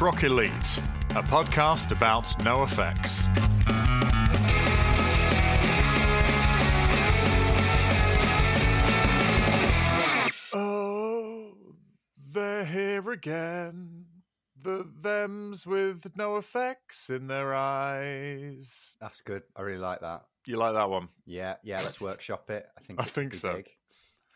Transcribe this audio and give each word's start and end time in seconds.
Rock 0.00 0.24
Elite, 0.24 0.78
a 1.10 1.22
podcast 1.22 1.92
about 1.92 2.24
NOFX. 2.38 3.26
Oh, 10.54 11.52
they're 12.32 12.64
here 12.64 13.10
again. 13.10 14.06
The 14.62 14.86
thems 15.02 15.66
with 15.66 16.10
no 16.16 16.38
effects 16.38 17.10
in 17.10 17.26
their 17.26 17.54
eyes. 17.54 18.96
That's 19.02 19.20
good. 19.20 19.42
I 19.54 19.60
really 19.60 19.78
like 19.80 20.00
that. 20.00 20.22
You 20.46 20.56
like 20.56 20.72
that 20.72 20.88
one? 20.88 21.10
Yeah, 21.26 21.56
yeah. 21.62 21.82
Let's 21.82 22.00
workshop 22.00 22.48
it. 22.50 22.66
I 22.78 22.80
think. 22.80 23.00
I 23.00 23.04
it 23.04 23.10
think 23.10 23.34
so. 23.34 23.56
big. 23.56 23.68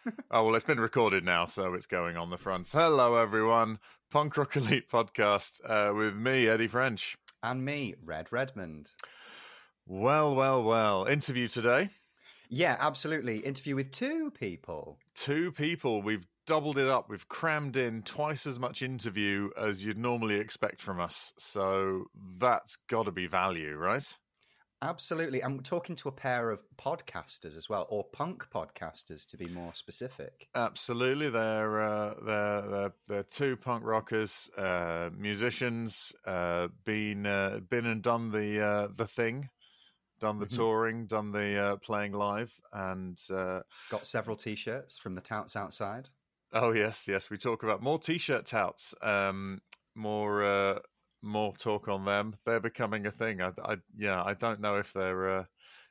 Oh 0.30 0.44
well, 0.44 0.54
it's 0.54 0.66
been 0.66 0.80
recorded 0.80 1.24
now, 1.24 1.46
so 1.46 1.72
it's 1.72 1.86
going 1.86 2.18
on 2.18 2.28
the 2.28 2.36
front. 2.36 2.68
Hello, 2.68 3.16
everyone. 3.16 3.78
Punk 4.14 4.36
Rock 4.36 4.54
Elite 4.54 4.88
podcast 4.88 5.58
uh, 5.68 5.92
with 5.92 6.14
me, 6.14 6.46
Eddie 6.46 6.68
French. 6.68 7.18
And 7.42 7.64
me, 7.64 7.96
Red 8.04 8.30
Redmond. 8.30 8.92
Well, 9.88 10.36
well, 10.36 10.62
well. 10.62 11.04
Interview 11.06 11.48
today. 11.48 11.90
Yeah, 12.48 12.76
absolutely. 12.78 13.38
Interview 13.38 13.74
with 13.74 13.90
two 13.90 14.30
people. 14.30 14.98
Two 15.16 15.50
people. 15.50 16.00
We've 16.00 16.24
doubled 16.46 16.78
it 16.78 16.86
up. 16.86 17.10
We've 17.10 17.26
crammed 17.26 17.76
in 17.76 18.02
twice 18.02 18.46
as 18.46 18.56
much 18.56 18.82
interview 18.82 19.50
as 19.60 19.84
you'd 19.84 19.98
normally 19.98 20.36
expect 20.36 20.80
from 20.80 21.00
us. 21.00 21.32
So 21.36 22.04
that's 22.38 22.76
got 22.88 23.06
to 23.06 23.10
be 23.10 23.26
value, 23.26 23.74
right? 23.74 24.06
Absolutely. 24.84 25.42
I'm 25.42 25.64
talking 25.64 25.96
to 25.96 26.08
a 26.08 26.12
pair 26.12 26.50
of 26.50 26.62
podcasters 26.76 27.56
as 27.56 27.68
well, 27.68 27.86
or 27.90 28.04
punk 28.04 28.48
podcasters 28.50 29.26
to 29.30 29.36
be 29.36 29.48
more 29.48 29.74
specific. 29.74 30.48
Absolutely, 30.56 31.30
they're 31.30 31.80
uh, 31.80 32.14
they're, 32.22 32.62
they're 32.62 32.94
they're 33.08 33.22
two 33.24 33.56
punk 33.56 33.82
rockers, 33.84 34.48
uh, 34.56 35.10
musicians, 35.12 36.12
uh, 36.24 36.68
been 36.84 37.26
uh, 37.26 37.58
been 37.58 37.86
and 37.86 38.00
done 38.04 38.30
the 38.30 38.60
uh, 38.60 38.86
the 38.94 39.06
thing, 39.08 39.50
done 40.20 40.38
the 40.38 40.46
Mhm. 40.46 40.46
touring, 40.46 41.06
done 41.06 41.32
the 41.32 41.56
uh, 41.58 41.76
playing 41.78 42.12
live, 42.12 42.60
and 42.72 43.18
uh, 43.30 43.62
Got 43.88 44.04
several 44.04 44.36
t 44.36 44.56
shirts 44.56 44.98
from 44.98 45.14
the 45.14 45.22
touts 45.22 45.56
outside. 45.56 46.10
oh 46.52 46.72
yes, 46.72 47.08
yes, 47.08 47.30
we 47.30 47.36
talk 47.38 47.62
about 47.62 47.82
more 47.82 47.98
t-shirt 47.98 48.46
touts, 48.46 48.94
um, 49.02 49.60
more 49.94 50.44
uh, 50.44 50.78
more 51.24 51.54
talk 51.56 51.88
on 51.88 52.04
them. 52.04 52.36
They're 52.44 52.60
becoming 52.60 53.06
a 53.06 53.10
thing. 53.10 53.40
I, 53.40 53.50
I 53.64 53.76
yeah, 53.96 54.22
I 54.22 54.34
don't 54.34 54.60
know 54.60 54.76
if 54.76 54.92
they're 54.92 55.38
uh, 55.38 55.44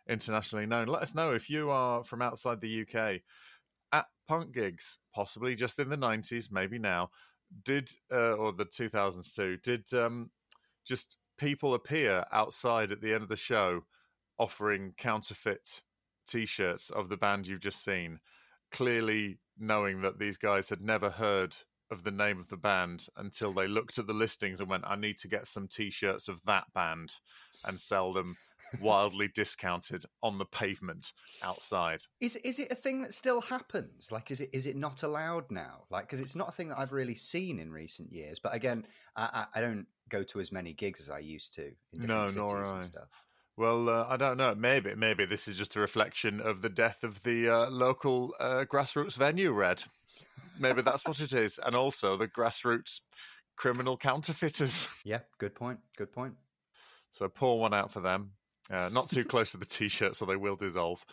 internationally 0.07 0.65
known. 0.65 0.87
Let 0.87 1.01
us 1.01 1.15
know 1.15 1.33
if 1.33 1.49
you 1.49 1.71
are 1.71 2.03
from 2.03 2.21
outside 2.21 2.61
the 2.61 2.81
UK 2.81 3.21
at 3.91 4.05
punk 4.27 4.53
gigs, 4.53 4.99
possibly 5.13 5.55
just 5.55 5.79
in 5.79 5.89
the 5.89 5.97
nineties, 5.97 6.51
maybe 6.51 6.79
now. 6.79 7.09
Did 7.65 7.89
uh, 8.11 8.33
or 8.33 8.53
the 8.53 8.65
two 8.65 8.89
thousands 8.89 9.33
too? 9.33 9.57
Did 9.63 9.91
um, 9.93 10.29
just 10.87 11.17
people 11.37 11.73
appear 11.73 12.23
outside 12.31 12.91
at 12.91 13.01
the 13.01 13.13
end 13.13 13.23
of 13.23 13.29
the 13.29 13.35
show, 13.35 13.81
offering 14.37 14.93
counterfeit 14.97 15.81
T-shirts 16.27 16.89
of 16.89 17.09
the 17.09 17.17
band 17.17 17.47
you've 17.47 17.59
just 17.59 17.83
seen, 17.83 18.19
clearly 18.71 19.39
knowing 19.59 20.01
that 20.01 20.17
these 20.17 20.37
guys 20.37 20.69
had 20.69 20.81
never 20.81 21.09
heard 21.09 21.55
of 21.91 22.03
the 22.03 22.11
name 22.11 22.39
of 22.39 22.47
the 22.49 22.57
band 22.57 23.07
until 23.17 23.51
they 23.51 23.67
looked 23.67 23.97
at 23.97 24.07
the 24.07 24.13
listings 24.13 24.59
and 24.59 24.69
went, 24.69 24.85
"I 24.85 24.95
need 24.95 25.17
to 25.19 25.27
get 25.27 25.47
some 25.47 25.67
T-shirts 25.67 26.27
of 26.27 26.41
that 26.45 26.65
band." 26.73 27.15
And 27.65 27.79
sell 27.79 28.11
them 28.11 28.35
wildly 28.81 29.29
discounted 29.29 30.03
on 30.21 30.37
the 30.37 30.43
pavement 30.43 31.13
outside. 31.41 32.01
Is 32.19 32.35
is 32.35 32.59
it 32.59 32.69
a 32.73 32.75
thing 32.75 33.01
that 33.03 33.13
still 33.13 33.39
happens? 33.39 34.11
Like, 34.11 34.31
is 34.31 34.41
it 34.41 34.49
is 34.51 34.65
it 34.65 34.75
not 34.75 35.03
allowed 35.03 35.49
now? 35.49 35.85
Like, 35.89 36.05
because 36.05 36.19
it's 36.19 36.35
not 36.35 36.49
a 36.49 36.51
thing 36.51 36.67
that 36.67 36.77
I've 36.77 36.91
really 36.91 37.15
seen 37.15 37.59
in 37.59 37.71
recent 37.71 38.11
years. 38.11 38.37
But 38.37 38.53
again, 38.53 38.85
I, 39.15 39.45
I, 39.53 39.59
I 39.59 39.61
don't 39.61 39.87
go 40.09 40.23
to 40.23 40.41
as 40.41 40.51
many 40.51 40.73
gigs 40.73 40.99
as 40.99 41.09
I 41.09 41.19
used 41.19 41.53
to 41.53 41.67
in 41.93 42.01
different 42.01 42.07
No, 42.09 42.25
cities 42.25 42.35
nor 42.35 42.65
I. 42.65 42.69
and 42.71 42.83
stuff. 42.83 43.07
Well, 43.55 43.87
uh, 43.87 44.07
I 44.09 44.17
don't 44.17 44.35
know. 44.35 44.53
Maybe, 44.55 44.93
maybe 44.95 45.25
this 45.25 45.47
is 45.47 45.55
just 45.55 45.77
a 45.77 45.79
reflection 45.79 46.41
of 46.41 46.61
the 46.61 46.69
death 46.69 47.05
of 47.05 47.23
the 47.23 47.47
uh, 47.47 47.69
local 47.69 48.33
uh, 48.41 48.65
grassroots 48.69 49.13
venue. 49.13 49.53
Red. 49.53 49.85
Maybe 50.59 50.81
that's 50.81 51.05
what 51.05 51.19
it 51.19 51.33
is, 51.33 51.59
and 51.65 51.75
also 51.75 52.17
the 52.17 52.27
grassroots 52.27 52.99
criminal 53.55 53.97
counterfeiters. 53.97 54.87
Yeah, 55.03 55.19
good 55.37 55.55
point. 55.55 55.79
Good 55.97 56.11
point. 56.11 56.33
So 57.11 57.27
pour 57.27 57.59
one 57.59 57.73
out 57.73 57.91
for 57.91 57.99
them. 57.99 58.31
Uh, 58.71 58.89
not 58.91 59.09
too 59.09 59.25
close 59.25 59.51
to 59.51 59.57
the 59.57 59.65
t-shirt, 59.65 60.15
so 60.15 60.25
they 60.25 60.37
will 60.37 60.55
dissolve. 60.55 61.03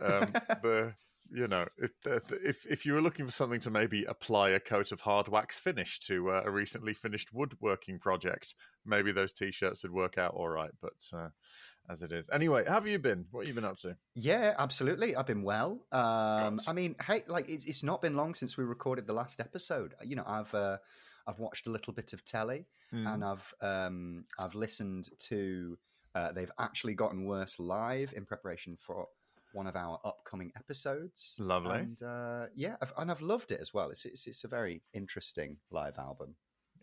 Um, 0.00 0.32
the 0.62 0.94
you 1.34 1.48
know, 1.48 1.66
if, 1.78 1.90
if 2.30 2.66
if 2.66 2.86
you 2.86 2.92
were 2.92 3.00
looking 3.00 3.24
for 3.26 3.32
something 3.32 3.60
to 3.60 3.70
maybe 3.70 4.04
apply 4.04 4.50
a 4.50 4.60
coat 4.60 4.92
of 4.92 5.00
hard 5.00 5.28
wax 5.28 5.58
finish 5.58 5.98
to 6.00 6.30
uh, 6.30 6.42
a 6.44 6.50
recently 6.50 6.94
finished 6.94 7.32
woodworking 7.32 7.98
project, 7.98 8.54
maybe 8.84 9.12
those 9.12 9.32
t-shirts 9.32 9.82
would 9.82 9.92
work 9.92 10.18
out 10.18 10.34
all 10.34 10.48
right. 10.48 10.72
But 10.80 10.92
uh, 11.12 11.28
as 11.88 12.02
it 12.02 12.12
is, 12.12 12.28
anyway, 12.32 12.64
how 12.66 12.74
have 12.74 12.86
you 12.86 12.98
been? 12.98 13.26
What 13.30 13.46
have 13.46 13.48
you 13.48 13.60
been 13.60 13.68
up 13.68 13.78
to? 13.78 13.96
Yeah, 14.14 14.54
absolutely. 14.58 15.16
I've 15.16 15.26
been 15.26 15.42
well. 15.42 15.86
Um, 15.90 16.60
I 16.66 16.72
mean, 16.72 16.96
hey, 17.04 17.24
like 17.26 17.48
it's, 17.48 17.64
it's 17.64 17.82
not 17.82 18.02
been 18.02 18.14
long 18.16 18.34
since 18.34 18.56
we 18.56 18.64
recorded 18.64 19.06
the 19.06 19.14
last 19.14 19.40
episode. 19.40 19.94
You 20.04 20.16
know, 20.16 20.24
I've 20.26 20.54
uh, 20.54 20.78
I've 21.26 21.38
watched 21.38 21.66
a 21.66 21.70
little 21.70 21.92
bit 21.92 22.12
of 22.12 22.24
telly, 22.24 22.66
Hmm. 22.90 23.06
and 23.06 23.24
I've 23.24 23.54
um, 23.60 24.24
I've 24.38 24.54
listened 24.54 25.08
to. 25.28 25.78
Uh, 26.14 26.30
they've 26.30 26.52
actually 26.58 26.92
gotten 26.92 27.24
worse 27.24 27.58
live 27.58 28.12
in 28.14 28.26
preparation 28.26 28.76
for 28.78 29.06
one 29.52 29.66
of 29.66 29.76
our 29.76 29.98
upcoming 30.04 30.52
episodes. 30.56 31.34
Lovely. 31.38 31.78
and 31.78 32.02
uh, 32.02 32.46
yeah, 32.54 32.76
I've, 32.80 32.92
and 32.98 33.10
I've 33.10 33.22
loved 33.22 33.52
it 33.52 33.60
as 33.60 33.72
well. 33.74 33.90
It's, 33.90 34.04
it's 34.04 34.26
it's 34.26 34.44
a 34.44 34.48
very 34.48 34.82
interesting 34.92 35.56
live 35.70 35.98
album. 35.98 36.34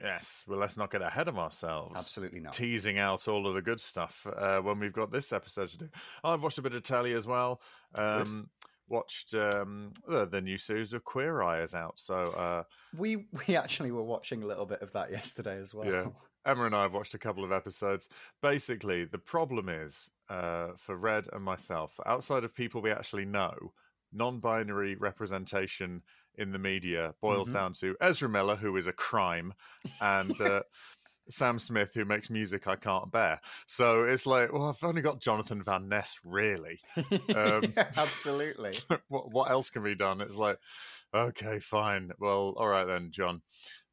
Yes. 0.01 0.43
Well, 0.47 0.59
let's 0.59 0.77
not 0.77 0.91
get 0.91 1.01
ahead 1.01 1.27
of 1.27 1.37
ourselves. 1.37 1.93
Absolutely 1.97 2.39
not. 2.39 2.53
teasing 2.53 2.99
out 2.99 3.27
all 3.27 3.45
of 3.47 3.53
the 3.55 3.61
good 3.61 3.81
stuff 3.81 4.25
uh, 4.37 4.59
when 4.59 4.79
we've 4.79 4.93
got 4.93 5.11
this 5.11 5.33
episode 5.33 5.69
to 5.71 5.77
do. 5.77 5.89
I've 6.23 6.41
watched 6.41 6.57
a 6.57 6.61
bit 6.61 6.73
of 6.73 6.83
telly 6.83 7.11
as 7.13 7.27
well. 7.27 7.59
Um, 7.95 8.49
watched 8.87 9.33
um, 9.33 9.91
the, 10.07 10.25
the 10.25 10.39
new 10.39 10.57
series 10.57 10.93
of 10.93 11.03
Queer 11.03 11.41
Eye 11.41 11.61
is 11.63 11.73
out. 11.73 11.95
So 11.99 12.15
uh, 12.15 12.63
We 12.95 13.27
we 13.47 13.57
actually 13.57 13.91
were 13.91 14.03
watching 14.03 14.41
a 14.41 14.45
little 14.45 14.65
bit 14.65 14.81
of 14.81 14.93
that 14.93 15.11
yesterday 15.11 15.59
as 15.59 15.73
well. 15.73 15.85
Yeah. 15.91 16.07
Emma 16.45 16.63
and 16.65 16.75
I 16.75 16.83
have 16.83 16.93
watched 16.93 17.13
a 17.13 17.19
couple 17.19 17.43
of 17.43 17.51
episodes. 17.51 18.07
Basically, 18.41 19.05
the 19.05 19.17
problem 19.19 19.69
is 19.69 20.09
uh, 20.29 20.73
for 20.77 20.95
Red 20.95 21.27
and 21.33 21.43
myself, 21.43 21.99
outside 22.05 22.43
of 22.43 22.53
people 22.53 22.81
we 22.81 22.91
actually 22.91 23.25
know, 23.25 23.73
non-binary 24.11 24.95
representation 24.95 26.03
in 26.35 26.51
the 26.51 26.59
media 26.59 27.13
boils 27.21 27.49
Mhm. 27.49 27.53
down 27.53 27.73
to 27.73 27.95
Ezra 28.01 28.29
Miller, 28.29 28.55
who 28.55 28.75
is 28.77 28.87
a 28.87 28.93
crime, 28.93 29.53
and 30.01 30.39
uh, 30.41 30.63
Sam 31.29 31.59
Smith, 31.59 31.93
who 31.93 32.05
makes 32.05 32.29
music 32.29 32.67
I 32.67 32.75
can't 32.75 33.11
bear. 33.11 33.39
So 33.67 34.03
it's 34.03 34.25
like, 34.25 34.51
well, 34.51 34.69
I've 34.69 34.83
only 34.83 35.01
got 35.01 35.21
Jonathan 35.21 35.61
Van 35.63 35.87
Ness, 35.89 36.17
really. 36.23 36.79
Um, 37.35 37.73
Yeah, 37.77 37.91
absolutely. 37.97 38.73
what 39.07 39.31
what 39.31 39.51
else 39.51 39.69
can 39.69 39.83
be 39.83 39.95
done? 39.95 40.21
It's 40.21 40.35
like, 40.35 40.57
okay, 41.13 41.59
fine. 41.59 42.11
Well, 42.19 42.55
all 42.57 42.67
right 42.67 42.85
then, 42.85 43.11
John. 43.11 43.41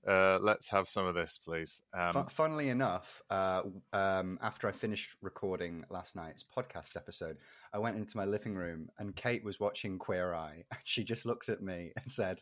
Uh, 0.06 0.38
let's 0.40 0.68
have 0.68 0.88
some 0.88 1.04
of 1.04 1.14
this, 1.14 1.38
please. 1.42 1.82
Um, 1.92 2.12
Fu 2.12 2.24
funnily 2.28 2.68
enough, 2.68 3.22
uh, 3.28 3.62
um, 3.92 4.38
after 4.40 4.68
I 4.68 4.70
finished 4.70 5.16
recording 5.20 5.84
last 5.90 6.14
night's 6.14 6.44
podcast 6.44 6.96
episode, 6.96 7.38
I 7.72 7.78
went 7.78 7.96
into 7.96 8.16
my 8.16 8.24
living 8.24 8.54
room 8.54 8.88
and 8.98 9.16
Kate 9.16 9.42
was 9.44 9.58
watching 9.58 9.98
Queer 9.98 10.34
Eye. 10.34 10.64
She 10.84 11.02
just 11.02 11.26
looked 11.26 11.48
at 11.48 11.60
me 11.60 11.92
and 11.96 12.10
said, 12.10 12.40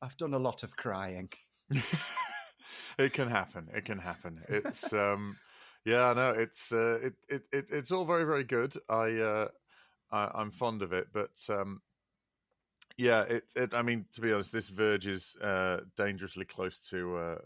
"I've 0.00 0.16
done 0.16 0.34
a 0.34 0.38
lot 0.38 0.62
of 0.62 0.76
crying." 0.76 1.30
it 2.98 3.12
can 3.12 3.28
happen. 3.28 3.68
It 3.74 3.84
can 3.84 3.98
happen. 3.98 4.40
It's 4.48 4.92
um, 4.92 5.36
yeah, 5.84 6.12
no, 6.12 6.30
it's 6.30 6.70
uh, 6.72 6.98
it, 7.02 7.14
it 7.28 7.42
it 7.52 7.66
it's 7.70 7.90
all 7.90 8.04
very 8.04 8.24
very 8.24 8.44
good. 8.44 8.74
I 8.88 9.16
uh, 9.16 9.48
I, 10.12 10.30
I'm 10.34 10.52
fond 10.52 10.82
of 10.82 10.92
it, 10.92 11.08
but 11.12 11.32
um, 11.48 11.82
yeah, 12.96 13.22
it 13.22 13.44
it. 13.56 13.74
I 13.74 13.82
mean, 13.82 14.06
to 14.14 14.20
be 14.20 14.32
honest, 14.32 14.52
this 14.52 14.68
verges 14.68 15.36
uh, 15.42 15.78
dangerously 15.96 16.44
close 16.44 16.78
to. 16.90 17.16
Uh, 17.16 17.38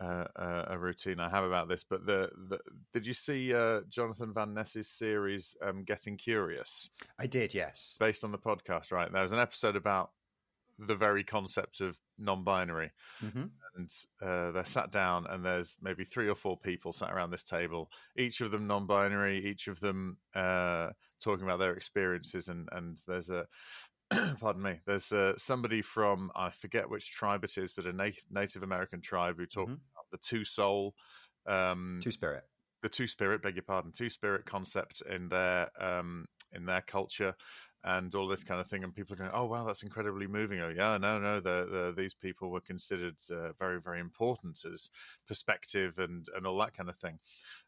uh, 0.00 0.24
uh, 0.36 0.64
a 0.68 0.78
routine 0.78 1.20
I 1.20 1.30
have 1.30 1.44
about 1.44 1.68
this, 1.68 1.84
but 1.88 2.04
the, 2.04 2.28
the 2.48 2.58
did 2.92 3.06
you 3.06 3.14
see 3.14 3.54
uh, 3.54 3.82
Jonathan 3.88 4.34
Van 4.34 4.52
Ness's 4.52 4.88
series 4.88 5.56
um, 5.62 5.84
"Getting 5.84 6.16
Curious"? 6.16 6.90
I 7.18 7.28
did, 7.28 7.54
yes. 7.54 7.96
based 8.00 8.24
on 8.24 8.32
the 8.32 8.38
podcast, 8.38 8.90
right? 8.90 9.10
There 9.10 9.22
was 9.22 9.30
an 9.30 9.38
episode 9.38 9.76
about 9.76 10.10
the 10.80 10.96
very 10.96 11.22
concept 11.22 11.80
of 11.80 11.96
non-binary, 12.18 12.90
hmm 13.20 13.44
and 13.76 13.90
uh, 14.22 14.52
they're 14.52 14.64
sat 14.64 14.92
down, 14.92 15.26
and 15.28 15.44
there's 15.44 15.76
maybe 15.82 16.04
three 16.04 16.28
or 16.28 16.36
four 16.36 16.56
people 16.56 16.92
sat 16.92 17.12
around 17.12 17.30
this 17.30 17.44
table, 17.44 17.90
each 18.16 18.40
of 18.40 18.50
them 18.50 18.66
non-binary, 18.66 19.44
each 19.44 19.66
of 19.68 19.80
them 19.80 20.16
uh, 20.34 20.90
talking 21.20 21.44
about 21.44 21.58
their 21.58 21.74
experiences, 21.74 22.48
and 22.48 22.68
and 22.72 22.98
there's 23.06 23.30
a 23.30 23.46
pardon 24.40 24.62
me, 24.62 24.80
there's 24.86 25.12
uh, 25.12 25.36
somebody 25.36 25.82
from 25.82 26.30
I 26.34 26.50
forget 26.50 26.88
which 26.88 27.10
tribe 27.10 27.44
it 27.44 27.56
is, 27.58 27.72
but 27.72 27.86
a 27.86 27.92
na- 27.92 28.10
Native 28.30 28.62
American 28.62 29.00
tribe 29.00 29.36
who 29.38 29.46
talk 29.46 29.68
Mhm. 29.68 29.80
about 29.94 30.10
the 30.10 30.18
two 30.18 30.44
soul. 30.44 30.94
Um, 31.46 32.00
Two 32.02 32.10
Spirit. 32.10 32.44
the 32.82 32.88
two 32.88 33.06
spirit, 33.06 33.42
beg 33.42 33.56
your 33.56 33.62
pardon, 33.64 33.92
two 33.92 34.10
spirit 34.10 34.44
concept 34.46 35.02
in 35.02 35.28
their 35.28 35.70
um, 35.82 36.26
in 36.52 36.64
their 36.66 36.82
culture, 36.82 37.34
and 37.82 38.14
all 38.14 38.28
this 38.28 38.44
kind 38.44 38.60
of 38.60 38.66
thing, 38.68 38.84
and 38.84 38.94
people 38.94 39.14
are 39.14 39.18
going, 39.18 39.30
"Oh 39.32 39.44
wow, 39.46 39.64
that's 39.64 39.82
incredibly 39.82 40.26
moving." 40.26 40.60
Oh 40.60 40.68
yeah, 40.70 40.96
no, 40.98 41.18
no, 41.18 41.40
the, 41.40 41.66
the, 41.70 41.94
these 41.96 42.14
people 42.14 42.50
were 42.50 42.60
considered 42.60 43.16
uh, 43.30 43.52
very, 43.54 43.80
very 43.80 44.00
important 44.00 44.64
as 44.64 44.90
perspective 45.26 45.98
and 45.98 46.28
and 46.34 46.46
all 46.46 46.58
that 46.58 46.74
kind 46.74 46.88
of 46.88 46.96
thing. 46.96 47.18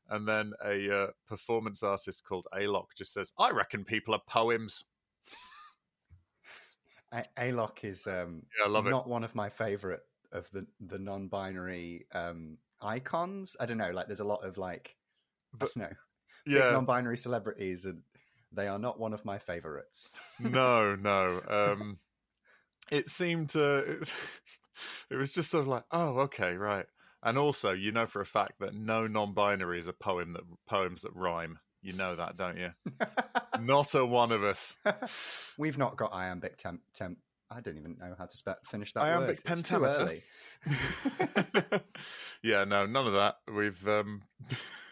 And 0.09 0.27
then 0.29 0.53
a 0.65 0.91
uh, 1.05 1.11
performance 1.27 1.83
artist 1.83 2.25
called 2.25 2.47
Alok 2.55 2.95
just 2.97 3.13
says, 3.13 3.33
"I 3.39 3.51
reckon 3.51 3.85
people 3.85 4.15
are 4.15 4.23
poems." 4.27 4.85
Alok 7.13 7.85
is 7.85 8.07
um, 8.07 8.43
yeah, 8.59 8.67
I 8.67 8.69
love 8.69 8.87
not 8.87 9.07
it. 9.07 9.11
one 9.11 9.25
of 9.25 9.35
my 9.35 9.49
favorite 9.49 10.03
of 10.33 10.51
the 10.51 10.67
the 10.81 10.99
non-binary 10.99 12.07
um, 12.13 12.59
icons. 12.81 13.57
I 13.61 13.67
don't 13.67 13.79
know, 13.79 13.91
like 13.91 14.07
there's 14.07 14.21
a 14.21 14.25
lot 14.25 14.45
of 14.45 14.59
like, 14.59 14.97
but 15.53 15.75
no, 15.77 15.89
Yeah, 16.47 16.73
non-binary 16.73 17.17
celebrities, 17.17 17.87
and 17.87 18.03
they 18.53 18.69
are 18.69 18.79
not 18.79 18.99
one 18.99 19.13
of 19.13 19.25
my 19.25 19.39
favorites. 19.39 20.15
no, 20.41 20.95
no. 21.01 21.41
Um, 21.49 21.99
it 22.91 23.09
seemed 23.09 23.51
to. 23.51 23.79
It, 23.79 24.13
it 25.11 25.17
was 25.17 25.33
just 25.33 25.51
sort 25.51 25.63
of 25.63 25.69
like, 25.69 25.85
oh, 25.91 26.21
okay, 26.21 26.55
right. 26.55 26.87
And 27.23 27.39
also, 27.39 27.73
you 27.73 27.93
know 27.93 28.07
for 28.07 28.21
a 28.21 28.27
fact 28.27 28.61
that 28.61 28.75
no 28.75 29.07
non-binary 29.07 29.79
is 29.79 29.89
a 29.89 29.93
poem 29.93 30.35
that 30.35 30.43
poems 30.69 31.03
that 31.03 31.15
rhyme. 31.15 31.59
You 31.87 31.93
know 31.93 32.17
that, 32.17 32.37
don't 32.37 32.57
you? 32.57 32.71
Not 33.61 33.95
a 33.95 34.05
one 34.05 34.33
of 34.33 34.43
us. 34.43 34.75
We've 35.57 35.79
not 35.79 35.97
got 35.97 36.13
iambic 36.13 36.57
temp. 36.57 36.81
temp 36.93 37.19
I 37.49 37.61
don't 37.61 37.77
even 37.77 37.97
know 38.01 38.13
how 38.19 38.27
to 38.27 38.37
spe- 38.37 38.65
finish 38.65 38.93
that 38.95 39.05
Iambic 39.05 39.37
word. 39.37 39.45
Pentameter. 39.45 40.01
early. 40.01 40.23
yeah, 42.43 42.65
no, 42.65 42.87
none 42.87 43.07
of 43.07 43.13
that. 43.13 43.37
We've 43.55 43.87
um 43.89 44.23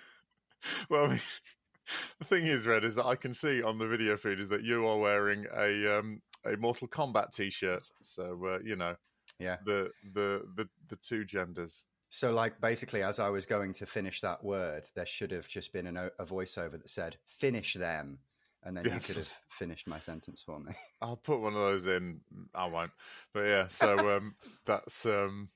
well 0.89 1.09
the 1.09 2.25
thing 2.27 2.47
is, 2.47 2.65
Red, 2.65 2.85
is 2.85 2.95
that 2.95 3.07
I 3.07 3.17
can 3.17 3.35
see 3.35 3.61
on 3.61 3.79
the 3.79 3.89
video 3.89 4.17
feed 4.17 4.39
is 4.39 4.49
that 4.51 4.63
you 4.63 4.87
are 4.87 4.97
wearing 4.99 5.47
a 5.57 5.99
um 5.99 6.23
a 6.47 6.57
Mortal 6.57 6.87
Kombat 6.87 7.33
t-shirt. 7.35 7.91
So 8.03 8.39
uh, 8.47 8.59
you 8.65 8.77
know, 8.77 8.95
Yeah. 9.41 9.57
the 9.67 9.91
the 10.15 10.43
the 10.57 10.69
the 10.91 10.97
two 10.97 11.25
genders. 11.25 11.85
So, 12.15 12.33
like, 12.33 12.61
basically, 12.61 13.03
as 13.03 13.19
I 13.19 13.29
was 13.29 13.45
going 13.45 13.73
to 13.73 13.87
finish 13.87 14.21
that 14.21 14.45
word, 14.45 14.89
there 14.95 15.05
should 15.05 15.33
have 15.33 15.49
just 15.49 15.73
been 15.73 15.89
an, 15.89 15.97
a 15.97 16.25
voiceover 16.25 16.73
that 16.81 16.89
said 16.89 17.17
"finish 17.27 17.75
them," 17.75 18.21
and 18.63 18.77
then 18.77 18.85
you 18.85 19.01
could 19.01 19.17
have 19.17 19.31
finished 19.51 19.89
my 19.89 19.99
sentence 19.99 20.41
for 20.41 20.61
me. 20.61 20.75
I'll 21.03 21.17
put 21.17 21.41
one 21.41 21.55
of 21.55 21.59
those 21.59 21.87
in. 21.87 22.21
I 22.55 22.67
won't. 22.67 22.93
But 23.33 23.49
yeah, 23.49 23.67
so 23.67 24.17
um 24.17 24.37
that's 24.65 25.05
um 25.07 25.49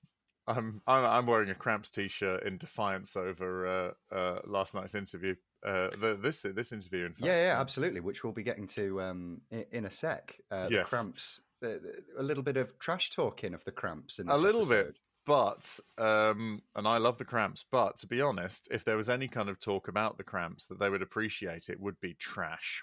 I'm 0.49 0.83
I'm, 0.89 1.05
I'm 1.05 1.27
wearing 1.27 1.51
a 1.51 1.55
Cramps 1.55 1.91
t-shirt 1.91 2.43
in 2.43 2.59
defiance 2.59 3.15
over 3.15 3.95
uh, 4.11 4.15
uh 4.15 4.41
last 4.45 4.75
night's 4.75 4.97
interview. 4.97 5.37
Uh, 5.65 5.91
the, 5.91 6.19
this 6.21 6.43
this 6.43 6.73
interview, 6.73 7.07
in 7.07 7.13
fact. 7.13 7.25
Yeah, 7.25 7.41
yeah, 7.41 7.61
absolutely. 7.61 8.01
Which 8.01 8.25
we'll 8.25 8.33
be 8.33 8.43
getting 8.43 8.67
to 8.69 9.01
um, 9.01 9.43
in, 9.53 9.65
in 9.71 9.85
a 9.85 9.93
sec. 9.93 10.37
Uh, 10.51 10.65
the 10.69 10.75
Yes. 10.75 10.89
cramps, 10.89 11.41
the, 11.61 11.69
the- 11.69 12.03
a 12.21 12.23
little 12.23 12.43
bit 12.43 12.57
of 12.57 12.77
trash 12.81 13.11
talking 13.11 13.55
of 13.55 13.65
the 13.65 13.73
cramps 13.73 14.19
in 14.19 14.29
A 14.29 14.37
little 14.37 14.67
bit. 14.67 14.99
But 15.29 15.79
um, 15.99 16.63
and 16.75 16.89
I 16.89 16.97
love 16.97 17.19
the 17.19 17.25
Cramps. 17.27 17.65
But 17.71 17.99
to 17.99 18.07
be 18.07 18.23
honest, 18.23 18.67
if 18.71 18.83
there 18.85 18.97
was 18.97 19.11
any 19.11 19.29
kind 19.29 19.51
of 19.51 19.61
talk 19.61 19.87
about 19.87 20.17
the 20.17 20.25
Cramps 20.25 20.67
that 20.67 20.81
they 20.81 20.89
would 20.89 21.03
appreciate, 21.03 21.69
it 21.69 21.79
would 21.79 22.01
be 22.01 22.15
trash 22.15 22.83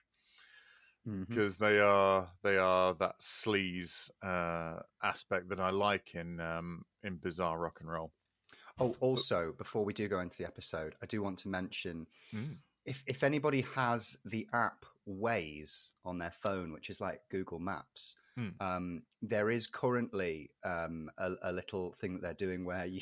because 1.27 1.57
they 1.57 1.79
are 1.79 2.29
they 2.43 2.57
are 2.57 2.93
that 2.95 3.15
sleaze 3.19 4.09
uh, 4.23 4.79
aspect 5.03 5.49
that 5.49 5.59
I 5.59 5.71
like 5.71 6.13
in 6.13 6.39
um, 6.39 6.83
in 7.03 7.17
bizarre 7.17 7.57
rock 7.57 7.79
and 7.81 7.89
roll. 7.91 8.13
Oh, 8.79 8.93
also, 8.99 9.53
before 9.53 9.83
we 9.83 9.93
do 9.93 10.07
go 10.07 10.19
into 10.19 10.37
the 10.37 10.45
episode, 10.45 10.95
I 11.01 11.05
do 11.07 11.23
want 11.23 11.39
to 11.39 11.49
mention 11.49 12.07
Mm. 12.33 12.57
if 12.85 13.03
if 13.07 13.23
anybody 13.23 13.61
has 13.61 14.17
the 14.23 14.47
app 14.53 14.85
Waze 15.07 15.91
on 16.03 16.19
their 16.19 16.31
phone, 16.31 16.73
which 16.73 16.89
is 16.89 17.01
like 17.01 17.21
Google 17.29 17.59
Maps, 17.59 18.15
Hmm. 18.37 18.49
um, 18.59 19.03
there 19.21 19.49
is 19.49 19.67
currently 19.67 20.51
um, 20.63 21.09
a, 21.17 21.31
a 21.43 21.51
little 21.53 21.93
thing 21.93 22.15
that 22.15 22.21
they're 22.21 22.47
doing 22.47 22.65
where 22.65 22.85
you 22.85 23.01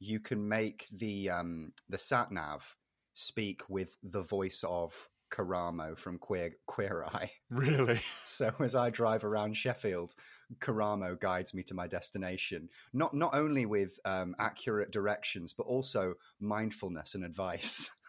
you 0.00 0.20
can 0.20 0.48
make 0.48 0.86
the 0.92 1.30
um, 1.30 1.72
the 1.88 1.98
sat 1.98 2.30
nav 2.32 2.76
speak 3.14 3.62
with 3.68 3.96
the 4.02 4.22
voice 4.22 4.64
of 4.66 5.08
Karamo 5.30 5.96
from 5.98 6.18
Queer 6.18 6.52
Queer 6.66 7.04
Eye. 7.04 7.30
Really? 7.50 8.00
So 8.24 8.52
as 8.60 8.74
I 8.74 8.90
drive 8.90 9.24
around 9.24 9.56
Sheffield, 9.56 10.14
Karamo 10.60 11.18
guides 11.20 11.52
me 11.54 11.62
to 11.64 11.74
my 11.74 11.86
destination. 11.86 12.68
Not 12.92 13.14
not 13.14 13.34
only 13.34 13.66
with 13.66 13.98
um, 14.04 14.34
accurate 14.38 14.90
directions, 14.90 15.52
but 15.52 15.66
also 15.66 16.14
mindfulness 16.40 17.14
and 17.14 17.24
advice. 17.24 17.90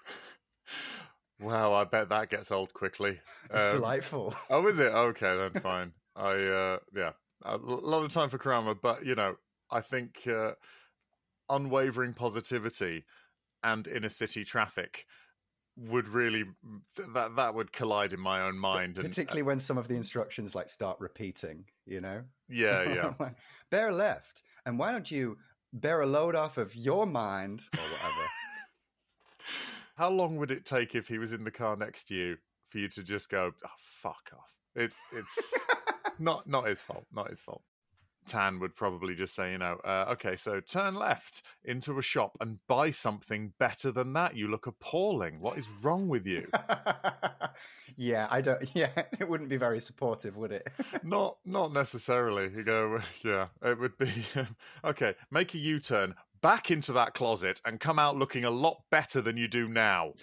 Wow, 1.41 1.73
I 1.73 1.85
bet 1.85 2.09
that 2.09 2.29
gets 2.29 2.51
old 2.51 2.73
quickly. 2.73 3.19
It's 3.53 3.65
Um, 3.67 3.71
delightful. 3.71 4.35
Oh, 4.49 4.67
is 4.67 4.77
it? 4.77 4.91
Okay, 4.91 5.37
then 5.37 5.61
fine. 5.61 5.93
I 6.19 6.33
uh 6.33 6.79
yeah, 6.95 7.11
a 7.43 7.57
lot 7.57 8.03
of 8.03 8.11
time 8.11 8.29
for 8.29 8.37
Karamo, 8.37 8.77
but 8.79 9.05
you 9.05 9.15
know, 9.15 9.35
I 9.71 9.81
think 9.81 10.27
uh, 10.27 10.51
unwavering 11.49 12.13
positivity 12.13 13.05
and 13.63 13.87
inner 13.87 14.09
city 14.09 14.43
traffic 14.43 15.05
would 15.77 16.09
really 16.09 16.43
that 17.13 17.35
that 17.37 17.55
would 17.55 17.71
collide 17.71 18.11
in 18.11 18.19
my 18.19 18.41
own 18.41 18.57
mind. 18.57 18.97
And, 18.97 19.05
uh, 19.05 19.09
Particularly 19.09 19.43
when 19.43 19.59
some 19.59 19.77
of 19.77 19.87
the 19.87 19.95
instructions 19.95 20.53
like 20.53 20.67
start 20.67 20.99
repeating, 20.99 21.65
you 21.85 22.01
know? 22.01 22.23
yeah, 22.49 22.83
yeah. 23.19 23.29
Bear 23.71 23.91
left. 23.91 24.43
And 24.65 24.77
why 24.77 24.91
don't 24.91 25.09
you 25.09 25.37
bear 25.71 26.01
a 26.01 26.05
load 26.05 26.35
off 26.35 26.57
of 26.57 26.75
your 26.75 27.05
mind 27.05 27.63
or 27.77 27.83
whatever? 27.83 28.27
How 29.95 30.09
long 30.09 30.37
would 30.37 30.51
it 30.51 30.65
take 30.65 30.95
if 30.95 31.07
he 31.07 31.17
was 31.17 31.33
in 31.33 31.43
the 31.43 31.51
car 31.51 31.77
next 31.77 32.07
to 32.09 32.15
you 32.15 32.37
for 32.69 32.79
you 32.79 32.89
to 32.89 33.03
just 33.03 33.29
go, 33.29 33.51
oh, 33.65 33.69
"Fuck 33.79 34.31
off"? 34.33 34.53
It, 34.75 34.91
it's 35.13 35.53
not 36.19 36.47
not 36.47 36.67
his 36.67 36.79
fault. 36.79 37.05
Not 37.13 37.29
his 37.29 37.39
fault. 37.39 37.61
Tan 38.27 38.59
would 38.59 38.75
probably 38.75 39.15
just 39.15 39.33
say, 39.33 39.53
you 39.53 39.57
know, 39.57 39.79
uh, 39.83 40.05
okay, 40.09 40.35
so 40.35 40.59
turn 40.59 40.93
left 40.93 41.41
into 41.63 41.97
a 41.97 42.01
shop 42.01 42.37
and 42.39 42.59
buy 42.67 42.91
something 42.91 43.53
better 43.57 43.91
than 43.91 44.13
that. 44.13 44.35
You 44.35 44.47
look 44.47 44.67
appalling. 44.67 45.39
What 45.39 45.57
is 45.57 45.65
wrong 45.81 46.07
with 46.07 46.27
you? 46.27 46.47
yeah, 47.97 48.27
I 48.29 48.41
don't 48.41 48.63
yeah, 48.75 48.91
it 49.19 49.27
wouldn't 49.27 49.49
be 49.49 49.57
very 49.57 49.79
supportive, 49.79 50.37
would 50.37 50.51
it? 50.51 50.67
not 51.03 51.37
not 51.45 51.73
necessarily. 51.73 52.49
You 52.55 52.63
go, 52.63 52.99
yeah, 53.23 53.47
it 53.63 53.79
would 53.79 53.97
be 53.97 54.11
okay. 54.85 55.15
Make 55.31 55.55
a 55.55 55.57
U 55.57 55.79
turn 55.79 56.13
back 56.41 56.69
into 56.69 56.93
that 56.93 57.13
closet 57.15 57.59
and 57.65 57.79
come 57.79 57.99
out 57.99 58.15
looking 58.15 58.45
a 58.45 58.51
lot 58.51 58.83
better 58.91 59.21
than 59.21 59.37
you 59.37 59.47
do 59.47 59.67
now. 59.67 60.13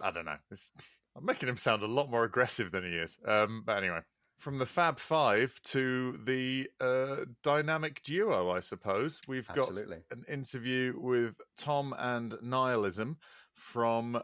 I 0.00 0.10
don't 0.10 0.26
know. 0.26 0.36
It's, 0.50 0.70
I'm 1.16 1.24
making 1.24 1.48
him 1.48 1.56
sound 1.56 1.82
a 1.82 1.86
lot 1.86 2.10
more 2.10 2.24
aggressive 2.24 2.72
than 2.72 2.84
he 2.84 2.90
is. 2.90 3.18
Um, 3.26 3.62
but 3.64 3.78
anyway, 3.78 4.00
from 4.38 4.58
the 4.58 4.66
Fab 4.66 4.98
Five 4.98 5.58
to 5.64 6.18
the 6.24 6.68
uh, 6.80 7.24
dynamic 7.42 8.02
duo, 8.02 8.50
I 8.50 8.60
suppose 8.60 9.20
we've 9.28 9.46
got 9.48 9.68
Absolutely. 9.68 9.98
an 10.10 10.24
interview 10.28 10.94
with 10.96 11.34
Tom 11.56 11.94
and 11.98 12.34
Nihilism 12.42 13.16
from 13.54 14.20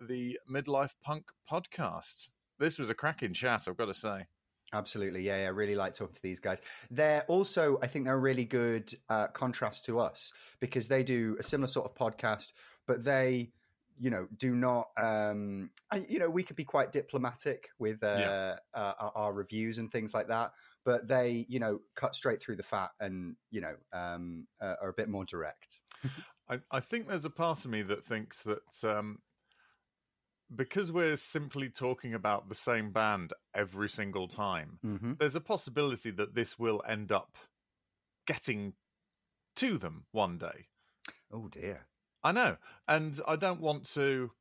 the 0.00 0.38
Midlife 0.50 0.94
Punk 1.02 1.24
podcast. 1.50 2.28
This 2.58 2.78
was 2.78 2.90
a 2.90 2.94
cracking 2.94 3.32
chat, 3.32 3.64
I've 3.66 3.76
got 3.76 3.86
to 3.86 3.94
say. 3.94 4.26
Absolutely, 4.72 5.22
yeah, 5.22 5.42
yeah. 5.42 5.46
I 5.46 5.50
really 5.50 5.76
like 5.76 5.94
talking 5.94 6.14
to 6.14 6.22
these 6.22 6.40
guys. 6.40 6.58
They're 6.90 7.24
also, 7.28 7.78
I 7.82 7.86
think, 7.86 8.04
they're 8.04 8.14
a 8.14 8.18
really 8.18 8.44
good 8.44 8.92
uh, 9.08 9.28
contrast 9.28 9.84
to 9.86 10.00
us 10.00 10.32
because 10.60 10.88
they 10.88 11.04
do 11.04 11.36
a 11.38 11.42
similar 11.42 11.68
sort 11.68 11.86
of 11.86 11.94
podcast, 11.94 12.52
but 12.86 13.04
they, 13.04 13.52
you 13.98 14.10
know, 14.10 14.26
do 14.36 14.54
not. 14.54 14.88
Um, 14.96 15.70
I, 15.90 16.06
you 16.08 16.18
know, 16.18 16.28
we 16.30 16.42
could 16.42 16.56
be 16.56 16.64
quite 16.64 16.92
diplomatic 16.92 17.68
with 17.78 18.02
uh, 18.02 18.06
Yeah. 18.18 18.56
uh, 18.74 18.92
our, 18.98 19.12
our 19.14 19.32
reviews 19.32 19.78
and 19.78 19.90
things 19.90 20.12
like 20.14 20.28
that, 20.28 20.52
but 20.84 21.06
they, 21.08 21.46
you 21.48 21.60
know, 21.60 21.80
cut 21.94 22.14
straight 22.14 22.42
through 22.42 22.56
the 22.56 22.62
fat 22.62 22.90
and 23.00 23.36
you 23.50 23.60
know 23.60 23.76
um, 23.92 24.46
uh, 24.60 24.74
are 24.82 24.88
a 24.88 24.94
bit 24.94 25.08
more 25.08 25.24
direct. 25.24 25.82
I, 26.48 26.60
I 26.70 26.80
think 26.80 27.08
there's 27.08 27.24
a 27.24 27.30
part 27.30 27.64
of 27.64 27.70
me 27.70 27.82
that 27.82 28.04
thinks 28.04 28.42
that 28.42 28.84
um, 28.84 29.20
because 30.54 30.92
we're 30.92 31.16
simply 31.16 31.68
talking 31.70 32.14
about 32.14 32.48
the 32.48 32.54
same 32.54 32.92
band 32.92 33.32
every 33.54 33.88
single 33.88 34.28
time, 34.28 34.80
Mm-hmm. 34.84 35.12
there's 35.18 35.34
a 35.34 35.40
possibility 35.40 36.10
that 36.10 36.34
this 36.34 36.58
will 36.58 36.82
end 36.86 37.10
up 37.10 37.36
getting 38.26 38.74
to 39.56 39.78
them 39.78 40.06
one 40.12 40.38
day. 40.38 40.66
Oh 41.30 41.48
dear. 41.48 41.86
I 42.24 42.32
know, 42.32 42.56
and 42.88 43.20
I 43.28 43.36
don't 43.36 43.60
want 43.60 43.86
to 43.92 44.32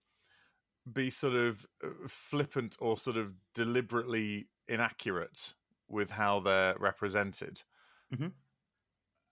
be 0.91 1.09
sort 1.09 1.33
of 1.33 1.65
uh, 1.83 2.07
flippant 2.07 2.75
or 2.79 2.97
sort 2.97 3.17
of 3.17 3.35
deliberately 3.53 4.49
inaccurate 4.67 5.53
with 5.87 6.11
how 6.11 6.39
they're 6.39 6.77
represented. 6.77 7.63
Mhm. 8.11 8.33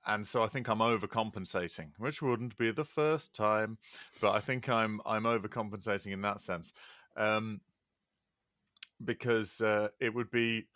And 0.05 0.25
so 0.25 0.43
I 0.43 0.47
think 0.47 0.67
I'm 0.67 0.79
overcompensating, 0.79 1.93
which 1.99 2.21
wouldn't 2.21 2.57
be 2.57 2.71
the 2.71 2.85
first 2.85 3.35
time, 3.35 3.77
but 4.19 4.31
I 4.31 4.39
think 4.39 4.67
I'm 4.67 4.99
I'm 5.05 5.23
overcompensating 5.23 6.11
in 6.11 6.21
that 6.21 6.41
sense, 6.41 6.73
um, 7.15 7.61
because 9.03 9.61
uh, 9.61 9.89
it 9.99 10.13
would 10.13 10.29
be 10.31 10.67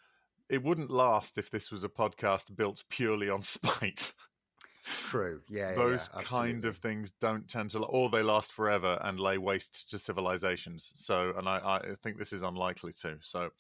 it 0.50 0.64
wouldn't 0.64 0.92
last 0.92 1.38
if 1.38 1.50
this 1.50 1.72
was 1.72 1.84
a 1.84 1.90
podcast 1.90 2.56
built 2.56 2.84
purely 2.90 3.30
on 3.30 3.42
spite. 3.44 4.14
True. 4.86 5.44
Yeah. 5.50 5.74
Those 5.74 6.10
yeah, 6.14 6.22
kind 6.24 6.64
of 6.66 6.78
things 6.78 7.12
don't 7.12 7.50
tend 7.50 7.72
to, 7.72 7.80
or 7.86 8.10
they 8.10 8.22
last 8.22 8.54
forever 8.54 9.00
and 9.02 9.20
lay 9.20 9.38
waste 9.38 9.90
to 9.90 10.00
civilizations. 10.00 10.92
So, 10.94 11.36
and 11.36 11.50
I, 11.50 11.78
I 11.78 11.96
think 12.04 12.18
this 12.18 12.32
is 12.34 12.44
unlikely 12.44 12.94
to. 13.02 13.18
So, 13.22 13.52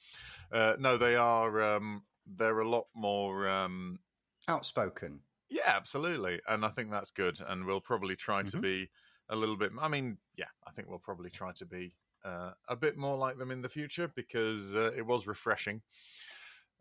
uh, 0.52 0.76
no, 0.80 0.98
they 0.98 1.16
are. 1.16 1.62
Um, 1.64 2.06
they're 2.26 2.60
a 2.60 2.70
lot 2.70 2.88
more. 2.94 3.50
Um, 3.50 4.00
outspoken. 4.48 5.24
yeah, 5.50 5.64
absolutely, 5.76 6.42
and 6.48 6.66
I 6.66 6.70
think 6.70 6.92
that's 6.92 7.12
good. 7.12 7.40
And 7.42 7.66
we'll 7.66 7.82
probably 7.82 8.16
try 8.16 8.44
to 8.44 8.58
Mhm. 8.58 8.62
be 8.62 8.92
a 9.30 9.36
little 9.36 9.58
bit. 9.58 9.72
I 9.80 9.88
mean, 9.88 10.20
yeah, 10.36 10.50
I 10.66 10.72
think 10.72 10.88
we'll 10.88 11.00
probably 11.00 11.30
try 11.30 11.52
to 11.54 11.66
be 11.66 11.96
uh, 12.24 12.54
a 12.68 12.76
bit 12.76 12.98
more 12.98 13.18
like 13.18 13.38
them 13.38 13.52
in 13.52 13.62
the 13.62 13.70
future 13.70 14.08
because 14.08 14.74
uh, 14.76 14.92
it 14.96 15.06
was 15.06 15.28
refreshing. 15.28 15.82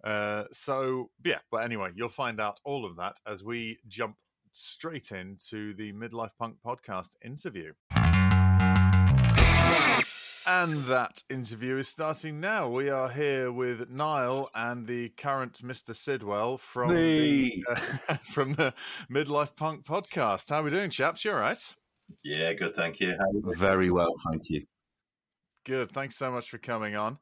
Uh, 0.03 0.45
so 0.53 1.11
yeah, 1.25 1.41
but 1.51 1.65
anyway, 1.65 1.91
you'll 1.95 2.09
find 2.09 2.41
out 2.41 2.61
all 2.65 2.85
of 2.85 2.97
that 2.97 3.21
as 3.27 3.43
we 3.43 3.79
jump 3.87 4.19
straight 4.55 5.11
into 5.11 5.75
the 5.75 5.93
Midlife 5.93 6.31
Punk 6.39 6.57
podcast 6.65 7.17
interview. 7.25 7.73
And 10.47 10.85
that 10.85 11.23
interview 11.29 11.79
is 11.79 11.89
starting 11.89 12.39
now. 12.39 12.69
We 12.69 12.89
are 12.89 13.09
here 13.09 13.51
with 13.51 13.91
Niall 13.91 14.51
and 14.55 14.87
the 14.87 15.09
current 15.09 15.61
Mr. 15.63 15.97
Sidwell 15.97 16.59
from 16.59 16.95
the, 16.95 17.65
uh, 17.69 18.17
from 18.25 18.55
the 18.55 18.75
Midlife 19.11 19.57
Punk 19.57 19.85
podcast. 19.85 20.51
How 20.51 20.61
are 20.61 20.65
we 20.65 20.71
doing, 20.71 20.91
chaps? 20.91 21.25
You 21.25 21.33
all 21.33 21.39
right? 21.39 21.75
Yeah, 22.23 22.53
good. 22.53 22.77
Thank 22.77 23.01
you. 23.01 23.17
You? 23.33 23.55
Very 23.57 23.91
well, 23.91 24.15
thank 24.31 24.51
you. 24.51 24.65
Good. 25.65 25.91
Thanks 25.91 26.17
so 26.17 26.31
much 26.31 26.51
for 26.51 26.59
coming 26.59 26.95
on. 26.95 27.19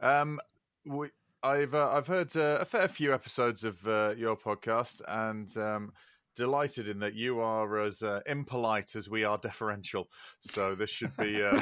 Um, 0.00 0.38
we, 0.84 1.08
I've 1.42 1.74
uh, 1.74 1.90
I've 1.90 2.06
heard 2.06 2.36
uh, 2.36 2.58
a 2.60 2.64
fair 2.64 2.86
few 2.86 3.14
episodes 3.14 3.64
of 3.64 3.86
uh, 3.88 4.14
your 4.16 4.36
podcast, 4.36 5.00
and 5.08 5.56
um, 5.56 5.92
delighted 6.40 6.88
in 6.88 7.00
that 7.00 7.14
you 7.14 7.38
are 7.40 7.80
as 7.80 8.02
uh, 8.02 8.20
impolite 8.26 8.96
as 8.96 9.10
we 9.10 9.24
are 9.24 9.36
deferential. 9.36 10.08
So 10.40 10.74
this 10.74 10.88
should 10.88 11.14
be 11.18 11.42
uh, 11.42 11.60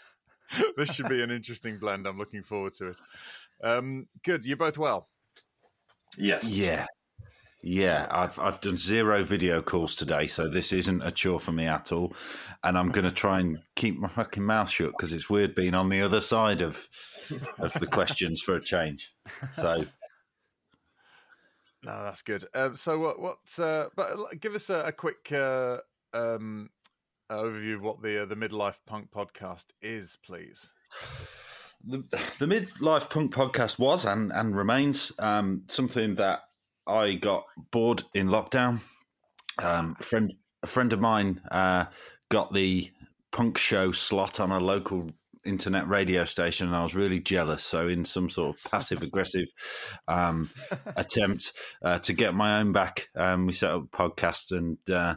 this 0.76 0.92
should 0.92 1.08
be 1.08 1.22
an 1.22 1.30
interesting 1.30 1.78
blend. 1.78 2.06
I'm 2.06 2.18
looking 2.18 2.42
forward 2.42 2.74
to 2.74 2.88
it. 2.88 2.98
Um, 3.64 4.06
good. 4.22 4.44
You're 4.44 4.58
both 4.58 4.76
well. 4.76 5.08
Yes. 6.18 6.54
Yeah, 6.54 6.84
yeah. 7.62 8.06
I've 8.10 8.38
I've 8.38 8.60
done 8.60 8.76
zero 8.76 9.24
video 9.24 9.62
calls 9.62 9.96
today, 9.96 10.26
so 10.26 10.46
this 10.46 10.74
isn't 10.74 11.00
a 11.00 11.10
chore 11.10 11.40
for 11.40 11.52
me 11.52 11.64
at 11.64 11.90
all. 11.90 12.12
And 12.62 12.76
I'm 12.76 12.90
going 12.90 13.06
to 13.06 13.12
try 13.12 13.40
and 13.40 13.60
keep 13.76 13.98
my 13.98 14.08
fucking 14.08 14.44
mouth 14.44 14.68
shut 14.68 14.90
because 14.90 15.14
it's 15.14 15.30
weird 15.30 15.54
being 15.54 15.74
on 15.74 15.88
the 15.88 16.02
other 16.02 16.20
side 16.20 16.60
of 16.60 16.86
of 17.58 17.72
the 17.72 17.86
questions 17.86 18.42
for 18.42 18.56
a 18.56 18.62
change. 18.62 19.10
So 19.52 19.86
No, 21.84 22.04
that's 22.04 22.22
good. 22.22 22.44
Um, 22.54 22.76
so 22.76 22.98
what? 22.98 23.20
What? 23.20 23.38
Uh, 23.58 23.88
but 23.96 24.16
give 24.40 24.54
us 24.54 24.70
a, 24.70 24.82
a 24.84 24.92
quick 24.92 25.32
uh, 25.32 25.78
um, 26.12 26.70
overview 27.30 27.74
of 27.74 27.82
what 27.82 28.02
the 28.02 28.22
uh, 28.22 28.26
the 28.26 28.36
midlife 28.36 28.76
punk 28.86 29.10
podcast 29.10 29.66
is, 29.80 30.16
please. 30.24 30.70
the, 31.84 32.04
the 32.38 32.46
midlife 32.46 33.10
punk 33.10 33.34
podcast 33.34 33.78
was 33.78 34.04
and 34.04 34.32
and 34.32 34.56
remains 34.56 35.10
um, 35.18 35.62
something 35.66 36.14
that 36.16 36.40
I 36.86 37.14
got 37.14 37.44
bored 37.72 38.02
in 38.14 38.28
lockdown. 38.28 38.80
Um, 39.58 39.96
friend 39.96 40.32
a 40.62 40.68
friend 40.68 40.92
of 40.92 41.00
mine 41.00 41.40
uh, 41.50 41.86
got 42.30 42.52
the 42.52 42.90
punk 43.32 43.58
show 43.58 43.90
slot 43.90 44.38
on 44.38 44.52
a 44.52 44.60
local 44.60 45.10
internet 45.44 45.88
radio 45.88 46.24
station, 46.24 46.66
and 46.68 46.76
I 46.76 46.82
was 46.82 46.94
really 46.94 47.20
jealous. 47.20 47.64
So, 47.64 47.88
in 47.88 48.04
some 48.04 48.30
sort 48.30 48.56
of 48.56 48.70
passive 48.70 49.02
aggressive 49.02 49.46
um, 50.08 50.50
attempt 50.96 51.52
uh, 51.84 51.98
to 52.00 52.12
get 52.12 52.34
my 52.34 52.58
own 52.60 52.72
back, 52.72 53.08
um, 53.16 53.46
we 53.46 53.52
set 53.52 53.70
up 53.70 53.82
a 53.84 53.96
podcast, 53.96 54.56
and 54.56 54.78
uh, 54.90 55.16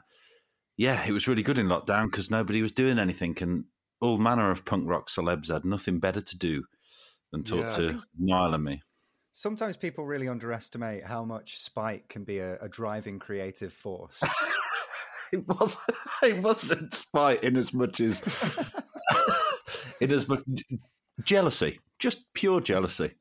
yeah, 0.78 1.06
it 1.06 1.12
was 1.12 1.28
really 1.28 1.44
good 1.44 1.60
in 1.60 1.68
lockdown 1.68 2.06
because 2.06 2.32
nobody 2.32 2.62
was 2.62 2.72
doing 2.72 3.00
anything, 3.00 3.38
and 3.42 3.66
all 4.02 4.18
manner 4.18 4.52
of 4.52 4.66
punk 4.66 4.88
rock 4.88 5.10
celebs 5.10 5.52
had 5.52 5.66
nothing 5.66 6.00
better 6.00 6.22
to 6.22 6.38
do 6.38 6.64
than 7.32 7.44
talk 7.44 7.60
Yeah, 7.60 7.70
to 7.70 7.88
think- 7.90 8.02
Niall 8.20 8.54
and 8.54 8.64
me. 8.64 8.82
Sometimes 9.32 9.76
people 9.76 10.06
really 10.06 10.30
underestimate 10.30 11.04
how 11.04 11.26
much 11.26 11.60
spite 11.60 12.08
can 12.08 12.24
be 12.24 12.40
a, 12.40 12.58
a 12.62 12.70
driving 12.70 13.20
creative 13.20 13.74
force. 13.74 14.24
It 15.34 15.46
was 15.48 15.76
it 16.24 16.42
wasn't 16.42 16.94
spite 16.94 17.44
in 17.44 17.58
as 17.58 17.74
much 17.74 18.00
as 18.00 18.22
in 20.02 20.12
as 20.12 20.28
jealousy, 21.24 21.80
just 22.00 22.32
pure 22.34 22.62
jealousy. 22.62 23.12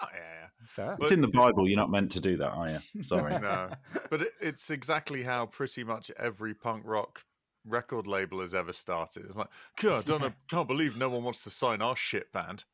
Oh 0.00 0.06
yeah, 0.14 0.46
Fair. 0.66 0.96
It's 1.00 1.12
in 1.12 1.20
the 1.20 1.28
Bible. 1.28 1.68
You're 1.68 1.78
not 1.78 1.90
meant 1.90 2.10
to 2.12 2.20
do 2.20 2.36
that, 2.38 2.48
are 2.48 2.68
you? 2.68 3.02
Sorry. 3.04 3.38
no, 3.40 3.70
but 4.10 4.22
it, 4.22 4.32
it's 4.40 4.70
exactly 4.70 5.22
how 5.22 5.46
pretty 5.46 5.84
much 5.84 6.10
every 6.18 6.54
punk 6.54 6.82
rock 6.86 7.22
record 7.66 8.06
label 8.06 8.40
has 8.40 8.54
ever 8.54 8.72
started. 8.72 9.26
It's 9.26 9.36
like, 9.36 9.48
God, 9.80 10.04
I 10.04 10.08
don't 10.08 10.22
know, 10.22 10.32
can't 10.50 10.68
believe 10.68 10.96
no 10.96 11.10
one 11.10 11.24
wants 11.24 11.42
to 11.44 11.50
sign 11.50 11.82
our 11.82 11.96
shit 11.96 12.32
band. 12.32 12.64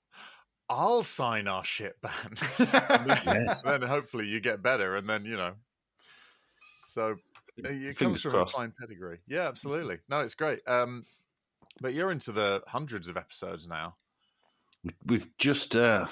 I'll 0.70 1.02
sign 1.02 1.48
our 1.48 1.64
shit 1.64 2.00
band. 2.00 2.38
then, 2.58 3.18
Yes. 3.24 3.62
then 3.62 3.82
hopefully 3.82 4.26
you 4.26 4.38
get 4.38 4.62
better, 4.62 4.96
and 4.96 5.08
then 5.08 5.24
you 5.24 5.36
know. 5.36 5.54
So 6.90 7.16
it 7.56 7.96
comes 7.98 8.22
from 8.22 8.32
crossed. 8.32 8.54
a 8.54 8.56
fine 8.58 8.72
pedigree. 8.78 9.18
Yeah, 9.26 9.48
absolutely. 9.48 9.98
No, 10.08 10.20
it's 10.20 10.34
great. 10.34 10.60
Um, 10.66 11.04
but 11.80 11.94
you're 11.94 12.10
into 12.10 12.32
the 12.32 12.62
hundreds 12.66 13.08
of 13.08 13.16
episodes 13.16 13.66
now. 13.66 13.96
We've 15.04 15.28
just 15.38 15.76
uh, 15.76 16.06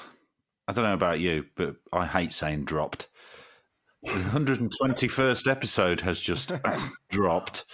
I 0.68 0.72
don't 0.72 0.84
know 0.84 0.94
about 0.94 1.20
you, 1.20 1.46
but 1.56 1.76
I 1.92 2.06
hate 2.06 2.32
saying 2.32 2.64
dropped. 2.64 3.08
The 4.02 4.10
121st 4.10 5.50
episode 5.50 6.00
has 6.02 6.20
just 6.20 6.52
dropped 7.10 7.64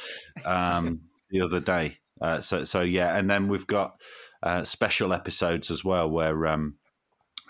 um, 0.45 1.01
the 1.31 1.41
other 1.43 1.61
day. 1.61 1.99
Uh, 2.21 2.41
so 2.41 2.65
so 2.65 2.83
yeah, 2.83 3.17
and 3.17 3.29
then 3.29 3.49
we've 3.49 3.67
got 3.67 3.95
uh, 4.43 4.65
special 4.65 5.13
episodes 5.13 5.71
as 5.71 5.85
well 5.85 6.09
where 6.09 6.47
um, 6.47 6.77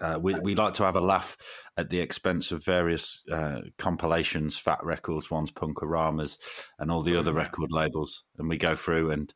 uh, 0.00 0.18
we 0.20 0.34
we 0.40 0.54
like 0.54 0.74
to 0.74 0.84
have 0.84 0.96
a 0.96 1.00
laugh 1.00 1.36
at 1.76 1.90
the 1.90 2.00
expense 2.00 2.52
of 2.52 2.64
various 2.64 3.22
uh, 3.30 3.60
compilations, 3.78 4.56
Fat 4.56 4.78
Wreck 4.82 5.02
Chords, 5.02 5.30
ones 5.30 5.50
Punk-O-Ramas, 5.50 6.38
and 6.78 6.90
all 6.90 7.02
the 7.02 7.16
other 7.16 7.32
record 7.32 7.70
labels, 7.70 8.24
and 8.38 8.48
we 8.48 8.56
go 8.56 8.76
through 8.76 9.10
and 9.10 9.32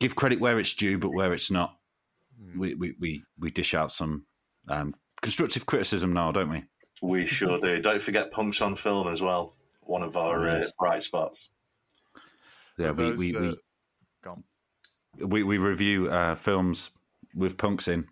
give 0.00 0.16
credit 0.16 0.40
where 0.40 0.58
it's 0.58 0.74
due, 0.74 0.98
but 0.98 1.10
where 1.12 1.32
it's 1.32 1.50
not, 1.50 1.76
we 2.56 2.74
we 2.74 2.94
we, 3.00 3.22
we 3.38 3.50
dish 3.50 3.74
out 3.74 3.92
some 3.92 4.26
um, 4.68 4.94
constructive 5.22 5.66
criticism 5.66 6.12
now, 6.12 6.32
don't 6.32 6.50
we? 6.50 6.64
We 7.02 7.26
sure 7.26 7.58
do. 7.60 7.80
Don't 7.80 8.00
forget 8.02 8.30
Punks 8.30 8.60
on 8.60 8.76
Film 8.76 9.08
as 9.08 9.20
well. 9.20 9.54
One 9.82 10.02
of 10.02 10.16
our 10.16 10.48
uh, 10.48 10.64
bright 10.78 11.02
spots. 11.02 11.50
Yeah, 12.78 12.90
we 12.92 13.04
Those, 13.04 13.18
we, 13.18 13.36
uh, 13.36 13.40
we, 13.40 13.56
go 14.22 14.30
on. 14.30 14.44
we 15.28 15.42
we 15.42 15.58
review 15.58 16.08
uh, 16.10 16.34
films 16.34 16.90
with 17.34 17.56
punks 17.58 17.88
in. 17.88 18.06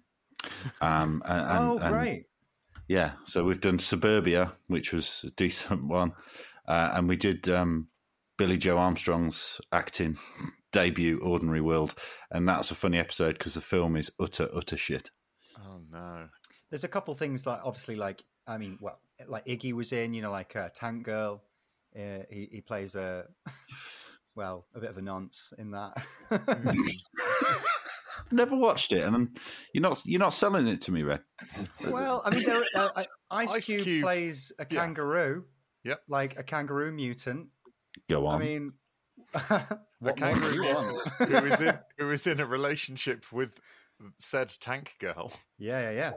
Um, 0.81 1.23
and, 1.27 1.41
and- 1.41 1.59
oh, 1.59 1.79
and- 1.79 1.95
great. 1.95 2.25
Yeah, 2.89 3.13
so 3.25 3.45
we've 3.45 3.61
done 3.61 3.79
Suburbia, 3.79 4.53
which 4.67 4.93
was 4.93 5.25
a 5.27 5.31
decent 5.31 5.85
one, 5.87 6.13
uh, 6.69 6.91
and 6.93 7.09
we 7.09 7.17
did 7.17 7.49
um, 7.49 7.89
Billie 8.37 8.59
Joe 8.59 8.77
Armstrong's 8.77 9.61
acting 9.73 10.19
debut, 10.73 11.21
Ordinary 11.21 11.61
World, 11.61 11.95
and 12.31 12.49
that's 12.49 12.71
a 12.71 12.75
funny 12.75 12.99
episode 12.99 13.39
because 13.39 13.55
the 13.55 13.61
film 13.61 13.97
is 13.97 14.11
utter 14.21 14.49
utter 14.55 14.77
shit. 14.77 15.11
Oh 15.59 15.81
no. 15.91 16.29
There's 16.71 16.85
a 16.85 16.89
couple 16.89 17.15
things 17.15 17.47
like 17.47 17.61
obviously 17.65 17.97
like 17.97 18.23
I 18.47 18.59
mean 18.59 18.79
well 18.81 18.99
like 19.27 19.45
Iggy 19.47 19.73
was 19.73 19.93
in 19.93 20.15
you 20.15 20.23
know 20.23 20.31
like 20.31 20.57
uh, 20.57 20.71
Tank 20.75 21.05
Girl. 21.05 21.43
Uh, 21.95 22.25
he 22.31 22.49
he 22.51 22.61
plays 22.61 22.95
a 22.95 23.27
well 24.35 24.67
a 24.75 24.81
bit 24.81 24.91
of 24.91 24.99
a 24.99 25.03
nonce 25.03 25.53
in 25.59 25.69
that. 25.71 26.03
Never 28.31 28.57
watched 28.57 28.93
it, 28.93 29.03
and 29.03 29.15
I'm, 29.15 29.35
you're 29.75 29.83
not 29.83 30.01
you're 30.07 30.21
not 30.21 30.33
selling 30.33 30.67
it 30.67 30.81
to 30.83 30.93
me, 30.93 31.03
Red. 31.03 31.21
well, 31.89 32.23
I 32.25 32.35
mean 32.35 32.45
there, 32.45 32.63
uh, 32.77 32.89
uh, 32.97 33.05
Ice, 33.31 33.51
Ice 33.53 33.65
Cube, 33.67 33.85
Cube, 33.85 34.03
plays 34.05 34.53
a 34.59 34.67
yeah. 34.71 34.81
kangaroo. 34.81 35.45
Yep. 35.85 36.03
Like 36.09 36.39
a 36.39 36.43
kangaroo 36.43 36.93
mutant. 36.93 37.49
Go 38.09 38.27
on. 38.27 38.41
I 38.41 38.45
mean, 38.45 38.73
A 39.35 39.79
what 40.01 40.19
more 40.21 40.35
do 40.35 40.41
kangaroo 40.41 40.55
you 40.55 40.75
want? 40.75 41.09
who 41.19 41.37
is 41.37 41.61
in 41.61 41.79
who 41.99 42.11
is 42.11 42.27
in 42.27 42.41
a 42.41 42.47
relationship 42.47 43.25
with 43.33 43.59
said 44.19 44.53
tank 44.61 44.95
girl. 44.99 45.33
Yeah, 45.59 45.81
yeah, 45.81 45.91
yeah. 45.91 46.13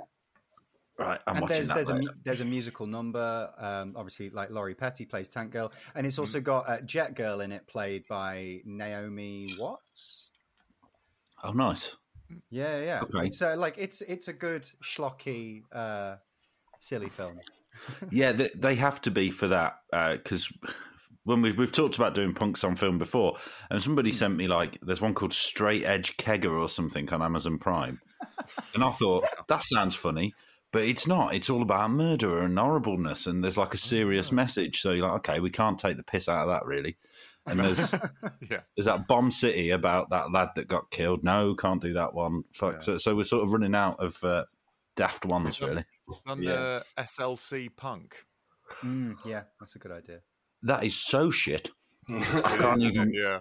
right, 0.97 1.19
I'm 1.27 1.35
and 1.35 1.41
watching 1.43 1.55
there's 1.55 1.67
that. 1.69 1.75
there's 1.75 1.89
a 1.89 1.95
later. 1.95 2.11
mu- 2.11 2.21
there's 2.23 2.41
a 2.41 2.45
musical 2.45 2.87
number. 2.87 3.51
Um, 3.57 3.93
obviously, 3.95 4.29
like 4.31 4.49
Lori 4.49 4.75
Petty 4.75 5.05
plays 5.05 5.29
Tank 5.29 5.51
Girl, 5.51 5.71
and 5.95 6.05
it's 6.05 6.19
also 6.19 6.41
got 6.41 6.67
uh, 6.67 6.81
Jet 6.81 7.15
Girl 7.15 7.41
in 7.41 7.51
it, 7.51 7.67
played 7.67 8.05
by 8.07 8.61
Naomi 8.65 9.55
Watts. 9.57 10.31
oh, 11.43 11.51
nice. 11.51 11.95
Yeah, 12.49 12.81
yeah. 12.81 13.01
Okay. 13.03 13.27
It's 13.27 13.41
uh, 13.41 13.55
like 13.57 13.75
it's 13.77 14.01
it's 14.01 14.27
a 14.27 14.33
good 14.33 14.67
schlocky, 14.83 15.61
uh, 15.71 16.15
silly 16.79 17.09
film. 17.09 17.39
yeah, 18.11 18.31
they, 18.31 18.49
they 18.55 18.75
have 18.75 19.01
to 19.01 19.11
be 19.11 19.29
for 19.29 19.47
that 19.47 19.77
because 19.91 20.51
when 21.25 21.41
we've 21.41 21.57
we've 21.57 21.71
talked 21.71 21.95
about 21.97 22.15
doing 22.15 22.33
punks 22.33 22.63
on 22.63 22.75
film 22.75 22.97
before, 22.97 23.35
and 23.69 23.83
somebody 23.83 24.11
sent 24.11 24.35
me 24.37 24.47
like 24.47 24.79
there's 24.81 25.01
one 25.01 25.13
called 25.13 25.33
Straight 25.33 25.83
Edge 25.85 26.15
Kegger 26.17 26.57
or 26.59 26.69
something 26.69 27.11
on 27.11 27.21
Amazon 27.21 27.57
Prime, 27.59 27.99
and 28.73 28.83
I 28.83 28.91
thought 28.91 29.25
that 29.49 29.63
sounds 29.63 29.93
funny, 29.95 30.33
but 30.71 30.83
it's 30.83 31.05
not. 31.07 31.35
It's 31.35 31.49
all 31.49 31.61
about 31.61 31.91
murder 31.91 32.41
and 32.43 32.57
horribleness, 32.57 33.27
and 33.27 33.43
there's 33.43 33.57
like 33.57 33.73
a 33.73 33.77
serious 33.77 34.31
Oh. 34.31 34.35
message. 34.35 34.81
So 34.81 34.91
you're 34.91 35.07
like, 35.07 35.17
okay, 35.29 35.39
we 35.39 35.49
can't 35.49 35.77
take 35.77 35.97
the 35.97 36.03
piss 36.03 36.29
out 36.29 36.47
of 36.47 36.53
that, 36.53 36.65
really. 36.65 36.97
And 37.47 37.59
there's 37.59 37.93
yeah. 38.49 38.61
there's 38.75 38.85
that 38.85 39.07
Bomb 39.07 39.29
City 39.29 39.69
about 39.69 40.09
that 40.09 40.31
lad 40.31 40.49
that 40.55 40.67
got 40.67 40.89
killed. 40.89 41.23
No, 41.23 41.53
can't 41.53 41.81
do 41.81 41.93
that 41.93 42.13
one. 42.15 42.43
Fuck. 42.53 42.73
Yeah. 42.73 42.79
So, 42.79 42.97
so 42.97 43.15
we're 43.15 43.23
sort 43.23 43.43
of 43.43 43.51
running 43.51 43.75
out 43.75 43.99
of 43.99 44.23
uh, 44.23 44.45
daft 44.95 45.25
ones, 45.25 45.61
really. 45.61 45.85
On 46.25 46.41
Yeah. 46.41 46.81
SLC 46.97 47.69
Punk. 47.75 48.15
Mm, 48.83 49.17
yeah, 49.25 49.43
that's 49.59 49.75
a 49.75 49.79
good 49.79 49.91
idea. 49.91 50.21
That 50.65 50.83
is 50.83 50.95
so 50.95 51.29
shit. 51.31 51.69
I 52.09 52.57
can't 52.59 52.81
even. 52.81 53.13
Yeah. 53.13 53.39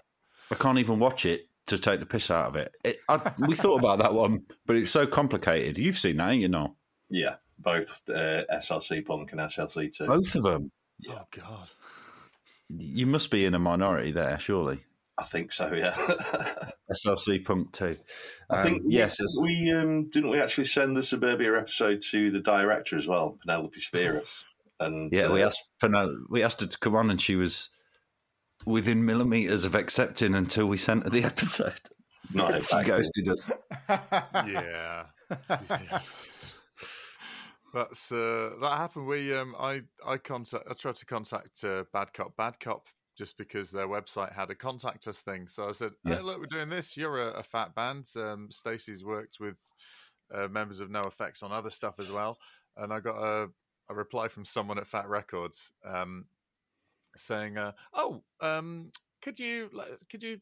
I 0.51 0.55
can't 0.55 0.79
even 0.79 0.99
watch 0.99 1.27
it 1.27 1.49
to 1.67 1.79
take 1.79 2.01
the 2.01 2.07
piss 2.07 2.31
out 2.31 2.47
of 2.49 2.57
it. 2.57 2.73
it 2.85 2.97
I, 3.09 3.33
we 3.49 3.55
thought 3.55 3.79
about 3.81 3.99
that 4.01 4.13
one, 4.15 4.43
but 4.67 4.77
it's 4.77 4.91
so 4.91 5.07
complicated. 5.07 5.79
You've 5.79 5.97
seen 5.99 6.19
that, 6.19 6.31
ain't 6.31 6.43
you 6.43 6.49
know? 6.49 6.77
yeah, 7.11 7.37
both 7.59 8.03
uh, 8.09 8.43
SLC 8.53 9.05
Punk 9.05 9.33
and 9.33 9.41
SLC 9.41 9.95
Two. 9.95 10.07
Both 10.07 10.35
of 10.35 10.43
them. 10.45 10.71
Yeah. 11.01 11.19
Oh 11.21 11.25
God. 11.31 11.69
You 12.69 13.07
must 13.07 13.31
be 13.31 13.45
in 13.45 13.55
a 13.55 13.59
minority 13.59 14.11
there, 14.13 14.39
surely. 14.41 14.81
I 15.19 15.25
think 15.25 15.53
so. 15.53 15.73
Yeah. 15.73 15.95
SLC 16.93 17.45
Punk 17.45 17.73
too. 17.73 17.97
I 18.51 18.57
Um, 18.57 18.63
think 18.63 18.83
yes. 18.87 19.19
yes. 19.21 19.37
We 19.41 19.71
um, 19.73 20.09
didn't 20.11 20.31
we 20.31 20.41
actually 20.41 20.65
send 20.67 20.97
the 20.97 21.03
Suburbia 21.03 21.59
episode 21.59 22.01
to 22.11 22.31
the 22.31 22.41
director 22.41 22.97
as 22.97 23.07
well, 23.07 23.39
Penelope 23.45 23.79
Spheeris, 23.81 24.45
and 24.85 25.11
Yeah, 25.13 25.33
we 25.33 25.43
uh, 25.43 25.47
asked 25.49 25.65
Penel- 25.83 26.25
we 26.31 26.43
asked 26.43 26.61
her 26.61 26.67
to 26.67 26.79
come 26.79 26.95
on, 26.97 27.11
and 27.11 27.21
she 27.21 27.37
was 27.37 27.71
within 28.67 29.05
millimeters 29.05 29.65
of 29.65 29.75
accepting 29.75 30.35
until 30.35 30.67
we 30.67 30.77
sent 30.77 31.05
her 31.05 31.11
the 31.11 31.25
episode. 31.33 31.81
not 32.33 32.53
heard 32.53 32.65
She 32.69 32.83
ghosted 32.83 33.29
us. 33.29 33.51
yeah. 33.89 35.05
Yeah. 35.71 36.01
That's 37.75 38.13
uh, 38.13 38.51
that 38.61 38.77
happened. 38.77 39.07
We 39.09 39.35
um, 39.35 39.57
I 39.59 39.83
I 40.07 40.17
contact 40.19 40.65
I 40.71 40.75
tried 40.75 40.95
to 40.97 41.07
contact 41.07 41.65
uh, 41.65 41.85
Bad 41.93 42.13
Cop 42.13 42.37
Bad 42.37 42.61
Cop 42.61 42.87
just 43.19 43.37
because 43.37 43.71
their 43.71 43.89
website 43.89 44.33
had 44.33 44.51
a 44.51 44.55
contact 44.55 45.09
us 45.09 45.21
thing. 45.23 45.49
So 45.49 45.69
I 45.69 45.73
said, 45.73 45.93
Yeah. 46.05 46.17
"Hey, 46.17 46.23
look, 46.23 46.39
we're 46.39 46.47
doing 46.47 46.69
this. 46.69 46.97
You're 46.97 47.21
a, 47.31 47.39
a 47.41 47.43
fat 47.43 47.75
band. 47.75 48.07
Um, 48.17 48.49
Stacey's 48.51 49.05
worked 49.05 49.39
with 49.41 49.57
uh, 50.33 50.47
members 50.49 50.79
of 50.81 50.89
NOFX 50.89 51.43
on 51.43 51.51
other 51.51 51.71
stuff 51.71 51.97
as 51.99 52.11
well." 52.11 52.37
And 52.77 52.93
I 52.93 53.01
got 53.01 53.17
a, 53.17 53.49
a 53.89 53.95
reply 53.95 54.29
from 54.29 54.45
someone 54.45 54.79
at 54.79 54.87
Fat 54.87 55.09
Wreck 55.09 55.29
Chords 55.31 55.73
um, 55.85 56.27
saying, 57.17 57.59
uh, 57.59 57.73
"Oh, 57.93 58.23
um, 58.41 58.91
could 59.23 59.39
you 59.39 59.71
could 60.11 60.23
you 60.23 60.41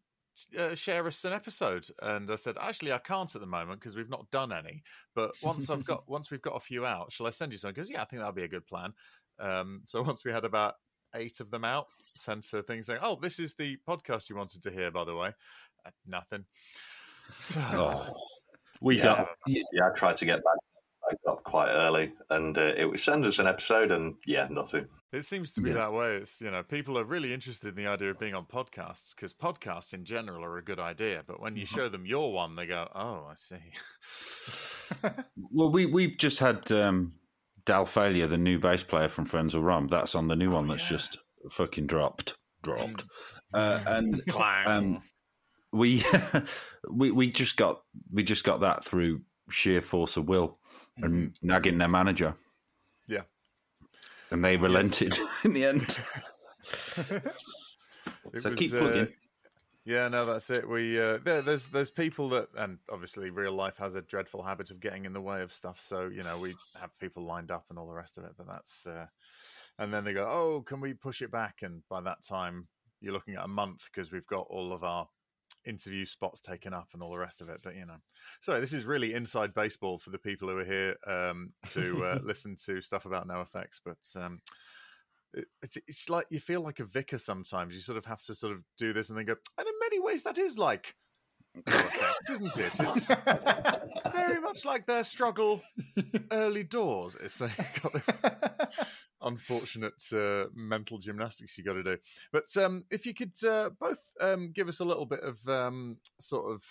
uh, 0.58 0.74
share 0.74 1.06
us 1.06 1.24
an 1.24 1.32
episode?" 1.32 1.86
And 2.02 2.30
I 2.30 2.36
said, 2.36 2.56
"Actually, 2.60 2.92
I 2.92 2.98
can't 2.98 3.34
at 3.34 3.40
the 3.40 3.46
moment 3.46 3.80
because 3.80 3.96
we've 3.96 4.08
not 4.08 4.30
done 4.30 4.52
any. 4.52 4.82
But 5.14 5.32
once 5.42 5.70
I've 5.70 5.84
got 5.84 6.08
once 6.08 6.30
we've 6.30 6.42
got 6.42 6.56
a 6.56 6.60
few 6.60 6.86
out, 6.86 7.12
shall 7.12 7.26
I 7.26 7.30
send 7.30 7.52
you 7.52 7.58
some?" 7.58 7.70
Because 7.72 7.90
"Yeah, 7.90 8.02
I 8.02 8.04
think 8.04 8.20
that'll 8.20 8.32
be 8.32 8.44
a 8.44 8.48
good 8.48 8.66
plan." 8.66 8.92
Um, 9.38 9.82
so 9.86 10.02
once 10.02 10.24
we 10.24 10.32
had 10.32 10.44
about 10.44 10.76
eight 11.14 11.40
of 11.40 11.50
them 11.50 11.64
out, 11.64 11.88
sent 12.14 12.46
her 12.52 12.62
things 12.62 12.86
saying, 12.86 13.00
"Oh, 13.02 13.18
this 13.20 13.38
is 13.38 13.54
the 13.54 13.76
podcast 13.88 14.28
you 14.30 14.36
wanted 14.36 14.62
to 14.62 14.70
hear, 14.70 14.90
by 14.90 15.04
the 15.04 15.16
way." 15.16 15.32
Uh, 15.84 15.90
nothing. 16.06 16.44
So, 17.40 17.60
Oh. 17.72 18.14
We 18.82 18.98
Yeah. 18.98 19.04
got 19.04 19.28
Yeah, 19.46 19.62
I 19.86 19.90
tried 19.90 20.16
to 20.16 20.24
get 20.24 20.42
back, 20.44 20.56
back 21.12 21.32
up 21.32 21.44
quite 21.44 21.70
early, 21.70 22.12
and 22.30 22.56
uh, 22.58 22.72
it 22.76 22.88
would 22.88 23.00
send 23.00 23.24
us 23.24 23.38
an 23.38 23.46
episode, 23.46 23.92
and 23.92 24.14
yeah, 24.26 24.48
nothing. 24.50 24.86
It 25.12 25.24
seems 25.26 25.52
to 25.52 25.60
be 25.60 25.68
Yeah. 25.70 25.74
that 25.76 25.92
way. 25.92 26.16
It's 26.16 26.40
you 26.40 26.50
know 26.50 26.62
people 26.62 26.98
are 26.98 27.04
really 27.04 27.32
interested 27.34 27.68
in 27.68 27.74
the 27.74 27.86
idea 27.86 28.10
of 28.10 28.18
being 28.18 28.34
on 28.34 28.46
podcasts 28.46 29.14
because 29.14 29.32
podcasts 29.34 29.92
in 29.94 30.04
general 30.04 30.42
are 30.44 30.58
a 30.58 30.64
good 30.64 30.80
idea. 30.80 31.22
But 31.26 31.40
when 31.40 31.56
you 31.56 31.64
Mm-hmm. 31.66 31.74
show 31.76 31.88
them 31.88 32.06
your 32.06 32.32
one, 32.32 32.56
they 32.56 32.66
go, 32.66 32.88
"Oh, 32.94 33.26
I 33.30 33.34
see." 33.34 33.56
well. 35.54 35.70
We 35.70 35.86
we've 35.86 36.16
just 36.16 36.38
had 36.38 36.70
um, 36.72 37.12
Dal 37.66 37.84
Failure, 37.84 38.26
the 38.26 38.38
new 38.38 38.58
bass 38.58 38.82
player 38.82 39.08
from 39.08 39.24
Friends 39.24 39.54
of 39.54 39.62
Rum. 39.64 39.88
That's 39.88 40.14
on 40.14 40.28
the 40.28 40.36
new 40.36 40.50
Oh, 40.50 40.56
one 40.56 40.68
that's 40.68 40.82
yeah. 40.90 40.96
just 40.96 41.18
fucking 41.50 41.86
dropped, 41.86 42.34
dropped. 42.62 43.04
uh, 43.54 43.80
and 43.86 44.24
Clang. 44.28 44.66
um, 44.68 45.02
we 45.72 46.04
we 46.90 47.10
we 47.10 47.30
just 47.30 47.56
got 47.56 47.82
we 48.12 48.22
just 48.22 48.44
got 48.44 48.60
that 48.60 48.84
through 48.84 49.20
sheer 49.50 49.82
force 49.82 50.16
of 50.16 50.28
will 50.28 50.58
and 50.98 51.38
nagging 51.42 51.78
their 51.78 51.88
manager. 51.88 52.34
Yeah. 53.06 53.22
and 54.30 54.44
they 54.44 54.56
relented 54.56 55.18
in 55.44 55.52
the 55.52 55.64
end. 55.64 55.98
So 58.38 58.50
was, 58.50 58.58
keep 58.58 58.72
uh. 58.72 59.06
Yeah, 59.84 60.06
no, 60.08 60.24
that's 60.24 60.48
it. 60.50 60.68
We 60.68 60.98
uh, 61.00 61.18
there, 61.24 61.42
there's 61.42 61.68
there's 61.68 61.90
people 61.90 62.28
that, 62.30 62.48
and 62.56 62.78
obviously 62.90 63.30
real 63.30 63.52
life 63.52 63.76
has 63.78 63.96
a 63.96 64.02
dreadful 64.02 64.42
habit 64.42 64.70
of 64.70 64.80
getting 64.80 65.04
in 65.04 65.12
the 65.12 65.20
way 65.20 65.42
of 65.42 65.52
stuff. 65.52 65.80
So 65.84 66.06
you 66.06 66.22
know 66.22 66.38
we 66.38 66.54
have 66.80 66.96
people 67.00 67.24
lined 67.24 67.50
up 67.50 67.64
and 67.68 67.78
all 67.78 67.88
the 67.88 67.94
rest 67.94 68.16
of 68.16 68.24
it. 68.24 68.32
But 68.38 68.46
that's, 68.46 68.86
uh, 68.86 69.06
and 69.78 69.92
then 69.92 70.04
they 70.04 70.12
go, 70.12 70.28
"Oh, 70.30 70.62
can 70.62 70.80
we 70.80 70.94
push 70.94 71.20
it 71.20 71.32
back?" 71.32 71.62
And 71.62 71.82
by 71.90 72.00
that 72.02 72.24
time, 72.24 72.68
you're 73.00 73.12
looking 73.12 73.34
at 73.34 73.44
a 73.44 73.48
month 73.48 73.82
because 73.92 74.12
we've 74.12 74.26
got 74.26 74.46
all 74.48 74.72
of 74.72 74.84
our 74.84 75.08
interview 75.64 76.06
spots 76.06 76.40
taken 76.40 76.72
up 76.72 76.88
and 76.92 77.02
all 77.02 77.10
the 77.10 77.18
rest 77.18 77.40
of 77.40 77.48
it. 77.48 77.60
But 77.62 77.76
you 77.76 77.86
know, 77.86 77.98
so 78.40 78.60
this 78.60 78.72
is 78.72 78.84
really 78.84 79.14
inside 79.14 79.54
baseball 79.54 79.98
for 79.98 80.10
the 80.10 80.18
people 80.18 80.48
who 80.48 80.58
are 80.58 80.64
here 80.64 80.96
um, 81.06 81.52
to 81.70 82.04
uh, 82.04 82.18
listen 82.24 82.56
to 82.66 82.80
stuff 82.80 83.06
about 83.06 83.28
NOFX. 83.28 83.80
But 83.84 83.98
um, 84.20 84.40
it, 85.34 85.46
it's 85.62 85.76
it's 85.86 86.10
like 86.10 86.26
you 86.30 86.40
feel 86.40 86.62
like 86.62 86.80
a 86.80 86.84
vicar 86.84 87.18
sometimes. 87.18 87.74
You 87.74 87.80
sort 87.80 87.98
of 87.98 88.04
have 88.06 88.22
to 88.22 88.34
sort 88.34 88.52
of 88.52 88.62
do 88.78 88.92
this 88.92 89.08
and 89.08 89.18
then 89.18 89.26
go. 89.26 89.36
And 89.58 89.66
in 89.66 89.74
many 89.80 90.00
ways, 90.00 90.22
that 90.24 90.38
is 90.38 90.58
like 90.58 90.94
no 91.54 91.74
effect, 91.74 92.30
isn't 92.30 92.56
it? 92.56 92.72
It's 92.80 94.12
very 94.12 94.40
much 94.40 94.64
like 94.64 94.86
their 94.86 95.04
struggle 95.04 95.60
early 96.30 96.64
doors. 96.64 97.16
It's 97.22 97.40
like 97.40 97.52
unfortunate 99.24 100.02
uh, 100.12 100.46
mental 100.54 100.98
gymnastics 100.98 101.56
you 101.56 101.64
got 101.64 101.74
to 101.74 101.82
do. 101.82 101.96
But 102.32 102.56
um, 102.56 102.84
if 102.90 103.06
you 103.06 103.14
could 103.14 103.32
uh, 103.46 103.70
both 103.78 104.00
um, 104.20 104.52
give 104.52 104.68
us 104.68 104.80
a 104.80 104.84
little 104.84 105.06
bit 105.06 105.20
of 105.20 105.46
um, 105.48 105.98
sort 106.20 106.52
of. 106.52 106.64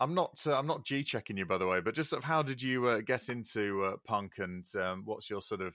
I'm 0.00 0.14
not. 0.14 0.40
Uh, 0.46 0.56
I'm 0.56 0.68
not 0.68 0.84
g 0.84 1.02
checking 1.02 1.36
you, 1.36 1.44
by 1.44 1.58
the 1.58 1.66
way, 1.66 1.80
but 1.80 1.92
just 1.92 2.10
sort 2.10 2.22
of 2.22 2.28
how 2.28 2.40
did 2.40 2.62
you 2.62 2.86
uh, 2.86 3.00
get 3.00 3.28
into 3.28 3.82
uh, 3.82 3.96
punk, 4.04 4.34
and 4.38 4.64
um, 4.76 5.02
what's 5.04 5.28
your 5.28 5.42
sort 5.42 5.60
of 5.60 5.74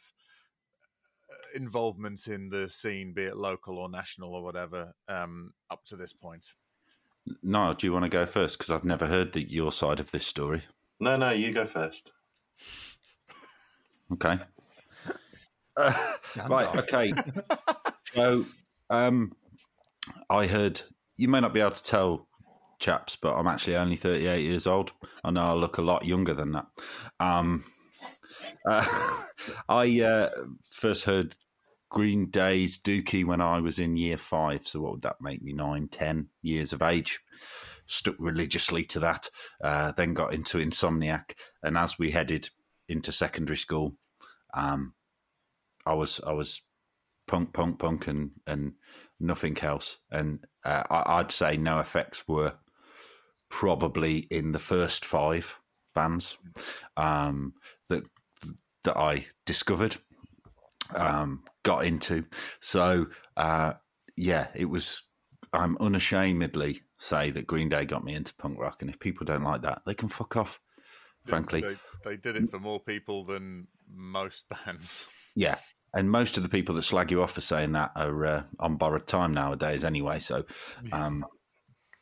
uh, 1.29 1.57
involvement 1.57 2.27
in 2.27 2.47
the 2.47 2.69
scene, 2.69 3.11
be 3.13 3.23
it 3.23 3.35
local 3.35 3.77
or 3.77 3.89
national 3.89 4.33
or 4.33 4.41
whatever, 4.41 4.93
um, 5.09 5.53
up 5.69 5.83
to 5.87 5.97
this 5.97 6.13
point? 6.13 6.53
No, 7.41 7.73
do 7.73 7.85
you 7.85 7.91
want 7.91 8.03
to 8.03 8.09
go 8.09 8.25
first? 8.25 8.57
Because 8.57 8.71
I've 8.71 8.85
never 8.85 9.05
heard 9.05 9.33
the, 9.33 9.43
your 9.43 9.73
side 9.73 9.99
of 9.99 10.11
this 10.11 10.25
story. 10.25 10.61
No, 10.99 11.17
no, 11.17 11.31
you 11.31 11.51
go 11.51 11.65
first. 11.65 12.13
Okay. 14.11 14.39
Uh, 15.75 16.13
right. 16.47 16.75
Okay. 16.77 17.13
so, 18.13 18.45
um, 18.89 19.33
I 20.29 20.47
heard 20.47 20.81
you 21.17 21.27
may 21.27 21.39
not 21.39 21.53
be 21.53 21.61
able 21.61 21.71
to 21.71 21.83
tell, 21.83 22.27
chaps, 22.83 23.15
but 23.15 23.33
I'm 23.33 23.47
actually 23.47 23.77
only 23.77 23.95
38 23.95 24.43
years 24.43 24.67
old. 24.67 24.91
I 25.23 25.31
know 25.31 25.45
I 25.45 25.53
look 25.53 25.77
a 25.77 25.81
lot 25.81 26.05
younger 26.05 26.33
than 26.33 26.51
that. 26.51 26.65
Um, 27.19 27.63
uh, 28.69 29.23
I 29.69 30.01
uh, 30.01 30.29
first 30.71 31.05
heard 31.05 31.35
Green 31.89 32.29
Day's 32.29 32.77
Dookie 32.77 33.25
when 33.25 33.39
I 33.39 33.61
was 33.61 33.79
in 33.79 33.95
year 33.95 34.17
five. 34.17 34.67
So, 34.67 34.81
what 34.81 34.91
would 34.93 35.01
that 35.03 35.21
make 35.21 35.41
me? 35.41 35.53
Nine, 35.53 35.87
ten 35.87 36.27
years 36.41 36.73
of 36.73 36.81
age. 36.81 37.19
Stuck 37.85 38.15
religiously 38.19 38.83
to 38.85 38.99
that. 38.99 39.29
Uh, 39.63 39.93
then 39.95 40.13
got 40.13 40.33
into 40.33 40.57
Insomniac, 40.57 41.33
and 41.61 41.77
as 41.77 41.97
we 41.97 42.11
headed 42.11 42.49
into 42.89 43.11
secondary 43.11 43.57
school, 43.57 43.95
um, 44.53 44.93
I 45.85 45.93
was 45.93 46.19
I 46.25 46.33
was 46.33 46.61
punk, 47.27 47.53
punk, 47.53 47.79
punk, 47.79 48.07
and 48.07 48.31
and 48.47 48.73
nothing 49.19 49.57
else. 49.59 49.97
And 50.11 50.45
uh, 50.63 50.83
I, 50.89 51.19
I'd 51.19 51.31
say 51.31 51.57
NOFX 51.57 52.23
were 52.27 52.53
probably 53.49 54.19
in 54.31 54.51
the 54.51 54.59
first 54.59 55.05
five 55.05 55.59
bands 55.93 56.37
um, 56.97 57.53
that 57.89 58.03
that 58.83 58.97
I 58.97 59.27
discovered, 59.45 59.97
um, 60.95 61.43
got 61.63 61.85
into. 61.85 62.25
So 62.61 63.07
uh, 63.37 63.73
yeah, 64.15 64.47
it 64.53 64.65
was. 64.65 65.01
I'm 65.55 65.77
unashamedly 65.79 66.81
say 66.97 67.29
that 67.29 67.45
Green 67.45 67.69
Day 67.69 67.85
got 67.85 68.03
me 68.03 68.15
into 68.15 68.33
punk 68.35 68.57
rock, 68.59 68.81
and 68.81 68.89
if 68.89 68.99
people 68.99 69.25
don't 69.25 69.43
like 69.43 69.61
that, 69.61 69.83
they 69.85 69.93
can 69.93 70.09
fuck 70.09 70.35
off. 70.35 70.59
Frankly, 71.25 71.61
they, 71.61 71.77
they 72.03 72.17
did 72.17 72.35
it 72.35 72.49
for 72.49 72.59
more 72.59 72.79
people 72.79 73.23
than 73.23 73.67
most 73.87 74.45
bands. 74.49 75.05
Yeah, 75.35 75.57
and 75.93 76.09
most 76.09 76.37
of 76.37 76.43
the 76.43 76.49
people 76.49 76.75
that 76.75 76.83
slag 76.83 77.11
you 77.11 77.21
off 77.21 77.31
for 77.31 77.41
saying 77.41 77.71
that 77.73 77.91
are 77.95 78.25
uh, 78.25 78.43
on 78.59 78.77
borrowed 78.77 79.07
time 79.07 79.33
nowadays, 79.33 79.83
anyway. 79.83 80.19
So, 80.19 80.43
um, 80.91 81.25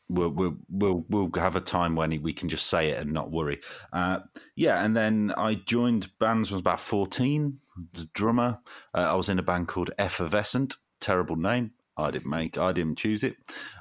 we'll 0.08 0.30
we'll 0.30 0.56
we'll 0.68 1.04
we'll 1.08 1.30
have 1.36 1.56
a 1.56 1.60
time 1.60 1.94
when 1.94 2.22
we 2.22 2.32
can 2.32 2.48
just 2.48 2.66
say 2.66 2.90
it 2.90 2.98
and 2.98 3.12
not 3.12 3.30
worry. 3.30 3.60
Uh, 3.92 4.20
yeah, 4.56 4.84
and 4.84 4.96
then 4.96 5.32
I 5.36 5.54
joined 5.54 6.10
bands 6.18 6.50
when 6.50 6.56
I 6.56 6.58
was 6.58 6.60
about 6.60 6.80
fourteen. 6.80 7.58
A 7.98 8.04
drummer. 8.12 8.58
Uh, 8.94 8.98
I 8.98 9.14
was 9.14 9.30
in 9.30 9.38
a 9.38 9.42
band 9.42 9.68
called 9.68 9.90
Effervescent. 9.98 10.76
Terrible 11.00 11.36
name. 11.36 11.70
I 11.96 12.10
didn't 12.10 12.30
make. 12.30 12.58
I 12.58 12.72
didn't 12.72 12.98
choose 12.98 13.22
it. 13.22 13.36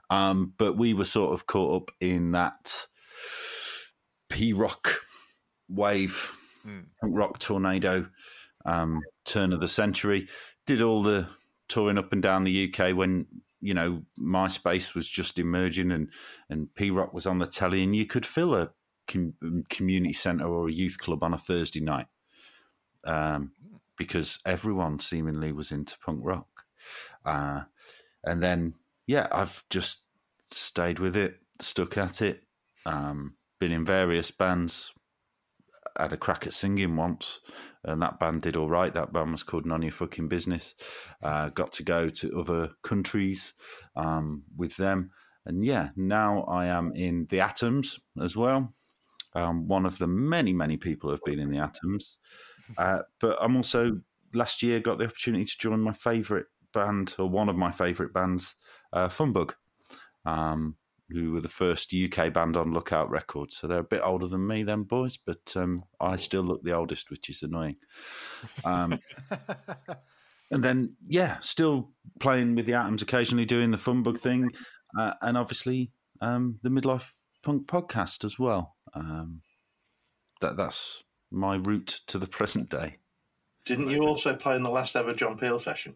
Um, 0.09 0.53
but 0.57 0.77
we 0.77 0.93
were 0.93 1.05
sort 1.05 1.33
of 1.33 1.45
caught 1.45 1.81
up 1.83 1.91
in 1.99 2.31
that 2.31 2.85
p 4.29 4.53
rock 4.53 5.01
wave 5.67 6.37
Mm. 6.65 6.85
punk 6.99 7.17
rock 7.17 7.39
tornado, 7.39 8.07
um, 8.65 9.01
turn 9.25 9.53
of 9.53 9.61
the 9.61 9.67
century. 9.67 10.27
Did 10.65 10.81
all 10.81 11.03
the 11.03 11.27
touring 11.67 11.97
up 11.97 12.11
and 12.11 12.21
down 12.21 12.43
the 12.43 12.71
UK 12.73 12.95
when 12.95 13.25
you 13.61 13.73
know 13.73 14.03
MySpace 14.19 14.95
was 14.95 15.09
just 15.09 15.39
emerging 15.39 15.91
and 15.91 16.09
and 16.49 16.73
P 16.75 16.91
Rock 16.91 17.13
was 17.13 17.25
on 17.25 17.39
the 17.39 17.47
telly, 17.47 17.83
and 17.83 17.95
you 17.95 18.05
could 18.05 18.25
fill 18.25 18.55
a 18.55 18.71
com- 19.07 19.65
community 19.69 20.13
centre 20.13 20.47
or 20.47 20.67
a 20.67 20.71
youth 20.71 20.97
club 20.97 21.23
on 21.23 21.33
a 21.33 21.37
Thursday 21.37 21.81
night 21.81 22.07
um, 23.05 23.51
because 23.97 24.39
everyone 24.45 24.99
seemingly 24.99 25.51
was 25.51 25.71
into 25.71 25.97
punk 25.99 26.19
rock. 26.23 26.47
Uh, 27.25 27.61
and 28.23 28.41
then, 28.41 28.73
yeah, 29.07 29.27
I've 29.31 29.63
just 29.69 29.99
stayed 30.51 30.99
with 30.99 31.15
it, 31.15 31.37
stuck 31.59 31.97
at 31.97 32.21
it, 32.21 32.43
um, 32.85 33.35
been 33.59 33.71
in 33.71 33.85
various 33.85 34.31
bands. 34.31 34.91
Had 35.97 36.13
a 36.13 36.17
crack 36.17 36.47
at 36.47 36.53
singing 36.53 36.95
once, 36.95 37.41
and 37.83 38.01
that 38.01 38.19
band 38.19 38.41
did 38.41 38.55
all 38.55 38.69
right. 38.69 38.93
That 38.93 39.13
band 39.13 39.31
was 39.31 39.43
called 39.43 39.65
None 39.65 39.81
of 39.81 39.83
Your 39.83 39.91
Fucking 39.91 40.27
Business. 40.27 40.75
Uh, 41.21 41.49
got 41.49 41.71
to 41.73 41.83
go 41.83 42.09
to 42.09 42.39
other 42.39 42.69
countries 42.83 43.53
um, 43.95 44.43
with 44.55 44.75
them, 44.77 45.11
and 45.45 45.65
yeah, 45.65 45.89
now 45.95 46.43
I 46.43 46.67
am 46.67 46.93
in 46.95 47.27
the 47.29 47.39
Atoms 47.39 47.99
as 48.21 48.35
well. 48.35 48.73
Um, 49.33 49.67
one 49.67 49.85
of 49.85 49.97
the 49.97 50.07
many, 50.07 50.53
many 50.53 50.77
people 50.77 51.09
who 51.09 51.13
have 51.13 51.23
been 51.23 51.39
in 51.39 51.51
the 51.51 51.59
Atoms. 51.59 52.17
Uh, 52.77 52.99
but 53.19 53.37
I'm 53.41 53.55
also 53.55 53.99
last 54.33 54.61
year 54.61 54.79
got 54.79 54.97
the 54.97 55.05
opportunity 55.05 55.45
to 55.45 55.57
join 55.57 55.79
my 55.81 55.93
favourite 55.93 56.45
band, 56.73 57.15
or 57.17 57.29
one 57.29 57.49
of 57.49 57.55
my 57.55 57.71
favourite 57.71 58.13
bands, 58.13 58.55
uh, 58.93 59.07
Funbug, 59.07 59.53
um, 60.25 60.75
who 61.11 61.31
were 61.31 61.41
the 61.41 61.47
first 61.47 61.93
UK 61.93 62.33
band 62.33 62.57
on 62.57 62.73
Lookout 62.73 63.09
Records. 63.09 63.57
So 63.57 63.67
they're 63.67 63.79
a 63.79 63.83
bit 63.83 64.01
older 64.03 64.27
than 64.27 64.47
me, 64.47 64.63
them 64.63 64.83
boys, 64.83 65.17
but 65.17 65.53
um, 65.55 65.83
I 65.99 66.15
still 66.15 66.43
look 66.43 66.63
the 66.63 66.73
oldest, 66.73 67.09
which 67.09 67.29
is 67.29 67.43
annoying. 67.43 67.77
Um, 68.63 68.99
and 70.51 70.63
then, 70.63 70.95
yeah, 71.07 71.39
still 71.39 71.91
playing 72.19 72.55
with 72.55 72.65
the 72.65 72.73
Atoms 72.73 73.01
occasionally, 73.01 73.45
doing 73.45 73.71
the 73.71 73.77
Funbug 73.77 74.19
thing, 74.19 74.51
uh, 74.97 75.13
and 75.21 75.37
obviously 75.37 75.91
um, 76.21 76.59
the 76.63 76.69
Midlife 76.69 77.05
Punk 77.43 77.67
podcast 77.67 78.23
as 78.23 78.37
well. 78.37 78.75
Um, 78.93 79.41
that 80.41 80.57
that's 80.57 81.03
my 81.31 81.55
route 81.55 82.01
to 82.07 82.17
the 82.17 82.27
present 82.27 82.69
day. 82.69 82.97
Didn't 83.65 83.89
you 83.89 84.01
also 84.01 84.35
play 84.35 84.55
in 84.55 84.63
the 84.63 84.69
last 84.69 84.95
ever 84.95 85.13
John 85.13 85.37
Peel 85.37 85.59
session? 85.59 85.95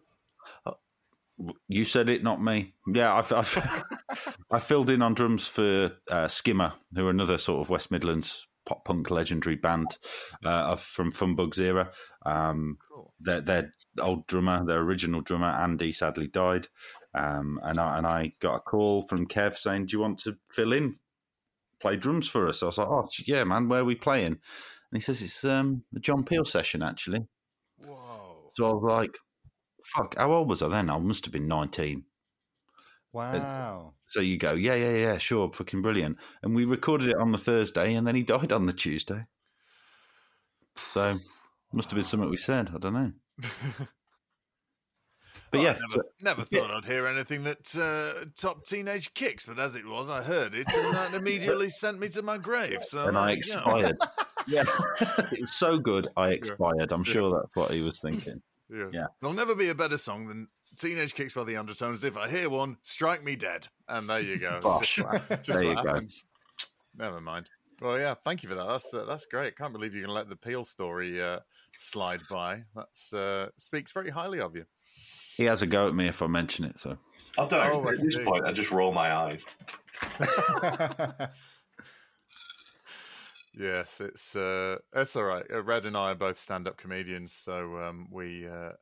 You 1.68 1.84
said 1.84 2.08
it, 2.08 2.22
not 2.22 2.42
me. 2.42 2.72
Yeah, 2.86 3.14
I've, 3.14 3.30
I've 3.32 3.84
I 4.50 4.60
filled 4.60 4.90
in 4.90 5.02
on 5.02 5.14
drums 5.14 5.46
for 5.46 5.92
uh, 6.10 6.28
Skimmer, 6.28 6.74
who 6.94 7.06
are 7.06 7.10
another 7.10 7.38
sort 7.38 7.62
of 7.62 7.68
West 7.68 7.90
Midlands 7.90 8.46
pop 8.64 8.84
punk 8.84 9.10
legendary 9.10 9.56
band 9.56 9.96
uh, 10.44 10.48
of, 10.48 10.80
from 10.80 11.12
Funbug's 11.12 11.58
era. 11.58 11.90
Um, 12.24 12.78
Cool. 12.88 13.12
their, 13.20 13.40
their 13.40 13.72
old 14.00 14.26
drummer, 14.26 14.64
their 14.64 14.80
original 14.80 15.20
drummer, 15.20 15.48
Andy, 15.48 15.92
sadly 15.92 16.26
died. 16.28 16.68
Um, 17.14 17.58
and 17.62 17.78
I 17.78 17.98
and 17.98 18.06
I 18.06 18.32
got 18.40 18.56
a 18.56 18.60
call 18.60 19.02
from 19.02 19.26
Kev 19.26 19.56
saying, 19.56 19.86
"Do 19.86 19.96
you 19.96 20.00
want 20.00 20.18
to 20.20 20.36
fill 20.50 20.72
in, 20.72 20.96
play 21.80 21.96
drums 21.96 22.28
for 22.28 22.46
us?" 22.46 22.62
I 22.62 22.66
was 22.66 22.76
like, 22.78 22.88
"Oh 22.88 23.08
yeah, 23.26 23.42
man, 23.44 23.68
where 23.68 23.80
are 23.80 23.84
we 23.84 23.94
playing?" 23.94 24.26
And 24.26 24.38
he 24.92 25.00
says, 25.00 25.22
"It's 25.22 25.42
um, 25.42 25.84
a 25.94 26.00
John 26.00 26.24
Peel 26.24 26.44
session, 26.44 26.82
actually." 26.82 27.26
Whoa. 27.84 28.50
So 28.52 28.68
I 28.68 28.74
was 28.74 28.82
like, 28.82 29.18
"Fuck, 29.94 30.16
how 30.16 30.30
old 30.32 30.50
was 30.50 30.60
I 30.62 30.68
then? 30.68 30.90
I 30.90 30.98
must 30.98 31.24
have 31.24 31.32
been 31.32 31.48
19. 31.48 32.04
Wow. 33.16 33.94
So 34.08 34.20
you 34.20 34.36
go, 34.36 34.52
yeah, 34.52 34.74
yeah, 34.74 34.94
yeah, 34.94 35.18
sure, 35.18 35.50
fucking 35.52 35.80
brilliant. 35.80 36.18
And 36.42 36.54
we 36.54 36.66
recorded 36.66 37.08
it 37.08 37.16
on 37.16 37.32
the 37.32 37.38
Thursday, 37.38 37.94
and 37.94 38.06
then 38.06 38.14
he 38.14 38.22
died 38.22 38.52
on 38.52 38.66
the 38.66 38.74
Tuesday. 38.74 39.24
So 40.88 41.18
must 41.72 41.90
have 41.90 41.96
been 41.96 42.04
something 42.04 42.28
we 42.28 42.36
said. 42.36 42.70
I 42.74 42.78
don't 42.78 42.94
know. 42.94 43.12
But 45.52 45.58
Well, 45.58 45.64
yeah, 45.66 45.70
I 45.70 45.80
never, 45.80 45.92
so- 45.92 46.02
never 46.22 46.44
thought 46.44 46.70
I'd 46.72 46.84
hear 46.86 47.06
anything 47.06 47.44
that 47.44 47.76
uh, 47.76 48.24
top 48.36 48.66
teenage 48.66 49.14
kicks, 49.14 49.46
but 49.46 49.60
as 49.60 49.76
it 49.76 49.86
was, 49.86 50.10
I 50.10 50.20
heard 50.24 50.54
it, 50.54 50.66
and 50.74 50.92
that 50.92 51.14
immediately 51.14 51.70
sent 51.70 52.00
me 52.00 52.08
to 52.10 52.22
my 52.22 52.36
grave. 52.36 52.78
So 52.88 53.06
and 53.06 53.16
uh, 53.16 53.20
I 53.20 53.30
expired. 53.30 53.96
yeah, 54.48 54.64
it 55.00 55.40
was 55.40 55.54
so 55.54 55.78
good. 55.78 56.08
I 56.16 56.30
expired. 56.30 56.90
I'm 56.90 57.04
sure 57.04 57.30
that's 57.30 57.54
what 57.54 57.70
he 57.70 57.80
was 57.80 58.00
thinking. 58.00 58.42
Yeah. 58.68 58.86
Yeah. 58.92 59.06
There'll 59.20 59.36
never 59.36 59.54
be 59.54 59.68
a 59.68 59.74
better 59.74 59.96
song 59.96 60.26
than 60.26 60.48
Teenage 60.76 61.14
Kicks 61.14 61.34
by 61.34 61.44
the 61.44 61.56
Undertones. 61.56 62.04
If 62.04 62.16
I 62.16 62.28
hear 62.28 62.48
one, 62.48 62.76
strike 62.82 63.24
me 63.24 63.36
dead. 63.36 63.66
And 63.88 64.08
there 64.08 64.20
you 64.20 64.38
go. 64.38 64.60
Bosh. 64.62 64.96
Just 64.96 65.46
There 65.46 65.64
you 65.64 65.74
what 65.74 65.84
go. 65.84 66.00
Never 66.96 67.20
mind. 67.20 67.48
Well, 67.80 67.98
yeah, 67.98 68.14
thank 68.24 68.42
you 68.42 68.48
for 68.48 68.54
that. 68.54 68.66
That's 68.66 68.94
uh, 68.94 69.04
that's 69.04 69.26
great. 69.26 69.56
Can't 69.56 69.72
believe 69.72 69.94
you 69.94 70.02
can 70.02 70.10
let 70.10 70.28
the 70.28 70.36
Peel 70.36 70.64
story 70.64 71.22
uh, 71.22 71.40
slide 71.76 72.22
by. 72.30 72.62
That 72.74 73.18
uh, 73.18 73.50
speaks 73.58 73.92
very 73.92 74.10
highly 74.10 74.40
of 74.40 74.56
you. 74.56 74.64
He 75.36 75.44
has 75.44 75.60
a 75.60 75.66
go 75.66 75.88
at 75.88 75.94
me 75.94 76.08
if 76.08 76.22
I 76.22 76.26
mention 76.26 76.64
it. 76.64 76.78
So 76.78 76.96
I 77.38 77.46
don't. 77.46 77.66
Oh, 77.72 77.86
I 77.86 77.92
At 77.92 78.00
this 78.00 78.18
point, 78.18 78.46
I 78.46 78.52
just 78.52 78.70
roll 78.70 78.92
my 78.92 79.14
eyes. 79.14 79.44
Yes, 83.58 84.02
it's 84.02 84.36
uh, 84.36 84.76
it's 84.94 85.16
all 85.16 85.24
right. 85.24 85.44
Uh, 85.50 85.62
Red 85.62 85.86
and 85.86 85.96
I 85.96 86.10
are 86.10 86.14
both 86.14 86.38
stand-up 86.38 86.76
comedians, 86.76 87.32
so 87.32 87.78
um, 87.78 88.06
we 88.10 88.46
uh, 88.46 88.72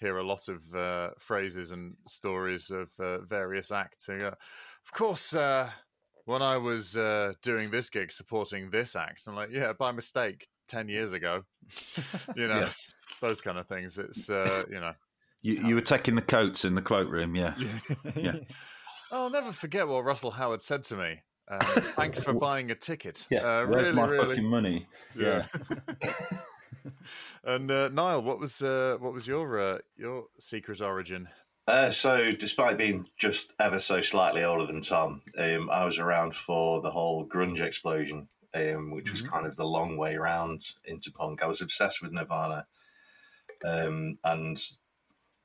hear 0.00 0.18
a 0.18 0.26
lot 0.26 0.48
of 0.48 0.74
uh, 0.74 1.10
phrases 1.18 1.70
and 1.70 1.94
stories 2.08 2.70
of 2.70 2.88
uh, 2.98 3.18
various 3.20 3.70
acts. 3.70 4.08
Uh, 4.08 4.32
of 4.32 4.92
course, 4.92 5.34
uh, 5.34 5.70
when 6.24 6.42
I 6.42 6.56
was 6.56 6.96
uh, 6.96 7.34
doing 7.42 7.70
this 7.70 7.90
gig, 7.90 8.10
supporting 8.10 8.70
this 8.70 8.96
act, 8.96 9.24
I'm 9.26 9.34
like, 9.36 9.50
yeah, 9.52 9.72
by 9.72 9.92
mistake, 9.92 10.48
ten 10.68 10.88
years 10.88 11.12
ago, 11.12 11.42
you 12.36 12.48
know, 12.48 12.60
Yes. 12.60 12.92
those 13.20 13.40
kind 13.40 13.58
of 13.58 13.66
things. 13.68 13.98
It's 13.98 14.30
uh, 14.30 14.64
you 14.70 14.80
know, 14.80 14.92
you, 15.42 15.66
you 15.66 15.74
were 15.74 15.80
taking 15.80 16.14
the 16.14 16.22
coats 16.22 16.64
in 16.64 16.74
the 16.74 16.82
cloakroom, 16.82 17.34
yeah. 17.34 17.54
Yeah. 18.16 18.36
I'll 19.12 19.30
never 19.30 19.52
forget 19.52 19.88
what 19.88 20.04
Russell 20.04 20.30
Howard 20.30 20.62
said 20.62 20.84
to 20.84 20.96
me. 20.96 21.20
Uh, 21.50 21.58
thanks 21.96 22.22
for 22.22 22.32
buying 22.48 22.70
a 22.70 22.76
ticket. 22.76 23.26
Yeah, 23.28 23.40
uh, 23.40 23.66
where's 23.66 23.90
really, 23.90 23.92
my 23.92 24.06
really, 24.06 24.28
fucking 24.36 24.48
money? 24.48 24.86
Yeah. 25.18 25.46
And 27.44 27.70
uh, 27.70 27.88
Niall, 27.88 28.22
what 28.22 28.38
was 28.38 28.62
uh, 28.62 28.96
what 29.00 29.12
was 29.12 29.26
your 29.26 29.58
uh, 29.58 29.78
your 29.96 30.24
secret 30.38 30.80
origin? 30.80 31.28
Uh, 31.66 31.90
so, 31.90 32.32
despite 32.32 32.78
being 32.78 33.06
just 33.16 33.52
ever 33.60 33.78
so 33.78 34.00
slightly 34.00 34.42
older 34.42 34.66
than 34.66 34.80
Tom, 34.80 35.22
um, 35.38 35.70
I 35.70 35.84
was 35.84 35.98
around 35.98 36.34
for 36.34 36.80
the 36.80 36.90
whole 36.90 37.28
grunge 37.28 37.60
explosion, 37.60 38.28
um, 38.54 38.90
which 38.90 39.10
was 39.10 39.22
kind 39.22 39.46
of 39.46 39.56
the 39.56 39.66
long 39.66 39.96
way 39.96 40.14
around 40.16 40.72
into 40.84 41.12
punk. 41.12 41.42
I 41.42 41.46
was 41.46 41.62
obsessed 41.62 42.02
with 42.02 42.12
Nirvana, 42.12 42.66
um, 43.64 44.18
and 44.24 44.60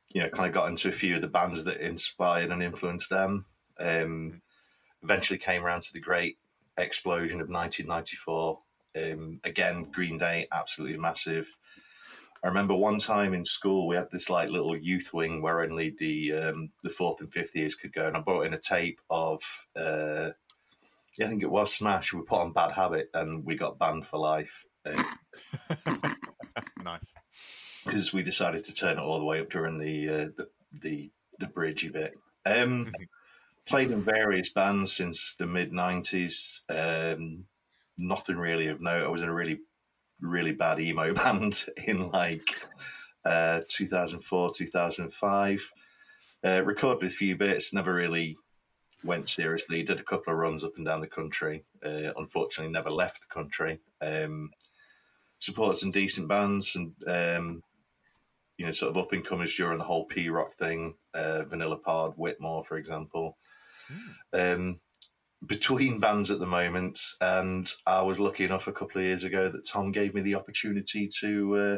you 0.10 0.22
know, 0.22 0.30
kind 0.30 0.48
of 0.48 0.54
got 0.54 0.70
into 0.70 0.88
a 0.88 0.94
few 0.94 1.16
of 1.16 1.22
the 1.22 1.28
bands 1.28 1.64
that 1.66 1.78
inspired 1.78 2.50
and 2.50 2.64
influenced 2.64 3.10
them. 3.10 3.46
Um, 3.80 4.42
eventually, 5.04 5.38
came 5.38 5.64
around 5.64 5.82
to 5.84 5.94
the 5.94 6.00
great 6.00 6.38
explosion 6.78 7.42
of 7.42 7.50
1994. 7.50 8.58
Um, 8.96 9.40
again, 9.44 9.88
Green 9.92 10.18
Day, 10.18 10.48
absolutely 10.52 10.98
massive. 10.98 11.48
I 12.44 12.48
remember 12.48 12.76
one 12.76 13.00
time 13.00 13.34
in 13.34 13.44
school 13.44 13.88
we 13.88 13.96
had 13.96 14.12
this 14.12 14.30
like 14.30 14.50
little 14.50 14.78
youth 14.78 15.12
wing 15.14 15.42
where 15.42 15.62
only 15.62 15.96
the 15.98 16.32
um, 16.34 16.70
the 16.84 16.92
fourth 16.92 17.20
and 17.20 17.32
fifth 17.32 17.56
years 17.56 17.74
could 17.74 17.92
go, 17.92 18.08
and 18.08 18.16
I 18.16 18.20
brought 18.20 18.46
in 18.46 18.54
a 18.54 18.60
tape 18.60 19.00
of 19.10 19.42
uh, 19.76 20.30
yeah, 21.18 21.26
I 21.26 21.30
think 21.30 21.44
it 21.44 21.52
was 21.52 21.74
Smash. 21.74 22.14
We 22.14 22.22
put 22.22 22.42
on 22.42 22.52
Bad 22.52 22.72
Habit, 22.72 23.10
and 23.14 23.46
we 23.46 23.56
got 23.56 23.80
banned 23.80 24.06
for 24.06 24.20
life 24.20 24.66
nice. 26.84 27.14
because 27.86 28.14
we 28.14 28.22
decided 28.22 28.64
to 28.66 28.74
turn 28.74 28.98
it 28.98 29.02
all 29.02 29.20
the 29.20 29.26
way 29.26 29.40
up 29.40 29.50
during 29.50 29.80
the 29.80 30.10
uh, 30.10 30.28
the, 30.38 30.50
the 30.82 31.12
the 31.40 31.48
bridgey 31.48 31.92
bit. 31.92 32.14
Um, 32.46 32.92
played 33.66 33.92
in 33.92 34.04
various 34.04 34.52
bands 34.52 34.94
since 34.94 35.36
the 35.38 35.46
mid 35.46 35.72
'90s. 35.72 36.62
Um, 36.70 37.46
nothing 37.98 38.38
really 38.38 38.68
of 38.68 38.82
note. 38.82 39.04
I 39.04 39.10
was 39.10 39.22
in 39.22 39.30
a 39.30 39.34
really 39.34 39.60
really 40.22 40.52
bad 40.52 40.80
emo 40.80 41.14
band 41.14 41.66
in 41.88 42.10
like 42.10 42.56
uh, 43.26 43.62
2004, 43.68 44.52
2005. 44.54 45.72
Uh, 46.44 46.62
recorded 46.64 47.08
a 47.08 47.10
few 47.10 47.36
bits, 47.36 47.74
never 47.74 47.94
really 47.94 48.38
went 49.04 49.28
seriously. 49.28 49.84
Did 49.84 50.00
a 50.00 50.04
couple 50.04 50.32
of 50.32 50.40
runs 50.40 50.64
up 50.64 50.74
and 50.78 50.86
down 50.86 51.02
the 51.02 51.08
country. 51.08 51.66
Uh, 51.84 52.12
unfortunately, 52.18 52.72
never 52.72 52.92
left 52.92 53.22
the 53.22 53.34
country. 53.34 53.80
Um, 54.02 54.52
supported 55.40 55.78
some 55.78 55.92
decent 55.92 56.28
bands 56.28 56.76
and 56.76 56.94
um, 57.08 57.64
you 58.58 58.66
know, 58.66 58.72
sort 58.72 58.92
of 58.92 58.98
up 58.98 59.12
and 59.12 59.26
comers 59.26 59.56
during 59.56 59.78
the 59.78 59.84
whole 59.84 60.06
P 60.06 60.30
rock 60.30 60.54
thing. 60.54 60.96
Uh, 61.14 61.44
Vanilla 61.44 61.78
Pod, 61.78 62.14
Whitmore, 62.16 62.64
for 62.64 62.78
example. 62.78 63.38
Um, 64.34 64.80
between 65.46 66.00
bands 66.00 66.32
at 66.32 66.40
the 66.40 66.46
moment, 66.46 67.00
and 67.22 67.72
I 67.86 68.02
was 68.02 68.20
lucky 68.20 68.44
enough 68.44 68.68
a 68.68 68.74
couple 68.74 69.00
of 69.00 69.06
years 69.06 69.24
ago 69.24 69.50
that 69.50 69.66
Tom 69.66 69.92
gave 69.92 70.14
me 70.14 70.22
the 70.22 70.36
opportunity 70.36 71.08
to 71.20 71.56
uh, 71.56 71.78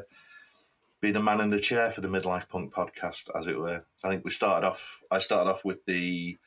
be 1.02 1.12
the 1.12 1.20
man 1.20 1.42
in 1.42 1.50
the 1.50 1.60
chair 1.60 1.92
for 1.92 2.02
the 2.02 2.08
Midlife 2.08 2.50
Punk 2.50 2.74
podcast, 2.74 3.30
as 3.38 3.48
it 3.48 3.60
were. 3.60 3.84
I 4.04 4.10
think 4.10 4.24
we 4.24 4.32
started 4.32 4.68
off. 4.68 5.02
I 5.12 5.20
started 5.20 5.50
off 5.50 5.66
with 5.66 5.86
the 5.86 6.38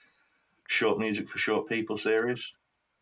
short 0.71 0.99
music 1.01 1.29
for 1.29 1.39
short 1.39 1.69
people 1.69 1.97
series, 1.97 2.55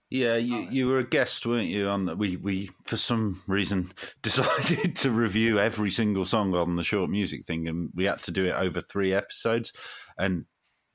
Yeah, 0.08 0.36
you, 0.36 0.66
you 0.70 0.88
were 0.88 1.00
a 1.00 1.06
guest, 1.06 1.44
weren't 1.44 1.68
you? 1.68 1.86
On 1.88 2.06
the, 2.06 2.16
we 2.16 2.36
we 2.36 2.70
for 2.86 2.96
some 2.96 3.42
reason 3.46 3.92
decided 4.22 4.96
to 4.96 5.10
review 5.10 5.58
every 5.58 5.90
single 5.90 6.24
song 6.24 6.54
on 6.54 6.76
the 6.76 6.82
short 6.82 7.10
music 7.10 7.46
thing, 7.46 7.68
and 7.68 7.90
we 7.94 8.04
had 8.04 8.22
to 8.22 8.30
do 8.30 8.46
it 8.46 8.52
over 8.54 8.80
three 8.80 9.12
episodes. 9.12 9.72
And 10.16 10.46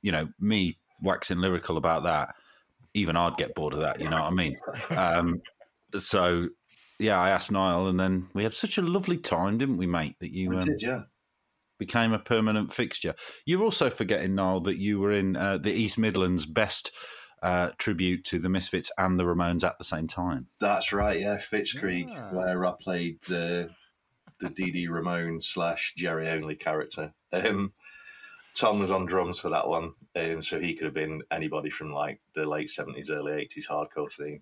you 0.02 0.12
know, 0.12 0.30
me 0.40 0.80
waxing 1.02 1.38
lyrical 1.38 1.78
about 1.78 2.04
that, 2.06 2.34
even 2.94 3.16
I'd 3.16 3.38
get 3.38 3.56
bored 3.56 3.74
of 3.74 3.80
that. 3.80 4.00
You 4.00 4.10
know 4.10 4.22
what 4.22 4.32
I 4.32 4.36
mean? 4.36 4.58
Um, 4.92 5.42
so 5.98 6.50
yeah, 7.00 7.20
I 7.20 7.30
asked 7.30 7.52
Niall, 7.52 7.88
and 7.88 8.00
then 8.00 8.30
we 8.34 8.44
had 8.44 8.54
such 8.54 8.78
a 8.78 8.82
lovely 8.82 9.18
time, 9.18 9.58
didn't 9.58 9.78
we, 9.78 9.88
mate? 9.88 10.16
That 10.20 10.32
you 10.32 10.50
We 10.50 10.58
um, 10.58 10.66
did, 10.66 10.82
yeah. 10.82 11.02
became 11.80 12.14
a 12.14 12.20
permanent 12.20 12.72
fixture. 12.74 13.16
You're 13.46 13.64
also 13.64 13.90
forgetting, 13.90 14.36
Niall, 14.36 14.62
that 14.62 14.78
you 14.78 15.00
were 15.00 15.12
in 15.12 15.36
uh, 15.36 15.58
the 15.58 15.72
East 15.72 15.98
Midlands 15.98 16.46
best 16.46 16.92
uh, 17.42 17.70
tribute 17.78 18.24
to 18.26 18.40
the 18.40 18.48
Misfits 18.50 18.92
and 18.98 19.20
the 19.20 19.24
Ramones 19.26 19.64
at 19.64 19.78
the 19.78 19.84
same 19.84 20.08
time. 20.08 20.48
That's 20.62 20.94
right, 20.94 21.20
yeah. 21.20 21.38
Fitzcreek, 21.38 22.08
Yeah. 22.10 22.32
where 22.34 22.66
I 22.66 22.74
played 22.80 23.18
uh, 23.26 23.68
the 24.40 24.50
Dee 24.56 24.72
Dee 24.72 24.88
Ramone 24.88 25.42
slash 25.42 25.94
Jerry 25.98 26.30
Only 26.30 26.56
character. 26.56 27.14
Um, 27.34 27.74
Tom 28.56 28.80
was 28.80 28.92
on 28.92 29.06
drums 29.06 29.40
for 29.40 29.50
that 29.50 29.68
one, 29.68 29.94
um, 30.16 30.42
so 30.42 30.60
he 30.60 30.76
could 30.76 30.86
have 30.86 30.94
been 30.94 31.24
anybody 31.32 31.70
from 31.70 31.90
like 31.90 32.22
the 32.34 32.46
late 32.46 32.70
70s, 32.70 33.10
early 33.10 33.32
80s 33.32 33.68
hardcore 33.68 34.12
scene. 34.12 34.42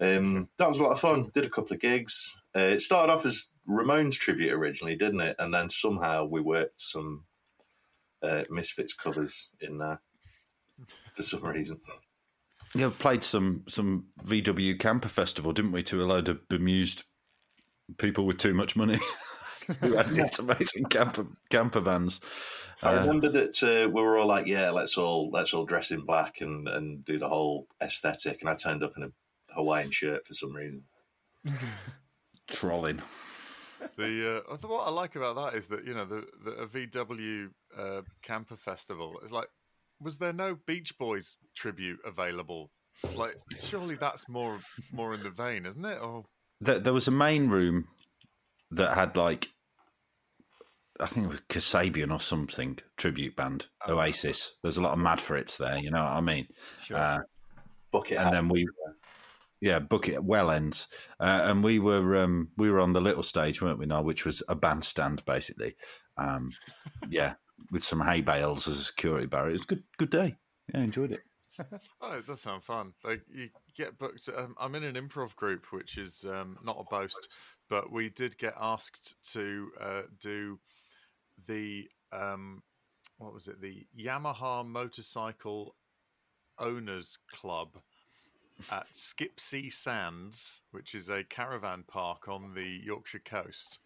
Um, 0.00 0.48
that 0.58 0.68
was 0.68 0.78
a 0.78 0.82
lot 0.82 0.92
of 0.92 1.00
fun. 1.00 1.30
Did 1.34 1.44
a 1.44 1.50
couple 1.50 1.74
of 1.74 1.80
gigs. 1.80 2.40
Uh, 2.56 2.60
it 2.60 2.80
started 2.80 3.12
off 3.12 3.26
as 3.26 3.48
Ramones 3.68 4.14
tribute 4.14 4.52
originally, 4.52 4.96
didn't 4.96 5.20
it? 5.20 5.36
And 5.38 5.52
then 5.52 5.68
somehow 5.68 6.24
we 6.24 6.40
worked 6.40 6.80
some 6.80 7.24
uh, 8.22 8.44
Misfits 8.50 8.94
covers 8.94 9.50
in 9.60 9.78
there 9.78 10.00
for 11.14 11.22
some 11.22 11.44
reason. 11.44 11.78
Yeah, 12.74 12.86
we 12.86 12.94
played 12.94 13.22
some 13.22 13.64
some 13.68 14.06
VW 14.24 14.78
camper 14.78 15.08
festival, 15.08 15.52
didn't 15.52 15.72
we, 15.72 15.82
to 15.84 16.02
a 16.02 16.06
load 16.06 16.28
of 16.28 16.48
bemused 16.48 17.04
people 17.98 18.24
with 18.24 18.38
too 18.38 18.54
much 18.54 18.76
money 18.76 18.98
who 19.80 19.94
had 19.94 20.08
these 20.08 20.38
amazing 20.38 20.84
camper 20.84 21.26
camper 21.50 21.80
vans. 21.80 22.20
I 22.82 22.94
Uh, 22.94 23.00
remember 23.00 23.28
that 23.28 23.62
uh, 23.62 23.88
we 23.88 24.02
were 24.02 24.18
all 24.18 24.26
like, 24.26 24.46
"Yeah, 24.46 24.70
let's 24.70 24.98
all 24.98 25.30
let's 25.30 25.54
all 25.54 25.64
dress 25.64 25.90
in 25.90 26.00
black 26.00 26.40
and, 26.40 26.68
and 26.68 27.04
do 27.04 27.18
the 27.18 27.28
whole 27.28 27.68
aesthetic." 27.80 28.40
And 28.40 28.50
I 28.50 28.54
turned 28.54 28.82
up 28.82 28.96
in 28.96 29.04
a 29.04 29.12
Hawaiian 29.54 29.90
shirt 29.90 30.26
for 30.26 30.34
some 30.34 30.52
reason. 30.52 30.84
trolling. 32.48 33.00
The 33.96 34.42
uh, 34.48 34.56
what 34.66 34.86
I 34.86 34.90
like 34.90 35.16
about 35.16 35.36
that 35.36 35.56
is 35.56 35.66
that 35.66 35.84
you 35.84 35.94
know 35.94 36.04
the 36.04 36.24
the 36.44 36.50
a 36.52 36.66
VW 36.66 37.48
uh, 37.76 38.02
camper 38.22 38.56
festival 38.56 39.20
is 39.24 39.32
like, 39.32 39.48
was 40.00 40.18
there 40.18 40.32
no 40.32 40.56
Beach 40.66 40.96
Boys 40.98 41.36
tribute 41.56 42.00
available? 42.04 42.70
Like, 43.16 43.36
surely 43.58 43.96
that's 43.96 44.28
more 44.28 44.60
more 44.92 45.14
in 45.14 45.22
the 45.22 45.30
vein, 45.30 45.66
isn't 45.66 45.84
it? 45.84 46.00
Or 46.00 46.24
There, 46.60 46.78
there 46.78 46.92
was 46.92 47.08
a 47.08 47.12
main 47.12 47.48
room 47.48 47.88
that 48.70 48.94
had 48.94 49.16
like, 49.16 49.48
I 51.00 51.06
think 51.06 51.26
it 51.26 51.30
was 51.30 51.40
Kasabian 51.48 52.12
or 52.12 52.20
something 52.20 52.78
tribute 52.96 53.36
band, 53.36 53.66
Oh. 53.86 53.94
Oasis. 53.94 54.52
There's 54.62 54.76
a 54.76 54.82
lot 54.82 54.92
of 54.92 54.98
mad 54.98 55.20
for 55.20 55.36
it's 55.36 55.56
there. 55.56 55.78
You 55.78 55.90
know 55.90 56.02
what 56.02 56.12
I 56.12 56.20
mean? 56.20 56.48
Sure. 56.80 56.98
Uh, 56.98 57.18
Bucket 57.92 58.16
and 58.18 58.34
then 58.34 58.48
we 58.48 58.66
yeah 59.60 59.78
book 59.78 60.08
it 60.08 60.24
well 60.24 60.50
ends 60.50 60.88
uh, 61.20 61.42
and 61.44 61.62
we 61.62 61.78
were 61.78 62.16
um 62.16 62.48
we 62.56 62.70
were 62.70 62.80
on 62.80 62.94
the 62.94 63.00
little 63.00 63.22
stage 63.22 63.60
weren't 63.60 63.78
we 63.78 63.84
now 63.86 64.02
which 64.02 64.24
was 64.24 64.42
a 64.48 64.54
bandstand 64.54 65.22
basically 65.26 65.76
um 66.16 66.50
yeah 67.10 67.34
with 67.70 67.84
some 67.84 68.00
hay 68.00 68.22
bales 68.22 68.66
as 68.66 68.78
a 68.78 68.84
security 68.84 69.26
barrier 69.26 69.50
it 69.50 69.52
was 69.52 69.62
a 69.62 69.66
good 69.66 69.84
good 69.98 70.10
day 70.10 70.34
yeah 70.74 70.80
enjoyed 70.80 71.12
it 71.12 71.20
oh, 72.00 72.16
it 72.16 72.26
does 72.26 72.40
sound 72.40 72.64
fun. 72.64 72.94
Like 73.04 73.20
you 73.30 73.50
get 73.76 73.98
booked. 73.98 74.26
Um, 74.34 74.54
I'm 74.58 74.74
in 74.74 74.84
an 74.84 74.94
improv 74.94 75.36
group, 75.36 75.66
which 75.70 75.98
is 75.98 76.24
um, 76.24 76.56
not 76.64 76.78
a 76.80 76.84
boast, 76.90 77.28
but 77.68 77.92
we 77.92 78.08
did 78.08 78.38
get 78.38 78.54
asked 78.58 79.16
to 79.34 79.70
uh, 79.78 80.02
do 80.18 80.58
the 81.46 81.88
um, 82.12 82.62
what 83.18 83.32
was 83.32 83.48
it? 83.48 83.60
The 83.60 83.86
Yamaha 83.98 84.66
Motorcycle 84.66 85.74
Owners 86.58 87.18
Club 87.30 87.78
at 88.70 88.86
Skipsea 88.92 89.72
Sands, 89.72 90.62
which 90.72 90.94
is 90.94 91.08
a 91.08 91.24
caravan 91.24 91.84
park 91.86 92.28
on 92.28 92.52
the 92.54 92.80
Yorkshire 92.84 93.22
coast. 93.24 93.78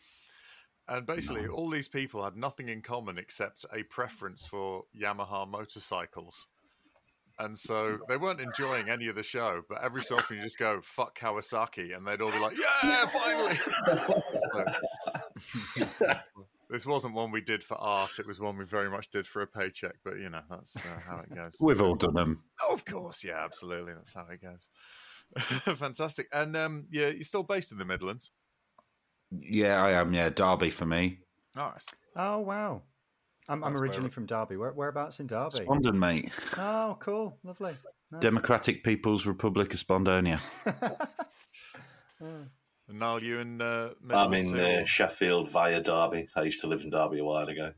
And 0.88 1.06
basically, 1.06 1.48
all 1.48 1.68
these 1.68 1.88
people 1.88 2.22
had 2.22 2.36
nothing 2.36 2.68
in 2.68 2.80
common 2.80 3.18
except 3.18 3.66
a 3.72 3.82
preference 3.84 4.46
for 4.46 4.84
Yamaha 4.96 5.48
motorcycles. 5.48 6.46
And 7.38 7.58
so 7.58 7.98
they 8.08 8.16
weren't 8.16 8.40
enjoying 8.40 8.88
any 8.88 9.08
of 9.08 9.16
the 9.16 9.22
show, 9.22 9.62
but 9.68 9.82
every 9.82 10.02
so 10.02 10.16
often 10.16 10.38
you 10.38 10.42
just 10.42 10.58
go, 10.58 10.80
fuck 10.82 11.18
Kawasaki, 11.18 11.94
and 11.94 12.06
they'd 12.06 12.22
all 12.22 12.32
be 12.32 12.38
like, 12.38 12.56
yeah, 12.82 13.06
finally. 13.06 13.58
So, 15.98 16.16
this 16.70 16.84
wasn't 16.86 17.14
one 17.14 17.30
we 17.30 17.40
did 17.40 17.62
for 17.62 17.76
art, 17.76 18.18
it 18.18 18.26
was 18.26 18.40
one 18.40 18.56
we 18.58 18.64
very 18.64 18.90
much 18.90 19.10
did 19.10 19.26
for 19.26 19.42
a 19.42 19.46
paycheck, 19.46 19.94
but 20.04 20.18
you 20.18 20.28
know, 20.30 20.40
that's 20.50 20.76
uh, 20.76 20.98
how 21.06 21.18
it 21.18 21.34
goes. 21.34 21.56
we've 21.60 21.80
all 21.80 21.94
done 21.94 22.14
them 22.14 22.42
Oh, 22.62 22.72
of 22.74 22.84
course, 22.84 23.22
yeah, 23.24 23.42
absolutely. 23.44 23.92
That's 23.94 24.14
how 24.14 24.26
it 24.30 24.40
goes. 24.42 24.68
Fantastic. 25.78 26.28
And 26.32 26.56
um, 26.56 26.86
yeah, 26.90 27.08
you're 27.08 27.22
still 27.24 27.42
based 27.42 27.72
in 27.72 27.78
the 27.78 27.84
Midlands. 27.84 28.30
yeah 29.40 29.82
i 29.82 29.90
am 29.92 30.12
yeah 30.14 30.28
derby 30.28 30.70
for 30.70 30.86
me 30.86 31.18
All 31.56 31.70
right. 31.72 31.82
oh 32.16 32.38
wow. 32.40 32.82
I'm, 33.48 33.62
I'm 33.62 33.76
originally 33.76 34.10
from 34.10 34.26
Derby. 34.26 34.56
Where, 34.56 34.72
whereabouts 34.72 35.20
in 35.20 35.28
Derby? 35.28 35.60
Spondon, 35.60 35.94
mate 35.94 36.32
Oh, 36.56 36.96
cool, 37.00 37.38
lovely. 37.44 37.76
Nice. 38.10 38.20
democratic 38.20 38.82
people's 38.84 39.24
republic 39.26 39.72
of 39.74 39.80
spondonia 39.84 40.40
And 42.88 42.98
Niall, 43.00 43.22
you 43.22 43.38
in 43.40 43.60
uh, 43.60 43.90
I'm 44.10 44.32
in 44.34 44.58
uh, 44.58 44.84
Sheffield 44.84 45.50
via 45.50 45.80
Derby. 45.80 46.28
I 46.36 46.42
used 46.42 46.60
to 46.60 46.66
live 46.68 46.82
in 46.82 46.90
Derby 46.90 47.18
a 47.18 47.24
while 47.24 47.48
ago. 47.48 47.72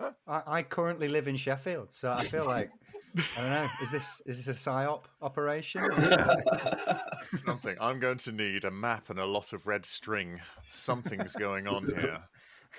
Oh, 0.00 0.12
I, 0.26 0.42
I 0.46 0.62
currently 0.62 1.08
live 1.08 1.28
in 1.28 1.36
Sheffield, 1.36 1.92
so 1.92 2.12
I 2.12 2.22
feel 2.24 2.44
like 2.46 2.70
I 3.16 3.40
don't 3.40 3.50
know. 3.50 3.68
Is 3.82 3.90
this 3.90 4.22
is 4.26 4.44
this 4.44 4.48
a 4.64 4.70
psyop 4.70 5.04
operation? 5.22 5.80
something. 7.44 7.76
I'm 7.80 8.00
going 8.00 8.18
to 8.18 8.32
need 8.32 8.64
a 8.64 8.70
map 8.70 9.10
and 9.10 9.18
a 9.18 9.24
lot 9.26 9.52
of 9.52 9.66
red 9.66 9.84
string. 9.86 10.40
Something's 10.68 11.32
going 11.34 11.66
on 11.66 11.84
here. 11.86 12.18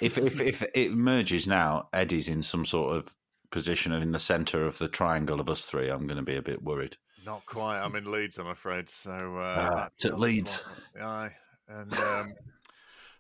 if 0.02 0.18
if 0.18 0.40
if 0.42 0.64
it 0.74 0.92
merges 0.92 1.46
now 1.46 1.88
eddie's 1.94 2.28
in 2.28 2.42
some 2.42 2.66
sort 2.66 2.96
of 2.98 3.14
position 3.52 3.92
in 3.94 4.12
the 4.12 4.18
center 4.20 4.66
of 4.66 4.78
the 4.80 4.88
triangle 4.88 5.40
of 5.40 5.48
us 5.48 5.62
three 5.66 5.88
i'm 5.90 6.08
going 6.08 6.18
to 6.18 6.24
be 6.24 6.36
a 6.38 6.42
bit 6.42 6.64
worried 6.64 6.98
Not 7.24 7.46
quite. 7.46 7.80
I'm 7.80 7.96
in 7.96 8.12
Leeds, 8.12 8.40
I'm 8.40 8.48
afraid. 8.48 8.90
So 8.90 9.12
uh, 9.38 9.76
that 9.76 9.92
it's 9.96 10.06
at 10.06 10.12
doesn't 10.14 10.20
Leeds. 10.26 10.64
quite- 10.94 11.04
Aye, 11.06 11.32
and 11.68 11.98
um, 11.98 12.34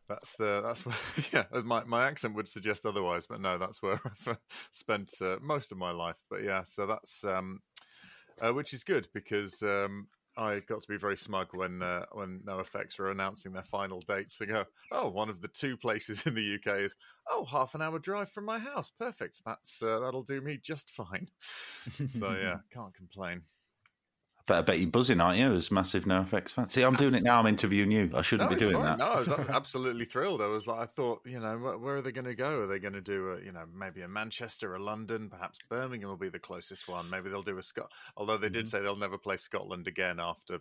that's 0.09 0.35
the 0.35 0.61
that's 0.61 0.85
where 0.85 0.95
yeah. 1.33 1.43
as 1.53 1.63
My 1.63 1.83
my 1.85 2.05
accent 2.05 2.35
would 2.35 2.47
suggest 2.47 2.85
otherwise, 2.85 3.25
but 3.25 3.41
no, 3.41 3.57
that's 3.57 3.81
where 3.81 3.99
I've 4.05 4.27
uh, 4.27 4.35
spent 4.71 5.11
uh, 5.21 5.37
most 5.41 5.71
of 5.71 5.77
my 5.77 5.91
life. 5.91 6.17
But 6.29 6.43
yeah, 6.43 6.63
so 6.63 6.85
that's 6.85 7.23
um, 7.23 7.59
uh, 8.41 8.53
which 8.53 8.73
is 8.73 8.83
good 8.83 9.07
because 9.13 9.61
um, 9.61 10.07
I 10.37 10.59
got 10.67 10.81
to 10.81 10.87
be 10.87 10.97
very 10.97 11.17
smug 11.17 11.47
when 11.53 11.81
uh, 11.81 12.05
when 12.11 12.41
NoFX 12.45 12.99
were 12.99 13.11
announcing 13.11 13.53
their 13.53 13.63
final 13.63 14.01
dates. 14.01 14.39
And 14.41 14.49
go, 14.49 14.65
oh, 14.91 15.09
one 15.09 15.29
of 15.29 15.41
the 15.41 15.47
two 15.47 15.77
places 15.77 16.23
in 16.25 16.35
the 16.35 16.55
UK 16.55 16.79
is 16.79 16.95
oh 17.29 17.45
half 17.45 17.75
an 17.75 17.81
hour 17.81 17.99
drive 17.99 18.29
from 18.29 18.45
my 18.45 18.59
house. 18.59 18.91
Perfect. 18.99 19.41
That's 19.45 19.81
uh, 19.81 19.99
that'll 19.99 20.23
do 20.23 20.41
me 20.41 20.59
just 20.61 20.91
fine. 20.91 21.29
so 22.05 22.31
yeah, 22.31 22.57
can't 22.73 22.93
complain. 22.93 23.43
But 24.45 24.57
i 24.57 24.61
bet 24.61 24.79
you're 24.79 24.89
buzzing 24.89 25.21
aren't 25.21 25.39
you 25.39 25.51
as 25.53 25.71
massive 25.71 26.03
NOFX 26.03 26.51
fan 26.51 26.67
see 26.69 26.83
i'm 26.83 26.95
doing 26.95 27.15
it 27.15 27.23
now 27.23 27.39
i'm 27.39 27.47
interviewing 27.47 27.91
you 27.91 28.09
i 28.13 28.21
shouldn't 28.21 28.49
be 28.49 28.55
doing 28.55 28.73
fine. 28.73 28.83
that 28.83 28.97
No, 28.97 29.11
I 29.13 29.19
was 29.19 29.29
absolutely 29.49 30.05
thrilled. 30.05 30.41
I 30.41 30.47
was 30.47 30.67
like, 30.67 30.79
I 30.79 30.85
thought, 30.85 31.21
you 31.25 31.39
know, 31.39 31.57
where, 31.57 31.77
where 31.77 31.97
are 31.97 32.01
they 32.01 32.11
going 32.11 32.25
to 32.25 32.35
go? 32.35 32.61
Are 32.61 32.67
they 32.67 32.79
going 32.79 32.93
to 32.93 33.01
do, 33.01 33.31
a, 33.31 33.41
you 33.41 33.51
know, 33.51 33.65
maybe 33.73 34.01
a 34.01 34.07
Manchester, 34.07 34.73
or 34.75 34.79
London, 34.79 35.29
perhaps 35.29 35.59
Birmingham 35.69 36.09
will 36.09 36.17
be 36.17 36.29
the 36.29 36.39
closest 36.39 36.87
one. 36.87 37.09
Maybe 37.09 37.29
they'll 37.29 37.41
do 37.41 37.57
a 37.57 37.63
Scot. 37.63 37.91
Although 38.17 38.37
they 38.37 38.47
Mm-hmm. 38.47 38.53
did 38.55 38.67
say 38.69 38.81
they'll 38.81 38.95
never 38.97 39.17
play 39.17 39.37
Scotland 39.37 39.87
again 39.87 40.19
after 40.19 40.59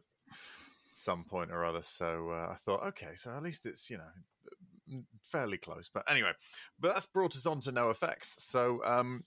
some 0.93 1.25
point 1.25 1.51
or 1.51 1.65
other. 1.65 1.83
So 1.83 2.31
uh, 2.31 2.49
I 2.53 2.57
thought, 2.57 2.83
okay, 2.89 3.15
so 3.17 3.31
at 3.37 3.43
least 3.43 3.67
it's 3.67 3.91
you 3.91 3.99
know 3.99 5.03
fairly 5.23 5.59
close. 5.59 5.89
But 5.93 6.09
anyway, 6.11 6.33
but 6.79 6.95
that's 6.95 7.07
brought 7.07 7.37
us 7.37 7.47
on 7.47 7.61
to 7.63 7.73
NOFX. 7.73 8.41
So. 8.41 8.85
um 8.85 9.25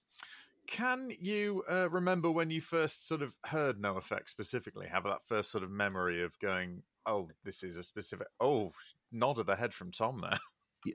can 0.68 1.12
you 1.20 1.64
uh, 1.70 1.90
remember 1.90 2.30
when 2.32 2.50
you 2.50 2.62
first 2.62 3.08
sort 3.08 3.22
of 3.22 3.34
heard 3.46 3.80
NOFX 3.82 4.30
specifically? 4.30 4.88
Have 4.88 5.04
that 5.04 5.26
first 5.26 5.52
sort 5.52 5.64
of 5.64 5.72
memory 5.72 6.24
of 6.24 6.38
going, 6.40 6.84
"Oh, 7.06 7.30
this 7.44 7.64
is 7.64 7.78
a 7.78 7.84
specific." 7.84 8.28
Oh, 8.40 8.72
nod 9.12 9.40
of 9.40 9.46
the 9.46 9.56
head 9.56 9.74
from 9.74 9.92
Tom 9.92 10.20
there. 10.22 10.40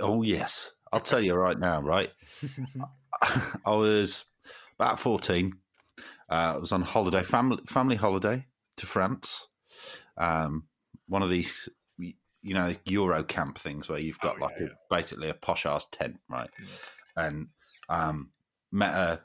oh 0.01 0.23
yes 0.23 0.71
i'll 0.93 1.01
tell 1.01 1.21
you 1.21 1.35
right 1.35 1.59
now 1.59 1.81
right 1.81 2.13
i 3.67 3.71
was 3.75 4.25
about 4.79 5.01
14 5.01 5.53
uh, 6.31 6.33
i 6.33 6.57
was 6.57 6.71
on 6.71 6.83
holiday 6.83 7.23
family 7.25 7.59
family 7.67 7.97
holiday 7.97 8.45
to 8.77 8.87
france 8.87 9.49
um, 10.17 10.65
one 11.09 11.23
of 11.23 11.31
these 11.31 11.69
you 11.99 12.55
know 12.55 12.73
euro 12.85 13.25
camp 13.25 13.59
things 13.59 13.89
where 13.89 13.99
you've 13.99 14.21
got 14.21 14.37
Oh, 14.41 14.45
like 14.45 14.55
yeah, 14.61 14.67
a, 14.67 14.95
basically 14.95 15.29
a 15.29 15.35
posh 15.35 15.67
ass 15.67 15.87
tent 15.91 16.21
right 16.29 16.51
and 17.17 17.49
um, 17.89 18.31
met 18.71 18.95
a, 18.95 19.21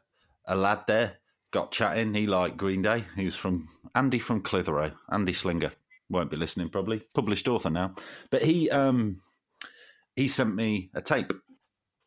a 0.47 0.55
lad 0.55 0.81
there 0.87 1.17
got 1.51 1.71
chatting. 1.71 2.13
He 2.13 2.27
liked 2.27 2.57
Green 2.57 2.81
Day. 2.81 3.05
He 3.15 3.25
was 3.25 3.35
from 3.35 3.69
Andy 3.95 4.19
from 4.19 4.41
Clitheroe. 4.41 4.91
Andy 5.11 5.33
Slinger 5.33 5.71
won't 6.09 6.29
be 6.29 6.37
listening 6.37 6.69
probably. 6.69 7.03
Published 7.13 7.47
author 7.47 7.69
now, 7.69 7.95
but 8.29 8.43
he 8.43 8.69
um 8.69 9.21
he 10.15 10.27
sent 10.27 10.55
me 10.55 10.89
a 10.93 11.01
tape 11.01 11.33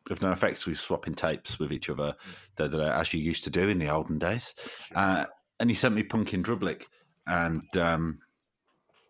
of 0.09 0.19
NOFX. 0.19 0.65
We 0.65 0.73
were 0.73 0.77
swapping 0.77 1.13
tapes 1.13 1.59
with 1.59 1.71
each 1.71 1.89
other, 1.89 2.15
as 2.57 3.13
you 3.13 3.19
used 3.19 3.43
to 3.43 3.49
do 3.49 3.69
in 3.69 3.79
the 3.79 3.89
olden 3.89 4.17
days. 4.17 4.55
Uh, 4.95 5.25
and 5.59 5.69
he 5.69 5.75
sent 5.75 5.93
me 5.93 6.03
Punk 6.03 6.33
in 6.33 6.41
Drublic, 6.41 6.85
and 7.27 7.63
um, 7.77 8.19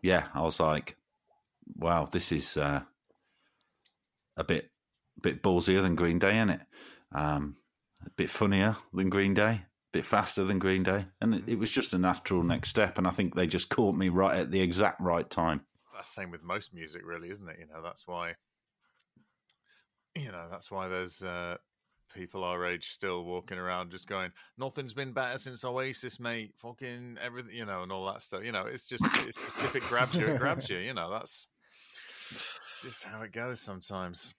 yeah, 0.02 0.26
I 0.34 0.42
was 0.42 0.60
like, 0.60 0.96
wow, 1.76 2.06
this 2.10 2.32
is 2.32 2.56
uh, 2.56 2.82
a 4.36 4.44
bit 4.44 4.70
bit 5.22 5.42
ballsier 5.42 5.82
than 5.82 5.94
Green 5.94 6.18
Day, 6.18 6.36
isn't 6.36 6.50
it? 6.50 6.60
Um, 7.12 7.56
a 8.04 8.10
bit 8.10 8.30
funnier 8.30 8.76
than 8.92 9.10
Green 9.10 9.34
Day, 9.34 9.50
a 9.52 9.66
bit 9.92 10.06
faster 10.06 10.44
than 10.44 10.58
Green 10.58 10.82
Day, 10.82 11.06
and 11.20 11.34
it, 11.34 11.42
it, 11.46 11.58
was 11.58 11.70
just 11.70 11.92
a 11.94 11.98
natural 11.98 12.42
next 12.42 12.70
step. 12.70 12.98
And 12.98 13.06
I 13.06 13.10
think 13.10 13.34
they 13.34 13.46
just 13.46 13.68
caught 13.68 13.94
me 13.94 14.08
right 14.08 14.38
at 14.38 14.50
the 14.50 14.60
exact 14.60 15.00
right 15.00 15.28
time. 15.28 15.62
That's 15.94 16.14
the 16.14 16.22
same 16.22 16.30
with 16.30 16.42
most 16.42 16.72
music, 16.72 17.02
really, 17.04 17.30
isn't 17.30 17.48
it? 17.48 17.56
You 17.58 17.66
know, 17.66 17.82
that's 17.82 18.06
why. 18.06 18.34
You 20.16 20.32
know, 20.32 20.48
that's 20.50 20.70
why 20.70 20.88
there's 20.88 21.22
uh, 21.22 21.56
people 22.14 22.42
our 22.42 22.66
age 22.66 22.90
still 22.90 23.24
walking 23.24 23.58
around 23.58 23.90
just 23.90 24.08
going, 24.08 24.32
"Nothing's 24.58 24.94
been 24.94 25.12
better 25.12 25.38
since 25.38 25.64
Oasis, 25.64 26.18
mate." 26.18 26.54
Fucking 26.56 27.18
everything, 27.22 27.56
you 27.56 27.64
know, 27.64 27.82
and 27.82 27.92
all 27.92 28.06
that 28.06 28.22
stuff. 28.22 28.44
You 28.44 28.52
know, 28.52 28.66
it's 28.66 28.88
just, 28.88 29.04
it's 29.04 29.36
just 29.36 29.64
if 29.64 29.76
it 29.76 29.82
grabs 29.84 30.14
you, 30.16 30.26
it 30.26 30.38
grabs 30.38 30.68
you. 30.68 30.78
You 30.78 30.94
know, 30.94 31.10
that's 31.10 31.46
it's 32.32 32.82
just 32.82 33.04
how 33.04 33.22
it 33.22 33.32
goes 33.32 33.60
sometimes. 33.60 34.34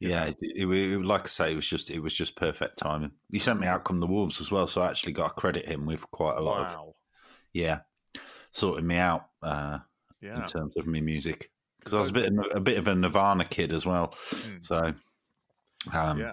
Yeah, 0.00 0.24
it, 0.24 0.36
it, 0.40 0.66
it, 0.66 1.04
like 1.04 1.24
I 1.24 1.28
say, 1.28 1.52
it 1.52 1.56
was 1.56 1.68
just 1.68 1.90
it 1.90 2.00
was 2.00 2.14
just 2.14 2.34
perfect 2.34 2.78
timing. 2.78 3.12
He 3.30 3.38
sent 3.38 3.60
me 3.60 3.66
out 3.66 3.84
come 3.84 4.00
the 4.00 4.06
wolves 4.06 4.40
as 4.40 4.50
well, 4.50 4.66
so 4.66 4.80
I 4.80 4.88
actually 4.88 5.12
got 5.12 5.28
to 5.28 5.34
credit 5.34 5.68
him 5.68 5.84
with 5.84 6.10
quite 6.10 6.38
a 6.38 6.40
lot 6.40 6.72
wow. 6.72 6.84
of 6.88 6.94
yeah, 7.52 7.80
sorting 8.52 8.86
me 8.86 8.96
out 8.96 9.26
uh, 9.42 9.78
yeah. 10.22 10.40
in 10.40 10.46
terms 10.46 10.76
of 10.78 10.86
my 10.86 11.00
music 11.00 11.50
because 11.78 11.92
I 11.92 12.00
was 12.00 12.10
a 12.10 12.12
bit 12.12 12.32
a 12.54 12.60
bit 12.60 12.78
of 12.78 12.88
a 12.88 12.94
Nirvana 12.94 13.44
kid 13.44 13.74
as 13.74 13.84
well. 13.84 14.14
Mm. 14.30 14.64
So 14.64 14.94
um, 15.92 16.18
yeah, 16.18 16.32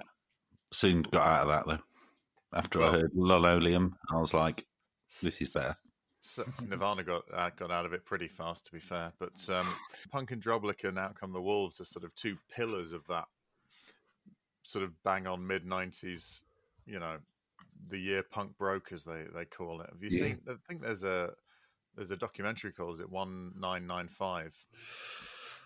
soon 0.71 1.01
got 1.01 1.27
out 1.27 1.41
of 1.41 1.47
that 1.49 1.67
though. 1.67 2.57
After 2.57 2.79
well, 2.79 2.89
I 2.89 2.99
heard 2.99 3.11
Linoleum, 3.15 3.97
I 4.09 4.17
was 4.17 4.33
like, 4.33 4.65
"This 5.21 5.41
is 5.41 5.49
better." 5.49 5.75
So 6.21 6.45
Nirvana 6.65 7.03
got 7.03 7.23
uh, 7.33 7.49
got 7.57 7.71
out 7.71 7.85
of 7.85 7.93
it 7.93 8.05
pretty 8.05 8.27
fast, 8.27 8.65
to 8.65 8.71
be 8.71 8.79
fair. 8.79 9.11
But 9.19 9.33
um, 9.49 9.67
and 10.13 10.27
Drublic 10.27 10.83
and 10.83 10.97
Out 10.97 11.15
Come 11.15 11.33
the 11.33 11.41
Wolves 11.41 11.79
are 11.79 11.85
sort 11.85 12.05
of 12.05 12.13
two 12.15 12.37
pillars 12.49 12.91
of 12.91 13.05
that 13.07 13.25
sort 14.67 14.83
of 14.83 14.91
bang 15.03 15.27
on 15.27 15.45
mid 15.45 15.65
'90s. 15.65 16.43
You 16.85 16.99
know, 16.99 17.17
the 17.89 17.97
year 17.97 18.23
punk 18.23 18.57
broke, 18.57 18.91
as 18.91 19.03
they 19.03 19.23
they 19.33 19.45
call 19.45 19.81
it. 19.81 19.89
Have 19.91 20.01
you 20.01 20.09
yeah. 20.11 20.23
seen? 20.23 20.39
I 20.49 20.53
think 20.67 20.81
there's 20.81 21.03
a 21.03 21.31
there's 21.95 22.11
a 22.11 22.17
documentary 22.17 22.71
called 22.71 22.95
"Is 22.95 22.99
it 23.01 23.09
One 23.09 23.53
Nine 23.59 23.87
Nine 23.87 24.07
Five. 24.07 24.53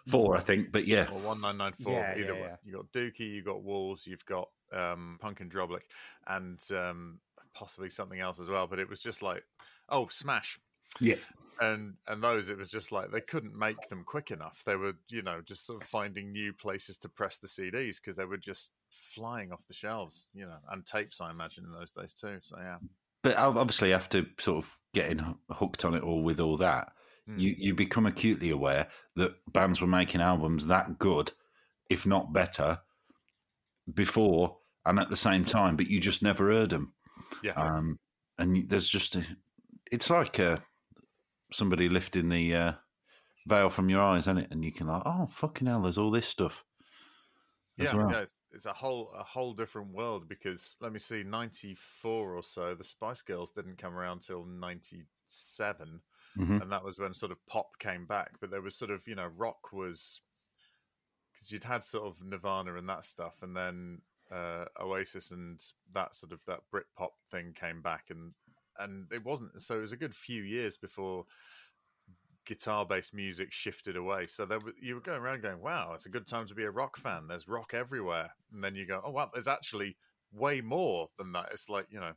Four, 0.07 0.35
I 0.35 0.39
think, 0.39 0.71
but 0.71 0.87
yeah, 0.87 1.07
or 1.11 1.19
one 1.19 1.41
nine 1.41 1.57
nine 1.57 1.73
four. 1.79 1.93
Yeah, 1.93 2.13
Either 2.17 2.33
yeah, 2.33 2.39
yeah. 2.39 2.55
You 2.65 2.73
got 2.73 2.91
Dookie, 2.91 3.19
you 3.19 3.43
got 3.43 3.61
Walls, 3.61 4.07
you've 4.07 4.25
got 4.25 4.49
um, 4.73 5.19
and 5.21 5.51
Drublic, 5.51 5.81
and 6.25 6.59
um, 6.71 7.19
possibly 7.53 7.89
something 7.89 8.19
else 8.19 8.39
as 8.39 8.49
well. 8.49 8.65
But 8.65 8.79
it 8.79 8.89
was 8.89 8.99
just 8.99 9.21
like, 9.21 9.43
oh, 9.89 10.07
Smash. 10.07 10.59
Yeah. 10.99 11.15
And 11.59 11.93
and 12.07 12.23
those 12.23 12.49
it 12.49 12.57
was 12.57 12.71
just 12.71 12.91
like 12.91 13.11
they 13.11 13.21
couldn't 13.21 13.55
make 13.55 13.89
them 13.89 14.03
quick 14.03 14.31
enough. 14.31 14.63
They 14.65 14.75
were, 14.75 14.93
you 15.09 15.21
know, 15.21 15.41
just 15.45 15.67
sort 15.67 15.83
of 15.83 15.87
finding 15.87 16.31
new 16.31 16.51
places 16.51 16.97
to 16.99 17.09
press 17.09 17.37
the 17.37 17.47
CDs 17.47 17.97
because 17.97 18.15
they 18.15 18.25
were 18.25 18.37
just 18.37 18.71
flying 18.91 19.51
off 19.51 19.65
the 19.67 19.73
shelves, 19.73 20.29
you 20.33 20.45
know, 20.45 20.57
and 20.71 20.85
tapes 20.85 21.21
I 21.21 21.31
imagine 21.31 21.65
in 21.65 21.71
those 21.71 21.91
days 21.91 22.13
too. 22.13 22.39
So 22.41 22.57
yeah. 22.59 22.77
But 23.23 23.37
obviously 23.37 23.93
after 23.93 24.25
sort 24.39 24.63
of 24.63 24.77
getting 24.93 25.35
hooked 25.49 25.85
on 25.85 25.93
it 25.93 26.03
all 26.03 26.23
with 26.23 26.39
all 26.39 26.57
that, 26.57 26.91
mm. 27.29 27.39
you 27.39 27.55
you 27.57 27.75
become 27.75 28.05
acutely 28.05 28.49
aware 28.49 28.87
that 29.15 29.33
bands 29.51 29.81
were 29.81 29.87
making 29.87 30.21
albums 30.21 30.67
that 30.67 30.97
good, 30.99 31.31
if 31.89 32.05
not 32.05 32.33
better, 32.33 32.79
before 33.93 34.57
and 34.85 34.99
at 34.99 35.09
the 35.09 35.15
same 35.15 35.45
time, 35.45 35.75
but 35.75 35.87
you 35.87 35.99
just 35.99 36.23
never 36.23 36.51
heard 36.51 36.71
them. 36.71 36.93
Yeah. 37.43 37.53
Um, 37.53 37.99
and 38.37 38.67
there's 38.67 38.89
just 38.89 39.15
a, 39.15 39.23
it's 39.91 40.09
like 40.09 40.39
uh, 40.39 40.57
somebody 41.53 41.89
lifting 41.89 42.29
the 42.29 42.55
uh, 42.55 42.71
veil 43.47 43.69
from 43.69 43.89
your 43.89 44.01
eyes, 44.01 44.23
isn't 44.23 44.39
it? 44.39 44.51
And 44.51 44.65
you 44.65 44.71
can 44.71 44.87
like, 44.87 45.03
oh 45.05 45.27
fucking 45.27 45.67
hell, 45.67 45.83
there's 45.83 45.97
all 45.97 46.11
this 46.11 46.27
stuff. 46.27 46.63
Yeah, 47.77 47.95
well. 47.95 48.11
yeah, 48.11 48.19
it's, 48.19 48.33
it's, 48.53 48.65
a 48.65 48.73
whole 48.73 49.11
a 49.17 49.23
whole 49.23 49.53
different 49.53 49.93
world 49.93 50.27
because 50.27 50.75
let 50.81 50.93
me 50.93 50.99
see, 50.99 51.23
ninety 51.23 51.75
four 52.01 52.35
or 52.35 52.43
so, 52.43 52.75
the 52.75 52.83
Spice 52.83 53.21
Girls 53.21 53.51
didn't 53.51 53.77
come 53.77 53.95
around 53.95 54.21
till 54.21 54.45
ninety 54.45 55.03
seven, 55.27 56.01
mm 56.37 56.43
mm-hmm. 56.43 56.61
and 56.61 56.71
that 56.71 56.83
was 56.83 56.99
when 56.99 57.13
sort 57.13 57.31
of 57.31 57.45
pop 57.47 57.79
came 57.79 58.05
back. 58.05 58.31
But 58.39 58.51
there 58.51 58.61
was 58.61 58.75
sort 58.75 58.91
of 58.91 59.07
you 59.07 59.15
know 59.15 59.29
rock 59.37 59.71
was 59.71 60.21
because 61.33 61.51
you'd 61.51 61.63
had 61.63 61.83
sort 61.83 62.07
of 62.07 62.15
Nirvana 62.23 62.75
and 62.75 62.89
that 62.89 63.05
stuff, 63.05 63.35
and 63.41 63.55
then 63.55 64.01
uh, 64.31 64.65
Oasis 64.81 65.31
and 65.31 65.59
that 65.93 66.15
sort 66.15 66.31
of 66.31 66.39
that 66.47 66.61
Britpop 66.73 67.11
thing 67.31 67.53
came 67.53 67.81
back, 67.81 68.05
and 68.09 68.33
and 68.79 69.07
it 69.11 69.23
wasn't. 69.23 69.61
So 69.61 69.77
it 69.77 69.81
was 69.81 69.91
a 69.91 69.97
good 69.97 70.15
few 70.15 70.43
years 70.43 70.77
before 70.77 71.25
guitar-based 72.45 73.13
music 73.13 73.51
shifted 73.51 73.95
away. 73.95 74.27
So 74.27 74.45
there, 74.45 74.59
you 74.81 74.95
were 74.95 75.01
going 75.01 75.21
around 75.21 75.41
going, 75.41 75.61
"Wow, 75.61 75.93
it's 75.93 76.05
a 76.05 76.09
good 76.09 76.27
time 76.27 76.47
to 76.47 76.55
be 76.55 76.63
a 76.63 76.71
rock 76.71 76.97
fan." 76.97 77.27
There's 77.27 77.47
rock 77.47 77.73
everywhere, 77.73 78.31
and 78.51 78.63
then 78.63 78.75
you 78.75 78.85
go, 78.85 79.01
"Oh, 79.03 79.11
wow, 79.11 79.29
there's 79.33 79.47
actually 79.47 79.97
way 80.31 80.61
more 80.61 81.09
than 81.17 81.31
that." 81.33 81.49
It's 81.51 81.69
like 81.69 81.87
you 81.89 81.99
know, 81.99 82.13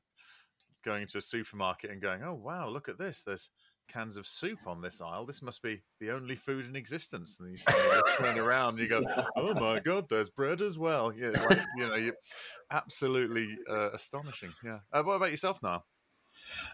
going 0.85 1.03
into 1.03 1.19
a 1.19 1.23
supermarket 1.23 1.91
and 1.91 2.01
going, 2.03 2.23
"Oh, 2.23 2.35
wow, 2.35 2.69
look 2.69 2.89
at 2.89 2.99
this." 2.99 3.23
There's 3.23 3.51
cans 3.89 4.17
of 4.17 4.27
soup 4.27 4.67
on 4.67 4.81
this 4.81 5.01
aisle. 5.01 5.27
This 5.27 5.43
must 5.43 5.63
be 5.63 5.83
the 6.01 6.11
only 6.11 6.37
food 6.37 6.65
in 6.67 6.77
existence. 6.77 7.39
And 7.41 7.51
you 7.53 8.03
turn 8.19 8.39
around 8.39 8.75
and 8.75 8.79
you 8.81 8.89
go, 8.89 9.05
"Oh 9.37 9.55
my 9.55 9.79
god, 9.85 10.09
there's 10.09 10.31
bread 10.31 10.63
as 10.63 10.79
well." 10.79 11.13
Yeah, 11.15 11.31
like, 11.31 11.61
you 11.77 11.87
know, 11.87 12.13
absolutely 12.71 13.59
uh, 13.69 13.93
astonishing. 13.93 14.55
Yeah. 14.65 14.81
Uh, 14.93 15.03
what 15.03 15.15
about 15.15 15.31
yourself, 15.31 15.63
now? 15.63 15.85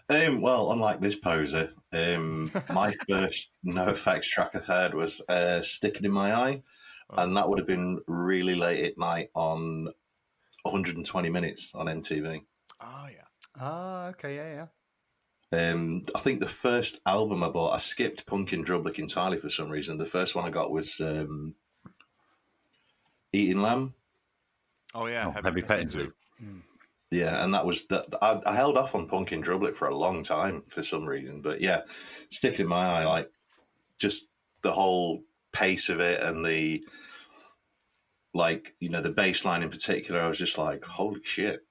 Um, 0.09 0.41
well, 0.41 0.71
unlike 0.71 0.99
this 0.99 1.15
poser, 1.15 1.71
um, 1.93 2.51
my 2.69 2.93
first 3.09 3.53
NOFX 3.65 4.23
track 4.23 4.55
I 4.55 4.59
heard 4.59 4.93
was 4.93 5.21
uh, 5.29 5.61
"Sticking 5.61 6.05
in 6.05 6.11
My 6.11 6.33
Eye," 6.33 6.63
oh. 7.09 7.23
and 7.23 7.35
that 7.37 7.49
would 7.49 7.59
have 7.59 7.67
been 7.67 7.99
really 8.07 8.55
late 8.55 8.83
at 8.85 8.97
night 8.97 9.29
on 9.33 9.89
120 10.63 11.29
minutes 11.29 11.71
on 11.73 11.87
MTV. 11.87 12.43
Oh 12.81 13.07
yeah. 13.09 13.25
Ah, 13.59 14.07
okay, 14.07 14.35
yeah, 14.35 14.53
yeah. 14.53 14.67
Um, 15.53 16.03
I 16.15 16.19
think 16.19 16.39
the 16.39 16.47
first 16.47 17.01
album 17.05 17.43
I 17.43 17.49
bought, 17.49 17.73
I 17.73 17.77
skipped 17.77 18.25
Punk 18.25 18.53
in 18.53 18.63
Drublic 18.63 18.99
entirely 18.99 19.37
for 19.37 19.49
some 19.49 19.69
reason. 19.69 19.97
The 19.97 20.05
first 20.05 20.33
one 20.33 20.45
I 20.45 20.49
got 20.49 20.71
was 20.71 20.99
um, 21.01 21.55
Eating 23.33 23.61
Lamb. 23.61 23.93
Oh 24.93 25.07
yeah, 25.07 25.27
oh, 25.27 25.41
Heavy, 25.43 25.61
Petting 25.61 25.89
Zoo. 25.89 26.13
Mm. 26.41 26.61
Yeah, 27.11 27.43
and 27.43 27.53
that 27.53 27.65
was 27.65 27.87
that. 27.87 28.05
I, 28.21 28.41
I, 28.45 28.55
held 28.55 28.77
off 28.77 28.95
on 28.95 29.05
Punk 29.05 29.33
in 29.33 29.43
Drublic 29.43 29.75
for 29.75 29.89
a 29.89 29.95
long 29.95 30.23
time 30.23 30.63
for 30.69 30.81
some 30.81 31.05
reason, 31.05 31.41
but 31.41 31.59
yeah, 31.59 31.81
sticking 32.29 32.61
in 32.61 32.69
my 32.69 32.85
eye, 32.85 33.05
like 33.05 33.29
just 33.99 34.29
the 34.61 34.71
whole 34.71 35.21
pace 35.51 35.89
of 35.89 35.99
it 35.99 36.21
and 36.21 36.45
the 36.45 36.81
like, 38.33 38.75
you 38.79 38.87
know, 38.87 39.01
the 39.01 39.11
bass 39.11 39.43
line 39.43 39.61
in 39.61 39.69
particular. 39.69 40.21
I 40.21 40.29
was 40.29 40.37
just 40.37 40.57
like, 40.57 40.85
holy 40.85 41.21
shit, 41.21 41.65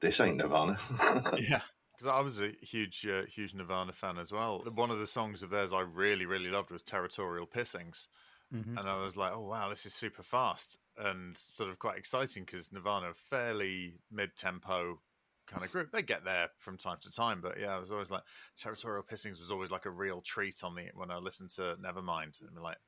this 0.00 0.18
ain't 0.18 0.38
Nirvana. 0.38 0.76
yeah, 1.38 1.60
because 1.96 2.08
I 2.08 2.20
was 2.20 2.40
a 2.40 2.50
huge, 2.60 3.06
uh, 3.06 3.26
huge 3.26 3.54
Nirvana 3.54 3.92
fan 3.92 4.18
as 4.18 4.32
well. 4.32 4.64
One 4.74 4.90
of 4.90 4.98
the 4.98 5.06
songs 5.06 5.44
of 5.44 5.50
theirs 5.50 5.72
I 5.72 5.82
really, 5.82 6.26
really 6.26 6.50
loved 6.50 6.72
was 6.72 6.82
"Territorial 6.82 7.46
Pissings," 7.46 8.08
mm-hmm. 8.52 8.76
and 8.76 8.88
I 8.88 9.00
was 9.04 9.16
like, 9.16 9.30
"Oh 9.32 9.42
wow, 9.42 9.68
this 9.68 9.86
is 9.86 9.94
super 9.94 10.24
fast 10.24 10.78
and 10.98 11.36
sort 11.36 11.70
of 11.70 11.78
quite 11.78 11.98
exciting." 11.98 12.44
Because 12.44 12.72
Nirvana, 12.72 13.10
are 13.10 13.14
fairly 13.14 13.94
mid-tempo 14.10 15.00
kind 15.46 15.64
of 15.64 15.70
group, 15.70 15.92
they 15.92 16.02
get 16.02 16.24
there 16.24 16.48
from 16.56 16.78
time 16.78 16.96
to 17.02 17.10
time, 17.10 17.40
but 17.42 17.60
yeah, 17.60 17.74
I 17.74 17.78
was 17.78 17.92
always 17.92 18.10
like, 18.10 18.22
"Territorial 18.56 19.04
Pissings" 19.04 19.40
was 19.40 19.50
always 19.50 19.70
like 19.70 19.86
a 19.86 19.90
real 19.90 20.20
treat 20.22 20.62
on 20.62 20.74
the 20.74 20.88
when 20.94 21.10
I 21.10 21.18
listened 21.18 21.50
to 21.56 21.76
Nevermind, 21.82 22.40
and 22.40 22.62
like. 22.62 22.78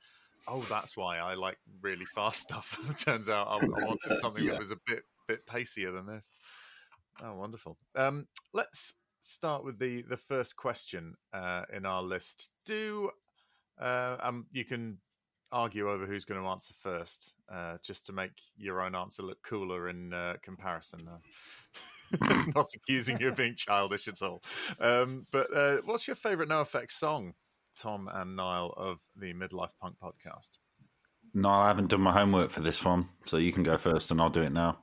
Oh, 0.49 0.65
that's 0.71 0.97
why 0.97 1.19
I 1.19 1.35
like 1.35 1.59
really 1.81 2.05
fast 2.05 2.41
stuff. 2.43 2.79
it 2.89 2.99
turns 2.99 3.29
out 3.29 3.49
I, 3.49 3.57
I 3.57 3.85
wanted 3.85 3.99
something 4.21 4.45
yeah. 4.45 4.53
that 4.53 4.61
was 4.61 4.71
a 4.71 4.77
bit 4.87 5.03
bit 5.27 5.45
pacier 5.45 5.91
than 5.91 6.07
this. 6.07 6.31
Oh, 7.21 7.35
wonderful. 7.35 7.79
Um, 7.95 8.29
let's 8.53 8.95
start 9.21 9.65
with 9.65 9.79
the 9.79 10.03
the 10.03 10.17
first 10.17 10.57
question 10.57 11.15
uh, 11.33 11.63
in 11.73 11.87
our 11.87 12.03
list. 12.03 12.51
Do 12.65 13.11
uh, 13.81 14.17
um, 14.21 14.47
you 14.53 14.65
can 14.65 14.99
argue 15.53 15.91
over 15.91 16.07
who's 16.07 16.25
going 16.25 16.41
to 16.41 16.49
answer 16.49 16.75
first, 16.83 17.35
uh, 17.53 17.77
just 17.83 18.07
to 18.07 18.13
make 18.13 18.33
your 18.57 18.81
own 18.81 18.95
answer 18.95 19.23
look 19.23 19.43
cooler 19.43 19.89
in 19.89 20.13
uh, 20.13 20.35
comparison. 20.43 21.01
Not 22.55 22.69
accusing 22.75 23.19
you 23.21 23.29
of 23.29 23.37
being 23.37 23.55
childish 23.57 24.09
at 24.09 24.23
all. 24.23 24.43
Um, 24.81 25.27
but 25.33 25.55
uh, 25.57 25.79
what's 25.85 26.07
your 26.07 26.17
favourite 26.17 26.49
NOFX 26.49 26.93
song, 26.93 27.35
Tom 27.77 28.09
and 28.13 28.37
Nial 28.37 28.73
of 28.77 28.99
the 29.17 29.33
Midlife 29.35 29.73
Punk 29.81 29.97
podcast? 30.03 30.51
No, 31.35 31.51
I 31.51 31.67
haven't 31.69 31.89
done 31.89 32.01
my 32.01 32.13
homework 32.13 32.51
for 32.51 32.61
this 32.61 32.85
one, 32.85 33.09
so 33.27 33.37
you 33.37 33.53
can 33.53 33.63
go 33.63 33.77
first, 33.77 34.11
and 34.11 34.21
I'll 34.21 34.31
do 34.31 34.43
it 34.43 34.53
now. 34.53 34.79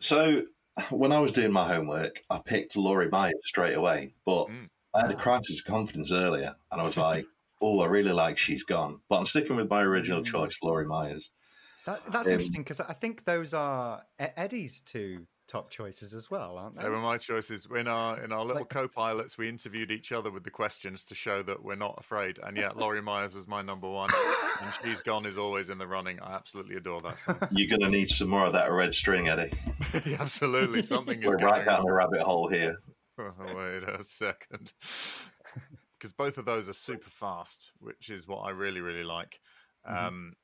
So 0.00 0.42
when 0.90 1.12
I 1.12 1.20
was 1.20 1.32
doing 1.32 1.52
my 1.52 1.66
homework, 1.66 2.22
I 2.30 2.40
picked 2.44 2.76
Lori 2.76 3.08
Meyers 3.08 3.34
straight 3.44 3.74
away, 3.76 4.14
but 4.24 4.48
Mm. 4.48 4.68
I 4.94 5.02
had 5.02 5.10
a 5.10 5.16
crisis 5.16 5.60
of 5.60 5.66
confidence 5.66 6.10
earlier, 6.12 6.56
and 6.72 6.80
I 6.80 6.84
was 6.84 6.96
like, 6.96 7.24
"Oh, 7.60 7.80
I 7.80 7.86
really 7.86 8.12
like 8.12 8.38
She's 8.38 8.62
Gone," 8.64 9.00
but 9.08 9.18
I'm 9.18 9.26
sticking 9.26 9.56
with 9.56 9.68
my 9.70 9.82
original 9.82 10.22
Mm. 10.22 10.26
choice, 10.26 10.58
Lori 10.62 10.86
Meyers. 10.86 11.30
That, 11.86 12.02
that's 12.12 12.26
Um, 12.28 12.34
interesting 12.34 12.62
because 12.62 12.80
I 12.80 12.92
think 12.92 13.24
those 13.24 13.54
are 13.54 14.02
Eddie's 14.18 14.80
two 14.82 15.26
top 15.46 15.70
choices 15.70 16.12
as 16.12 16.30
well, 16.30 16.58
aren't 16.58 16.76
they? 16.76 16.82
They 16.82 16.90
were 16.90 16.98
my 16.98 17.16
choices. 17.16 17.66
In 17.74 17.88
our 17.88 18.22
in 18.22 18.30
our 18.32 18.44
little 18.44 18.60
Like- 18.60 18.68
co-pilots, 18.68 19.38
we 19.38 19.48
interviewed 19.48 19.90
each 19.90 20.12
other 20.12 20.30
with 20.30 20.44
the 20.44 20.50
questions 20.50 21.02
to 21.06 21.14
show 21.14 21.42
that 21.44 21.62
we're 21.62 21.74
not 21.76 21.94
afraid. 21.98 22.38
And 22.42 22.58
yet, 22.58 22.76
Lori 22.76 23.00
Meyers 23.00 23.34
was 23.34 23.46
my 23.46 23.62
number 23.62 23.88
one, 23.88 24.10
and 24.60 24.74
She's 24.84 25.00
Gone 25.00 25.24
is 25.24 25.38
always 25.38 25.70
in 25.70 25.78
the 25.78 25.86
running. 25.86 26.20
I 26.20 26.34
absolutely 26.34 26.76
adore 26.76 27.00
that 27.00 27.18
song. 27.18 27.38
You're 27.52 27.68
going 27.78 27.90
to 27.90 27.96
need 27.96 28.08
some 28.08 28.28
more 28.28 28.44
of 28.44 28.52
that 28.52 28.70
red 28.70 28.92
string, 28.92 29.28
Eddie. 29.28 29.50
absolutely, 30.18 30.82
something 30.82 31.20
is 31.20 31.26
We're 31.26 31.36
going 31.36 31.52
right 31.52 31.64
down 31.64 31.80
on. 31.80 31.86
the 31.86 31.92
rabbit 31.92 32.20
hole 32.20 32.48
here. 32.48 32.76
Oh, 33.18 33.32
wait 33.56 33.82
a 33.84 34.02
second. 34.02 34.74
Because 35.98 36.12
both 36.12 36.38
of 36.38 36.44
those 36.44 36.68
are 36.68 36.74
super 36.74 37.10
fast, 37.10 37.72
which 37.80 38.08
is 38.08 38.28
what 38.28 38.40
I 38.40 38.50
really, 38.50 38.80
really 38.80 39.02
like. 39.02 39.40
Mhm. 39.90 39.96
Um, 40.06 40.36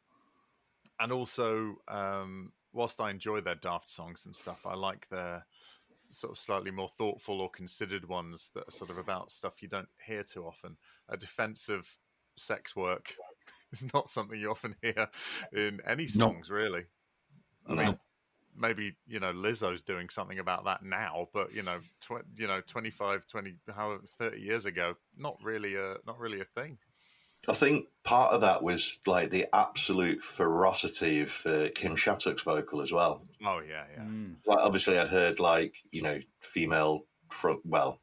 and 0.98 1.12
also, 1.12 1.76
um, 1.88 2.52
whilst 2.72 3.00
I 3.00 3.10
enjoy 3.10 3.40
their 3.40 3.54
daft 3.54 3.88
songs 3.88 4.26
and 4.26 4.34
stuff, 4.34 4.66
I 4.66 4.74
like 4.74 5.08
their 5.08 5.46
sort 6.10 6.32
of 6.32 6.38
slightly 6.38 6.70
more 6.70 6.88
thoughtful 6.88 7.40
or 7.40 7.50
considered 7.50 8.04
ones 8.08 8.50
that 8.54 8.68
are 8.68 8.72
sort 8.72 8.90
of 8.90 8.98
about 8.98 9.30
stuff 9.30 9.62
you 9.62 9.68
don't 9.68 9.88
hear 10.04 10.22
too 10.24 10.46
often. 10.46 10.76
A 11.08 11.16
defense 11.16 11.68
of 11.68 11.98
sex 12.36 12.74
work 12.76 13.16
is 13.72 13.92
not 13.94 14.08
something 14.08 14.38
you 14.38 14.50
often 14.50 14.76
hear 14.82 15.08
in 15.52 15.80
any 15.86 16.06
No. 16.14 16.26
songs, 16.26 16.50
really. 16.50 16.86
I 17.66 17.74
No. 17.74 17.98
Mean, 18.54 18.60
maybe 18.60 18.96
you 19.06 19.20
know 19.20 19.32
Lizzo's 19.32 19.82
doing 19.82 20.08
something 20.08 20.38
about 20.38 20.64
that 20.64 20.82
now, 20.82 21.28
but 21.32 21.52
you 21.54 21.62
know, 21.62 21.78
tw- 22.00 22.26
you 22.36 22.46
know, 22.46 22.60
25, 22.60 23.26
20, 23.26 23.54
how 23.74 23.98
30 24.18 24.40
years 24.40 24.66
ago, 24.66 24.94
not 25.16 25.36
really 25.42 25.76
a 25.76 25.96
not 26.06 26.18
really 26.18 26.40
a 26.40 26.44
thing. 26.44 26.78
I 27.46 27.52
think 27.52 27.88
part 28.04 28.32
of 28.32 28.40
that 28.40 28.62
was 28.62 29.00
like 29.06 29.30
the 29.30 29.46
absolute 29.52 30.22
ferocity 30.22 31.20
of 31.20 31.42
uh, 31.44 31.68
Kim 31.74 31.94
Shattuck's 31.94 32.42
vocal 32.42 32.80
as 32.80 32.90
well. 32.90 33.22
Oh 33.44 33.60
yeah, 33.60 33.84
yeah. 33.94 34.02
Mm. 34.02 34.36
Like, 34.46 34.58
obviously, 34.58 34.98
I'd 34.98 35.08
heard 35.08 35.40
like 35.40 35.76
you 35.90 36.02
know 36.02 36.20
female 36.40 37.06
front, 37.28 37.60
well, 37.64 38.00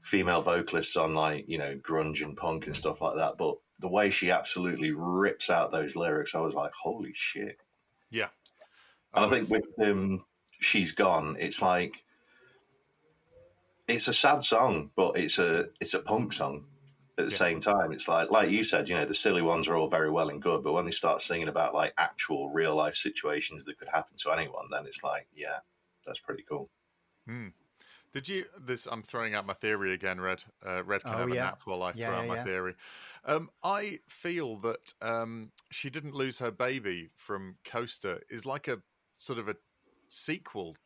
female 0.00 0.42
vocalists 0.42 0.96
on 0.96 1.14
like 1.14 1.48
you 1.48 1.58
know 1.58 1.76
grunge 1.76 2.22
and 2.22 2.36
punk 2.36 2.66
and 2.66 2.76
stuff 2.76 3.00
like 3.00 3.16
that, 3.16 3.36
but 3.36 3.56
the 3.80 3.88
way 3.88 4.10
she 4.10 4.30
absolutely 4.30 4.92
rips 4.92 5.50
out 5.50 5.72
those 5.72 5.96
lyrics, 5.96 6.36
I 6.36 6.40
was 6.40 6.54
like, 6.54 6.72
holy 6.72 7.12
shit! 7.12 7.58
yeah. 8.10 8.28
And 9.14 9.24
Oh, 9.24 9.26
I 9.26 9.30
think 9.30 9.48
with 9.48 9.64
um, 9.88 10.24
"She's 10.60 10.92
Gone," 10.92 11.36
it's 11.38 11.62
like 11.62 12.04
it's 13.88 14.08
a 14.08 14.12
sad 14.12 14.42
song, 14.42 14.90
but 14.94 15.16
it's 15.16 15.38
a 15.38 15.68
it's 15.80 15.94
a 15.94 16.00
punk 16.00 16.32
song 16.32 16.66
at 17.18 17.24
the 17.24 17.30
Yeah. 17.30 17.38
same 17.44 17.60
time. 17.60 17.92
It's 17.92 18.08
like 18.08 18.30
like 18.30 18.50
you 18.50 18.64
said, 18.64 18.88
you 18.88 18.94
know, 18.94 19.04
the 19.04 19.14
silly 19.14 19.42
ones 19.42 19.68
are 19.68 19.76
all 19.76 19.88
very 19.88 20.10
well 20.10 20.28
and 20.28 20.40
good, 20.40 20.62
but 20.62 20.72
when 20.72 20.84
they 20.86 20.90
start 20.92 21.20
singing 21.22 21.48
about 21.48 21.74
like 21.74 21.94
actual 21.98 22.50
real 22.50 22.74
life 22.74 22.94
situations 22.94 23.64
that 23.64 23.78
could 23.78 23.88
happen 23.88 24.16
to 24.18 24.30
anyone, 24.30 24.68
then 24.70 24.86
it's 24.86 25.02
like, 25.02 25.28
yeah, 25.34 25.60
that's 26.06 26.20
pretty 26.20 26.42
cool. 26.42 26.70
Hmm. 27.26 27.48
Did 28.12 28.28
you? 28.28 28.46
This 28.58 28.86
I'm 28.86 29.02
throwing 29.02 29.34
out 29.34 29.46
my 29.46 29.54
theory 29.54 29.92
again. 29.92 30.20
Red, 30.20 30.44
uh, 30.66 30.84
Red 30.84 31.06
can 31.06 31.16
Oh, 31.16 31.18
have 31.18 31.32
a 31.32 31.34
yeah. 31.34 31.36
nap 31.36 31.62
while 31.66 31.82
I 31.82 31.92
Yeah, 31.92 32.08
throw 32.08 32.18
out 32.18 32.26
yeah, 32.26 32.26
my 32.26 32.36
yeah. 32.36 32.48
theory. 32.48 32.76
Um, 33.24 33.50
I 33.62 34.00
feel 34.08 34.58
that 34.60 34.94
um, 35.02 35.52
she 35.70 35.90
didn't 35.90 36.14
lose 36.14 36.38
her 36.40 36.50
baby 36.50 37.10
from 37.16 37.58
Coaster 37.64 38.22
is 38.30 38.46
like 38.46 38.68
a 38.68 38.82
sort 39.22 39.38
of 39.38 39.48
a 39.48 39.54
sequel 40.08 40.76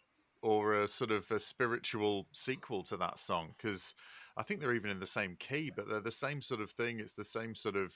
or 0.43 0.83
a 0.83 0.89
sort 0.89 1.11
of 1.11 1.31
a 1.31 1.41
spiritual 1.41 2.27
sequel 2.33 2.83
to 2.83 2.97
that 2.99 3.19
song 3.19 3.55
because 3.57 3.95
I 4.37 4.43
think 4.43 4.61
they're 4.61 4.75
even 4.75 4.91
in 4.91 5.01
the 5.01 5.07
same 5.07 5.37
key, 5.39 5.73
but 5.75 5.89
they're 5.89 6.01
the 6.01 6.11
same 6.11 6.43
sort 6.43 6.61
of 6.61 6.71
thing. 6.71 7.01
It's 7.01 7.13
the 7.13 7.25
same 7.25 7.55
sort 7.55 7.77
of 7.77 7.95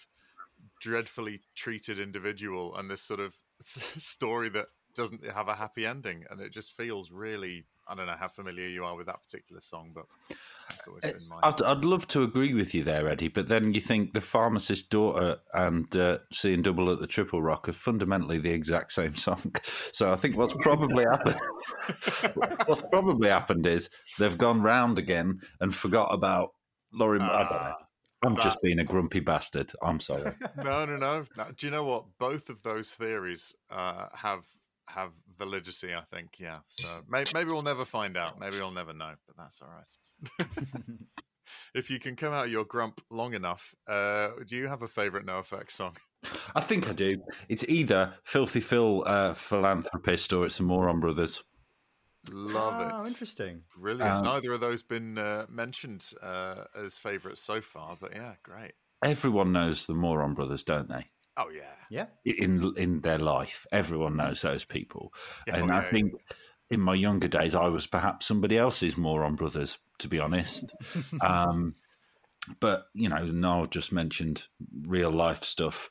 dreadfully 0.81 1.41
treated 1.55 1.99
individual 1.99 2.75
and 2.77 2.91
this 2.91 3.03
sort 3.03 3.21
of 3.21 3.35
story 3.65 4.49
that 4.49 4.69
doesn't 4.95 5.25
have 5.33 5.49
a 5.49 5.55
happy 5.55 5.87
ending, 5.87 6.25
and 6.31 6.41
it 6.41 6.53
just 6.53 6.73
feels 6.77 7.11
really. 7.11 7.65
I 7.89 7.95
don't 7.97 8.07
know 8.07 8.15
how 8.19 8.29
familiar 8.29 8.69
you 8.69 8.85
are 8.85 8.95
with 8.97 9.07
that 9.07 9.21
particular 9.21 9.61
song, 9.61 9.91
but 9.93 10.05
Uh. 10.89 11.41
I'd, 11.43 11.61
I'd 11.63 11.85
love 11.85 12.07
to 12.09 12.23
agree 12.23 12.55
with 12.55 12.73
you 12.75 12.85
there, 12.85 13.09
Eddie, 13.09 13.29
but 13.29 13.49
then 13.49 13.75
you 13.75 13.81
think 13.81 14.13
the 14.15 14.21
pharmacist's 14.21 14.87
daughter 14.87 15.39
and 15.55 15.95
uh, 15.97 16.19
seeing 16.33 16.63
double 16.63 16.91
at 16.93 17.01
the 17.01 17.07
Triple 17.09 17.43
Rock 17.43 17.69
are 17.69 17.73
fundamentally 17.73 18.39
the 18.39 18.51
exact 18.53 18.93
same 18.93 19.17
song. 19.17 19.55
So 19.93 20.13
I 20.13 20.17
think 20.17 20.37
what's 20.37 20.55
probably 20.63 21.05
happened, 21.05 21.41
what's 22.67 22.81
probably 22.93 23.29
happened 23.29 23.67
is 23.67 23.91
they've 24.19 24.39
gone 24.39 24.63
round 24.63 24.99
again 24.99 25.41
and 25.61 25.75
forgot 25.75 26.15
about 26.15 26.51
Lori. 26.93 27.21
I 27.21 27.39
don't 27.43 27.51
know. 27.51 27.59
Ah, 27.61 27.77
I'm 28.23 28.35
that- 28.35 28.45
just 28.45 28.63
being 28.63 28.79
a 28.79 28.85
grumpy 28.85 29.21
bastard. 29.21 29.73
I'm 29.83 30.01
sorry. 30.01 30.33
no, 30.57 30.85
no, 30.87 30.97
no, 30.97 31.27
no. 31.37 31.47
Do 31.57 31.67
you 31.67 31.71
know 31.71 31.85
what? 31.85 32.05
Both 32.19 32.49
of 32.49 32.63
those 32.63 32.91
theories 32.91 33.53
uh, 33.71 34.07
have 34.15 34.45
have 34.95 35.11
validity. 35.39 35.95
I 35.95 36.03
think. 36.13 36.37
Yeah. 36.39 36.59
So 36.69 36.89
maybe, 37.09 37.31
maybe 37.35 37.51
we'll 37.53 37.63
never 37.63 37.85
find 37.85 38.17
out. 38.17 38.39
Maybe 38.39 38.59
we'll 38.59 38.71
never 38.71 38.93
know. 38.93 39.15
But 39.27 39.37
that's 39.37 39.61
all 39.63 39.69
right. 39.69 40.49
if 41.75 41.91
you 41.91 41.99
can 41.99 42.17
come 42.17 42.33
out 42.33 42.47
of 42.47 42.51
your 42.53 42.65
grump 42.65 43.01
long 43.11 43.35
enough, 43.35 43.75
uh, 43.87 44.31
do 44.47 44.57
you 44.57 44.69
have 44.69 44.83
a 44.83 44.89
favorite 44.89 45.27
NoFX 45.27 45.73
song? 45.73 45.97
I 46.55 46.61
think 46.61 46.89
I 46.89 46.93
do. 46.93 47.23
It's 47.49 47.65
either 47.69 48.15
Philthy 48.25 48.61
Phil, 48.61 49.03
uh, 49.07 49.35
philanthropist, 49.35 50.33
or 50.33 50.47
it's 50.47 50.59
the 50.59 50.65
Moron 50.65 51.01
Brothers. 51.01 51.43
Love 52.31 52.75
Oh, 52.93 53.03
it. 53.05 53.09
interesting. 53.09 53.63
Brilliant. 53.79 54.11
Um, 54.13 54.25
Neither 54.25 54.53
of 54.53 54.61
those 54.61 54.83
been 54.83 55.17
uh, 55.17 55.47
mentioned 55.49 56.07
uh, 56.23 56.65
as 56.79 56.97
favourites 56.97 57.41
so 57.43 57.61
far, 57.63 57.97
but 57.99 58.15
yeah, 58.15 58.35
great. 58.43 58.73
Everyone 59.03 59.53
knows 59.53 59.87
the 59.87 59.95
Moron 59.95 60.35
Brothers, 60.35 60.63
don't 60.63 60.89
they? 60.89 61.07
Oh 61.41 61.51
yeah. 61.51 61.63
Yeah. 61.91 62.07
in 62.25 62.75
in 62.77 63.01
their 63.01 63.19
life. 63.19 63.67
Everyone 63.73 64.17
knows 64.17 64.43
those 64.43 64.65
people, 64.65 65.13
Yeah, 65.47 65.59
and 65.59 65.73
I 65.73 65.91
think 65.91 66.13
in 66.71 66.81
my 66.81 66.95
younger 66.95 67.29
days 67.29 67.55
I 67.55 67.69
was 67.69 67.87
perhaps 67.87 68.27
somebody 68.27 68.57
else's 68.57 68.97
moron 68.97 69.35
brothers, 69.35 69.79
to 69.99 70.09
be 70.09 70.21
honest. 70.21 70.73
um, 71.21 71.75
but 72.61 72.85
you 72.95 73.09
know, 73.09 73.25
Nial 73.25 73.67
just 73.67 73.93
mentioned 73.93 74.47
real 74.83 75.11
life 75.11 75.45
stuff. 75.45 75.91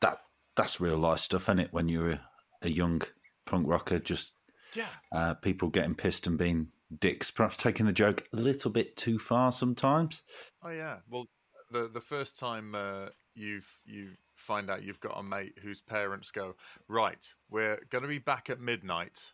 That 0.00 0.18
that's 0.56 0.80
real 0.80 0.98
life 0.98 1.20
stuff, 1.20 1.44
isn't 1.44 1.58
it? 1.58 1.72
When 1.72 1.88
you're 1.88 2.12
a, 2.12 2.20
a 2.62 2.68
young 2.68 3.02
punk 3.46 3.66
rocker, 3.68 3.98
just 3.98 4.32
yeah. 4.74 4.86
uh, 5.12 5.34
people 5.34 5.68
getting 5.68 5.94
pissed 5.94 6.26
and 6.26 6.38
being 6.38 6.68
dicks, 6.98 7.30
perhaps 7.30 7.56
taking 7.56 7.86
the 7.86 7.92
joke 7.92 8.26
a 8.32 8.36
little 8.36 8.70
bit 8.70 8.96
too 8.96 9.18
far 9.18 9.52
sometimes. 9.52 10.22
Oh 10.62 10.70
yeah. 10.70 10.98
Well, 11.08 11.26
the 11.70 11.90
the 11.92 12.00
first 12.00 12.38
time 12.38 12.74
uh, 12.74 13.06
you've 13.34 13.68
you 13.84 14.10
find 14.34 14.70
out 14.70 14.82
you've 14.82 15.00
got 15.00 15.18
a 15.18 15.22
mate 15.22 15.54
whose 15.62 15.80
parents 15.80 16.30
go 16.30 16.54
right, 16.88 17.32
we're 17.50 17.78
going 17.90 18.02
to 18.02 18.08
be 18.08 18.18
back 18.18 18.50
at 18.50 18.60
midnight, 18.60 19.32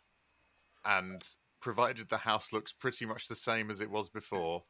and 0.85 1.27
provided 1.61 2.07
the 2.09 2.17
house 2.17 2.53
looks 2.53 2.71
pretty 2.71 3.05
much 3.05 3.27
the 3.27 3.35
same 3.35 3.69
as 3.69 3.81
it 3.81 3.89
was 3.89 4.09
before, 4.09 4.61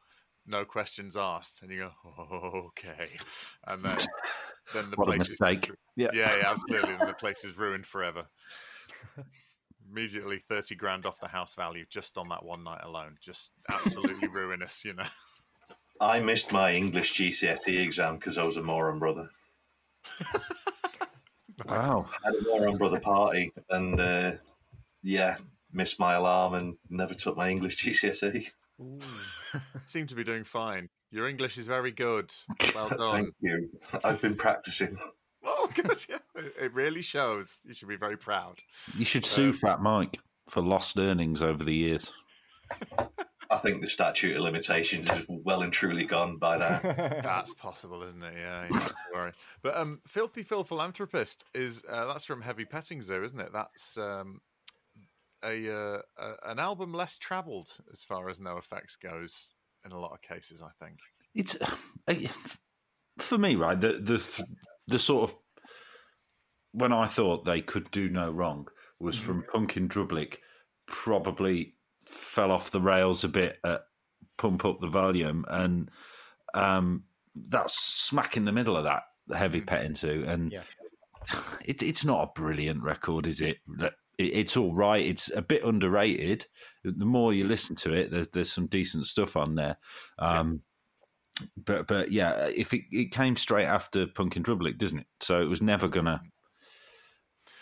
no 0.46 0.64
questions 0.64 1.18
asked, 1.18 1.62
and 1.62 1.72
you 1.72 1.80
go 1.80 1.92
oh, 2.06 2.68
okay, 2.68 3.10
and 3.68 3.84
then 3.84 3.98
then 4.74 4.90
the 4.90 4.96
What 4.98 5.10
a 5.10 5.12
place 5.12 5.30
mistake. 5.30 5.70
is 5.70 5.76
Yeah. 5.96 6.10
yeah 6.14 6.36
yeah 6.38 6.52
absolutely, 6.52 6.96
the 7.06 7.14
place 7.14 7.44
is 7.44 7.58
ruined 7.58 7.86
forever. 7.86 8.26
Immediately, 9.90 10.40
thirty 10.40 10.76
grand 10.76 11.06
off 11.06 11.20
the 11.20 11.28
house 11.28 11.54
value 11.56 11.86
just 11.90 12.18
on 12.18 12.28
that 12.30 12.44
one 12.44 12.64
night 12.64 12.84
alone. 12.84 13.16
Just 13.22 13.52
absolutely 13.70 14.28
ruinous, 14.34 14.84
you 14.84 14.94
know. 14.94 15.04
I 16.00 16.20
missed 16.20 16.52
my 16.52 16.74
English 16.74 17.14
GCSE 17.14 17.80
exam 17.80 18.16
because 18.16 18.38
I 18.38 18.44
was 18.44 18.58
a 18.58 18.62
moron 18.64 19.00
brother. 19.00 19.30
Wow. 21.66 22.06
I 22.24 22.28
had 22.28 22.36
a 22.36 22.44
moron 22.44 22.78
brother 22.78 23.00
party, 23.00 23.52
and 23.72 24.00
uh, 24.00 24.34
yeah, 25.02 25.38
missed 25.74 26.00
my 26.00 26.14
alarm 26.14 26.54
and 26.54 26.78
never 26.90 27.14
took 27.16 27.36
my 27.36 27.50
English 27.50 27.84
GCSE. 27.84 28.46
Ooh. 28.80 29.00
Seem 29.88 30.06
to 30.08 30.16
be 30.16 30.24
doing 30.24 30.44
fine. 30.44 30.88
Your 31.10 31.28
English 31.28 31.58
is 31.58 31.66
very 31.66 31.92
good. 31.92 32.32
Well 32.76 32.90
done. 32.98 33.12
Thank 33.12 33.36
you. 33.42 33.70
I've 34.04 34.22
been 34.22 34.36
practicing. 34.36 34.98
Oh, 35.44 35.70
good. 35.74 36.06
Yeah. 36.08 36.20
It- 36.36 36.54
It 36.62 36.74
really 36.74 37.02
shows. 37.02 37.60
You 37.66 37.74
should 37.74 37.90
be 37.90 37.98
very 37.98 38.18
proud. 38.18 38.58
You 38.96 39.04
should 39.06 39.26
sue 39.26 39.48
Um, 39.48 39.54
Fat 39.54 39.82
Mike 39.82 40.20
for 40.48 40.62
lost 40.62 40.98
earnings 41.00 41.42
over 41.42 41.64
the 41.64 41.74
years. 41.76 42.14
I 43.50 43.58
think 43.58 43.82
the 43.82 43.90
statute 43.90 44.36
of 44.36 44.42
limitations 44.42 45.10
is 45.10 45.26
well 45.28 45.62
and 45.62 45.72
truly 45.72 46.06
gone 46.06 46.38
by 46.38 46.58
now. 46.58 46.80
That's 46.84 47.54
possible, 47.54 48.04
isn't 48.04 48.24
it? 48.24 48.34
Yeah, 48.36 48.64
you 48.64 48.70
don't 48.70 48.82
have 48.82 48.90
to 48.90 48.96
worry. 49.14 49.32
But 49.62 49.78
um, 49.78 50.00
Philthy 50.08 50.44
Phil 50.44 50.64
Philanthropist 50.64 51.46
is 51.54 51.84
uh, 51.90 52.06
that's 52.08 52.26
from 52.26 52.42
Heavy 52.42 52.66
Petting 52.66 53.02
Zoo, 53.02 53.24
isn't 53.24 53.40
it? 53.40 53.52
That's 53.54 53.98
um, 53.98 54.42
a, 55.44 55.74
uh, 55.74 56.02
a 56.18 56.52
an 56.52 56.60
album 56.60 56.94
less 56.94 57.18
travelled 57.18 57.76
as 57.92 58.02
far 58.02 58.30
as 58.30 58.40
NOFX 58.40 59.00
goes 59.02 59.50
in 59.86 59.92
a 59.92 60.00
lot 60.00 60.14
of 60.14 60.22
cases. 60.22 60.62
I 60.62 60.70
think. 60.84 61.00
It's 61.34 61.56
uh, 61.60 62.28
for 63.20 63.38
me, 63.38 63.56
right? 63.56 63.80
The 63.80 63.94
the 63.94 64.46
the 64.88 65.00
sort 65.00 65.30
of 65.30 65.36
when 66.72 66.94
I 66.94 67.08
thought 67.08 67.46
they 67.46 67.62
could 67.62 67.90
do 67.92 68.10
no 68.10 68.32
wrong 68.32 68.68
was 69.00 69.18
from 69.18 69.44
Punk 69.52 69.78
in 69.78 69.88
Drublic 69.88 70.38
probably 70.88 71.76
fell 72.08 72.52
off 72.52 72.72
the 72.72 72.82
rails 72.82 73.24
a 73.24 73.28
bit 73.28 73.58
at 73.64 73.82
Pump 74.38 74.66
Up 74.66 74.80
the 74.80 74.88
Volume, 74.88 75.46
and 75.50 75.90
um, 76.54 77.04
that's 77.36 77.78
smack 77.80 78.38
in 78.38 78.46
the 78.46 78.52
middle 78.52 78.78
of 78.78 78.84
that 78.86 79.04
heavy 79.36 79.62
pet 79.62 79.84
into, 79.86 80.24
and 80.26 80.52
Yeah. 80.52 80.62
it, 81.66 81.84
it's 81.84 82.06
not 82.06 82.24
a 82.24 82.40
brilliant 82.40 82.84
record, 82.84 83.28
is 83.28 83.42
it? 83.42 83.58
It- 83.80 83.94
It's 84.20 84.58
all 84.58 84.74
right. 84.74 85.06
It's 85.06 85.30
a 85.36 85.42
bit 85.44 85.64
underrated. 85.64 86.46
The 86.84 87.06
more 87.06 87.34
you 87.34 87.46
listen 87.46 87.76
to 87.78 87.94
it, 87.94 88.10
there's 88.10 88.30
there's 88.30 88.52
some 88.52 88.66
decent 88.68 89.06
stuff 89.06 89.36
on 89.36 89.54
there. 89.56 89.78
Um, 90.18 90.62
But 91.56 91.86
but 91.88 92.12
yeah, 92.12 92.48
if 92.48 92.74
it, 92.74 92.82
it 92.92 93.12
came 93.12 93.36
straight 93.36 93.66
after 93.68 94.08
Punk 94.08 94.36
in 94.36 94.42
Drublic, 94.44 94.80
doesn't 94.80 94.98
it? 95.00 95.08
So 95.22 95.40
it 95.42 95.46
was 95.50 95.62
never 95.62 95.88
gonna. 95.88 96.22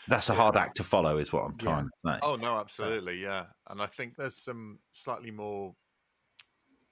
That's 0.07 0.29
a 0.29 0.33
hard 0.33 0.55
act 0.55 0.77
to 0.77 0.83
follow, 0.83 1.17
is 1.17 1.33
what 1.33 1.45
I'm 1.45 1.57
trying 1.57 1.85
to 1.85 1.91
say. 2.05 2.19
Oh 2.21 2.35
no, 2.35 2.57
absolutely, 2.57 3.21
yeah. 3.21 3.45
And 3.69 3.81
I 3.81 3.87
think 3.87 4.15
there's 4.15 4.37
some 4.37 4.79
slightly 4.91 5.31
more 5.31 5.73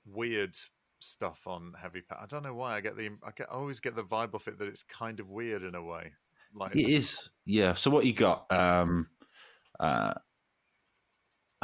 weird 0.05 0.55
stuff 0.99 1.41
on 1.45 1.73
Heavy 1.79 2.01
Pet. 2.01 2.17
I 2.21 2.25
don't 2.25 2.43
know 2.43 2.53
why 2.53 2.75
I 2.75 2.81
get 2.81 2.97
the 2.97 3.09
I, 3.23 3.31
get, 3.35 3.47
I 3.51 3.55
always 3.55 3.79
get 3.79 3.95
the 3.95 4.03
vibe 4.03 4.33
off 4.33 4.47
it 4.47 4.57
that 4.59 4.67
it's 4.67 4.83
kind 4.83 5.19
of 5.19 5.29
weird 5.29 5.63
in 5.63 5.75
a 5.75 5.83
way. 5.83 6.11
Like 6.55 6.75
It 6.75 6.89
is, 6.89 7.29
yeah. 7.45 7.73
So 7.73 7.89
what 7.91 8.05
you 8.05 8.13
got? 8.13 8.51
Um, 8.51 9.09
uh, 9.79 10.13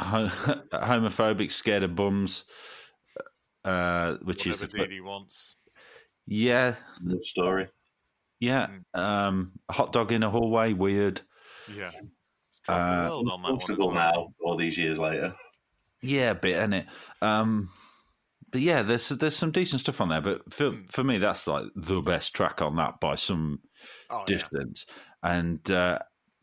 homophobic, 0.00 1.50
scared 1.50 1.82
of 1.82 1.94
bums, 1.94 2.44
uh, 3.64 4.14
which 4.22 4.46
is 4.46 4.60
whatever 4.60 4.78
the, 4.78 4.86
Dee 4.86 4.94
Dee 4.94 5.00
wants. 5.00 5.56
yeah, 6.26 6.74
Love 7.02 7.24
story. 7.24 7.68
yeah. 8.40 8.68
Um, 8.94 9.52
hot 9.70 9.92
dog 9.92 10.12
in 10.12 10.22
a 10.22 10.30
hallway, 10.30 10.72
weird. 10.72 11.20
Yeah. 11.74 11.90
It's 12.52 12.60
Drive 12.66 12.90
the 12.90 13.12
Uh, 13.14 13.16
on 13.18 13.24
that 13.24 13.30
one. 13.30 13.40
as 13.56 13.64
Comfortable 13.64 13.92
now, 13.92 14.34
all 14.44 14.56
these 14.56 14.76
years 14.76 14.98
later. 14.98 15.32
Yeah, 16.02 16.30
a 16.32 16.34
bit, 16.34 16.56
isn't 16.56 16.72
it? 16.74 16.86
Um, 17.22 17.70
but 18.50 18.60
yeah, 18.60 18.82
there's 18.82 19.08
there's 19.10 19.36
some 19.36 19.50
decent 19.52 19.80
stuff 19.80 20.00
on 20.00 20.08
there. 20.08 20.20
But 20.20 20.52
for 20.52 20.70
Hmm. 20.70 20.86
for 20.90 21.04
me, 21.04 21.18
that's 21.18 21.46
like 21.46 21.64
the 21.76 22.00
best 22.02 22.34
track 22.34 22.60
on 22.60 22.76
that 22.76 22.98
by 23.00 23.14
some 23.14 23.60
Oh, 24.10 24.18
yeah. 24.20 24.24
distance. 24.26 24.86
And 25.22 25.70
uh, 25.70 25.98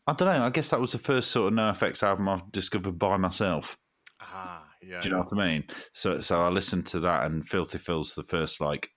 I 0.06 0.12
don't 0.14 0.28
know. 0.38 0.44
I 0.44 0.50
guess 0.50 0.70
that 0.70 0.80
was 0.80 0.92
the 0.92 0.98
first 0.98 1.30
sort 1.30 1.52
of 1.52 1.58
NoFX 1.58 2.02
album 2.02 2.28
I've 2.28 2.50
discovered 2.50 2.98
by 2.98 3.16
myself. 3.18 3.76
Ah, 4.20 4.64
yeah. 4.82 5.00
Do 5.00 5.08
you 5.08 5.14
know 5.14 5.22
what 5.22 5.40
I 5.40 5.46
mean? 5.46 5.64
So 5.92 6.20
so 6.20 6.42
I 6.42 6.48
listened 6.48 6.86
to 6.86 7.00
that, 7.00 7.26
and 7.26 7.46
Philthy 7.48 7.78
Phil's 7.78 8.14
the 8.14 8.22
first 8.24 8.60
like 8.60 8.90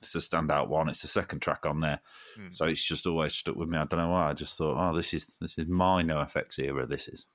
it's 0.00 0.14
a 0.14 0.18
standout 0.18 0.68
one. 0.68 0.88
It's 0.88 1.02
the 1.02 1.08
second 1.08 1.40
track 1.40 1.66
on 1.66 1.80
there, 1.80 2.00
Hmm. 2.36 2.50
so 2.50 2.64
it's 2.66 2.82
just 2.82 3.06
always 3.06 3.34
stuck 3.34 3.56
with 3.56 3.68
me. 3.68 3.78
I 3.78 3.84
don't 3.84 4.00
know 4.00 4.08
why. 4.10 4.30
I 4.30 4.32
just 4.34 4.56
thought, 4.56 4.76
oh, 4.78 4.94
this 4.94 5.12
is 5.14 5.26
this 5.40 5.58
is 5.58 5.66
my 5.68 6.02
NoFX 6.02 6.58
era. 6.58 6.86
This 6.86 7.08
is. 7.08 7.26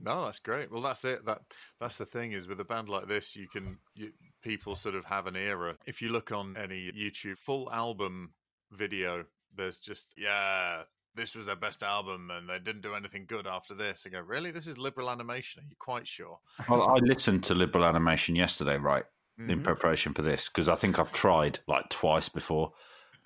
No, 0.00 0.24
that's 0.24 0.38
great. 0.38 0.70
Well, 0.72 0.82
that's 0.82 1.04
it. 1.04 1.24
That 1.26 1.42
that's 1.80 1.98
the 1.98 2.06
thing 2.06 2.32
is 2.32 2.48
with 2.48 2.60
a 2.60 2.64
band 2.64 2.88
like 2.88 3.06
this, 3.08 3.36
you 3.36 3.46
can 3.48 3.78
you, 3.94 4.12
people 4.42 4.74
sort 4.74 4.94
of 4.94 5.04
have 5.04 5.26
an 5.26 5.36
era. 5.36 5.76
If 5.86 6.00
you 6.02 6.08
look 6.08 6.32
on 6.32 6.56
any 6.56 6.90
YouTube 6.92 7.38
full 7.38 7.70
album 7.72 8.32
video, 8.72 9.24
there's 9.54 9.78
just 9.78 10.14
yeah, 10.16 10.82
this 11.14 11.34
was 11.34 11.44
their 11.46 11.56
best 11.56 11.82
album, 11.82 12.30
and 12.30 12.48
they 12.48 12.58
didn't 12.58 12.80
do 12.80 12.94
anything 12.94 13.26
good 13.28 13.46
after 13.46 13.74
this. 13.74 14.04
I 14.06 14.08
go, 14.08 14.20
really? 14.20 14.50
This 14.50 14.66
is 14.66 14.78
liberal 14.78 15.10
animation? 15.10 15.62
Are 15.62 15.66
you 15.68 15.76
quite 15.78 16.08
sure? 16.08 16.38
Well, 16.68 16.82
I 16.82 16.94
listened 16.94 17.44
to 17.44 17.54
Liberal 17.54 17.84
Animation 17.84 18.34
yesterday, 18.34 18.78
right, 18.78 19.04
in 19.38 19.60
Mhm. 19.60 19.64
preparation 19.64 20.14
for 20.14 20.22
this, 20.22 20.48
because 20.48 20.68
I 20.68 20.74
think 20.74 20.98
I've 20.98 21.12
tried 21.12 21.60
like 21.66 21.88
twice 21.88 22.28
before 22.28 22.72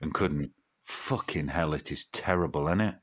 and 0.00 0.14
couldn't. 0.14 0.52
Fucking 0.84 1.48
hell, 1.48 1.74
it 1.74 1.90
is 1.90 2.06
terrible, 2.06 2.68
isn't 2.68 2.80
it? 2.80 2.94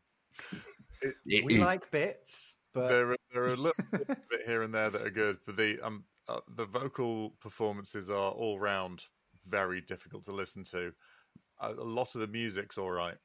It- 1.01 1.15
It 1.25 1.45
we 1.45 1.55
is- 1.55 1.59
like 1.61 1.91
bits, 1.91 2.57
but 2.73 2.87
there 2.87 3.11
are 3.11 3.17
there 3.33 3.43
are 3.43 3.53
a 3.53 3.55
little 3.57 3.83
bit 3.91 4.45
here 4.45 4.61
and 4.63 4.73
there 4.73 4.89
that 4.89 5.01
are 5.05 5.09
good, 5.09 5.37
but 5.45 5.57
the 5.57 5.79
um 5.81 6.05
uh, 6.29 6.39
the 6.55 6.65
vocal 6.65 7.31
performances 7.41 8.09
are 8.09 8.31
all 8.31 8.57
round 8.57 9.03
very 9.45 9.81
difficult 9.81 10.23
to 10.23 10.31
listen 10.31 10.63
to. 10.63 10.93
A, 11.59 11.73
a 11.73 11.83
lot 11.83 12.15
of 12.15 12.21
the 12.21 12.27
music's 12.27 12.77
all 12.77 12.91
right. 12.91 13.17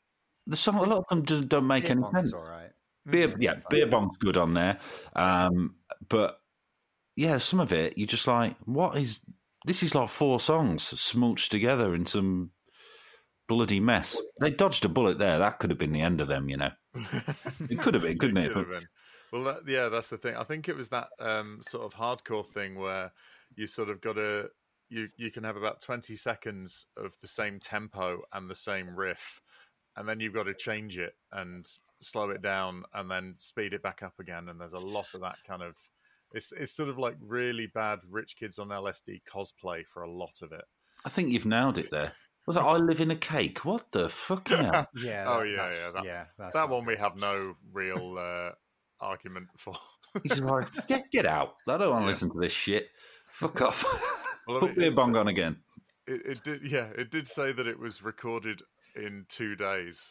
There's 0.49 0.59
some, 0.59 0.77
a 0.79 0.83
lot 0.83 0.99
of 0.99 1.05
them 1.09 1.25
just 1.25 1.49
don't 1.49 1.67
make 1.69 1.85
Beer 1.85 1.93
any 1.93 2.03
sense. 2.13 2.33
all 2.33 2.43
right. 2.43 2.73
Beer, 3.07 3.29
Mhm. 3.29 3.37
yeah, 3.41 3.53
like 3.53 3.69
beer 3.69 3.85
that. 3.85 3.91
bomb's 3.93 4.17
good 4.19 4.37
on 4.37 4.55
there, 4.55 4.81
um, 5.15 5.77
but 6.09 6.43
yeah, 7.15 7.39
some 7.39 7.61
of 7.61 7.71
it 7.73 7.97
you're 7.97 8.09
just 8.09 8.27
like, 8.27 8.57
what 8.65 8.97
is 8.99 9.21
this? 9.69 9.83
Is 9.83 9.95
like 9.95 10.09
four 10.09 10.41
songs 10.41 10.83
smooched 10.83 11.49
together 11.49 11.95
in 11.95 12.07
some 12.07 12.51
bloody 13.49 13.81
mess. 13.81 14.17
They 14.41 14.51
dodged 14.51 14.85
a 14.85 14.89
bullet 14.89 15.19
there. 15.19 15.39
That 15.39 15.59
could 15.59 15.71
have 15.71 15.79
been 15.79 15.93
the 15.93 16.03
end 16.03 16.21
of 16.21 16.29
them, 16.29 16.49
you 16.49 16.57
know. 16.59 16.71
It 17.71 17.81
could 17.81 17.95
have 17.95 18.03
been, 18.03 18.19
couldn't 18.19 18.37
it? 18.37 18.53
could 18.53 18.69
have 18.69 18.81
been. 18.81 18.89
Well, 19.33 19.45
that, 19.45 19.61
yeah, 19.67 19.89
that's 19.89 20.11
the 20.11 20.19
thing. 20.19 20.37
I 20.37 20.45
think 20.45 20.69
it 20.69 20.77
was 20.77 20.89
that 20.89 21.09
um, 21.21 21.61
sort 21.69 21.85
of 21.85 21.95
hardcore 21.99 22.47
thing 22.47 22.77
where 22.77 23.13
you 23.57 23.67
sort 23.67 23.91
of 23.91 24.01
got 24.01 24.15
to 24.15 24.49
you 24.91 25.09
you 25.17 25.31
can 25.31 25.45
have 25.45 25.57
about 25.57 25.83
twenty 25.83 26.17
seconds 26.17 26.87
of 26.97 27.13
the 27.21 27.29
same 27.29 27.61
tempo 27.61 28.23
and 28.33 28.49
the 28.49 28.55
same 28.55 28.97
riff, 28.97 29.43
and 29.97 30.09
then 30.09 30.19
you've 30.21 30.33
got 30.35 30.45
to 30.45 30.55
change 30.55 30.97
it 30.97 31.15
and 31.33 31.67
slow 32.01 32.31
it 32.31 32.41
down 32.41 32.85
and 32.95 33.11
then 33.11 33.35
speed 33.39 33.75
it 33.75 33.83
back 33.83 34.03
up 34.03 34.15
again. 34.19 34.49
And 34.49 34.59
there's 34.59 34.73
a 34.73 34.79
lot 34.79 35.13
of 35.15 35.21
that 35.21 35.37
kind 35.47 35.63
of. 35.63 35.75
It's 36.33 36.53
it's 36.53 36.73
sort 36.77 36.89
of 36.89 36.99
like 36.99 37.17
really 37.21 37.67
bad 37.67 38.01
rich 38.09 38.37
kids 38.39 38.59
on 38.59 38.69
LSD 38.69 39.23
cosplay 39.33 39.85
for 39.87 40.03
a 40.03 40.11
lot 40.11 40.43
of 40.43 40.53
it. 40.53 40.65
I 41.05 41.09
think 41.09 41.31
you've 41.31 41.47
nailed 41.47 41.79
it 41.79 41.91
there. 41.91 42.13
Was 42.47 42.57
it 42.57 42.61
I 42.63 42.77
live 42.77 43.01
in 43.01 43.11
a 43.11 43.17
cake? 43.17 43.65
What 43.65 43.91
the 43.93 44.09
fuck? 44.09 44.49
hell? 44.49 44.87
Yeah. 44.97 45.25
Oh, 45.27 45.43
yeah, 45.43 45.57
that's- 45.57 45.75
yeah, 45.75 45.91
that- 45.93 46.05
yeah. 46.05 46.25
That's 46.39 46.55
that 46.55 46.69
one 46.69 46.85
we 46.85 46.97
have 46.97 47.17
no 47.17 47.55
real 47.73 48.17
uh, 48.19 48.51
argument 49.01 49.49
for. 49.57 49.75
He's 50.23 50.41
like, 50.41 50.69
get 50.87 51.11
get 51.11 51.27
out. 51.27 51.55
I 51.69 51.77
don't 51.77 51.91
want 51.91 52.03
to 52.03 52.07
Yeah. 52.07 52.09
listen 52.09 52.31
to 52.33 52.41
this 52.41 52.53
shit. 52.53 52.89
Fuck 53.29 53.61
off. 53.63 53.85
Well, 54.47 54.61
Put 54.61 54.71
it- 54.71 54.77
beer 54.77 54.91
bong 54.93 55.15
on 55.17 55.29
again. 55.29 55.57
It, 56.07 56.23
it 56.25 56.43
did, 56.43 56.71
yeah. 56.71 56.87
It 56.97 57.11
did 57.11 57.29
say 57.29 57.53
that 57.53 57.67
it 57.67 57.79
was 57.79 58.03
recorded 58.03 58.63
in 58.97 59.27
two 59.29 59.55
days. 59.57 60.11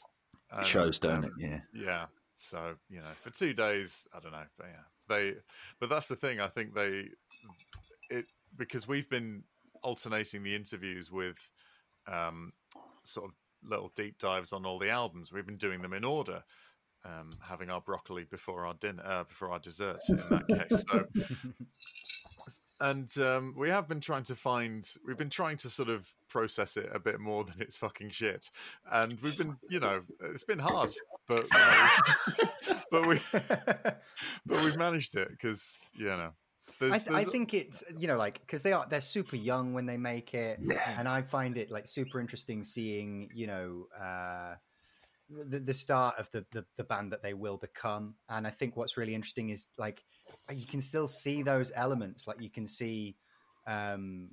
It 0.55 0.65
shows, 0.65 0.99
don't 0.99 1.17
um, 1.17 1.23
it? 1.25 1.31
Yeah. 1.39 1.59
Yeah. 1.73 2.05
So 2.35 2.75
you 2.89 2.99
know, 2.99 3.11
for 3.23 3.31
two 3.31 3.53
days, 3.53 4.07
I 4.15 4.19
don't 4.19 4.31
know. 4.31 4.43
But 4.57 4.67
yeah, 4.67 4.83
they. 5.07 5.35
But 5.79 5.89
that's 5.89 6.07
the 6.07 6.15
thing. 6.15 6.39
I 6.39 6.47
think 6.47 6.73
they. 6.73 7.05
It 8.09 8.25
because 8.57 8.87
we've 8.87 9.09
been 9.09 9.43
alternating 9.83 10.43
the 10.43 10.55
interviews 10.55 11.11
with, 11.11 11.37
um, 12.07 12.53
sort 13.03 13.25
of 13.25 13.31
little 13.69 13.91
deep 13.95 14.17
dives 14.17 14.53
on 14.53 14.65
all 14.65 14.79
the 14.79 14.89
albums. 14.89 15.31
We've 15.31 15.45
been 15.45 15.57
doing 15.57 15.81
them 15.81 15.93
in 15.93 16.03
order. 16.03 16.43
Um, 17.05 17.29
having 17.41 17.69
our 17.69 17.79
broccoli 17.79 18.25
before 18.25 18.65
our 18.65 18.73
dinner, 18.73 19.03
uh, 19.05 19.23
before 19.23 19.51
our 19.51 19.59
dessert. 19.59 20.01
In 20.09 20.15
that 20.15 20.47
case, 20.47 20.83
so 20.89 21.05
and 22.81 23.17
um, 23.17 23.53
we 23.57 23.69
have 23.69 23.87
been 23.87 24.01
trying 24.01 24.23
to 24.23 24.35
find 24.35 24.87
we've 25.05 25.17
been 25.17 25.29
trying 25.29 25.57
to 25.57 25.69
sort 25.69 25.89
of 25.89 26.11
process 26.37 26.77
it 26.77 26.87
a 26.93 26.99
bit 26.99 27.19
more 27.19 27.43
than 27.43 27.55
it's 27.59 27.75
fucking 27.75 28.11
shit. 28.11 28.51
And 28.91 29.17
we've 29.21 29.37
been 29.37 29.55
you 29.69 29.79
know 29.79 30.01
it's 30.21 30.43
been 30.43 30.59
hard 30.59 30.93
but 31.27 31.45
you 31.51 31.59
know, 31.59 32.79
but 32.91 33.07
we 33.07 33.19
but 34.45 34.63
we've 34.63 34.77
managed 34.77 35.15
it 35.15 35.29
because 35.29 35.89
you 35.93 36.05
know 36.05 36.31
there's, 36.79 36.91
I, 36.91 36.97
th- 36.99 37.11
I 37.11 37.23
think 37.23 37.53
it's 37.53 37.83
you 37.97 38.07
know 38.07 38.17
like 38.17 38.39
because 38.41 38.61
they 38.61 38.73
are 38.73 38.85
they're 38.89 39.01
super 39.01 39.35
young 39.35 39.73
when 39.73 39.85
they 39.85 39.97
make 39.97 40.33
it, 40.33 40.59
and 40.97 41.07
I 41.07 41.21
find 41.21 41.57
it 41.57 41.71
like 41.71 41.87
super 41.87 42.19
interesting 42.19 42.63
seeing 42.63 43.29
you 43.33 43.47
know 43.47 43.87
uh, 43.99 44.55
the 45.29 45.59
the 45.59 45.73
start 45.73 46.15
of 46.17 46.29
the, 46.31 46.45
the 46.51 46.63
the 46.77 46.83
band 46.83 47.11
that 47.11 47.23
they 47.23 47.33
will 47.33 47.57
become. 47.57 48.15
And 48.29 48.45
I 48.45 48.51
think 48.51 48.77
what's 48.77 48.95
really 48.95 49.15
interesting 49.15 49.49
is 49.49 49.67
like 49.77 50.03
you 50.51 50.65
can 50.65 50.81
still 50.81 51.07
see 51.07 51.41
those 51.41 51.71
elements, 51.75 52.27
like 52.27 52.41
you 52.41 52.51
can 52.51 52.67
see 52.67 53.15
um, 53.65 54.29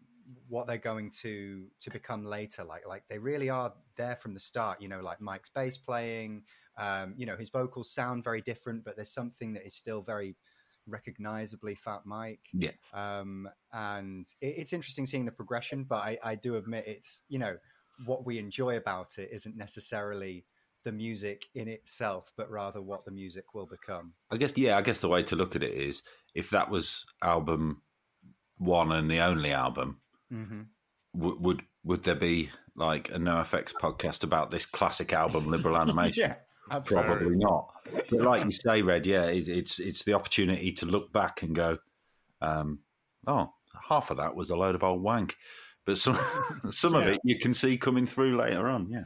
what 0.48 0.66
they're 0.66 0.78
going 0.78 1.10
to 1.22 1.66
to 1.80 1.90
become 1.90 2.24
later. 2.24 2.64
Like 2.64 2.86
like 2.86 3.04
they 3.08 3.18
really 3.18 3.50
are 3.50 3.72
there 3.96 4.16
from 4.16 4.34
the 4.34 4.40
start. 4.40 4.80
You 4.80 4.88
know, 4.88 5.00
like 5.00 5.20
Mike's 5.20 5.50
bass 5.50 5.78
playing. 5.78 6.42
Um, 6.76 7.14
you 7.16 7.26
know, 7.26 7.36
his 7.36 7.50
vocals 7.50 7.92
sound 7.92 8.24
very 8.24 8.40
different, 8.40 8.84
but 8.84 8.96
there's 8.96 9.12
something 9.12 9.52
that 9.54 9.64
is 9.64 9.74
still 9.74 10.02
very 10.02 10.36
recognizably 10.86 11.74
Fat 11.74 12.00
Mike. 12.04 12.40
Yeah. 12.52 12.72
Um, 12.92 13.48
and 13.72 14.26
it, 14.40 14.54
it's 14.58 14.72
interesting 14.72 15.06
seeing 15.06 15.24
the 15.24 15.32
progression, 15.32 15.84
but 15.84 15.96
I, 16.02 16.18
I 16.22 16.34
do 16.34 16.56
admit 16.56 16.84
it's, 16.86 17.22
you 17.28 17.38
know, 17.38 17.56
what 18.06 18.26
we 18.26 18.38
enjoy 18.38 18.76
about 18.76 19.18
it 19.18 19.30
isn't 19.32 19.56
necessarily 19.56 20.46
the 20.84 20.92
music 20.92 21.46
in 21.54 21.68
itself, 21.68 22.32
but 22.36 22.50
rather 22.50 22.82
what 22.82 23.04
the 23.04 23.10
music 23.10 23.54
will 23.54 23.66
become. 23.66 24.12
I 24.30 24.36
guess 24.36 24.52
yeah, 24.56 24.76
I 24.76 24.82
guess 24.82 24.98
the 24.98 25.08
way 25.08 25.22
to 25.24 25.36
look 25.36 25.56
at 25.56 25.62
it 25.62 25.72
is 25.72 26.02
if 26.34 26.50
that 26.50 26.70
was 26.70 27.04
album 27.22 27.82
one 28.58 28.92
and 28.92 29.10
the 29.10 29.20
only 29.20 29.52
album, 29.52 30.00
Mm-hmm. 30.34 30.62
w- 31.16 31.38
would 31.40 31.62
would 31.84 32.02
there 32.02 32.14
be 32.14 32.50
like 32.76 33.10
a 33.10 33.18
NoFX 33.18 33.72
podcast 33.74 34.24
about 34.24 34.50
this 34.50 34.66
classic 34.66 35.12
album, 35.12 35.48
Liberal 35.50 35.76
Animation? 35.84 36.22
yeah, 36.22 36.34
absolutely. 36.70 37.08
Probably 37.08 37.36
not. 37.36 37.68
But 38.10 38.20
like 38.20 38.44
you 38.44 38.50
say, 38.50 38.82
Red, 38.82 39.06
yeah, 39.06 39.26
it, 39.26 39.48
it's 39.48 39.78
it's 39.78 40.02
the 40.02 40.14
opportunity 40.14 40.72
to 40.72 40.86
look 40.86 41.12
back 41.12 41.42
and 41.42 41.54
go, 41.54 41.78
um, 42.40 42.80
oh, 43.26 43.52
half 43.88 44.10
of 44.10 44.16
that 44.16 44.34
was 44.34 44.50
a 44.50 44.56
load 44.56 44.74
of 44.74 44.82
old 44.82 45.02
wank, 45.02 45.36
but 45.86 45.98
some 45.98 46.18
some 46.70 46.94
of 46.94 47.06
it 47.06 47.20
you 47.24 47.38
can 47.38 47.54
see 47.54 47.76
coming 47.76 48.06
through 48.06 48.36
later 48.36 48.68
on. 48.68 48.88
Yeah, 48.90 49.04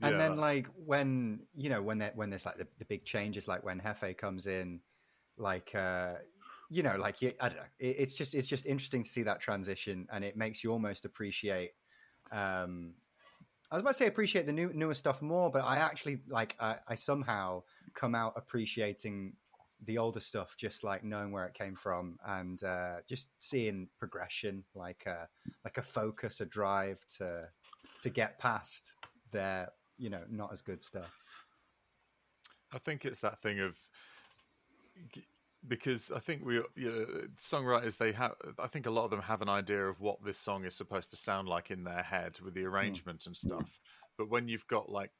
And 0.00 0.12
yeah, 0.12 0.18
then 0.18 0.36
like 0.36 0.66
when 0.74 1.40
you 1.52 1.70
know 1.70 1.82
when 1.82 1.98
there, 1.98 2.12
when 2.14 2.30
there's 2.30 2.46
like 2.46 2.58
the, 2.58 2.66
the 2.78 2.84
big 2.86 3.04
changes, 3.04 3.46
like 3.46 3.62
when 3.64 3.80
Hefe 3.80 4.16
comes 4.16 4.46
in, 4.46 4.80
like 5.36 5.74
uh, 5.74 6.14
you 6.70 6.82
know, 6.82 6.96
like 6.96 7.22
I 7.22 7.48
don't 7.48 7.56
know. 7.56 7.62
It, 7.78 7.96
it's 7.98 8.12
just 8.12 8.34
it's 8.34 8.46
just 8.46 8.66
interesting 8.66 9.02
to 9.02 9.10
see 9.10 9.22
that 9.22 9.40
transition, 9.40 10.06
and 10.12 10.24
it 10.24 10.36
makes 10.36 10.64
you 10.64 10.72
almost 10.72 11.04
appreciate. 11.04 11.72
Um, 12.32 12.94
I 13.70 13.74
was 13.74 13.80
about 13.80 13.90
to 13.90 13.94
say 13.96 14.06
appreciate 14.06 14.46
the 14.46 14.52
new 14.52 14.72
newer 14.72 14.94
stuff 14.94 15.22
more, 15.22 15.50
but 15.50 15.64
I 15.64 15.76
actually 15.76 16.20
like 16.28 16.56
I, 16.60 16.76
I 16.88 16.94
somehow 16.94 17.62
come 17.94 18.14
out 18.14 18.34
appreciating 18.36 19.34
the 19.84 19.98
older 19.98 20.20
stuff, 20.20 20.56
just 20.56 20.84
like 20.84 21.04
knowing 21.04 21.32
where 21.32 21.46
it 21.46 21.54
came 21.54 21.74
from 21.74 22.18
and 22.26 22.62
uh, 22.64 22.96
just 23.08 23.28
seeing 23.38 23.88
progression, 23.98 24.64
like 24.74 25.04
a 25.06 25.28
like 25.64 25.78
a 25.78 25.82
focus, 25.82 26.40
a 26.40 26.46
drive 26.46 26.98
to 27.18 27.48
to 28.02 28.10
get 28.10 28.38
past 28.38 28.94
their 29.30 29.68
you 29.98 30.10
know 30.10 30.22
not 30.28 30.52
as 30.52 30.62
good 30.62 30.82
stuff. 30.82 31.14
I 32.72 32.78
think 32.78 33.04
it's 33.04 33.20
that 33.20 33.40
thing 33.42 33.60
of 33.60 33.76
because 35.68 36.10
I 36.10 36.18
think 36.18 36.44
we 36.44 36.54
you 36.74 36.90
know, 36.90 37.06
songwriters 37.40 37.96
they 37.96 38.12
have 38.12 38.34
I 38.58 38.66
think 38.66 38.86
a 38.86 38.90
lot 38.90 39.04
of 39.04 39.10
them 39.10 39.22
have 39.22 39.42
an 39.42 39.48
idea 39.48 39.86
of 39.86 40.00
what 40.00 40.24
this 40.24 40.38
song 40.38 40.64
is 40.64 40.74
supposed 40.74 41.10
to 41.10 41.16
sound 41.16 41.48
like 41.48 41.70
in 41.70 41.84
their 41.84 42.02
head 42.02 42.38
with 42.40 42.54
the 42.54 42.64
arrangement 42.64 43.20
mm. 43.20 43.26
and 43.26 43.36
stuff. 43.36 43.80
But 44.18 44.30
when 44.30 44.48
you've 44.48 44.66
got 44.66 44.90
like 44.90 45.10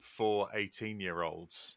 four 0.00 0.48
18 0.54 1.00
year 1.00 1.22
olds 1.22 1.76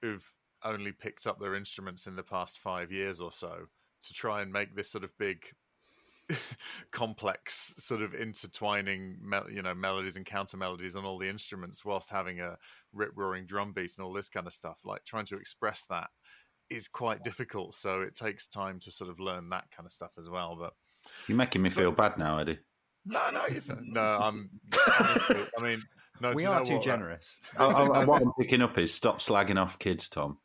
who've 0.00 0.32
only 0.62 0.92
picked 0.92 1.26
up 1.26 1.38
their 1.38 1.54
instruments 1.54 2.06
in 2.06 2.16
the 2.16 2.22
past 2.22 2.58
five 2.58 2.90
years 2.90 3.20
or 3.20 3.32
so 3.32 3.66
to 4.06 4.14
try 4.14 4.42
and 4.42 4.52
make 4.52 4.74
this 4.74 4.90
sort 4.90 5.04
of 5.04 5.16
big 5.18 5.44
complex 6.90 7.74
sort 7.78 8.00
of 8.00 8.14
intertwining 8.14 9.18
you 9.52 9.60
know 9.60 9.74
melodies 9.74 10.16
and 10.16 10.24
counter 10.24 10.56
melodies 10.56 10.96
on 10.96 11.04
all 11.04 11.18
the 11.18 11.28
instruments 11.28 11.84
whilst 11.84 12.08
having 12.08 12.40
a 12.40 12.56
rip 12.94 13.12
roaring 13.14 13.44
drum 13.44 13.72
beat 13.72 13.92
and 13.96 14.04
all 14.04 14.12
this 14.12 14.30
kind 14.30 14.46
of 14.46 14.54
stuff 14.54 14.78
like 14.84 15.04
trying 15.04 15.26
to 15.26 15.36
express 15.36 15.84
that 15.90 16.08
is 16.70 16.88
quite 16.88 17.22
difficult 17.22 17.74
so 17.74 18.02
it 18.02 18.14
takes 18.14 18.46
time 18.46 18.80
to 18.80 18.90
sort 18.90 19.10
of 19.10 19.20
learn 19.20 19.48
that 19.50 19.64
kind 19.74 19.86
of 19.86 19.92
stuff 19.92 20.12
as 20.18 20.28
well 20.28 20.56
but 20.58 20.72
you're 21.26 21.36
making 21.36 21.62
me 21.62 21.70
feel 21.70 21.92
but, 21.92 22.16
bad 22.16 22.18
now 22.18 22.38
eddie 22.38 22.58
no 23.06 23.20
no 23.30 23.42
no 23.82 24.18
i'm 24.20 24.50
honestly, 24.98 25.40
i 25.58 25.62
mean 25.62 25.82
no, 26.20 26.32
we 26.32 26.44
are 26.44 26.64
too 26.64 26.78
generous. 26.78 27.38
I, 27.58 27.64
I, 27.64 28.04
what 28.04 28.22
I'm 28.22 28.32
picking 28.38 28.62
up 28.62 28.78
is 28.78 28.94
stop 28.94 29.18
slagging 29.18 29.60
off 29.60 29.78
kids, 29.78 30.08
Tom. 30.08 30.38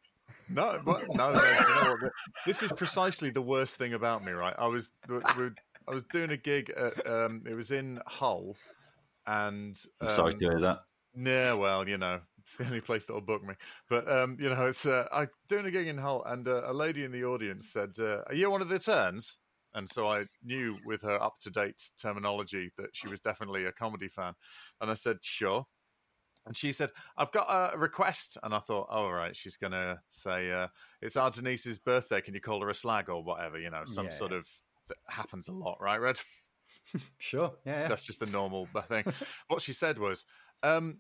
No, 0.50 0.82
but, 0.84 1.08
no, 1.14 1.32
no, 1.32 1.96
no, 2.02 2.10
this 2.46 2.64
is 2.64 2.72
precisely 2.72 3.30
the 3.30 3.42
worst 3.42 3.76
thing 3.76 3.94
about 3.94 4.26
me, 4.26 4.32
right? 4.32 4.56
I 4.58 4.66
was 4.66 4.90
I 5.08 5.94
was 5.94 6.04
doing 6.12 6.32
a 6.32 6.38
gig 6.38 6.72
at 6.72 7.06
um, 7.06 7.44
it 7.48 7.54
was 7.54 7.70
in 7.70 8.00
Hull, 8.08 8.56
and 9.28 9.80
um, 10.02 10.10
sorry 10.10 10.34
to 10.34 10.40
hear 10.40 10.60
that. 10.60 10.80
Yeah, 11.16 11.54
well, 11.54 11.88
you 11.88 12.00
know, 12.00 12.22
it's 12.44 12.58
the 12.58 12.66
only 12.66 12.82
place 12.82 13.06
that'll 13.06 13.22
book 13.22 13.44
me. 13.44 13.54
But 13.90 14.12
um, 14.12 14.38
you 14.40 14.50
know, 14.50 14.68
it's 14.68 14.86
uh, 14.86 15.08
I 15.12 15.28
doing 15.48 15.66
a 15.66 15.72
gig 15.72 15.88
in 15.88 15.98
Hull, 15.98 16.24
and 16.26 16.48
uh, 16.48 16.64
a 16.66 16.74
lady 16.74 17.04
in 17.04 17.12
the 17.12 17.24
audience 17.24 17.70
said, 17.72 17.92
uh, 18.00 18.22
"Are 18.28 18.36
you 18.36 18.50
one 18.50 18.62
of 18.62 18.70
the 18.70 18.80
turns?" 18.80 19.38
And 19.76 19.88
so 19.88 20.10
I 20.10 20.26
knew 20.44 20.78
with 20.84 21.04
her 21.04 21.22
up 21.22 21.36
to 21.42 21.52
date 21.52 21.80
terminology 22.02 22.72
that 22.78 22.90
she 22.94 23.08
was 23.08 23.20
definitely 23.20 23.66
a 23.66 23.72
comedy 23.72 24.08
fan, 24.08 24.34
and 24.82 24.90
I 24.90 24.96
said, 24.96 25.18
"Sure." 25.22 25.66
And 26.46 26.58
she 26.58 26.72
said, 26.72 26.90
I've 27.16 27.32
got 27.32 27.46
a 27.74 27.78
request. 27.78 28.38
And 28.42 28.56
I 28.56 28.60
thought, 28.60 28.88
oh, 28.90 29.04
all 29.04 29.14
right, 29.14 29.36
she's 29.36 29.56
going 29.56 29.74
to 29.74 30.00
say, 30.10 30.52
uh, 30.52 30.68
it's 31.02 31.16
our 31.16 31.30
Denise's 31.30 31.78
birthday. 31.78 32.22
Can 32.22 32.34
you 32.34 32.42
call 32.42 32.62
her 32.62 32.70
a 32.70 32.74
slag 32.74 33.10
or 33.10 33.24
whatever? 33.24 33.60
You 33.60 33.70
know, 33.70 33.84
some 33.86 34.06
yeah, 34.06 34.12
sort 34.12 34.32
yeah. 34.32 34.38
of 34.38 34.48
happens 35.08 35.48
a 35.48 35.52
lot, 35.52 35.78
right, 35.80 36.02
Red? 36.02 36.20
sure. 37.20 37.54
Yeah, 37.66 37.82
yeah. 37.82 37.88
That's 37.88 38.06
just 38.06 38.20
the 38.20 38.26
normal 38.28 38.68
thing. 38.88 39.04
what 39.48 39.62
she 39.62 39.74
said 39.74 40.00
was, 40.00 40.24
um, 40.64 40.98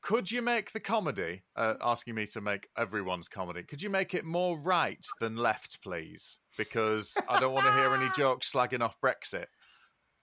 could 0.00 0.30
you 0.30 0.42
make 0.42 0.72
the 0.72 0.80
comedy, 0.80 1.42
uh, 1.56 1.74
asking 1.82 2.14
me 2.14 2.26
to 2.28 2.40
make 2.40 2.68
everyone's 2.76 3.28
comedy, 3.28 3.62
could 3.62 3.82
you 3.82 3.90
make 3.90 4.14
it 4.14 4.24
more 4.24 4.58
right 4.58 5.04
than 5.20 5.36
left, 5.36 5.82
please? 5.82 6.38
Because 6.56 7.12
I 7.28 7.40
don't 7.40 7.52
want 7.52 7.66
to 7.66 7.72
hear 7.72 7.94
any 7.94 8.08
jokes 8.16 8.52
slagging 8.52 8.80
off 8.80 8.96
Brexit. 9.00 9.46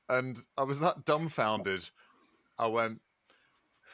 And 0.08 0.38
I 0.58 0.64
was 0.64 0.80
that 0.80 1.06
dumbfounded. 1.06 1.90
I 2.58 2.68
went, 2.68 3.02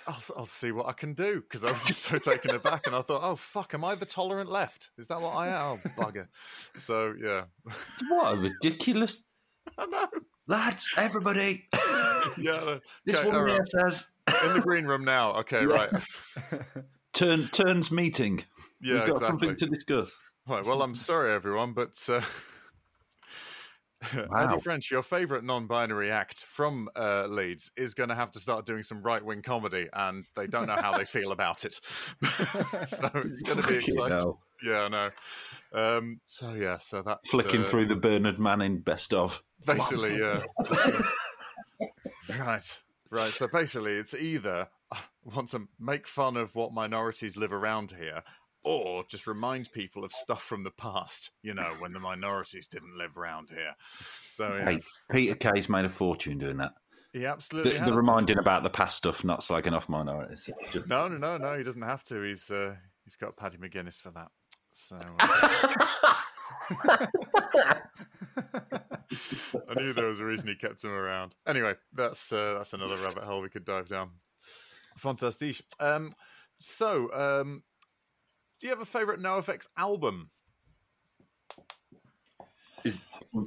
I'll, 0.08 0.24
I'll, 0.38 0.46
see 0.46 0.72
what 0.72 0.88
I 0.88 0.94
can 0.94 1.14
do 1.14 1.42
because 1.42 1.64
I 1.64 1.72
was 1.72 1.84
just 1.86 2.02
so 2.02 2.18
taken 2.18 2.56
aback, 2.56 2.88
and 2.88 2.96
I 2.96 3.02
thought, 3.02 3.22
"Oh 3.24 3.36
fuck, 3.36 3.74
am 3.74 3.86
I 3.86 3.96
the 3.96 4.06
tolerant 4.06 4.50
left? 4.50 4.90
Is 4.98 5.08
that 5.08 5.22
what 5.22 5.36
I 5.36 5.50
am? 5.50 5.80
Oh 5.86 5.90
bugger!" 5.98 6.28
So 6.76 7.14
yeah, 7.22 7.44
what 8.10 8.34
a 8.34 8.38
ridiculous! 8.38 9.24
I 9.78 9.86
know, 9.86 10.08
lads, 10.48 10.86
everybody. 10.98 11.68
yeah, 12.38 12.80
this 13.06 13.18
okay, 13.18 13.26
woman 13.26 13.46
right. 13.46 13.68
says 13.68 14.08
in 14.46 14.54
the 14.54 14.62
green 14.62 14.86
room 14.86 15.04
now. 15.04 15.34
Okay, 15.40 15.62
yeah. 15.62 15.74
right. 15.74 15.90
Turn 17.14 17.48
turns 17.50 17.92
meeting. 17.92 18.44
Yeah, 18.82 18.94
We've 18.94 19.00
got 19.00 19.10
exactly. 19.10 19.28
something 19.28 19.56
to 19.58 19.66
discuss. 19.68 20.18
Right. 20.48 20.66
Well, 20.66 20.82
I'm 20.82 20.96
sorry, 20.96 21.34
everyone, 21.34 21.74
but. 21.74 21.98
Uh, 22.08 22.22
Wow. 24.30 24.50
Eddie 24.50 24.62
French, 24.62 24.90
your 24.90 25.04
favourite 25.04 25.44
non-binary 25.44 26.12
act 26.12 26.46
from 26.46 26.90
uh, 26.96 27.28
Leeds, 27.28 27.72
is 27.78 27.94
going 27.94 28.10
to 28.10 28.16
have 28.16 28.32
to 28.32 28.40
start 28.40 28.66
doing 28.66 28.84
some 28.84 29.02
right-wing 29.04 29.42
comedy, 29.42 29.88
and 29.94 30.26
they 30.36 30.48
don't 30.48 30.68
know 30.68 30.76
how 30.76 30.98
they 30.98 31.06
feel 31.06 31.32
about 31.32 31.66
it. 31.66 31.76
so 31.76 33.10
it's 33.14 33.42
going 33.44 33.62
to 33.62 33.68
be 33.68 33.76
exciting. 33.76 34.34
Yeah, 34.64 34.84
I 34.84 34.88
know. 34.90 35.10
Um, 35.74 36.20
so 36.26 36.54
yeah, 36.56 36.80
so 36.80 37.04
that's 37.04 37.30
flicking 37.30 37.62
uh, 37.62 37.66
through 37.66 37.86
the 37.86 37.96
Bernard 37.96 38.40
Manning 38.40 38.80
best 38.80 39.14
of. 39.14 39.44
Basically, 39.66 40.18
yeah. 40.18 40.42
right, 42.40 42.82
right. 43.12 43.32
So 43.32 43.48
basically, 43.48 43.94
it's 43.94 44.14
either 44.14 44.68
I 44.92 45.00
want 45.36 45.50
to 45.52 45.68
make 45.80 46.08
fun 46.08 46.38
of 46.38 46.56
what 46.56 46.74
minorities 46.74 47.38
live 47.38 47.54
around 47.54 47.92
here, 47.92 48.24
or 48.64 49.04
just 49.08 49.28
remind 49.28 49.72
people 49.72 50.04
of 50.04 50.12
stuff 50.12 50.44
from 50.44 50.64
the 50.64 50.72
past, 50.72 51.32
you 51.44 51.54
know, 51.54 51.70
when 51.80 51.94
the 51.94 52.00
minorities 52.00 52.68
didn't 52.68 52.98
live 52.98 53.18
around 53.18 53.50
here. 53.50 53.76
So, 54.30 54.56
yeah. 54.56 54.72
hey, 54.72 54.80
Peter 55.12 55.36
Kay's 55.36 55.70
made 55.70 55.86
a 55.86 55.90
fortune 55.90 56.38
doing 56.38 56.58
that. 56.58 56.74
He 57.14 57.26
absolutely 57.26 57.78
the, 57.78 57.86
the 57.86 57.94
reminding 57.94 58.38
about 58.38 58.64
the 58.64 58.70
past 58.70 58.96
stuff, 58.98 59.26
not 59.26 59.42
slagging 59.42 59.74
off 59.74 59.90
minorities. 59.90 60.50
Just... 60.72 60.88
No, 60.88 61.08
no, 61.10 61.18
no, 61.18 61.38
no. 61.38 61.58
He 61.58 61.64
doesn't 61.64 61.82
have 61.82 62.04
to. 62.06 62.22
He's 62.22 62.50
uh, 62.50 62.76
he's 63.04 63.18
got 63.18 63.36
Paddy 63.36 63.58
McGuinness 63.58 64.00
for 64.00 64.12
that. 64.12 64.30
So. 64.74 64.98
Uh... 66.86 67.06
I 69.82 69.84
knew 69.84 69.94
there 69.94 70.08
was 70.08 70.20
a 70.20 70.26
reason 70.26 70.48
he 70.48 70.54
kept 70.54 70.84
him 70.84 70.92
around. 70.92 71.34
Anyway, 71.48 71.74
that's 71.94 72.32
uh, 72.32 72.56
that's 72.58 72.74
another 72.74 72.98
rabbit 72.98 73.24
hole 73.24 73.42
we 73.42 73.50
could 73.50 73.66
dive 73.66 73.90
down. 73.90 74.12
Fantastic. 74.98 75.60
Um, 75.80 76.14
so, 76.60 77.12
um, 77.14 77.64
do 78.60 78.68
you 78.68 78.72
have 78.72 78.82
a 78.82 78.86
favorite 78.86 79.20
NOFX 79.20 79.66
album? 79.76 80.30
Is, 82.84 83.00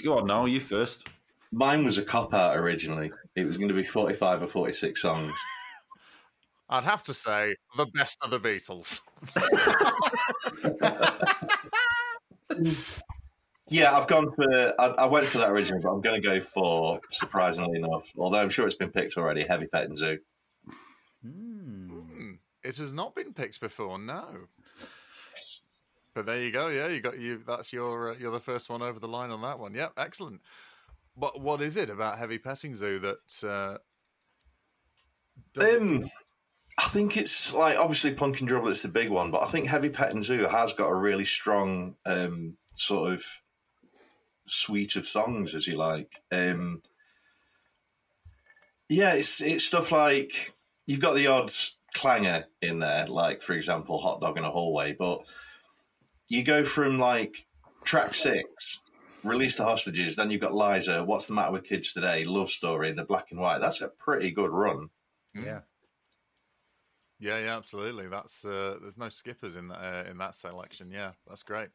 go 0.02 0.18
on, 0.18 0.26
now 0.26 0.46
you 0.46 0.58
first. 0.58 1.08
Mine 1.52 1.84
was 1.84 1.98
a 1.98 2.02
cop 2.02 2.34
out 2.34 2.56
originally. 2.56 3.12
It 3.36 3.44
was 3.44 3.56
going 3.56 3.68
to 3.68 3.74
be 3.74 3.84
45 3.84 4.42
or 4.42 4.46
46 4.48 5.00
songs. 5.00 5.34
I'd 6.68 6.82
have 6.82 7.04
to 7.04 7.14
say 7.14 7.54
the 7.76 7.86
best 7.86 8.18
of 8.22 8.30
the 8.30 8.40
Beatles. 8.40 9.00
yeah, 13.68 13.96
I've 13.96 14.06
gone 14.06 14.30
for. 14.34 14.74
I, 14.78 14.86
I, 14.86 15.06
went 15.06 15.26
for 15.26 15.38
that 15.38 15.50
originally, 15.50 15.80
but 15.82 15.90
I'm 15.90 16.00
going 16.02 16.20
to 16.20 16.26
go 16.26 16.40
for 16.40 17.00
surprisingly 17.10 17.78
enough. 17.78 18.10
Although 18.16 18.40
I'm 18.40 18.50
sure 18.50 18.66
it's 18.66 18.74
been 18.74 18.90
picked 18.90 19.16
already. 19.16 19.44
Heavy 19.44 19.66
Petting 19.66 19.96
Zoo. 19.96 20.18
Mm. 21.24 22.38
It 22.62 22.76
has 22.76 22.92
not 22.92 23.14
been 23.14 23.32
picked 23.32 23.60
before. 23.60 23.98
No. 23.98 24.26
But 26.14 26.26
there 26.26 26.40
you 26.40 26.50
go. 26.50 26.68
Yeah, 26.68 26.88
you 26.88 27.00
got 27.00 27.18
you. 27.18 27.42
That's 27.46 27.72
your 27.72 28.12
uh, 28.12 28.16
you're 28.18 28.30
the 28.30 28.40
first 28.40 28.68
one 28.68 28.82
over 28.82 29.00
the 29.00 29.08
line 29.08 29.30
on 29.30 29.42
that 29.42 29.58
one. 29.58 29.74
Yep, 29.74 29.94
excellent. 29.96 30.40
But 31.16 31.40
what 31.40 31.60
is 31.60 31.76
it 31.76 31.90
about 31.90 32.18
Heavy 32.18 32.38
Petting 32.38 32.74
Zoo 32.74 32.98
that? 33.00 33.48
Uh, 33.48 33.78
um, 35.60 36.04
I 36.78 36.88
think 36.88 37.16
it's 37.16 37.52
like 37.52 37.78
obviously 37.78 38.14
Punk 38.14 38.40
and 38.40 38.48
Drublic 38.48 38.72
is 38.72 38.82
the 38.82 38.88
big 38.88 39.10
one, 39.10 39.30
but 39.30 39.42
I 39.42 39.46
think 39.46 39.66
Heavy 39.66 39.88
Petting 39.88 40.22
Zoo 40.22 40.46
has 40.46 40.72
got 40.72 40.88
a 40.88 40.94
really 40.94 41.24
strong 41.24 41.96
um, 42.06 42.56
sort 42.74 43.12
of 43.12 43.24
suite 44.46 44.96
of 44.96 45.06
songs, 45.06 45.54
as 45.54 45.66
you 45.66 45.76
like. 45.76 46.12
Um, 46.32 46.82
yeah, 48.88 49.14
it's 49.14 49.40
it's 49.40 49.64
stuff 49.64 49.92
like 49.92 50.54
you've 50.86 51.00
got 51.00 51.14
the 51.14 51.26
odd 51.26 51.50
clanger 51.94 52.44
in 52.60 52.78
there, 52.78 53.06
like 53.06 53.42
for 53.42 53.54
example, 53.54 53.98
"Hot 53.98 54.20
Dog 54.20 54.38
in 54.38 54.44
a 54.44 54.50
Hallway," 54.50 54.92
but 54.92 55.24
you 56.28 56.42
go 56.42 56.64
from 56.64 56.98
like 56.98 57.46
track 57.84 58.14
six, 58.14 58.80
release 59.22 59.56
the 59.56 59.64
hostages, 59.64 60.16
then 60.16 60.30
you've 60.30 60.40
got 60.40 60.54
Liza, 60.54 61.04
what's 61.04 61.26
the 61.26 61.34
matter 61.34 61.52
with 61.52 61.64
kids 61.64 61.92
today, 61.92 62.24
love 62.24 62.50
story, 62.50 62.92
the 62.92 63.04
black 63.04 63.30
and 63.30 63.40
white. 63.40 63.60
That's 63.60 63.80
a 63.80 63.88
pretty 63.88 64.30
good 64.30 64.50
run. 64.50 64.90
Yeah. 65.34 65.60
Yeah, 67.20 67.38
yeah, 67.38 67.56
absolutely. 67.56 68.08
That's 68.08 68.44
uh, 68.44 68.76
there's 68.80 68.98
no 68.98 69.08
skippers 69.08 69.56
in 69.56 69.68
that 69.68 69.78
uh, 69.78 70.10
in 70.10 70.18
that 70.18 70.34
selection. 70.34 70.90
Yeah, 70.90 71.12
that's 71.26 71.42
great. 71.42 71.68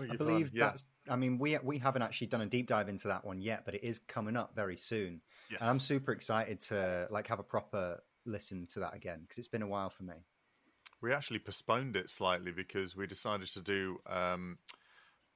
I 0.00 0.16
believe 0.16 0.50
yeah. 0.54 0.66
that's. 0.66 0.86
I 1.08 1.16
mean, 1.16 1.38
we 1.38 1.58
we 1.62 1.78
haven't 1.78 2.02
actually 2.02 2.28
done 2.28 2.40
a 2.40 2.46
deep 2.46 2.66
dive 2.66 2.88
into 2.88 3.08
that 3.08 3.24
one 3.24 3.40
yet, 3.40 3.64
but 3.64 3.74
it 3.74 3.84
is 3.84 3.98
coming 3.98 4.36
up 4.36 4.54
very 4.54 4.76
soon, 4.76 5.20
yes. 5.50 5.60
and 5.60 5.70
I'm 5.70 5.78
super 5.78 6.12
excited 6.12 6.60
to 6.62 7.08
like 7.10 7.26
have 7.28 7.38
a 7.38 7.44
proper 7.44 8.02
listen 8.26 8.66
to 8.66 8.80
that 8.80 8.94
again 8.94 9.20
because 9.22 9.38
it's 9.38 9.48
been 9.48 9.62
a 9.62 9.68
while 9.68 9.90
for 9.90 10.04
me. 10.04 10.14
We 11.02 11.12
actually 11.12 11.40
postponed 11.40 11.96
it 11.96 12.08
slightly 12.08 12.52
because 12.52 12.96
we 12.96 13.06
decided 13.06 13.48
to 13.48 13.60
do 13.60 13.98
um, 14.06 14.58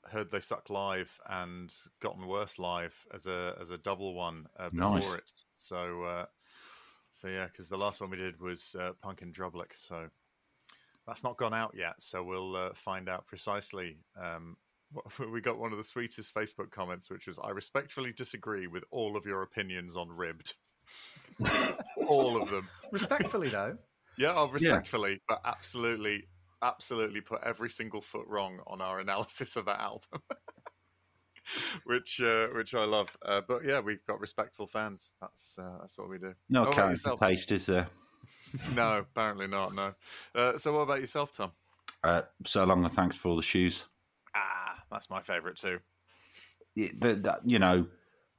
heard 0.07 0.31
they 0.31 0.41
suck 0.41 0.71
live 0.71 1.21
and 1.29 1.75
gotten 2.01 2.27
worse 2.27 2.59
live 2.59 2.95
as 3.12 3.27
a 3.27 3.55
as 3.61 3.71
a 3.71 3.79
double 3.79 4.14
one 4.14 4.47
uh, 4.59 4.71
before 4.71 4.91
Nice. 4.95 5.14
it. 5.14 5.33
So 5.55 6.03
uh, 6.05 6.27
so 7.21 7.29
yeah, 7.29 7.47
because 7.47 7.69
the 7.69 7.79
last 7.79 8.01
one 8.01 8.11
we 8.11 8.16
did 8.16 8.41
was 8.41 8.75
uh, 8.79 8.93
Punk 9.03 9.23
and 9.23 9.35
Drublic, 9.35 9.73
so 9.77 10.09
that's 11.07 11.25
not 11.25 11.37
gone 11.37 11.55
out 11.55 11.75
yet. 11.77 11.95
So 11.99 12.23
we'll 12.23 12.57
uh, 12.57 12.71
find 12.75 13.09
out 13.09 13.27
precisely. 13.27 13.99
Um, 14.21 14.57
what- 14.57 14.68
we 15.32 15.41
got 15.41 15.59
one 15.59 15.72
of 15.72 15.78
the 15.78 15.84
sweetest 15.84 16.34
Facebook 16.34 16.70
comments, 16.70 17.11
which 17.11 17.26
was, 17.26 17.39
"I 17.43 17.51
respectfully 17.51 18.12
disagree 18.12 18.66
with 18.66 18.84
all 18.91 19.16
of 19.16 19.26
your 19.26 19.43
opinions 19.43 19.97
on 19.97 20.09
ribbed." 20.09 20.55
all 22.09 22.41
of 22.41 22.51
them. 22.51 22.66
Respectfully, 22.93 23.49
though. 23.49 23.76
Yeah, 24.16 24.32
oh, 24.34 24.49
respectfully, 24.49 25.20
but 25.28 25.41
absolutely, 25.45 26.24
absolutely 26.62 27.20
put 27.20 27.41
every 27.45 27.70
single 27.70 28.01
foot 28.01 28.26
wrong 28.26 28.59
on 28.66 28.80
our 28.80 28.99
analysis 28.99 29.55
of 29.55 29.66
that 29.66 29.78
album, 29.78 30.20
which 31.84 32.20
uh, 32.20 32.49
which 32.49 32.74
I 32.74 32.84
love. 32.84 33.16
Uh, 33.24 33.43
but 33.47 33.64
yeah, 33.64 33.78
we've 33.78 34.05
got 34.07 34.18
respectful 34.18 34.66
fans. 34.66 35.12
That's 35.20 35.55
uh, 35.59 35.78
that's 35.80 35.97
what 35.97 36.09
we 36.09 36.18
do. 36.18 36.34
No 36.49 36.61
What 36.61 36.68
about 36.68 36.74
character 36.74 36.93
yourself? 36.95 37.20
taste, 37.20 37.53
is 37.53 37.66
there? 37.66 37.86
No, 38.74 38.99
apparently 38.99 39.47
not. 39.47 39.74
No. 39.74 39.95
Uh, 40.34 40.59
so 40.59 40.72
what 40.72 40.80
about 40.80 41.01
yourself, 41.01 41.36
Tom? 41.36 41.53
Uh, 42.03 42.22
so 42.47 42.64
long 42.64 42.84
and 42.84 42.93
thanks 42.93 43.16
for 43.16 43.28
all 43.28 43.36
the 43.36 43.43
shoes. 43.43 43.84
Ah, 44.34 44.78
that's 44.91 45.11
my 45.11 45.22
favourite 45.22 45.57
too. 45.57 45.80
that, 46.76 47.41
you 47.45 47.59
know, 47.59 47.86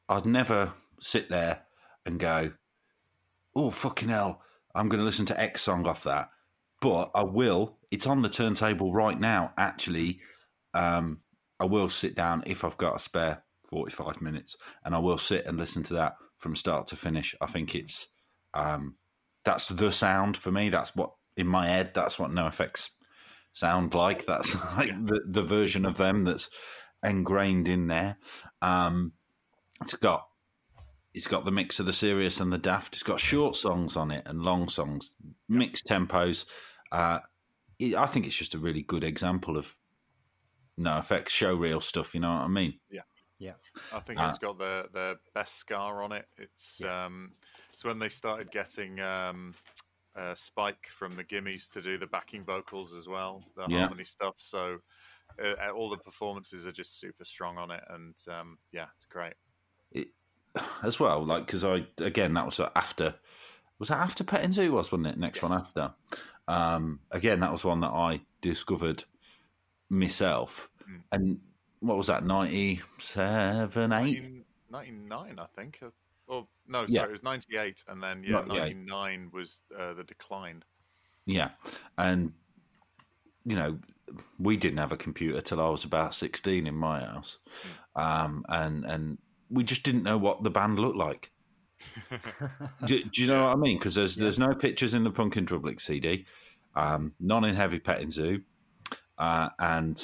I'd 0.08 0.26
never 0.26 0.74
sit 1.02 1.30
there 1.30 1.64
and 2.06 2.20
go, 2.20 2.54
"Oh 3.56 3.70
fucking 3.70 4.10
hell, 4.10 4.42
I'm 4.74 4.90
going 4.90 5.00
to 5.00 5.06
listen 5.06 5.26
to 5.28 5.40
X 5.40 5.62
song 5.62 5.88
off 5.88 6.04
that." 6.04 6.30
But 6.82 7.12
I 7.14 7.24
will. 7.24 7.78
It's 7.92 8.08
on 8.08 8.22
the 8.22 8.30
turntable 8.30 8.94
right 8.94 9.20
now. 9.20 9.54
Actually, 9.58 10.22
um, 10.74 11.20
I 11.60 11.66
will 11.66 11.90
sit 11.90 12.16
down 12.16 12.44
if 12.46 12.64
I've 12.64 12.78
got 12.78 12.96
a 12.96 13.00
spare 13.00 13.44
45 13.66 14.22
minutes, 14.22 14.56
and 14.86 14.96
I 14.96 15.00
will 15.00 15.18
sit 15.18 15.46
and 15.46 15.58
listen 15.58 15.84
to 15.84 15.94
that 15.96 16.16
from 16.38 16.56
start 16.56 16.88
to 16.88 16.96
finish. 16.96 17.36
I 17.42 17.48
think 17.48 17.76
it's 17.76 18.08
um, 18.54 18.96
that's 19.44 19.68
the 19.68 19.92
sound 19.92 20.38
for 20.38 20.52
me. 20.52 20.70
That's 20.70 20.96
what 20.96 21.12
in 21.38 21.48
my 21.48 21.68
head. 21.68 21.92
That's 21.94 22.18
what 22.18 22.32
NoFX 22.32 22.90
sound 23.60 23.94
like. 23.94 24.26
That's 24.26 24.54
like 24.78 24.90
the, 25.06 25.22
the 25.28 25.44
version 25.44 25.86
of 25.86 25.98
them 25.98 26.24
that's 26.24 26.50
ingrained 27.04 27.68
in 27.68 27.88
there. 27.88 28.18
Um, 28.62 29.14
it's 29.82 29.96
got 29.96 30.26
it's 31.14 31.28
got 31.28 31.44
the 31.46 31.52
mix 31.52 31.80
of 31.80 31.86
the 31.86 31.94
serious 31.94 32.40
and 32.40 32.52
the 32.52 32.58
daft. 32.58 32.94
It's 32.94 33.04
got 33.04 33.20
short 33.20 33.56
songs 33.56 33.96
on 33.96 34.12
it 34.12 34.24
and 34.26 34.42
long 34.42 34.70
songs, 34.70 35.12
mixed 35.48 35.86
tempos. 35.88 36.46
Uh, 36.92 37.20
it, 37.80 37.96
I 37.96 38.06
think 38.06 38.26
it's 38.26 38.36
just 38.36 38.56
a 38.56 38.60
really 38.60 38.84
good 38.84 39.04
example 39.04 39.58
of 39.58 39.74
NOFX, 40.80 41.30
show 41.30 41.56
real 41.56 41.82
stuff. 41.82 42.14
You 42.14 42.22
know 42.22 42.30
what 42.32 42.42
I 42.42 42.48
mean? 42.48 42.80
Yeah. 42.92 43.02
Yeah. 43.40 43.54
I 43.94 44.00
think 44.02 44.20
Ah. 44.20 44.28
it's 44.28 44.38
got 44.38 44.58
the 44.58 44.86
the 44.94 45.16
best 45.34 45.58
scar 45.58 46.04
on 46.04 46.12
it. 46.12 46.26
It's 46.38 46.80
Yeah. 46.84 47.06
um, 47.06 47.32
it's 47.74 47.84
when 47.86 47.98
they 48.00 48.10
started 48.10 48.52
getting 48.52 49.00
um, 49.00 49.56
uh, 50.16 50.36
Spike 50.36 50.88
from 50.98 51.16
the 51.16 51.24
Gimmes 51.24 51.68
to 51.70 51.82
do 51.82 51.98
the 51.98 52.08
backing 52.08 52.44
vocals 52.44 52.94
as 52.94 53.08
well, 53.08 53.44
the 53.56 53.66
Yeah. 53.70 53.80
harmony 53.82 54.04
stuff. 54.04 54.36
So 54.38 54.80
uh, 55.44 55.70
all 55.76 55.90
the 55.90 55.98
performances 55.98 56.66
are 56.66 56.72
just 56.72 57.00
super 57.00 57.24
strong 57.26 57.58
on 57.58 57.72
it, 57.72 57.84
and 57.90 58.16
um, 58.28 58.58
yeah, 58.72 58.88
it's 58.96 59.06
great. 59.06 59.34
As 60.84 61.00
well, 61.00 61.24
like 61.24 61.46
because 61.46 61.64
I 61.64 61.86
again 62.00 62.34
that 62.34 62.46
was 62.46 62.60
after 62.76 63.14
was 63.78 63.90
that 63.90 64.00
after 64.00 64.24
Petting 64.24 64.52
Zoo 64.52 64.72
was 64.72 64.92
wasn't 64.92 65.08
it? 65.08 65.18
Next 65.20 65.44
one 65.44 65.52
after. 65.54 65.94
Um, 66.48 67.00
again, 67.12 67.40
that 67.42 67.52
was 67.52 67.64
one 67.64 67.82
that 67.82 67.92
I 67.92 68.22
discovered 68.42 69.04
myself, 69.90 70.70
Mm. 70.90 71.02
and 71.12 71.40
what 71.82 71.98
was 71.98 72.08
that? 72.08 72.26
Ninety 72.26 72.82
seven, 73.00 73.94
eight. 73.94 74.18
19- 74.24 74.44
99, 74.72 75.40
I 75.40 75.46
think. 75.56 75.80
Or 76.30 76.48
no, 76.68 76.86
Yeah. 76.88 77.02
sorry, 77.02 77.10
it 77.10 77.14
was 77.14 77.24
98, 77.24 77.84
and 77.88 78.02
then 78.02 78.24
yeah, 78.24 78.42
99 78.46 79.32
was 79.34 79.62
uh, 79.78 79.94
the 79.94 80.04
decline. 80.04 80.64
Yeah, 81.26 81.50
and 81.98 82.34
you 83.46 83.56
know, 83.56 83.80
we 84.38 84.56
didn't 84.58 84.78
have 84.78 84.92
a 84.92 84.98
computer 84.98 85.42
till 85.42 85.60
I 85.60 85.70
was 85.70 85.84
about 85.84 86.14
sixteen 86.14 86.68
in 86.68 86.76
my 86.76 87.02
house, 87.02 87.38
um, 87.96 88.46
and 88.48 88.86
and 88.86 89.18
we 89.50 89.64
just 89.64 89.84
didn't 89.84 90.04
know 90.04 90.18
what 90.18 90.44
the 90.44 90.50
band 90.50 90.80
looked 90.80 90.98
like. 90.98 91.32
do, 92.86 93.04
do 93.04 93.22
you 93.22 93.28
know 93.28 93.46
what 93.46 93.54
I 93.54 93.56
mean? 93.56 93.78
Because 93.78 93.96
there's 93.96 94.16
there's 94.16 94.40
no 94.40 94.54
pictures 94.54 94.94
in 94.94 95.04
the 95.04 95.12
Punk 95.12 95.38
in 95.38 95.46
Drublic 95.46 95.82
CD, 95.82 96.26
um, 96.76 97.14
none 97.20 97.44
in 97.46 97.56
Heavy 97.56 97.80
Petting 97.80 98.12
Zoo, 98.12 98.42
uh, 99.18 99.50
and 99.60 100.00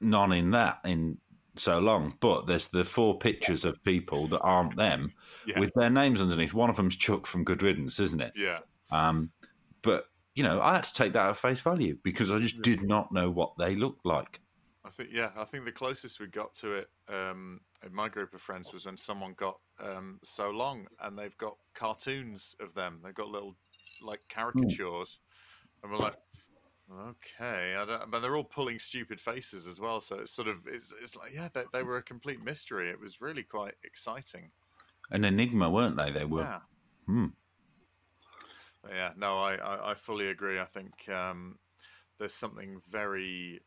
none 0.00 0.32
in 0.32 0.50
that 0.52 0.78
in 0.84 1.18
so 1.56 1.78
long. 1.78 2.16
But 2.20 2.46
there's 2.46 2.68
the 2.68 2.84
four 2.84 3.18
pictures 3.18 3.64
of 3.64 3.82
people 3.84 4.28
that 4.28 4.40
aren't 4.40 4.76
them 4.76 5.12
Yeah. 5.46 5.58
with 5.58 5.72
their 5.74 5.90
names 5.90 6.20
underneath. 6.20 6.54
One 6.54 6.70
of 6.70 6.76
them's 6.76 6.96
Chuck 6.96 7.26
from 7.26 7.44
Good 7.44 7.62
Riddance, 7.62 8.00
isn't 8.00 8.20
it? 8.20 8.32
Yeah, 8.36 8.60
Um, 8.90 9.30
but 9.82 10.06
you 10.34 10.42
know, 10.44 10.60
I 10.60 10.74
had 10.74 10.84
to 10.84 10.94
take 10.94 11.12
that 11.14 11.28
at 11.28 11.36
face 11.36 11.60
value 11.60 11.98
because 12.02 12.30
I 12.30 12.38
just 12.38 12.62
did 12.62 12.82
not 12.82 13.12
know 13.12 13.30
what 13.30 13.52
they 13.58 13.74
looked 13.74 14.06
like. 14.06 14.40
I 14.84 14.90
think 14.90 15.10
yeah, 15.12 15.30
I 15.36 15.44
think 15.44 15.64
the 15.64 15.72
closest 15.72 16.20
we 16.20 16.26
got 16.26 16.54
to 16.54 16.72
it 16.74 16.90
um, 17.08 17.60
in 17.84 17.94
my 17.94 18.08
group 18.08 18.32
of 18.32 18.40
friends 18.40 18.72
was 18.72 18.86
when 18.86 18.96
someone 18.96 19.34
got 19.36 19.58
um, 19.78 20.18
so 20.24 20.50
long, 20.50 20.86
and 21.00 21.18
they've 21.18 21.36
got 21.36 21.56
cartoons 21.74 22.54
of 22.60 22.74
them. 22.74 23.00
They've 23.04 23.14
got 23.14 23.28
little 23.28 23.56
like 24.02 24.20
caricatures, 24.28 25.20
and 25.82 25.92
we're 25.92 25.98
like, 25.98 26.16
okay, 26.92 27.74
I 27.76 27.84
don't, 27.84 28.10
but 28.10 28.20
they're 28.20 28.36
all 28.36 28.44
pulling 28.44 28.78
stupid 28.78 29.20
faces 29.20 29.66
as 29.66 29.80
well. 29.80 30.00
So 30.00 30.16
it's 30.16 30.32
sort 30.32 30.48
of 30.48 30.66
it's 30.66 30.92
it's 31.02 31.16
like 31.16 31.34
yeah, 31.34 31.48
they, 31.52 31.64
they 31.72 31.82
were 31.82 31.98
a 31.98 32.02
complete 32.02 32.42
mystery. 32.42 32.90
It 32.90 33.00
was 33.00 33.20
really 33.20 33.42
quite 33.42 33.74
exciting. 33.84 34.50
An 35.10 35.24
enigma, 35.24 35.68
weren't 35.70 35.96
they? 35.96 36.10
They 36.10 36.24
were. 36.24 36.42
Yeah. 36.42 36.60
Hmm. 37.06 37.26
Yeah, 38.88 39.10
no, 39.16 39.38
I, 39.38 39.56
I, 39.56 39.90
I 39.90 39.94
fully 39.94 40.28
agree. 40.28 40.58
I 40.58 40.64
think 40.64 41.08
um, 41.08 41.58
there's 42.18 42.34
something 42.34 42.80
very. 42.90 43.60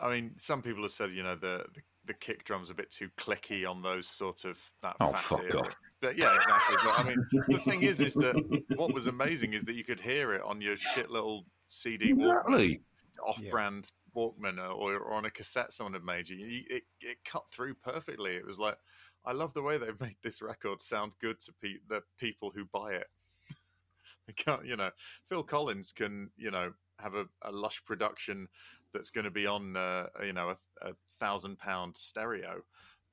I 0.00 0.12
mean, 0.14 0.32
some 0.38 0.62
people 0.62 0.82
have 0.82 0.92
said, 0.92 1.12
you 1.12 1.22
know, 1.24 1.34
the, 1.34 1.64
the, 1.74 1.80
the 2.08 2.14
kick 2.14 2.42
drum's 2.44 2.70
a 2.70 2.74
bit 2.74 2.90
too 2.90 3.08
clicky 3.16 3.68
on 3.68 3.82
those 3.82 4.08
sort 4.08 4.44
of 4.44 4.58
that 4.82 4.96
Oh, 4.98 5.12
fat 5.12 5.20
fuck 5.20 5.42
era. 5.42 5.60
off. 5.60 5.76
But 6.00 6.16
yeah, 6.16 6.34
exactly. 6.34 6.76
But 6.82 6.98
I 6.98 7.02
mean, 7.04 7.26
the 7.48 7.58
thing 7.58 7.82
is, 7.82 8.00
is 8.00 8.14
that 8.14 8.64
what 8.76 8.92
was 8.92 9.06
amazing 9.06 9.52
is 9.52 9.62
that 9.64 9.74
you 9.74 9.84
could 9.84 10.00
hear 10.00 10.34
it 10.34 10.42
on 10.42 10.60
your 10.60 10.76
shit 10.76 11.10
little 11.10 11.44
CD 11.68 12.12
Walkman 12.12 12.30
Exactly. 12.30 12.80
off-brand 13.24 13.90
Walkman 14.16 14.58
uh, 14.58 14.72
or, 14.72 14.96
or 14.96 15.12
on 15.12 15.26
a 15.26 15.30
cassette 15.30 15.70
someone 15.72 15.92
had 15.92 16.04
made 16.04 16.28
you. 16.28 16.36
you 16.36 16.62
it, 16.70 16.82
it 17.00 17.18
cut 17.24 17.44
through 17.52 17.74
perfectly. 17.74 18.32
It 18.32 18.46
was 18.46 18.58
like, 18.58 18.78
I 19.24 19.32
love 19.32 19.52
the 19.52 19.62
way 19.62 19.76
they've 19.76 20.00
made 20.00 20.16
this 20.22 20.40
record 20.40 20.82
sound 20.82 21.12
good 21.20 21.40
to 21.42 21.52
pe- 21.62 21.82
the 21.88 22.02
people 22.18 22.50
who 22.54 22.64
buy 22.72 22.92
it. 22.92 23.08
they 24.26 24.32
can't, 24.32 24.64
you 24.64 24.76
know, 24.76 24.90
Phil 25.28 25.42
Collins 25.42 25.92
can, 25.92 26.30
you 26.36 26.50
know, 26.50 26.72
have 27.00 27.14
a, 27.14 27.26
a 27.42 27.52
lush 27.52 27.84
production 27.84 28.48
that's 28.92 29.10
going 29.10 29.24
to 29.24 29.30
be 29.30 29.46
on, 29.46 29.76
uh, 29.76 30.06
you 30.24 30.32
know, 30.32 30.50
a, 30.82 30.88
a 30.88 30.92
thousand 31.20 31.58
pound 31.58 31.96
stereo. 31.96 32.62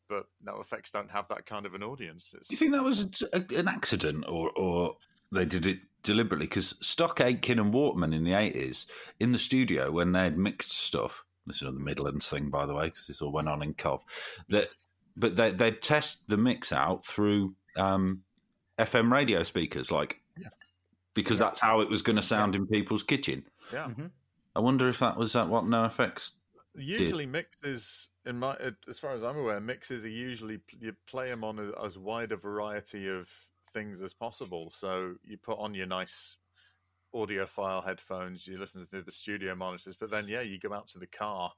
But 0.08 0.26
NOFX 0.46 0.92
don't 0.92 1.10
have 1.10 1.28
that 1.30 1.46
kind 1.46 1.66
of 1.66 1.74
an 1.74 1.82
audience. 1.84 2.34
It's, 2.38 2.48
Do 2.50 2.54
you 2.54 2.58
think 2.60 2.72
that 2.74 2.84
was 2.84 3.08
a, 3.34 3.44
an 3.58 3.68
accident 3.68 4.26
or, 4.28 4.52
or 4.52 4.98
they 5.32 5.46
did 5.46 5.66
it 5.66 5.80
deliberately? 6.04 6.46
Because 6.46 6.76
Stock 6.82 7.20
Aitken 7.22 7.58
and 7.60 7.74
Waterman 7.74 8.14
in 8.14 8.24
the 8.24 8.34
80s, 8.34 8.86
in 9.20 9.32
the 9.32 9.40
studio, 9.40 9.90
when 9.92 10.12
they 10.12 10.24
had 10.24 10.38
mixed 10.38 10.72
stuff, 10.74 11.24
this 11.48 11.58
is 11.58 11.62
the 11.64 11.72
Midlands 11.72 12.28
thing, 12.28 12.50
by 12.52 12.68
the 12.68 12.74
way, 12.76 12.86
because 12.86 13.08
this 13.08 13.22
all 13.22 13.32
went 13.32 13.50
on 13.50 13.64
in 13.64 13.74
Cov, 13.74 14.04
that, 14.50 14.70
but 15.18 15.36
they, 15.36 15.52
they'd 15.52 15.82
test 15.82 16.28
the 16.30 16.38
mix 16.38 16.72
out 16.72 17.04
through 17.06 17.56
um, 17.76 18.22
FM 18.78 19.12
radio 19.12 19.42
speakers, 19.42 19.90
like, 19.92 20.22
Yeah. 20.38 20.50
because 21.16 21.40
that's 21.40 21.60
how 21.60 21.80
it 21.82 21.90
was 21.90 22.04
going 22.04 22.16
to 22.18 22.22
sound 22.22 22.54
in 22.54 22.68
people's 22.68 23.02
kitchen. 23.04 23.44
yeah. 23.74 23.88
Mhm. 23.88 24.12
I 24.56 24.60
wonder 24.60 24.88
if 24.88 25.00
that 25.00 25.18
was 25.18 25.36
uh, 25.36 25.46
what 25.46 25.66
NOFX. 25.66 26.32
Usually 26.78 27.26
mixes, 27.26 28.10
in 28.26 28.38
my 28.38 28.58
as 28.90 29.00
far 29.00 29.12
as 29.14 29.24
I'm 29.24 29.38
aware, 29.38 29.62
mixes 29.62 30.04
are 30.04 30.10
usually 30.10 30.60
you 30.78 30.94
play 31.08 31.30
them 31.30 31.44
on 31.44 31.58
a, 31.58 31.72
as 31.84 31.98
wide 31.98 32.34
a 32.34 32.38
variety 32.38 33.08
of 33.08 33.30
things 33.72 34.02
as 34.02 34.14
possible. 34.14 34.70
So 34.70 35.16
you 35.24 35.38
put 35.38 35.58
on 35.58 35.74
your 35.74 35.86
nice 35.88 36.36
audiophile 37.16 37.84
headphones, 37.86 38.48
you 38.48 38.58
listen 38.58 38.88
to 38.88 39.04
the 39.04 39.12
studio 39.12 39.56
monitors, 39.56 39.98
but 39.98 40.12
then 40.12 40.28
yeah, 40.28 40.42
you 40.42 40.60
go 40.60 40.74
out 40.74 40.88
to 40.90 41.00
the 41.00 41.08
car, 41.08 41.54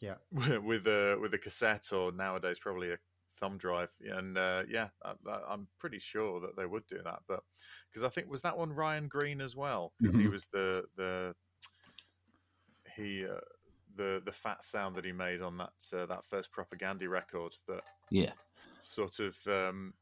Yeah. 0.00 0.16
with 0.30 0.86
a 0.86 1.18
with 1.20 1.34
a 1.34 1.38
cassette 1.38 1.92
or 1.92 2.12
nowadays 2.12 2.58
probably 2.60 2.92
a 2.92 2.98
thumb 3.38 3.58
drive, 3.58 3.90
and 4.00 4.38
uh, 4.38 4.64
yeah, 4.68 4.90
I, 5.04 5.14
I- 5.28 5.52
I'm 5.52 5.68
pretty 5.78 5.98
sure 5.98 6.40
that 6.40 6.56
they 6.56 6.66
would 6.66 6.86
do 6.86 7.02
that. 7.04 7.20
But 7.28 7.42
because 7.90 8.04
I 8.04 8.08
think 8.08 8.28
was 8.30 8.42
that 8.42 8.58
one 8.58 8.72
Ryan 8.72 9.08
Greene 9.08 9.40
as 9.40 9.56
well, 9.56 9.94
because 10.00 10.14
he 10.16 10.26
Mhm. 10.26 10.28
was 10.28 10.48
the 10.52 10.84
the 10.96 11.34
he. 12.96 13.24
Uh, 13.26 13.38
the 13.94 14.22
the 14.24 14.32
fat 14.32 14.64
sound 14.64 14.96
that 14.96 15.04
he 15.04 15.12
made 15.12 15.42
on 15.42 15.58
that 15.58 15.72
uh, 15.94 16.06
that 16.06 16.24
first 16.24 16.50
propaganda 16.50 17.06
record 17.10 17.54
that 17.68 17.82
Yeah. 18.10 18.32
sort 18.80 19.18
of 19.20 19.36
um, 19.46 19.92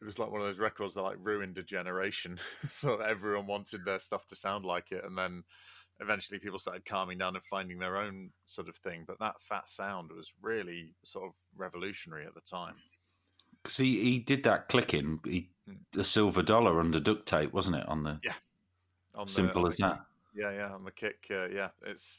it 0.00 0.04
was 0.06 0.18
like 0.18 0.30
one 0.30 0.40
of 0.40 0.46
those 0.46 0.58
records 0.58 0.94
that 0.94 1.02
like 1.02 1.18
ruined 1.20 1.58
a 1.58 1.62
generation. 1.62 2.38
so 2.72 2.96
everyone 3.00 3.46
wanted 3.46 3.84
their 3.84 3.98
stuff 3.98 4.26
to 4.28 4.34
sound 4.34 4.64
like 4.64 4.92
it, 4.92 5.04
and 5.04 5.16
then 5.16 5.44
eventually 6.00 6.38
people 6.38 6.58
started 6.58 6.86
calming 6.86 7.18
down 7.18 7.36
and 7.36 7.44
finding 7.44 7.78
their 7.78 7.98
own 7.98 8.30
sort 8.46 8.66
of 8.66 8.76
thing. 8.76 9.04
But 9.06 9.18
that 9.18 9.34
fat 9.42 9.68
sound 9.68 10.10
was 10.10 10.32
really 10.40 10.94
sort 11.04 11.26
of 11.26 11.32
revolutionary 11.54 12.24
at 12.24 12.32
the 12.34 12.40
time. 12.40 12.76
Because 13.62 13.76
he, 13.76 14.02
he 14.02 14.18
did 14.20 14.42
that 14.44 14.68
clicking, 14.70 15.20
he, 15.22 15.50
a 15.98 16.04
silver 16.04 16.42
dollar 16.42 16.80
under 16.80 16.98
duct 17.00 17.26
tape, 17.26 17.52
wasn't 17.52 17.76
it? 17.76 17.86
On 17.88 18.02
the 18.04 18.18
Yeah. 18.24 18.32
On 19.14 19.28
simple 19.28 19.62
on 19.64 19.68
as 19.68 19.76
the- 19.76 19.82
that. 19.88 20.00
Yeah, 20.36 20.52
yeah, 20.52 20.74
on 20.74 20.84
the 20.84 20.90
kick. 20.90 21.26
Uh, 21.30 21.48
yeah, 21.48 21.68
it's 21.84 22.18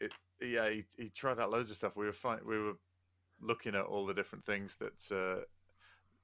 it. 0.00 0.12
Yeah, 0.40 0.70
he, 0.70 0.84
he 0.96 1.08
tried 1.08 1.40
out 1.40 1.50
loads 1.50 1.70
of 1.70 1.76
stuff. 1.76 1.96
We 1.96 2.06
were 2.06 2.12
fi- 2.12 2.38
we 2.46 2.58
were 2.58 2.74
looking 3.40 3.74
at 3.74 3.84
all 3.84 4.06
the 4.06 4.14
different 4.14 4.44
things 4.44 4.76
that 4.76 5.16
uh, 5.16 5.42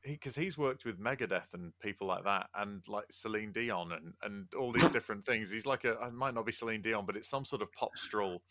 he 0.03 0.12
because 0.12 0.37
he's 0.37 0.59
worked 0.59 0.85
with 0.85 1.01
Megadeth 1.01 1.55
and 1.55 1.72
people 1.81 2.07
like 2.07 2.25
that, 2.25 2.49
and 2.55 2.83
like 2.89 3.07
Celine 3.11 3.53
Dion 3.53 3.93
and 3.93 4.12
and 4.22 4.47
all 4.59 4.72
these 4.72 4.89
different 4.91 5.25
things. 5.25 5.51
He's 5.51 5.66
like 5.66 5.85
a 5.85 5.93
it 5.93 6.12
might 6.12 6.35
not 6.35 6.47
be 6.47 6.53
Celine 6.53 6.83
Dion, 6.83 7.07
but 7.07 7.16
it's 7.16 7.29
some 7.29 7.45
sort 7.45 7.62
of 7.62 7.72
pop 7.72 7.97
stroll. 7.97 8.43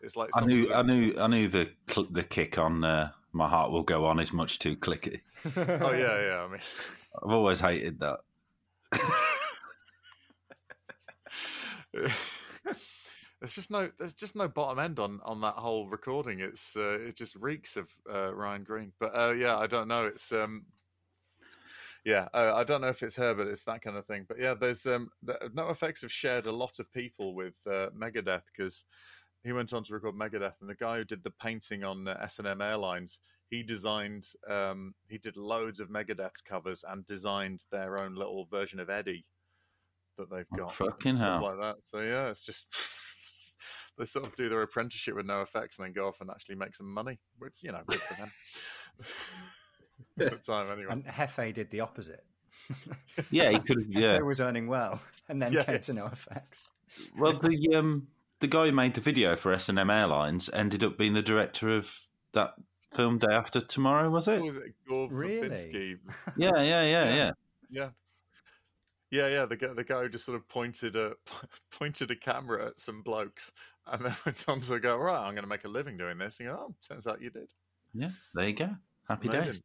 It's 0.00 0.16
like 0.16 0.30
I 0.34 0.44
knew, 0.44 0.64
sort 0.64 0.76
I 0.76 0.82
knew, 0.82 1.14
I 1.18 1.26
knew 1.26 1.48
the 1.48 1.70
the 2.10 2.24
kick 2.24 2.58
on 2.58 2.84
uh, 2.84 3.10
"My 3.32 3.48
Heart 3.48 3.70
Will 3.70 3.82
Go 3.82 4.06
On" 4.06 4.18
is 4.18 4.32
much 4.32 4.58
too 4.58 4.76
clicky. 4.76 5.20
oh 5.56 5.92
yeah, 5.92 6.20
yeah. 6.26 6.46
I 6.46 6.48
mean, 6.48 6.60
I've 7.22 7.30
always 7.30 7.60
hated 7.60 8.00
that. 8.00 8.20
there's 13.40 13.54
just 13.54 13.70
no 13.70 13.90
there's 13.98 14.14
just 14.14 14.36
no 14.36 14.48
bottom 14.48 14.78
end 14.78 14.98
on 14.98 15.20
on 15.24 15.40
that 15.42 15.54
whole 15.54 15.88
recording. 15.88 16.40
It's 16.40 16.76
uh, 16.76 16.98
it 17.00 17.16
just 17.16 17.36
reeks 17.36 17.76
of 17.76 17.88
uh, 18.12 18.34
Ryan 18.34 18.64
Greene. 18.64 18.92
But 18.98 19.16
uh, 19.16 19.32
yeah, 19.32 19.56
I 19.58 19.66
don't 19.66 19.88
know. 19.88 20.06
It's 20.06 20.32
um 20.32 20.66
yeah, 22.04 22.28
I 22.34 22.64
don't 22.64 22.82
know 22.82 22.88
if 22.88 23.02
it's 23.02 23.16
her, 23.16 23.34
but 23.34 23.46
it's 23.46 23.64
that 23.64 23.80
kind 23.80 23.96
of 23.96 24.04
thing. 24.04 24.26
But 24.28 24.38
yeah, 24.38 24.54
there's 24.54 24.84
um 24.86 25.08
the, 25.22 25.38
NOFX 25.54 26.02
have 26.02 26.12
shared 26.12 26.46
a 26.46 26.52
lot 26.52 26.78
of 26.78 26.92
people 26.92 27.34
with 27.34 27.54
uh, 27.66 27.88
Megadeth 27.98 28.42
because 28.54 28.84
he 29.42 29.52
went 29.52 29.72
on 29.72 29.84
to 29.84 29.94
record 29.94 30.14
Megadeth, 30.14 30.60
and 30.60 30.68
the 30.68 30.74
guy 30.74 30.98
who 30.98 31.04
did 31.04 31.24
the 31.24 31.30
painting 31.30 31.82
on 31.82 32.06
uh, 32.06 32.18
S 32.22 32.38
and 32.38 32.48
M 32.48 32.60
Airlines, 32.60 33.20
he 33.48 33.62
designed 33.62 34.26
um 34.50 34.94
he 35.08 35.16
did 35.16 35.36
loads 35.36 35.80
of 35.80 35.88
Megadeth 35.88 36.44
covers 36.46 36.84
and 36.86 37.06
designed 37.06 37.64
their 37.72 37.96
own 37.98 38.14
little 38.14 38.46
version 38.50 38.80
of 38.80 38.90
Eddie 38.90 39.24
that 40.18 40.30
they've 40.30 40.46
Oh, 40.54 40.56
got. 40.56 40.72
fucking 40.74 41.16
stuff 41.16 41.40
hell. 41.40 41.50
like 41.56 41.60
that. 41.60 41.82
So 41.82 42.00
yeah, 42.00 42.28
it's 42.30 42.40
just 42.44 42.66
they 43.98 44.04
sort 44.06 44.26
of 44.26 44.34
do 44.36 44.48
their 44.48 44.62
apprenticeship 44.62 45.14
with 45.14 45.26
NOFX 45.26 45.78
and 45.78 45.86
then 45.86 45.92
go 45.92 46.08
off 46.08 46.20
and 46.20 46.30
actually 46.30 46.56
make 46.56 46.74
some 46.74 46.92
money, 46.92 47.18
which 47.38 47.54
you 47.60 47.72
know, 47.72 47.82
good 47.86 48.00
for 48.00 48.14
them. 48.14 48.30
At 50.20 50.30
the 50.30 50.36
time, 50.38 50.70
anyway. 50.70 50.88
And 50.90 51.04
Hefe 51.04 51.52
did 51.54 51.70
the 51.70 51.80
opposite. 51.80 52.24
Yeah, 53.30 53.50
he 53.50 53.58
could 53.66 53.78
have. 53.78 53.86
Yeah, 53.88 54.18
Hefe 54.18 54.26
was 54.26 54.40
earning 54.40 54.66
well, 54.66 55.00
and 55.28 55.40
then 55.40 55.52
Yeah, 55.52 55.64
came 55.64 55.74
yeah. 55.74 55.78
to 55.80 55.92
NOFX. 55.94 56.70
well, 57.18 57.32
the 57.38 57.74
um, 57.76 58.08
the 58.40 58.46
guy 58.46 58.66
who 58.66 58.72
made 58.72 58.94
the 58.94 59.00
video 59.00 59.36
for 59.36 59.52
S 59.52 59.68
and 59.68 59.78
M 59.78 59.90
Airlines 59.90 60.50
ended 60.52 60.82
up 60.84 60.98
being 60.98 61.14
the 61.14 61.22
director 61.22 61.76
of 61.76 61.92
that 62.32 62.54
film 62.92 63.18
Day 63.18 63.32
After 63.32 63.60
Tomorrow, 63.60 64.10
was 64.10 64.28
it? 64.28 64.40
What 64.40 64.46
was 64.46 64.56
it 64.56 64.74
Gore 64.88 65.08
Really? 65.10 65.48
Verbinski? 65.48 65.98
Yeah, 66.36 66.50
yeah, 66.56 66.82
yeah, 66.82 67.14
Yeah. 67.14 67.30
yeah. 67.70 67.88
Yeah. 69.14 69.26
Yeah, 69.26 69.28
yeah, 69.28 69.44
the 69.46 69.56
guy, 69.56 69.72
the 69.72 69.84
guy 69.84 70.02
who 70.02 70.08
just 70.08 70.24
sort 70.24 70.36
of 70.36 70.48
pointed 70.48 70.96
a 70.96 71.12
pointed 71.70 72.10
a 72.10 72.16
camera 72.16 72.66
at 72.66 72.78
some 72.78 73.02
blokes, 73.02 73.52
and 73.86 74.04
then 74.04 74.16
went 74.26 74.44
on 74.48 74.60
to 74.60 74.78
go, 74.80 74.96
right, 74.96 75.18
I'm 75.18 75.34
going 75.34 75.44
to 75.44 75.48
make 75.48 75.64
a 75.64 75.68
living 75.68 75.96
doing 75.96 76.18
this. 76.18 76.40
And 76.40 76.48
you 76.48 76.54
go, 76.54 76.66
oh, 76.68 76.74
turns 76.86 77.06
out 77.06 77.22
you 77.22 77.30
did. 77.30 77.50
Yeah, 77.92 78.10
there 78.34 78.48
you 78.48 78.54
go. 78.54 78.70
Happy 79.08 79.28
Amazing. 79.28 79.52
days. 79.52 79.60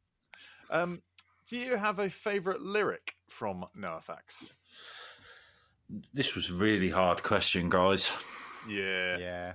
Um, 0.70 1.02
do 1.50 1.58
you 1.58 1.78
have 1.78 2.00
a 2.00 2.10
favourite 2.10 2.62
lyric 2.62 3.16
from 3.28 3.66
NoFX? 3.76 4.50
This 6.14 6.36
was 6.36 6.52
a 6.52 6.54
really 6.54 6.90
hard 6.90 7.24
question, 7.24 7.70
guys. 7.70 8.10
Yeah. 8.68 9.18
Yeah. 9.18 9.54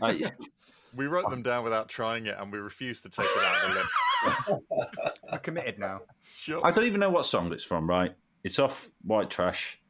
I, 0.00 0.32
we 0.96 1.06
wrote 1.06 1.28
them 1.28 1.42
down 1.42 1.64
without 1.64 1.88
trying 1.88 2.26
it, 2.26 2.36
and 2.38 2.50
we 2.50 2.58
refused 2.58 3.02
to 3.02 3.10
take 3.10 3.26
it 3.26 3.44
out 3.44 3.64
of 3.64 3.74
the 3.74 4.52
list. 4.54 5.10
I'm 5.30 5.38
committed 5.40 5.78
now. 5.78 6.00
Sure. 6.34 6.64
I 6.66 6.70
don't 6.70 6.86
even 6.86 7.00
know 7.00 7.10
what 7.10 7.26
song 7.26 7.52
it's 7.52 7.64
from. 7.64 7.88
Right, 7.88 8.14
it's 8.44 8.58
off 8.58 8.90
White 9.02 9.30
Trash. 9.30 9.80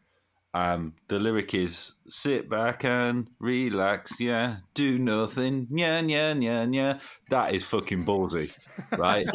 Um, 0.54 0.94
the 1.08 1.18
lyric 1.18 1.52
is 1.52 1.94
"Sit 2.08 2.48
back 2.48 2.84
and 2.84 3.28
relax, 3.40 4.20
yeah, 4.20 4.58
do 4.72 5.00
nothing, 5.00 5.66
yeah, 5.70 6.00
yeah, 6.00 6.32
yeah, 6.32 6.64
yeah." 6.70 6.98
That 7.28 7.52
is 7.52 7.64
fucking 7.64 8.04
ballsy, 8.04 8.56
right? 8.96 9.26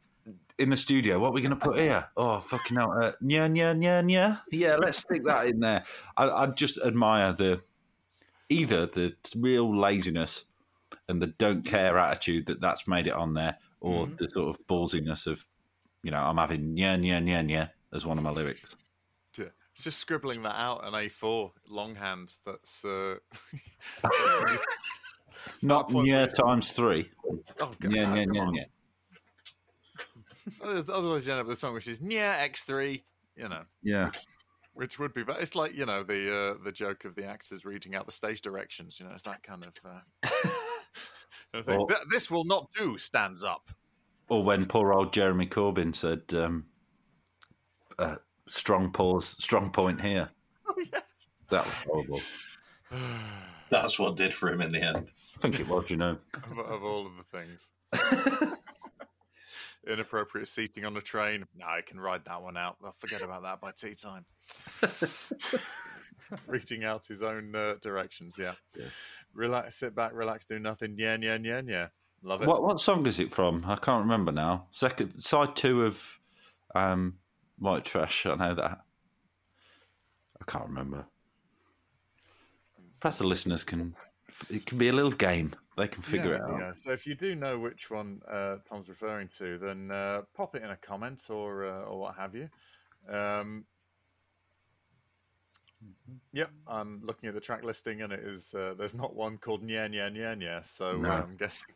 in 0.58 0.70
the 0.70 0.76
studio, 0.76 1.18
what 1.18 1.28
are 1.28 1.32
we 1.32 1.42
going 1.42 1.50
to 1.50 1.56
put 1.56 1.78
here? 1.78 2.06
Oh, 2.16 2.40
fucking 2.40 2.78
out, 2.78 3.02
uh, 3.02 3.12
yeah, 3.20 3.48
yeah, 3.52 3.74
yeah, 3.78 4.02
yeah, 4.06 4.36
yeah. 4.50 4.76
Let's 4.76 4.98
stick 4.98 5.24
that 5.24 5.46
in 5.46 5.60
there. 5.60 5.84
I, 6.16 6.30
I 6.30 6.46
just 6.46 6.78
admire 6.78 7.32
the 7.32 7.60
either 8.48 8.86
the 8.86 9.14
real 9.36 9.78
laziness 9.78 10.46
and 11.08 11.20
the 11.20 11.28
don't 11.38 11.64
care 11.64 11.98
attitude 11.98 12.46
that 12.46 12.62
that's 12.62 12.88
made 12.88 13.06
it 13.06 13.12
on 13.12 13.34
there, 13.34 13.58
or 13.80 14.06
the 14.06 14.30
sort 14.30 14.48
of 14.48 14.66
ballsiness 14.66 15.26
of, 15.26 15.46
you 16.02 16.10
know, 16.10 16.18
I'm 16.18 16.38
having 16.38 16.78
yeah, 16.78 16.96
yeah, 16.96 17.20
yeah, 17.20 17.42
yeah 17.42 17.68
as 17.92 18.04
one 18.06 18.18
of 18.18 18.24
my 18.24 18.30
lyrics. 18.30 18.76
Yeah. 19.38 19.46
It's 19.74 19.84
just 19.84 19.98
scribbling 19.98 20.42
that 20.42 20.54
out 20.58 20.86
an 20.86 20.92
A4 20.92 21.50
longhand. 21.68 22.34
That's 22.44 22.84
uh, 22.84 23.16
Not 25.62 25.90
yeah 26.04 26.26
times 26.26 26.72
three. 26.72 27.10
oh, 27.60 27.70
God, 27.80 27.92
Yeah, 27.92 28.14
yeah, 28.14 28.24
yeah, 28.32 28.50
yeah. 28.54 28.64
Otherwise- 30.62 31.26
you 31.26 31.32
end 31.32 31.40
up 31.40 31.46
with 31.46 31.56
a 31.58 31.60
song 31.60 31.74
which 31.74 31.88
is 31.88 32.00
yeah 32.00 32.46
X3, 32.46 33.02
you 33.36 33.48
know, 33.48 33.62
Yeah. 33.82 34.10
which 34.74 34.98
would 34.98 35.14
be. 35.14 35.22
But 35.22 35.40
it's 35.40 35.54
like 35.54 35.74
you 35.74 35.86
know 35.86 36.02
the 36.02 36.34
uh, 36.34 36.54
the 36.64 36.72
joke 36.72 37.04
of 37.04 37.14
the 37.14 37.24
actors 37.24 37.64
reading 37.64 37.94
out 37.94 38.06
the 38.06 38.12
stage 38.12 38.40
directions. 38.42 38.98
You 38.98 39.06
know, 39.06 39.12
it's 39.12 39.22
that 39.22 39.42
kind 39.42 39.64
of. 39.64 39.72
Uh, 39.84 41.62
thing. 41.62 41.76
Or- 41.80 41.88
this 42.10 42.30
will 42.30 42.44
not 42.44 42.68
do. 42.76 42.98
Stands 42.98 43.42
up. 43.44 43.70
Or 44.28 44.42
when 44.42 44.66
poor 44.66 44.92
old 44.92 45.12
Jeremy 45.12 45.46
Corbyn 45.46 45.94
said, 45.94 46.22
um, 46.34 46.64
uh, 47.98 48.16
"Strong 48.46 48.92
pause, 48.92 49.26
strong 49.38 49.70
point 49.70 50.00
here." 50.00 50.30
Oh 50.68 50.74
yeah. 50.92 51.00
That 51.50 51.64
was 51.64 51.74
horrible. 51.84 52.20
That's 53.70 53.98
what 53.98 54.16
did 54.16 54.34
for 54.34 54.52
him 54.52 54.60
in 54.60 54.72
the 54.72 54.82
end. 54.82 55.08
I 55.36 55.40
think 55.40 55.60
it 55.60 55.68
was, 55.68 55.90
you 55.90 55.96
know. 55.96 56.18
of, 56.34 56.58
of 56.58 56.82
all 56.84 57.06
of 57.06 57.12
the 57.16 57.24
things. 57.38 57.70
Inappropriate 59.86 60.48
seating 60.48 60.84
on 60.84 60.96
a 60.96 61.00
train. 61.00 61.44
No, 61.56 61.66
I 61.66 61.80
can 61.80 61.98
ride 61.98 62.24
that 62.26 62.42
one 62.42 62.56
out. 62.56 62.76
I'll 62.84 62.94
forget 62.98 63.22
about 63.22 63.42
that 63.42 63.60
by 63.60 63.72
tea 63.72 63.94
time. 63.94 64.24
Reading 66.46 66.84
out 66.84 67.04
his 67.06 67.22
own 67.22 67.54
uh, 67.54 67.74
directions. 67.82 68.36
Yeah. 68.38 68.52
Yeah. 68.76 68.86
Relax, 69.34 69.76
sit 69.76 69.94
back, 69.94 70.12
relax, 70.14 70.46
do 70.46 70.58
nothing. 70.58 70.94
Yeah, 70.98 71.16
yeah, 71.20 71.38
yeah, 71.42 71.62
yeah. 71.66 71.86
Love 72.22 72.42
it. 72.42 72.48
What 72.48 72.62
what 72.62 72.80
song 72.80 73.06
is 73.06 73.18
it 73.18 73.32
from? 73.32 73.64
I 73.66 73.76
can't 73.76 74.02
remember 74.02 74.30
now. 74.30 74.66
Second 74.70 75.20
side 75.20 75.56
two 75.56 75.82
of 75.82 76.18
um, 76.74 77.14
White 77.58 77.84
Trash. 77.84 78.26
I 78.26 78.34
know 78.34 78.54
that. 78.54 78.80
I 80.40 80.44
can't 80.50 80.66
remember. 80.68 81.06
Perhaps 83.00 83.18
the 83.18 83.26
listeners 83.26 83.64
can. 83.64 83.94
It 84.50 84.66
can 84.66 84.78
be 84.78 84.88
a 84.88 84.92
little 84.92 85.10
game. 85.10 85.52
They 85.76 85.88
can 85.88 86.02
figure 86.02 86.30
Yeah, 86.32 86.36
it 86.36 86.42
out. 86.42 86.58
go. 86.58 86.72
So 86.76 86.90
if 86.92 87.06
you 87.06 87.14
do 87.14 87.34
know 87.34 87.58
which 87.58 87.90
one 87.90 88.20
uh, 88.30 88.56
Tom's 88.68 88.88
referring 88.88 89.28
to, 89.38 89.58
then 89.58 89.90
uh, 89.90 90.22
pop 90.34 90.54
it 90.54 90.62
in 90.62 90.70
a 90.70 90.76
comment 90.76 91.20
or 91.30 91.66
uh, 91.66 91.82
or 91.82 92.00
what 92.00 92.14
have 92.16 92.34
you. 92.34 92.48
Um, 93.08 93.64
Yep, 96.32 96.50
I'm 96.68 97.00
looking 97.04 97.28
at 97.28 97.34
the 97.34 97.40
track 97.40 97.64
listing, 97.64 98.02
and 98.02 98.12
it 98.12 98.20
is 98.20 98.54
uh, 98.54 98.74
there's 98.78 98.94
not 98.94 99.16
one 99.16 99.36
called 99.36 99.64
Nya 99.66 99.90
Nya 99.90 100.12
Nya 100.16 100.36
Nya. 100.40 100.64
So 100.64 100.96
No. 100.96 101.10
uh, 101.10 101.14
I'm 101.22 101.36
guessing. 101.36 101.66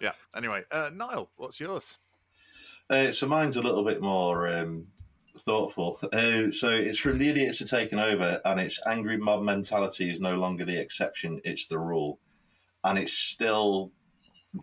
Yeah. 0.00 0.10
Anyway, 0.36 0.64
uh, 0.72 0.90
Nial, 0.92 1.28
what's 1.36 1.60
yours? 1.60 1.98
Uh, 2.90 3.12
so 3.12 3.28
mine's 3.28 3.56
a 3.56 3.62
little 3.62 3.84
bit 3.84 4.00
more 4.02 4.48
um, 4.48 4.88
thoughtful. 5.38 5.98
Uh, 6.12 6.50
so 6.50 6.68
it's 6.70 6.98
from 6.98 7.18
The 7.18 7.28
Idiots 7.28 7.60
Are 7.62 7.66
Taking 7.66 7.98
Over, 7.98 8.40
and 8.44 8.60
it's 8.60 8.80
angry 8.86 9.16
mob 9.16 9.42
mentality 9.42 10.10
is 10.10 10.20
no 10.20 10.36
longer 10.36 10.64
the 10.64 10.78
exception, 10.80 11.40
it's 11.44 11.66
the 11.66 11.78
rule. 11.78 12.18
And 12.84 12.98
it's 12.98 13.12
still 13.12 13.92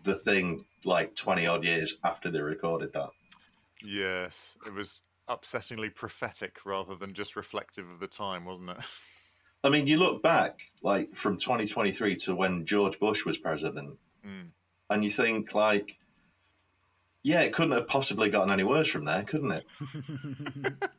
the 0.04 0.14
thing 0.16 0.64
like 0.84 1.14
20 1.14 1.46
odd 1.46 1.64
years 1.64 1.98
after 2.04 2.30
they 2.30 2.40
recorded 2.40 2.92
that. 2.94 3.10
Yes, 3.84 4.56
it 4.66 4.72
was 4.72 5.02
upsettingly 5.28 5.94
prophetic 5.94 6.58
rather 6.64 6.94
than 6.94 7.12
just 7.14 7.36
reflective 7.36 7.88
of 7.90 8.00
the 8.00 8.06
time, 8.06 8.44
wasn't 8.44 8.70
it? 8.70 8.76
I 9.64 9.68
mean, 9.70 9.86
you 9.86 9.96
look 9.96 10.22
back 10.22 10.60
like 10.82 11.14
from 11.14 11.36
2023 11.36 12.16
to 12.16 12.34
when 12.36 12.64
George 12.64 12.98
Bush 13.00 13.24
was 13.24 13.38
president, 13.38 13.98
Mm. 14.26 14.48
and 14.90 15.04
you 15.04 15.10
think 15.10 15.54
like, 15.54 15.98
yeah, 17.26 17.40
it 17.40 17.52
couldn't 17.52 17.76
have 17.76 17.88
possibly 17.88 18.30
gotten 18.30 18.52
any 18.52 18.64
worse 18.64 18.88
from 18.88 19.04
there, 19.04 19.22
couldn't 19.24 19.52
it? 19.52 19.66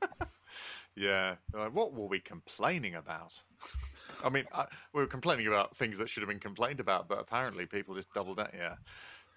Yeah. 0.98 1.36
Like, 1.54 1.76
what 1.76 1.94
were 1.94 2.08
we 2.08 2.20
complaining 2.20 2.96
about? 2.96 3.40
I 4.24 4.30
mean, 4.30 4.46
I, 4.52 4.66
we 4.94 5.02
were 5.02 5.08
complaining 5.08 5.48
about 5.48 5.78
things 5.78 5.98
that 6.00 6.10
should 6.10 6.24
have 6.24 6.28
been 6.28 6.40
complained 6.40 6.80
about, 6.80 7.08
but 7.08 7.20
apparently 7.20 7.68
people 7.68 7.94
just 7.94 8.12
doubled 8.14 8.38
that. 8.38 8.52
Yeah. 8.58 8.76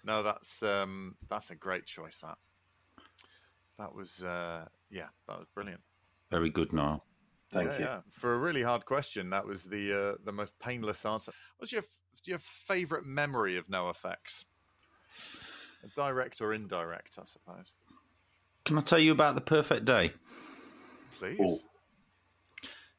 No, 0.03 0.23
that's 0.23 0.63
um, 0.63 1.15
that's 1.29 1.51
a 1.51 1.55
great 1.55 1.85
choice. 1.85 2.17
That 2.23 2.39
that 3.77 3.93
was 3.93 4.23
uh, 4.23 4.65
yeah, 4.89 5.09
that 5.27 5.37
was 5.37 5.47
brilliant. 5.53 5.81
Very 6.31 6.49
good, 6.49 6.73
Nial. 6.73 7.05
Thank 7.51 7.73
yeah, 7.73 7.77
you. 7.77 7.85
yeah. 7.85 7.99
For 8.09 8.33
a 8.33 8.39
really 8.39 8.63
hard 8.63 8.85
question, 8.85 9.29
that 9.29 9.45
was 9.45 9.63
the 9.63 10.13
uh, 10.13 10.15
the 10.25 10.31
most 10.31 10.57
painless 10.57 11.05
answer. 11.05 11.31
What's 11.57 11.71
your 11.71 11.83
your 12.25 12.39
favorite 12.39 13.05
memory 13.05 13.57
of 13.57 13.67
NoFX? 13.67 14.45
Direct 15.95 16.41
or 16.41 16.53
indirect, 16.53 17.17
I 17.19 17.25
suppose. 17.25 17.73
Can 18.65 18.77
I 18.77 18.81
tell 18.81 18.99
you 18.99 19.11
about 19.11 19.35
the 19.35 19.41
perfect 19.41 19.85
day? 19.85 20.13
Please. 21.17 21.39
Oh. 21.41 21.59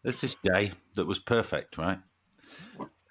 There's 0.02 0.20
this 0.20 0.36
day 0.42 0.72
that 0.94 1.06
was 1.06 1.18
perfect, 1.20 1.78
right? 1.78 1.98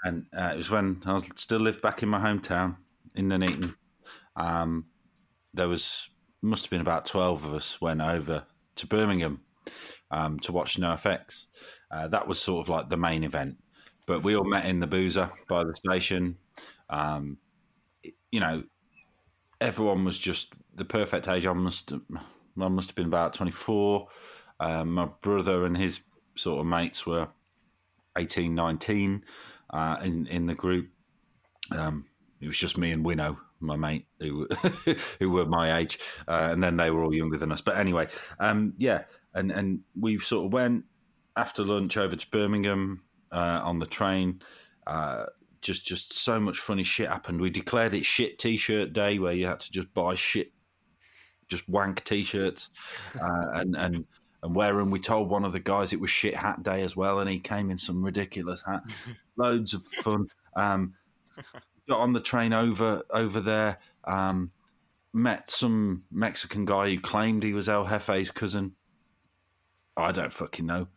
And 0.04 0.26
uh, 0.38 0.52
it 0.54 0.58
was 0.58 0.70
when 0.70 1.02
I 1.06 1.14
was 1.14 1.30
still 1.36 1.60
lived 1.60 1.82
back 1.82 2.04
in 2.04 2.10
my 2.10 2.20
hometown 2.20 2.76
in 3.16 3.30
Nuneaton. 3.30 3.76
Um, 4.36 4.86
there 5.54 5.70
was 5.70 6.10
must 6.42 6.64
have 6.64 6.72
been 6.72 6.82
about 6.82 7.06
twelve 7.06 7.46
of 7.46 7.54
us 7.54 7.80
went 7.80 8.02
over 8.02 8.46
to 8.78 8.88
Birmingham 8.88 9.42
um, 10.10 10.40
to 10.40 10.52
watch 10.52 10.78
NoFX. 10.78 11.46
Uh, 11.92 12.08
that 12.10 12.28
was 12.28 12.42
sort 12.42 12.66
of 12.66 12.70
like 12.70 12.90
the 12.90 12.98
main 12.98 13.24
event. 13.24 13.58
But 14.08 14.24
we 14.24 14.36
all 14.36 14.44
met 14.44 14.66
in 14.66 14.80
the 14.80 14.88
boozer 14.88 15.30
by 15.48 15.64
the 15.64 15.76
station. 15.76 16.38
Um, 16.90 17.38
you 18.32 18.40
know, 18.40 18.64
everyone 19.62 20.04
was 20.04 20.18
just 20.18 20.54
the 20.76 20.84
perfect 20.84 21.28
age. 21.28 21.46
I 21.46 21.54
must, 21.54 21.94
I 21.94 22.68
must 22.68 22.90
have 22.90 22.96
been 22.96 23.06
about 23.06 23.34
twenty 23.34 23.52
four. 23.52 24.08
Um, 24.60 24.94
my 24.94 25.08
brother 25.22 25.66
and 25.66 25.78
his 25.78 26.02
sort 26.36 26.60
of 26.60 26.66
mates 26.66 27.06
were 27.06 27.28
18, 28.18 28.54
19 28.54 29.24
uh, 29.72 29.98
in 30.04 30.28
in 30.28 30.46
the 30.48 30.56
group. 30.56 30.90
Um, 31.72 32.06
it 32.42 32.48
was 32.48 32.58
just 32.58 32.78
me 32.78 32.92
and 32.92 33.06
Winnow, 33.06 33.40
my 33.60 33.76
mate, 33.76 34.08
who 34.20 34.48
who 35.20 35.30
were 35.30 35.46
my 35.46 35.78
age, 35.78 36.00
uh, 36.28 36.50
and 36.52 36.64
then 36.64 36.78
they 36.78 36.92
were 36.92 37.04
all 37.04 37.14
younger 37.14 37.38
than 37.38 37.52
us. 37.52 37.62
But 37.62 37.78
anyway, 37.78 38.08
um, 38.40 38.74
yeah, 38.78 39.04
and 39.34 39.52
and 39.52 39.82
we 40.00 40.20
sort 40.20 40.46
of 40.46 40.54
went 40.54 40.86
after 41.38 41.64
lunch 41.64 41.98
over 41.98 42.16
to 42.16 42.30
Birmingham 42.30 43.04
uh, 43.32 43.62
on 43.64 43.80
the 43.80 43.86
train. 43.86 44.42
Just 45.62 45.86
just 45.86 46.14
so 46.14 46.40
much 46.40 46.58
funny 46.58 46.84
shit 46.84 47.10
happened. 47.10 47.40
We 47.40 47.50
declared 47.50 47.94
it 47.94 48.06
shit 48.06 48.40
t-shirt 48.40 48.94
day, 48.94 49.20
where 49.20 49.34
you 49.34 49.46
had 49.46 49.60
to 49.62 49.72
just 49.72 49.94
buy 49.94 50.16
shit, 50.16 50.52
just 51.48 51.68
wank 51.70 52.04
t-shirts, 52.04 52.70
uh, 53.20 53.48
and 53.54 53.76
and 53.76 54.06
and 54.44 54.56
wear 54.56 54.74
them. 54.74 54.90
We 54.90 55.00
told 55.00 55.30
one 55.30 55.46
of 55.46 55.54
the 55.54 55.60
guys 55.60 55.94
it 55.94 56.00
was 56.00 56.10
shit 56.10 56.36
hat 56.36 56.64
day 56.64 56.82
as 56.82 56.96
well, 56.96 57.20
and 57.20 57.30
he 57.30 57.40
came 57.40 57.70
in 57.70 57.78
some 57.78 58.04
ridiculous 58.04 58.64
hat. 58.66 58.82
Loads 59.38 59.74
of 59.74 59.84
fun. 59.84 60.28
Um, 60.56 60.96
got 61.88 62.00
on 62.00 62.14
the 62.14 62.20
train 62.20 62.54
over 62.54 63.04
over 63.12 63.40
there. 63.40 63.78
Um, 64.06 64.52
met 65.14 65.50
some 65.50 66.04
Mexican 66.12 66.66
guy 66.66 66.90
who 66.90 67.00
claimed 67.00 67.44
he 67.44 67.54
was 67.54 67.70
El 67.70 67.86
Hefe's 67.86 68.32
cousin. 68.32 68.74
I 69.98 70.12
don't 70.12 70.34
fucking 70.34 70.66
know. 70.66 70.88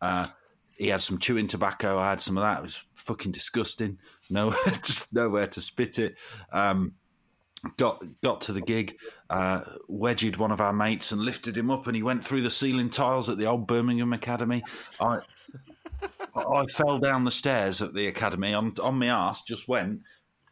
Uh, 0.00 0.28
he 0.76 0.88
had 0.88 1.00
some 1.00 1.18
chewing 1.18 1.46
tobacco. 1.46 1.98
I 1.98 2.10
had 2.10 2.20
some 2.20 2.36
of 2.36 2.42
that. 2.42 2.58
It 2.58 2.62
was 2.62 2.80
fucking 2.94 3.32
disgusting. 3.32 3.98
No, 4.30 4.54
just 4.82 5.12
nowhere 5.12 5.46
to 5.48 5.60
spit 5.60 5.98
it. 5.98 6.16
Um, 6.52 6.94
got 7.76 8.02
got 8.22 8.42
to 8.42 8.52
the 8.52 8.60
gig, 8.60 8.96
uh, 9.30 9.62
wedged 9.88 10.36
one 10.36 10.52
of 10.52 10.60
our 10.60 10.72
mates 10.72 11.12
and 11.12 11.20
lifted 11.20 11.56
him 11.56 11.70
up, 11.70 11.86
and 11.86 11.96
he 11.96 12.02
went 12.02 12.24
through 12.24 12.42
the 12.42 12.50
ceiling 12.50 12.90
tiles 12.90 13.28
at 13.28 13.38
the 13.38 13.46
old 13.46 13.66
Birmingham 13.66 14.12
Academy. 14.12 14.62
I 15.00 15.20
I 16.34 16.66
fell 16.66 16.98
down 16.98 17.24
the 17.24 17.30
stairs 17.30 17.80
at 17.80 17.94
the 17.94 18.06
academy 18.06 18.52
on 18.54 18.74
on 18.82 18.98
my 18.98 19.06
ass. 19.06 19.42
Just 19.42 19.68
went 19.68 20.00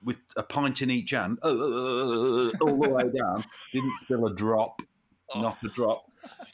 with 0.03 0.19
a 0.37 0.43
pint 0.43 0.83
in 0.83 0.91
each 0.91 1.11
hand, 1.11 1.39
uh, 1.43 1.49
all 2.61 2.81
the 2.81 2.91
way 2.91 3.05
down. 3.09 3.45
Didn't 3.73 3.93
feel 4.07 4.27
a 4.27 4.35
drop, 4.35 4.83
not 5.35 5.63
a 5.63 5.69
drop. 5.69 6.05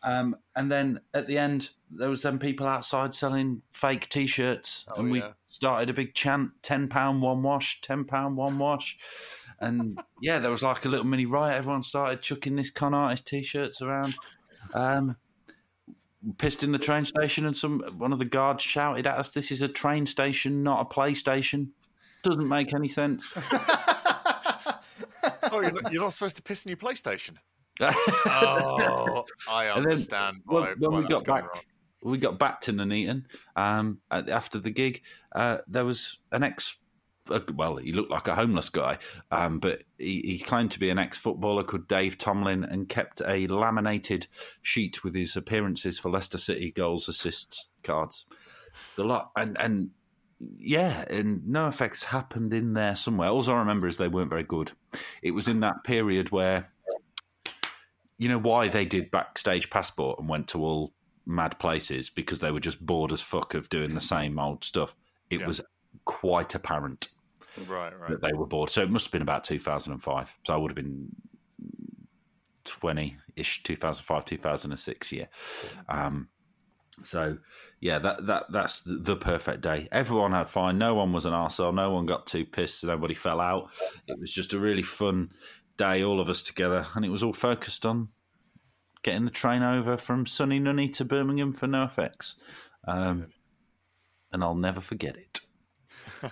Um, 0.03 0.37
and 0.57 0.71
then 0.71 1.01
at 1.15 1.27
the 1.27 1.39
end, 1.39 1.71
there 1.91 2.09
was 2.09 2.23
some 2.23 2.39
people 2.39 2.67
outside 2.67 3.15
selling 3.15 3.63
fake 3.71 4.09
T-shirts, 4.09 4.85
Oh, 4.89 5.01
and 5.01 5.11
we 5.11 5.21
yeah. 5.21 5.33
started 5.49 5.91
a 5.91 5.93
big 5.93 6.15
chant: 6.15 6.51
ten 6.63 6.89
pound 6.89 7.23
one 7.23 7.43
wash, 7.43 7.81
ten 7.81 8.05
pound 8.05 8.37
one 8.37 8.59
wash. 8.59 8.99
And 9.61 9.99
yeah, 10.23 10.39
there 10.39 10.51
was 10.51 10.63
like 10.63 10.85
a 10.85 10.89
little 10.89 11.07
mini 11.07 11.27
riot. 11.27 11.57
Everyone 11.59 11.83
started 11.83 12.23
chucking 12.23 12.57
this 12.57 12.71
con 12.71 12.95
artist 12.95 13.27
T-shirts 13.27 13.83
around. 13.83 14.15
Um, 14.75 15.17
pissed 16.39 16.63
in 16.65 16.73
the 16.73 16.79
train 16.79 17.05
station, 17.05 17.47
and 17.47 17.57
some 17.57 17.81
one 17.97 18.13
of 18.13 18.19
the 18.19 18.25
guards 18.25 18.63
shouted 18.63 19.07
at 19.07 19.19
us, 19.19 19.31
"This 19.33 19.51
is 19.51 19.63
a 19.63 19.69
train 19.69 20.07
station, 20.07 20.63
not 20.63 20.81
a 20.81 20.95
PlayStation." 20.95 21.69
Doesn't 22.23 22.49
make 22.49 22.75
any 22.75 22.89
sense. 22.89 23.29
Oh, 25.51 25.61
you're 25.61 25.73
not, 25.73 25.93
you're 25.93 26.03
not 26.03 26.13
supposed 26.13 26.37
to 26.37 26.43
piss 26.43 26.65
in 26.65 26.71
your 26.71 26.77
PlayStation. 26.77 27.37
Oh, 27.81 29.25
I 29.51 29.67
And 29.67 29.85
then, 29.85 29.93
understand 29.93 30.39
when- 30.45 30.63
why, 30.63 30.75
when 30.79 30.93
why 30.93 31.01
we 31.01 31.07
got 31.09 31.25
back- 31.25 31.45
wrong. 31.55 31.63
we 32.03 32.19
got 32.19 32.39
back 32.39 32.61
to 32.63 32.73
Nuneaton 32.73 33.25
um, 33.57 34.01
at- 34.11 34.29
after 34.29 34.59
the 34.59 34.71
gig. 34.71 35.03
Uh, 35.35 35.59
there 35.67 35.85
was 35.85 36.19
an 36.33 36.43
ex. 36.43 36.77
Uh, 37.31 37.41
well, 37.55 37.77
he 37.77 37.93
looked 37.93 38.11
like 38.11 38.27
a 38.27 38.35
homeless 38.35 38.71
guy, 38.71 38.97
um, 39.31 39.59
but 39.59 39.83
he, 39.99 40.21
he 40.25 40.39
claimed 40.39 40.71
to 40.71 40.79
be 40.81 40.89
an 40.89 40.99
ex-footballer 40.99 41.63
called 41.63 41.87
Dave 41.87 42.17
Tomlin 42.17 42.65
and 42.65 42.89
kept 42.89 43.21
a 43.27 43.47
laminated 43.49 44.27
sheet 44.63 45.05
with 45.05 45.15
his 45.15 45.37
appearances 45.37 45.99
for 45.99 46.11
Leicester 46.11 46.39
City 46.39 46.71
goals, 46.71 47.07
assists, 47.07 47.69
cards, 47.83 48.25
the 48.97 49.05
lot, 49.05 49.31
and 49.37 49.59
and 49.61 49.91
yeah, 50.59 51.05
and 51.11 51.43
NoFX 51.43 52.05
happened 52.05 52.55
in 52.55 52.73
there 52.73 52.97
somewhere. 52.97 53.29
All 53.29 53.47
I 53.51 53.59
remember 53.59 53.87
is 53.89 53.99
they 53.99 54.09
weren't 54.09 54.31
very 54.31 54.45
good. 54.45 54.73
It 55.21 55.33
was 55.33 55.49
in 55.49 55.61
that 55.61 55.85
period 55.85 56.31
where, 56.31 56.73
you 58.19 58.29
know, 58.29 58.39
why 58.39 58.69
they 58.69 58.85
did 58.85 59.11
backstage 59.11 59.71
passport 59.71 60.19
and 60.19 60.29
went 60.29 60.49
to 60.49 60.63
all 60.65 60.93
mad 61.27 61.59
places 61.59 62.11
because 62.11 62.41
they 62.41 62.51
were 62.51 62.61
just 62.61 62.85
bored 62.85 63.13
as 63.13 63.21
fuck 63.21 63.55
of 63.55 63.69
doing 63.69 63.95
the 63.95 64.01
same 64.01 64.39
old 64.39 64.65
stuff. 64.65 64.95
It 65.31 65.41
Yeah. 65.41 65.47
was 65.47 65.61
quite 66.05 66.55
apparent 66.55 67.09
Right, 67.67 67.99
right. 67.99 68.11
that 68.11 68.21
they 68.23 68.33
were 68.33 68.47
bored. 68.47 68.71
So 68.71 68.83
it 68.83 68.91
must 68.91 69.07
have 69.07 69.13
been 69.13 69.23
about 69.23 69.45
2005. 69.45 70.35
So 70.47 70.55
I 70.55 70.57
would 70.57 70.71
have 70.71 70.77
been 70.77 71.09
20 72.65 73.17
ish, 73.37 73.63
2005, 73.63 74.25
2006 74.25 75.13
year. 75.13 75.29
Um, 75.89 76.29
so 77.05 77.39
yeah, 77.81 77.99
that 78.01 78.27
that 78.27 78.47
that's 78.51 78.83
the, 78.85 79.15
perfect 79.17 79.61
day. 79.61 79.89
Everyone 79.93 80.33
had 80.33 80.49
fun. 80.49 80.79
No 80.79 80.95
one 80.95 81.13
was 81.13 81.27
an 81.27 81.33
arsehole. 81.33 81.73
No 81.75 81.93
one 81.93 82.07
got 82.07 82.27
too 82.27 82.45
pissed. 82.45 82.83
Nobody 82.83 83.15
fell 83.15 83.41
out. 83.41 83.71
It 84.09 84.19
was 84.19 84.33
just 84.33 84.53
a 84.53 84.59
really 84.59 84.83
fun 84.83 85.31
day, 85.79 86.03
all 86.03 86.21
of 86.21 86.29
us 86.29 86.43
together, 86.43 86.87
and 86.95 87.05
it 87.05 87.09
was 87.09 87.23
all 87.23 87.33
focused 87.33 87.87
on 87.87 88.09
getting 89.03 89.25
the 89.25 89.31
train 89.31 89.63
over 89.63 89.97
from 89.97 90.27
sunny 90.27 90.59
Nunny 90.59 90.89
to 90.91 91.05
Birmingham 91.05 91.53
for 91.53 91.67
NoFX. 91.67 92.35
Um, 92.87 93.29
and 94.33 94.45
I'll 94.45 94.55
never 94.55 94.81
forget 94.81 95.17
it. 95.17 95.41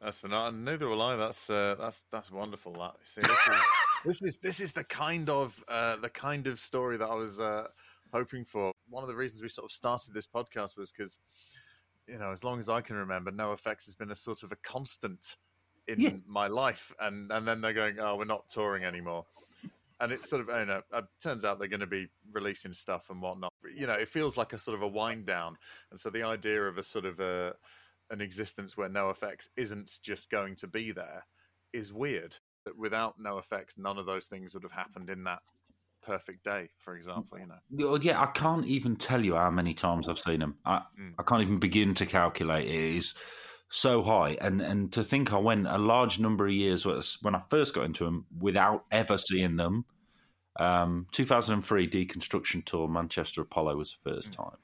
That's 0.00 0.18
phenomenal. 0.18 0.60
Neither 0.60 0.88
will 0.88 1.02
I. 1.02 1.16
That's 1.16 1.50
uh, 1.50 1.74
that's 1.78 2.04
that's 2.12 2.30
wonderful. 2.30 2.72
That 2.74 2.94
See, 3.02 3.20
this, 3.20 3.30
is, 3.30 3.62
this 4.04 4.22
is 4.22 4.38
this 4.42 4.60
is 4.60 4.72
the 4.72 4.84
kind 4.84 5.28
of 5.28 5.62
uh, 5.66 5.96
the 5.96 6.08
kind 6.08 6.46
of 6.46 6.60
story 6.60 6.96
that 6.98 7.08
I 7.08 7.14
was 7.14 7.40
uh, 7.40 7.66
hoping 8.12 8.44
for. 8.44 8.70
One 8.88 9.02
of 9.02 9.08
the 9.08 9.16
reasons 9.16 9.42
we 9.42 9.48
sort 9.48 9.64
of 9.64 9.72
started 9.72 10.14
this 10.14 10.26
podcast 10.26 10.76
was 10.76 10.92
because 10.92 11.18
you 12.06 12.18
know, 12.18 12.32
as 12.32 12.44
long 12.44 12.58
as 12.58 12.68
I 12.68 12.80
can 12.80 12.96
remember, 12.96 13.32
NoFX 13.32 13.86
has 13.86 13.94
been 13.94 14.10
a 14.10 14.16
sort 14.16 14.42
of 14.42 14.52
a 14.52 14.56
constant 14.56 15.36
in 15.88 16.00
Yeah. 16.00 16.10
my 16.26 16.46
life, 16.46 16.92
and 17.00 17.30
and 17.32 17.46
then 17.48 17.60
they're 17.60 17.72
going, 17.72 17.98
oh, 17.98 18.16
we're 18.16 18.24
not 18.24 18.48
touring 18.48 18.84
anymore. 18.84 19.26
And 20.00 20.12
it's 20.12 20.30
sort 20.30 20.42
of, 20.42 20.48
you 20.48 20.64
know, 20.66 20.82
it 20.92 21.04
turns 21.20 21.44
out 21.44 21.58
they're 21.58 21.66
going 21.66 21.80
to 21.80 21.86
be 21.86 22.06
releasing 22.30 22.72
stuff 22.72 23.10
and 23.10 23.20
whatnot. 23.20 23.52
You 23.74 23.88
know, 23.88 23.94
it 23.94 24.08
feels 24.08 24.36
like 24.36 24.52
a 24.52 24.58
sort 24.58 24.76
of 24.76 24.82
a 24.82 24.86
wind 24.86 25.26
down. 25.26 25.56
And 25.90 25.98
so 25.98 26.08
the 26.08 26.22
idea 26.22 26.62
of 26.62 26.78
a 26.78 26.84
sort 26.84 27.04
of 27.04 27.18
a, 27.18 27.54
an 28.10 28.20
existence 28.20 28.76
where 28.76 28.88
NoFX 28.88 29.48
isn't 29.56 29.98
just 30.00 30.30
going 30.30 30.54
to 30.56 30.68
be 30.68 30.92
there 30.92 31.26
is 31.72 31.92
weird. 31.92 32.36
That 32.64 32.78
without 32.78 33.18
NoFX, 33.20 33.76
none 33.76 33.98
of 33.98 34.06
those 34.06 34.26
things 34.26 34.54
would 34.54 34.62
have 34.62 34.70
happened 34.70 35.10
in 35.10 35.24
that 35.24 35.40
perfect 36.06 36.44
day, 36.44 36.68
for 36.78 36.96
example. 36.96 37.36
You 37.36 37.46
know, 37.46 37.58
Well, 37.90 37.98
yeah, 38.00 38.20
I 38.22 38.26
can't 38.26 38.66
even 38.66 38.94
tell 38.94 39.24
you 39.24 39.34
how 39.34 39.50
many 39.50 39.74
times 39.74 40.08
I've 40.08 40.18
seen 40.20 40.38
them. 40.38 40.58
I, 40.64 40.82
Mm. 40.96 41.14
I 41.18 41.24
can't 41.24 41.42
even 41.42 41.58
begin 41.58 41.94
to 41.94 42.06
calculate. 42.06 42.68
It 42.68 42.96
is 42.98 43.14
so 43.70 44.02
high, 44.02 44.36
and 44.40 44.60
and 44.62 44.92
to 44.92 45.04
think 45.04 45.32
I 45.32 45.38
went 45.38 45.66
a 45.66 45.78
large 45.78 46.18
number 46.18 46.46
of 46.46 46.52
years 46.52 46.86
when 46.86 47.34
I 47.34 47.42
first 47.50 47.74
got 47.74 47.84
into 47.84 48.04
them 48.04 48.26
without 48.38 48.84
ever 48.90 49.18
seeing 49.18 49.56
them. 49.56 49.84
Um, 50.58 51.06
2003 51.12 51.88
deconstruction 51.88 52.64
tour, 52.64 52.88
Manchester 52.88 53.42
Apollo 53.42 53.76
was 53.76 53.96
the 54.02 54.10
first 54.10 54.32
time, 54.32 54.56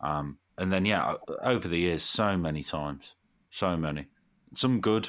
um, 0.00 0.38
and 0.58 0.72
then 0.72 0.84
yeah, 0.84 1.14
over 1.42 1.68
the 1.68 1.78
years, 1.78 2.02
so 2.02 2.36
many 2.36 2.62
times, 2.62 3.14
so 3.50 3.76
many, 3.76 4.06
some 4.56 4.80
good, 4.80 5.08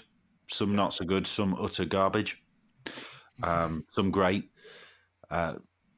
some 0.49 0.75
not 0.75 0.93
so 0.93 1.05
good, 1.05 1.25
some 1.25 1.55
utter 1.59 1.85
garbage, 1.85 2.43
um, 3.43 3.85
some 3.91 4.11
great. 4.11 4.49
Uh, 5.29 5.53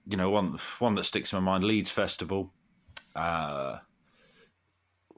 you 0.05 0.17
know, 0.17 0.29
one 0.29 0.59
one 0.79 0.95
that 0.95 1.05
sticks 1.05 1.33
in 1.33 1.43
my 1.43 1.51
mind, 1.51 1.63
Leeds 1.63 1.89
Festival. 1.89 2.53
Uh, 3.15 3.79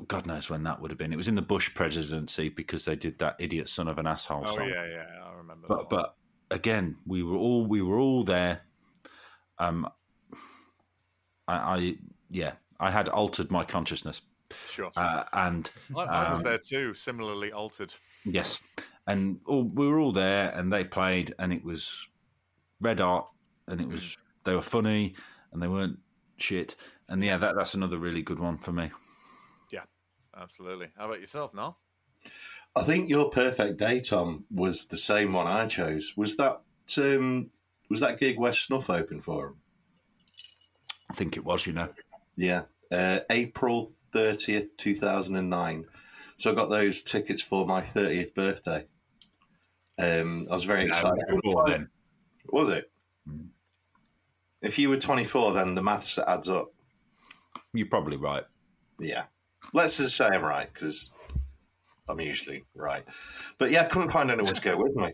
God 0.07 0.25
knows 0.25 0.49
when 0.49 0.63
that 0.63 0.81
would 0.81 0.91
have 0.91 0.97
been. 0.97 1.13
It 1.13 1.17
was 1.17 1.27
in 1.27 1.35
the 1.35 1.41
Bush 1.41 1.73
presidency 1.73 2.49
because 2.49 2.85
they 2.85 2.95
did 2.95 3.17
that 3.19 3.35
idiot 3.39 3.69
son 3.69 3.87
of 3.87 3.97
an 3.97 4.07
asshole 4.07 4.43
oh 4.45 4.55
song. 4.55 4.67
yeah, 4.67 4.85
yeah, 4.85 5.05
I 5.23 5.33
remember. 5.33 5.67
But 5.67 5.89
that 5.89 5.89
but 5.89 6.15
again, 6.51 6.97
we 7.05 7.23
were 7.23 7.37
all 7.37 7.65
we 7.65 7.81
were 7.81 7.99
all 7.99 8.23
there. 8.23 8.61
Um, 9.57 9.87
I, 11.47 11.55
I 11.55 11.95
yeah, 12.29 12.53
I 12.79 12.91
had 12.91 13.07
altered 13.07 13.51
my 13.51 13.63
consciousness, 13.63 14.21
Sure. 14.69 14.91
uh, 14.97 15.23
and 15.31 15.69
I, 15.95 16.01
I 16.01 16.29
was 16.29 16.39
um, 16.39 16.43
there 16.43 16.57
too, 16.57 16.93
similarly 16.93 17.51
altered. 17.51 17.93
Yes, 18.25 18.59
and 19.07 19.39
all, 19.45 19.63
we 19.63 19.87
were 19.87 19.99
all 19.99 20.11
there, 20.11 20.49
and 20.51 20.73
they 20.73 20.83
played, 20.83 21.33
and 21.39 21.53
it 21.53 21.63
was 21.63 22.07
red 22.81 22.99
art, 22.99 23.27
and 23.67 23.79
it 23.79 23.87
was 23.87 24.17
they 24.43 24.55
were 24.55 24.61
funny, 24.61 25.15
and 25.53 25.61
they 25.61 25.67
weren't 25.67 25.99
shit, 26.37 26.75
and 27.07 27.23
yeah, 27.23 27.37
that 27.37 27.55
that's 27.55 27.75
another 27.75 27.97
really 27.97 28.21
good 28.21 28.39
one 28.39 28.57
for 28.57 28.73
me. 28.73 28.91
Absolutely. 30.39 30.89
How 30.97 31.05
about 31.05 31.21
yourself, 31.21 31.53
Nial? 31.53 31.77
I 32.75 32.83
think 32.83 33.09
your 33.09 33.29
perfect 33.29 33.77
day, 33.77 34.01
Tom, 34.01 34.45
was 34.51 34.87
the 34.87 34.97
same 34.97 35.31
one 35.31 35.47
I 35.47 35.67
chose. 35.67 36.13
Was 36.17 36.35
that 36.37 36.61
um, 36.97 37.49
was 37.89 38.01
that 38.01 38.19
gig 38.19 38.37
West 38.37 38.65
Snuff 38.65 38.89
open 38.89 39.21
for 39.21 39.47
him? 39.47 39.55
I 41.09 41.13
think 41.13 41.37
it 41.37 41.45
was, 41.45 41.65
you 41.65 41.73
know. 41.73 41.89
Yeah, 42.35 42.63
uh, 42.91 43.21
April 43.29 43.93
thirtieth, 44.11 44.75
two 44.75 44.95
thousand 44.95 45.37
and 45.37 45.49
nine. 45.49 45.85
So 46.37 46.51
I 46.51 46.55
got 46.55 46.69
those 46.69 47.01
tickets 47.01 47.41
for 47.41 47.65
my 47.65 47.79
thirtieth 47.79 48.35
birthday. 48.35 48.85
Um, 49.97 50.47
I 50.51 50.55
was 50.55 50.65
very 50.65 50.85
excited. 50.85 51.23
before 51.41 51.69
then. 51.69 51.89
Was 52.49 52.67
it? 52.69 52.91
Mm. 53.29 53.47
If 54.61 54.77
you 54.77 54.89
were 54.89 54.97
twenty 54.97 55.23
four, 55.23 55.53
then 55.53 55.75
the 55.75 55.81
maths 55.81 56.19
adds 56.19 56.49
up. 56.49 56.73
You're 57.73 57.87
probably 57.87 58.17
right. 58.17 58.43
Yeah. 58.99 59.25
Let's 59.73 59.97
just 59.97 60.15
say 60.15 60.27
I'm 60.27 60.43
right 60.43 60.71
because 60.73 61.11
I'm 62.07 62.19
usually 62.19 62.63
right. 62.75 63.03
But 63.57 63.71
yeah, 63.71 63.81
I 63.81 63.85
couldn't 63.85 64.11
find 64.11 64.31
anyone 64.31 64.53
to 64.53 64.61
go 64.61 64.77
with 64.81 64.95
me. 64.95 65.11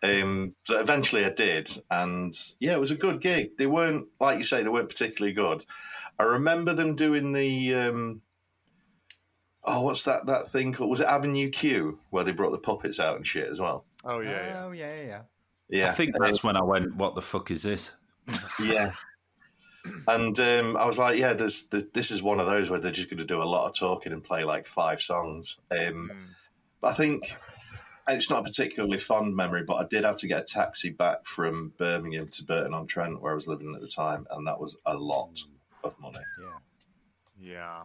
Um, 0.00 0.54
so 0.62 0.78
eventually 0.78 1.24
I 1.24 1.30
did, 1.30 1.70
and 1.90 2.32
yeah, 2.60 2.74
it 2.74 2.80
was 2.80 2.92
a 2.92 2.96
good 2.96 3.20
gig. 3.20 3.56
They 3.58 3.66
weren't, 3.66 4.06
like 4.20 4.38
you 4.38 4.44
say, 4.44 4.62
they 4.62 4.68
weren't 4.68 4.88
particularly 4.88 5.32
good. 5.32 5.64
I 6.20 6.22
remember 6.22 6.72
them 6.72 6.94
doing 6.94 7.32
the, 7.32 7.74
um, 7.74 8.22
oh, 9.64 9.82
what's 9.82 10.04
that 10.04 10.26
that 10.26 10.52
thing 10.52 10.72
called? 10.72 10.90
Was 10.90 11.00
it 11.00 11.08
Avenue 11.08 11.50
Q 11.50 11.98
where 12.10 12.22
they 12.22 12.30
brought 12.30 12.52
the 12.52 12.58
puppets 12.58 13.00
out 13.00 13.16
and 13.16 13.26
shit 13.26 13.48
as 13.48 13.60
well? 13.60 13.86
Oh 14.04 14.20
yeah, 14.20 14.30
yeah. 14.30 14.64
Oh 14.64 14.70
yeah, 14.70 14.94
yeah, 14.94 15.06
yeah. 15.06 15.22
Yeah, 15.68 15.88
I 15.90 15.92
think 15.92 16.14
that's 16.16 16.44
when 16.44 16.56
I 16.56 16.62
went, 16.62 16.94
"What 16.94 17.16
the 17.16 17.22
fuck 17.22 17.50
is 17.50 17.62
this?" 17.62 17.90
yeah. 18.62 18.92
And 20.06 20.38
um, 20.38 20.76
I 20.76 20.86
was 20.86 20.98
like, 20.98 21.18
yeah, 21.18 21.32
there's, 21.32 21.62
th 21.62 21.84
this 21.92 22.10
is 22.10 22.22
one 22.22 22.40
of 22.40 22.46
those 22.46 22.68
where 22.68 22.80
they're 22.80 22.92
just 22.92 23.10
going 23.10 23.20
to 23.20 23.26
do 23.26 23.42
a 23.42 23.44
lot 23.44 23.66
of 23.66 23.76
talking 23.76 24.12
and 24.12 24.22
play 24.22 24.44
like 24.44 24.66
five 24.66 25.00
songs. 25.00 25.58
Um, 25.70 26.10
Mm. 26.10 26.34
But 26.80 26.88
I 26.88 26.94
think 26.94 27.36
it's 28.08 28.30
not 28.30 28.40
a 28.40 28.44
particularly 28.44 28.98
fond 28.98 29.34
memory, 29.34 29.64
but 29.64 29.76
I 29.76 29.84
did 29.84 30.04
have 30.04 30.16
to 30.18 30.28
get 30.28 30.40
a 30.40 30.44
taxi 30.44 30.90
back 30.90 31.26
from 31.26 31.72
Birmingham 31.76 32.28
to 32.28 32.44
Burton 32.44 32.74
on 32.74 32.86
Trent, 32.86 33.20
where 33.20 33.32
I 33.32 33.34
was 33.34 33.48
living 33.48 33.74
at 33.74 33.80
the 33.80 33.88
time, 33.88 34.26
and 34.30 34.46
that 34.46 34.60
was 34.60 34.76
a 34.86 34.96
lot 34.96 35.40
of 35.84 35.98
money. 36.00 36.20
Yeah. 36.40 36.58
Yeah. 37.40 37.82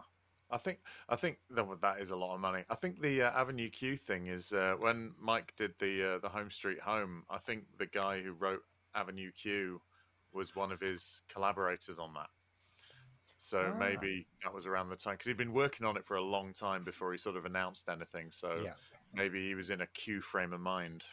I 0.50 0.58
think 0.58 0.78
I 1.08 1.16
think 1.16 1.38
that 1.50 1.66
that 1.80 2.00
is 2.00 2.10
a 2.10 2.16
lot 2.16 2.34
of 2.34 2.40
money. 2.40 2.64
I 2.70 2.76
think 2.76 3.00
the 3.00 3.22
uh, 3.22 3.30
Avenue 3.30 3.70
Q 3.70 3.96
thing 3.96 4.28
is 4.28 4.52
uh, 4.52 4.74
when 4.78 5.12
Mike 5.20 5.54
did 5.56 5.74
the 5.80 6.12
uh, 6.12 6.18
the 6.18 6.28
Home 6.28 6.50
Street 6.50 6.80
Home. 6.80 7.24
I 7.28 7.38
think 7.38 7.64
the 7.78 7.86
guy 7.86 8.20
who 8.20 8.32
wrote 8.32 8.62
Avenue 8.94 9.32
Q 9.32 9.80
was 10.34 10.54
one 10.56 10.72
of 10.72 10.80
his 10.80 11.22
collaborators 11.28 11.98
on 11.98 12.12
that. 12.14 12.28
So 13.36 13.72
Ah. 13.74 13.78
maybe 13.78 14.26
that 14.42 14.52
was 14.52 14.66
around 14.66 14.88
the 14.88 14.96
time 14.96 15.14
because 15.14 15.26
he'd 15.26 15.36
been 15.36 15.52
working 15.52 15.86
on 15.86 15.96
it 15.96 16.06
for 16.06 16.16
a 16.16 16.22
long 16.22 16.52
time 16.52 16.84
before 16.84 17.12
he 17.12 17.18
sort 17.18 17.36
of 17.36 17.44
announced 17.44 17.88
anything. 17.88 18.30
So 18.30 18.62
Yeah. 18.64 18.74
maybe 19.12 19.46
he 19.46 19.54
was 19.54 19.70
in 19.70 19.80
a 19.80 19.86
Q 19.86 20.20
frame 20.20 20.52
of 20.52 20.60
mind. 20.60 21.06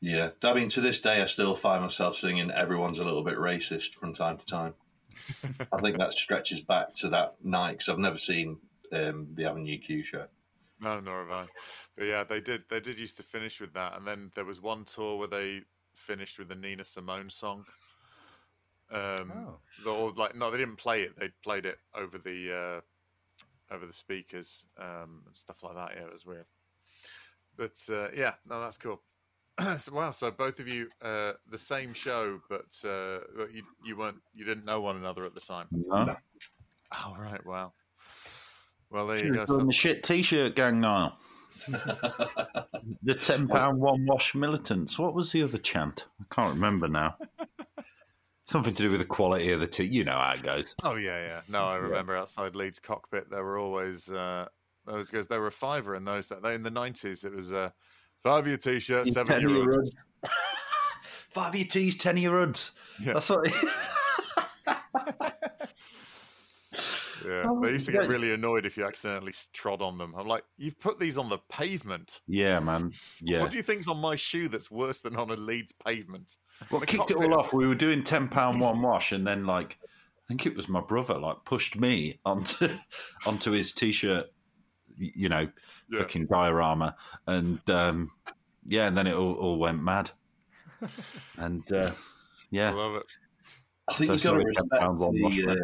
Yeah, 0.00 0.32
I 0.42 0.52
mean, 0.52 0.68
to 0.70 0.80
this 0.82 1.00
day, 1.00 1.22
I 1.22 1.26
still 1.26 1.56
find 1.56 1.82
myself 1.82 2.16
singing 2.16 2.50
"Everyone's 2.50 2.98
a 2.98 3.04
little 3.04 3.22
bit 3.22 3.36
racist" 3.38 3.94
from 3.94 4.12
time 4.12 4.36
to 4.36 4.44
time. 4.44 4.74
I 5.72 5.80
think 5.80 5.96
that 5.96 6.12
stretches 6.12 6.60
back 6.60 6.92
to 6.94 7.08
that 7.10 7.42
night 7.42 7.72
because 7.72 7.88
I've 7.88 7.98
never 7.98 8.18
seen 8.18 8.60
um, 8.92 9.34
the 9.34 9.46
Avenue 9.46 9.78
Q 9.78 10.02
show. 10.02 10.28
No, 10.80 11.00
nor 11.00 11.20
have 11.22 11.30
I. 11.30 11.48
But 11.96 12.04
yeah, 12.04 12.24
they 12.24 12.40
did. 12.40 12.68
They 12.68 12.80
did 12.80 12.98
used 12.98 13.16
to 13.16 13.22
finish 13.22 13.60
with 13.60 13.72
that, 13.74 13.96
and 13.96 14.06
then 14.06 14.30
there 14.34 14.44
was 14.44 14.60
one 14.60 14.84
tour 14.84 15.16
where 15.16 15.28
they 15.28 15.62
finished 15.94 16.38
with 16.38 16.48
the 16.48 16.54
Nina 16.56 16.84
Simone 16.84 17.30
song. 17.30 17.64
Um, 18.90 19.32
Oh. 19.34 19.58
the- 19.82 19.90
or 19.90 20.12
like 20.12 20.34
no, 20.34 20.50
they 20.50 20.58
didn't 20.58 20.76
play 20.76 21.02
it. 21.02 21.18
They 21.18 21.30
played 21.42 21.66
it 21.66 21.78
over 21.94 22.18
the 22.18 22.80
uh, 23.70 23.74
over 23.74 23.86
the 23.86 23.92
speakers 23.92 24.64
um, 24.78 25.22
and 25.26 25.34
stuff 25.34 25.62
like 25.62 25.74
that. 25.74 25.92
Yeah, 25.96 26.06
it 26.06 26.12
was 26.12 26.26
weird. 26.26 26.46
But 27.56 27.76
uh, 27.88 28.08
yeah, 28.14 28.34
no, 28.48 28.60
that's 28.60 28.76
cool. 28.76 29.00
so, 29.78 29.92
wow, 29.92 30.10
so 30.10 30.30
both 30.30 30.58
of 30.60 30.68
you 30.68 30.88
uh, 31.02 31.32
the 31.50 31.58
same 31.58 31.94
show, 31.94 32.40
but 32.48 32.66
uh, 32.84 33.20
you 33.52 33.62
you 33.84 33.96
weren't 33.96 34.20
you 34.34 34.44
didn't 34.44 34.64
know 34.64 34.80
one 34.80 34.96
another 34.96 35.24
at 35.24 35.34
the 35.34 35.40
time. 35.40 35.66
No? 35.70 36.14
Oh 36.92 37.16
right, 37.18 37.44
wow. 37.46 37.72
Well, 38.90 39.06
there 39.08 39.24
you 39.24 39.34
go. 39.34 39.46
So- 39.46 39.58
the 39.58 39.72
shit 39.72 40.02
t-shirt 40.04 40.54
gang 40.56 40.80
now. 40.80 41.16
the 41.68 43.14
ten 43.14 43.46
pound 43.46 43.78
one 43.80 44.04
wash 44.06 44.34
militants. 44.34 44.98
What 44.98 45.14
was 45.14 45.30
the 45.32 45.42
other 45.42 45.58
chant? 45.58 46.06
I 46.20 46.34
can't 46.34 46.54
remember 46.54 46.88
now. 46.88 47.16
Something 48.46 48.74
to 48.74 48.82
do 48.82 48.90
with 48.90 49.00
the 49.00 49.06
quality 49.06 49.52
of 49.52 49.60
the 49.60 49.66
tea. 49.66 49.84
You 49.84 50.04
know 50.04 50.18
how 50.18 50.32
it 50.32 50.42
goes. 50.42 50.74
Oh 50.82 50.96
yeah, 50.96 51.18
yeah. 51.18 51.40
No, 51.48 51.64
I 51.64 51.76
remember 51.76 52.14
outside 52.16 52.54
Leeds 52.54 52.78
cockpit 52.78 53.30
there 53.30 53.42
were 53.42 53.58
always 53.58 54.10
uh, 54.10 54.46
those 54.86 55.08
guys. 55.08 55.26
There 55.26 55.40
were 55.40 55.46
a 55.46 55.52
fiver 55.52 55.94
in 55.94 56.04
those. 56.04 56.28
That 56.28 56.42
they 56.42 56.54
in 56.54 56.62
the 56.62 56.70
nineties. 56.70 57.24
It 57.24 57.34
was 57.34 57.50
a 57.52 57.72
five 58.22 58.46
year 58.46 58.58
t-shirt, 58.58 59.08
seven 59.08 59.40
year 59.40 59.70
old. 59.70 59.88
five 61.30 61.54
year 61.54 61.64
your 61.64 61.70
teas, 61.70 61.96
ten 61.96 62.18
of 62.18 62.22
your 62.22 62.38
hoods. 62.38 62.72
Yeah. 63.00 63.14
That's 63.14 63.30
what. 63.30 63.48
Yeah, 67.24 67.44
Oh, 67.46 67.60
they 67.60 67.72
used 67.72 67.86
to 67.86 67.92
get 67.92 68.06
really 68.08 68.32
annoyed 68.32 68.66
if 68.66 68.76
you 68.76 68.84
accidentally 68.84 69.32
trod 69.52 69.80
on 69.82 69.98
them. 69.98 70.14
I'm 70.16 70.26
like, 70.26 70.44
you've 70.56 70.78
put 70.78 70.98
these 70.98 71.16
on 71.18 71.28
the 71.28 71.38
pavement. 71.48 72.20
yeah, 72.26 72.60
man. 72.60 72.92
Yeah. 73.20 73.40
What 73.42 73.50
do 73.50 73.56
you 73.56 73.62
think's 73.62 73.88
on 73.88 73.98
my 74.00 74.16
shoe 74.16 74.48
that's 74.48 74.70
worse 74.70 75.00
than 75.00 75.16
on 75.16 75.30
a 75.30 75.36
Leeds 75.36 75.72
pavement? 75.72 76.36
Well, 76.70 76.80
The 76.80 76.86
kicked 76.86 77.10
it 77.10 77.16
all 77.16 77.34
off? 77.38 77.52
We 77.52 77.66
were 77.66 77.74
doing 77.74 78.02
ten 78.04 78.28
pound 78.28 78.60
one 78.60 78.80
wash, 78.82 79.12
and 79.12 79.26
then 79.26 79.46
like 79.46 79.78
I 79.82 80.28
think 80.28 80.46
it 80.46 80.56
was 80.56 80.68
my 80.68 80.80
brother 80.80 81.18
like 81.18 81.38
pushed 81.44 81.76
me 81.76 82.20
onto 82.24 82.68
onto 83.26 83.50
his 83.50 83.72
t-shirt, 83.72 84.26
you 84.96 85.28
know, 85.28 85.48
Yeah. 85.90 86.00
fucking 86.00 86.26
diorama, 86.26 86.96
and 87.26 87.58
um, 87.70 88.10
yeah, 88.66 88.86
and 88.86 88.96
then 88.96 89.06
it 89.06 89.14
all, 89.14 89.34
all 89.34 89.58
went 89.58 89.82
mad, 89.82 90.10
and 91.38 91.70
uh, 91.72 91.90
I 91.92 91.94
yeah, 92.50 92.70
love 92.72 92.96
it. 92.96 93.02
I 93.88 93.94
think 93.94 94.06
So 94.08 94.12
you've 94.14 94.22
got 94.22 94.30
to 94.30 94.36
sorry, 94.40 94.44
respect 94.46 94.68
£10 94.72 94.98
one 95.00 95.20
wash, 95.22 95.36
the, 95.36 95.48
uh, 95.50 95.56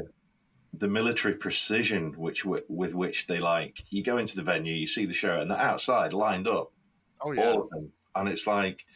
the 0.73 0.89
military 0.89 1.35
precision 1.35 2.12
which 2.16 2.45
with 2.45 2.95
which 2.95 3.27
they 3.27 3.39
like. 3.39 3.83
You 3.91 4.03
go 4.03 4.18
into 4.18 4.37
the 4.37 4.43
venue, 4.43 4.75
you 4.75 4.87
see 4.87 5.07
the 5.07 5.12
show, 5.12 5.41
and 5.41 5.51
they're 5.51 5.59
outside 5.59 6.12
lined 6.12 6.49
up, 6.49 6.73
Oh 7.21 7.33
yeah, 7.33 7.51
all 7.51 7.62
of 7.62 7.71
them, 7.71 7.93
and 8.14 8.29
it's 8.29 8.47
like, 8.47 8.87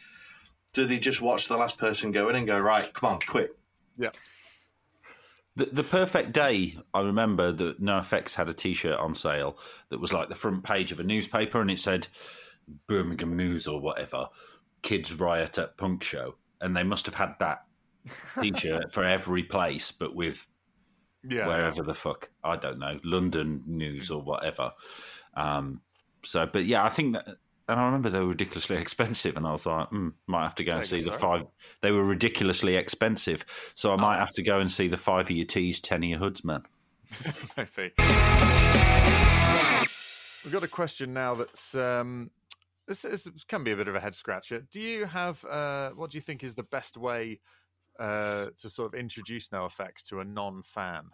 do 0.73 0.85
they 0.85 0.99
just 0.99 1.21
watch 1.21 1.47
the 1.47 1.57
last 1.57 1.77
person 1.77 2.11
go 2.11 2.29
in 2.29 2.35
and 2.35 2.47
go 2.47 2.59
right? 2.59 2.91
Come 2.93 3.13
on, 3.13 3.19
quick! 3.19 3.51
Yeah. 3.97 4.11
The, 5.57 5.65
the 5.65 5.83
perfect 5.83 6.33
day, 6.33 6.75
I 6.93 7.01
remember 7.01 7.53
that 7.53 7.81
NoFX 7.81 8.33
had 8.33 8.49
a 8.49 8.53
T-shirt 8.53 8.99
on 8.99 9.15
sale 9.15 9.57
that 9.87 10.01
was 10.01 10.11
like 10.11 10.27
the 10.27 10.35
front 10.35 10.65
page 10.65 10.91
of 10.91 10.99
a 10.99 11.03
newspaper, 11.03 11.61
and 11.61 11.71
it 11.71 11.79
said 11.79 12.07
Birmingham 12.87 13.37
News 13.37 13.65
or 13.65 13.79
whatever, 13.79 14.27
kids 14.81 15.13
riot 15.13 15.57
at 15.57 15.77
punk 15.77 16.03
show, 16.03 16.35
and 16.59 16.75
they 16.75 16.83
must 16.83 17.05
have 17.05 17.15
had 17.15 17.35
that 17.39 17.63
T-shirt 18.41 18.91
for 18.91 19.03
every 19.03 19.43
place, 19.43 19.91
but 19.91 20.13
with 20.13 20.45
yeah. 21.27 21.47
wherever 21.47 21.83
the 21.83 21.93
fuck 21.93 22.29
I 22.43 22.55
don't 22.57 22.79
know, 22.79 22.99
London 23.03 23.63
News 23.67 24.11
or 24.11 24.21
whatever. 24.21 24.71
Um, 25.35 25.81
so, 26.23 26.47
but 26.51 26.65
yeah, 26.65 26.83
I 26.83 26.89
think 26.89 27.13
that. 27.13 27.37
And 27.67 27.79
I 27.79 27.85
remember 27.85 28.11
they 28.11 28.19
were 28.19 28.27
ridiculously 28.27 28.75
expensive, 28.81 29.37
and 29.37 29.47
I 29.47 29.51
was 29.51 29.65
like, 29.65 29.89
mm, 29.89 30.13
might 30.27 30.43
have 30.43 30.53
to 30.55 30.63
go 30.63 30.77
and 30.77 30.85
see 30.85 31.01
the 31.01 31.11
five. 31.11 31.45
They 31.81 31.89
were 31.89 32.03
ridiculously 32.03 32.75
expensive, 32.75 33.43
so 33.73 33.91
I 33.91 33.95
might 33.95 34.19
have 34.19 34.29
to 34.31 34.43
go 34.43 34.59
and 34.59 34.69
see 34.69 34.87
the 34.87 34.97
five 34.97 35.25
of 35.25 35.31
your 35.31 35.47
tees, 35.47 35.79
ten 35.79 36.03
year 36.03 36.11
your 36.11 36.19
hoods, 36.19 36.43
man. 36.43 36.61
Maybe. 37.57 37.93
We've 40.43 40.53
got 40.53 40.63
a 40.63 40.67
question 40.67 41.11
now 41.11 41.33
that's 41.33 41.73
um, 41.73 42.29
this, 42.87 43.03
is, 43.03 43.27
can 43.47 43.63
be 43.63 43.71
a 43.71 43.75
bit 43.75 43.87
of 43.87 43.95
a 43.95 43.99
head 43.99 44.13
scratcher. 44.13 44.63
Do 44.71 44.79
you 44.79 45.05
have 45.05 45.43
uh, 45.45 45.89
what 45.91 46.11
do 46.11 46.17
you 46.17 46.21
think 46.21 46.43
is 46.43 46.53
the 46.53 46.63
best 46.63 46.97
way 46.97 47.39
uh, 47.99 48.47
to 48.61 48.69
sort 48.69 48.93
of 48.93 48.99
introduce 48.99 49.49
NoFX 49.49 50.03
to 50.09 50.19
a 50.19 50.25
non-fan? 50.25 51.05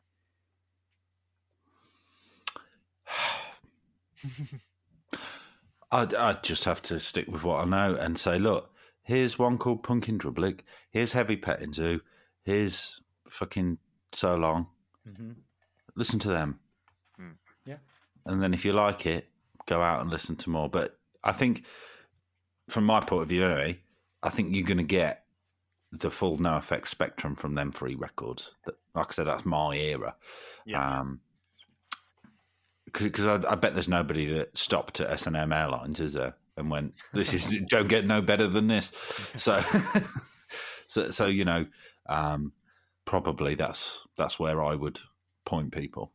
I'd, 5.91 6.13
I'd 6.13 6.43
just 6.43 6.63
have 6.65 6.81
to 6.83 6.99
stick 6.99 7.27
with 7.27 7.43
what 7.43 7.61
I 7.61 7.65
know 7.65 7.95
and 7.95 8.17
say, 8.17 8.39
look, 8.39 8.71
here's 9.03 9.37
one 9.37 9.57
called 9.57 9.83
Punk 9.83 10.07
in 10.07 10.17
Drublic, 10.17 10.61
here's 10.91 11.11
Heavy 11.11 11.35
Petting 11.35 11.73
Zoo, 11.73 12.01
here's 12.43 13.01
fucking 13.27 13.77
So 14.13 14.35
Long. 14.35 14.67
hmm 15.05 15.31
Listen 15.93 16.19
to 16.19 16.29
them. 16.29 16.59
Hmm. 17.17 17.31
Yeah. 17.65 17.77
And 18.25 18.41
then 18.41 18.53
if 18.53 18.63
you 18.63 18.71
like 18.71 19.05
it, 19.05 19.27
go 19.65 19.81
out 19.81 19.99
and 19.99 20.09
listen 20.09 20.37
to 20.37 20.49
more. 20.49 20.69
But 20.69 20.97
I 21.21 21.33
think, 21.33 21.65
from 22.69 22.85
my 22.85 23.01
point 23.01 23.23
of 23.23 23.29
view 23.29 23.43
anyway, 23.43 23.81
I 24.23 24.29
think 24.29 24.55
you're 24.55 24.65
going 24.65 24.77
to 24.77 24.83
get 24.83 25.20
the 25.91 26.09
full 26.09 26.37
NoFX 26.37 26.87
spectrum 26.87 27.35
from 27.35 27.55
them 27.55 27.71
three 27.71 27.95
records. 27.95 28.55
That 28.65 28.75
like 28.95 29.07
I 29.09 29.13
said, 29.13 29.27
that's 29.27 29.45
my 29.45 29.75
era. 29.75 30.15
Yeah. 30.65 30.99
Um, 30.99 31.21
because 32.85 33.25
I, 33.25 33.51
I 33.51 33.55
bet 33.55 33.73
there's 33.73 33.87
nobody 33.87 34.33
that 34.33 34.57
stopped 34.57 34.99
at 34.99 35.09
S 35.09 35.27
and 35.27 35.35
M 35.35 35.53
Airlines, 35.53 35.99
is 35.99 36.13
there? 36.13 36.35
And 36.57 36.69
went, 36.69 36.95
"This 37.13 37.33
is 37.33 37.47
don't 37.69 37.87
get 37.87 38.05
no 38.05 38.21
better 38.21 38.47
than 38.47 38.67
this." 38.67 38.91
So, 39.37 39.61
so, 40.87 41.11
so 41.11 41.25
you 41.27 41.45
know, 41.45 41.65
um, 42.07 42.53
probably 43.05 43.55
that's 43.55 44.05
that's 44.17 44.39
where 44.39 44.61
I 44.63 44.75
would 44.75 44.99
point 45.45 45.71
people. 45.71 46.11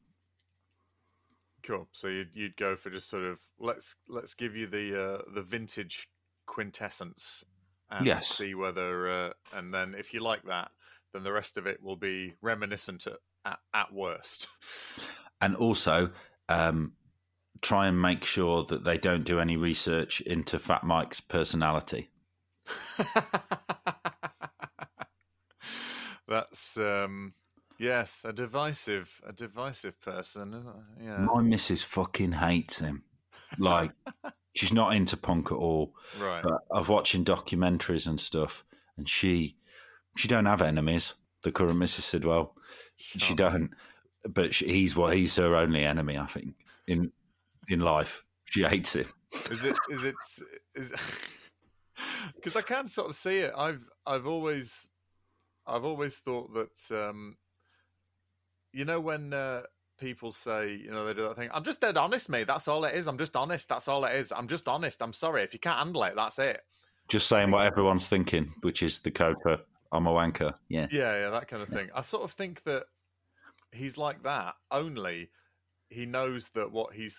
Cool. 1.63 1.89
So 1.93 2.09
you'd 2.09 2.31
you'd 2.35 2.57
go 2.57 2.77
for 2.77 2.91
just 2.91 3.09
sort 3.09 3.25
of 3.25 3.39
let's 3.59 3.97
let's 4.09 4.35
give 4.35 4.55
you 4.55 4.67
the 4.67 5.03
uh, 5.03 5.23
the 5.35 5.43
vintage 5.43 6.09
quintessence 6.47 7.45
and 7.91 8.07
Yes. 8.07 8.29
see 8.29 8.55
whether 8.55 9.09
uh, 9.11 9.33
and 9.53 9.73
then 9.73 9.95
if 9.97 10.13
you 10.15 10.21
like 10.21 10.43
that, 10.45 10.71
then 11.13 11.23
the 11.25 11.33
rest 11.33 11.57
of 11.57 11.67
it 11.67 11.83
will 11.83 11.97
be 11.97 12.35
reminiscent 12.43 13.07
at, 13.45 13.59
at, 13.73 13.93
worst. 13.93 14.49
and 15.41 15.55
also 15.57 16.11
um, 16.49 16.93
try 17.63 17.87
and 17.87 18.01
make 18.01 18.25
sure 18.25 18.65
that 18.65 18.85
they 18.85 18.99
don't 18.99 19.25
do 19.25 19.39
any 19.41 19.57
research 19.57 20.21
into 20.23 20.59
Fat 20.59 20.85
Mike's 20.85 21.21
personality. 21.21 22.11
That's 26.29 26.77
um 26.77 27.35
yes, 27.79 28.23
a 28.25 28.33
divisive 28.33 29.21
a 29.27 29.33
divisive 29.33 30.01
person. 30.01 30.65
Yeah. 31.01 31.19
My 31.19 31.41
missus 31.43 31.83
fucking 31.83 32.33
hates 32.33 32.79
him. 32.81 33.05
Like, 33.59 33.93
she's 34.57 34.73
not 34.73 34.95
into 34.95 35.17
punk 35.17 35.47
at 35.53 35.59
all. 35.59 35.95
right. 36.19 36.43
But 36.43 36.63
of 36.71 36.89
watching 36.89 37.25
documentaries 37.25 38.07
and 38.07 38.21
stuff, 38.21 38.65
and 38.97 39.09
she 39.09 39.57
she 40.17 40.29
don't 40.29 40.47
have 40.47 40.63
enemies. 40.63 41.15
The 41.43 41.53
current 41.53 41.79
Mrs. 41.79 42.01
Sidwell, 42.03 42.55
she 42.97 43.19
Sure. 43.19 43.37
don't. 43.37 43.71
But 44.29 44.55
she, 44.55 44.67
he's 44.67 44.97
what 44.97 45.15
he's 45.17 45.37
her 45.37 45.55
only 45.55 45.85
enemy, 45.85 46.19
I 46.19 46.27
think, 46.27 46.55
in 46.87 47.13
in 47.69 47.81
life. 47.81 48.25
She 48.47 48.63
hates 48.63 48.95
him. 48.95 49.07
Is 49.51 49.65
it? 49.65 49.77
Is 49.91 50.05
it? 50.05 50.15
Is 50.75 50.93
because 52.35 52.57
I 52.57 52.63
can 52.63 52.89
sort 52.89 53.11
of 53.11 53.17
see 53.17 53.39
it. 53.39 53.53
I've 53.57 53.83
I've 54.07 54.27
always 54.27 54.89
I've 55.67 55.85
always 55.85 56.17
thought 56.17 56.53
that 56.55 57.09
um, 57.09 57.37
you 58.73 58.85
know 58.85 59.01
when 59.01 59.33
uh, 59.33 59.63
people 59.99 60.33
say 60.33 60.75
you 60.75 60.91
know 60.91 61.07
they 61.07 61.15
do 61.15 61.23
that 61.23 61.37
thing. 61.37 61.51
I'm 61.53 61.65
just 61.65 61.81
dead 61.81 61.97
honest, 61.97 62.29
mate. 62.29 62.47
That's 62.47 62.69
all 62.69 62.85
it 62.85 62.95
is. 62.95 63.07
I'm 63.07 63.19
just 63.19 63.37
honest. 63.37 63.69
That's 63.69 63.89
all 63.89 64.05
it 64.05 64.15
is. 64.15 64.33
I'm 64.33 64.49
just 64.49 64.69
honest. 64.69 65.03
I'm 65.03 65.13
sorry 65.13 65.43
if 65.43 65.53
you 65.53 65.59
can't 65.59 65.79
handle 65.79 66.03
it. 66.05 66.15
That's 66.17 66.39
it. 66.39 66.63
Just 67.09 67.29
saying 67.29 67.51
what 67.51 67.65
everyone's 67.65 68.07
thinking, 68.07 68.53
which 68.63 68.83
is 68.83 68.99
the 68.99 69.11
code 69.11 69.37
for 69.43 69.61
I'm 69.93 70.07
a 70.07 70.11
wanker. 70.11 70.55
Yeah. 70.69 70.87
Yeah, 70.91 71.21
yeah, 71.21 71.31
that 71.31 71.49
kind 71.49 71.63
of 71.63 71.69
thing. 71.69 71.89
I 71.95 72.03
sort 72.03 72.25
of 72.25 72.33
think 72.33 72.63
that 72.65 72.85
he's 73.73 73.97
like 73.97 74.23
that. 74.25 74.55
Only 74.71 75.31
he 75.89 76.07
knows 76.07 76.51
that 76.55 76.73
what 76.73 76.95
he's 76.95 77.19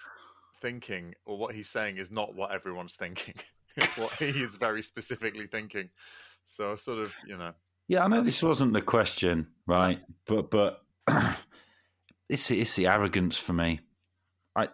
thinking 0.61 1.15
or 1.25 1.37
what 1.37 1.55
he's 1.55 1.69
saying 1.69 1.97
is 1.97 2.11
not 2.11 2.35
what 2.35 2.51
everyone's 2.51 2.93
thinking. 2.93 3.35
it's 3.75 3.97
what 3.97 4.11
he 4.13 4.29
is 4.29 4.55
very 4.55 4.81
specifically 4.81 5.47
thinking. 5.47 5.89
So 6.45 6.75
sort 6.75 6.99
of, 6.99 7.13
you 7.25 7.37
know, 7.37 7.53
Yeah, 7.87 8.03
I 8.03 8.07
know 8.07 8.21
this 8.21 8.43
wasn't 8.43 8.73
the 8.73 8.81
question, 8.81 9.47
right? 9.65 9.99
But 10.25 10.51
but 10.51 10.81
it's 12.29 12.49
it's 12.51 12.75
the 12.75 12.87
arrogance 12.87 13.37
for 13.37 13.53
me. 13.53 13.79
I 14.55 14.69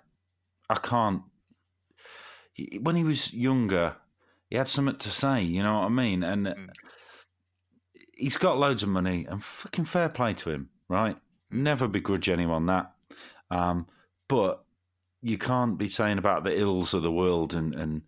I 0.70 0.76
can't. 0.76 1.24
he- 2.54 2.80
When 2.82 2.96
he 2.96 3.04
was 3.04 3.34
younger, 3.34 3.96
he 4.50 4.58
had 4.58 4.68
something 4.68 4.98
to 4.98 5.10
say. 5.10 5.42
You 5.44 5.64
know 5.64 5.80
what 5.80 5.86
I 5.86 5.90
mean? 5.90 6.24
And 6.24 6.48
Mm. 6.48 6.70
he's 8.16 8.38
got 8.38 8.58
loads 8.58 8.84
of 8.84 8.90
money, 8.90 9.26
and 9.30 9.44
fucking 9.44 9.86
fair 9.86 10.10
play 10.10 10.34
to 10.36 10.50
him, 10.50 10.70
right? 10.90 11.18
Never 11.52 11.88
begrudge 11.88 12.30
anyone 12.30 12.66
that. 12.68 12.92
Um, 13.52 13.88
but 14.28 14.66
you 15.22 15.38
can't 15.38 15.78
be 15.78 15.88
saying 15.88 16.18
about 16.18 16.44
the 16.44 16.58
ills 16.60 16.94
of 16.94 17.04
the 17.04 17.12
world 17.12 17.54
and 17.54 17.74
and 17.76 18.02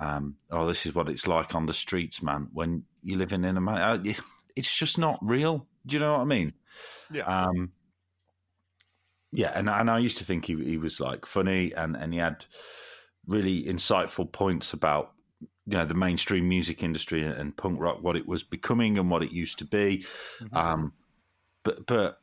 um, 0.00 0.36
oh, 0.50 0.66
this 0.66 0.86
is 0.86 0.94
what 0.94 1.08
it's 1.10 1.26
like 1.26 1.54
on 1.54 1.66
the 1.66 1.74
streets, 1.74 2.22
man. 2.22 2.48
When 2.52 2.84
you're 3.02 3.18
living 3.18 3.44
in 3.44 3.56
a 3.58 3.60
man, 3.60 3.78
uh, 3.78 4.12
it's 4.56 4.74
just 4.74 4.96
not 4.98 5.18
real. 5.22 5.66
Do 5.86 5.94
you 5.96 6.00
know 6.00 6.12
what 6.12 6.20
I 6.22 6.24
mean? 6.24 6.52
yeah. 7.12 7.24
Um, 7.24 7.72
yeah, 9.32 9.52
and 9.54 9.68
and 9.68 9.90
I 9.90 9.98
used 9.98 10.18
to 10.18 10.24
think 10.24 10.44
he 10.44 10.56
he 10.62 10.78
was 10.78 11.00
like 11.00 11.26
funny 11.26 11.72
and 11.74 11.96
and 11.96 12.12
he 12.12 12.18
had 12.18 12.44
really 13.26 13.64
insightful 13.64 14.30
points 14.30 14.72
about 14.72 15.12
you 15.66 15.76
know 15.76 15.86
the 15.86 15.94
mainstream 15.94 16.48
music 16.48 16.82
industry 16.82 17.24
and, 17.24 17.34
and 17.34 17.56
punk 17.56 17.80
rock, 17.80 18.02
what 18.02 18.16
it 18.16 18.26
was 18.26 18.42
becoming 18.42 18.98
and 18.98 19.10
what 19.10 19.22
it 19.22 19.30
used 19.30 19.58
to 19.58 19.64
be. 19.64 20.04
Mm-hmm. 20.40 20.56
Um, 20.56 20.92
but 21.62 21.86
but 21.86 22.16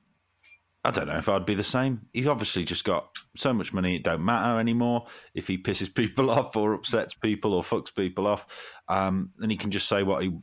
I 0.84 0.92
don't 0.92 1.08
know 1.08 1.18
if 1.18 1.30
I'd 1.30 1.46
be 1.46 1.56
the 1.56 1.64
same. 1.64 2.02
He's 2.14 2.28
obviously 2.28 2.64
just 2.64 2.84
got 2.84 3.10
so 3.36 3.54
much 3.54 3.74
money; 3.74 3.96
it 3.96 4.04
don't 4.04 4.26
matter 4.26 4.60
anymore 4.60 5.08
if 5.34 5.48
he 5.48 5.58
pisses 5.58 5.94
people 5.96 6.30
off 6.30 6.56
or 6.58 6.74
upsets 6.74 7.14
people 7.14 7.54
or 7.54 7.64
fucks 7.64 7.94
people 7.96 8.28
off. 8.28 8.46
Um, 8.90 9.32
then 9.38 9.50
he 9.50 9.58
can 9.58 9.72
just 9.72 9.88
say 9.88 10.04
what 10.04 10.24
he 10.24 10.38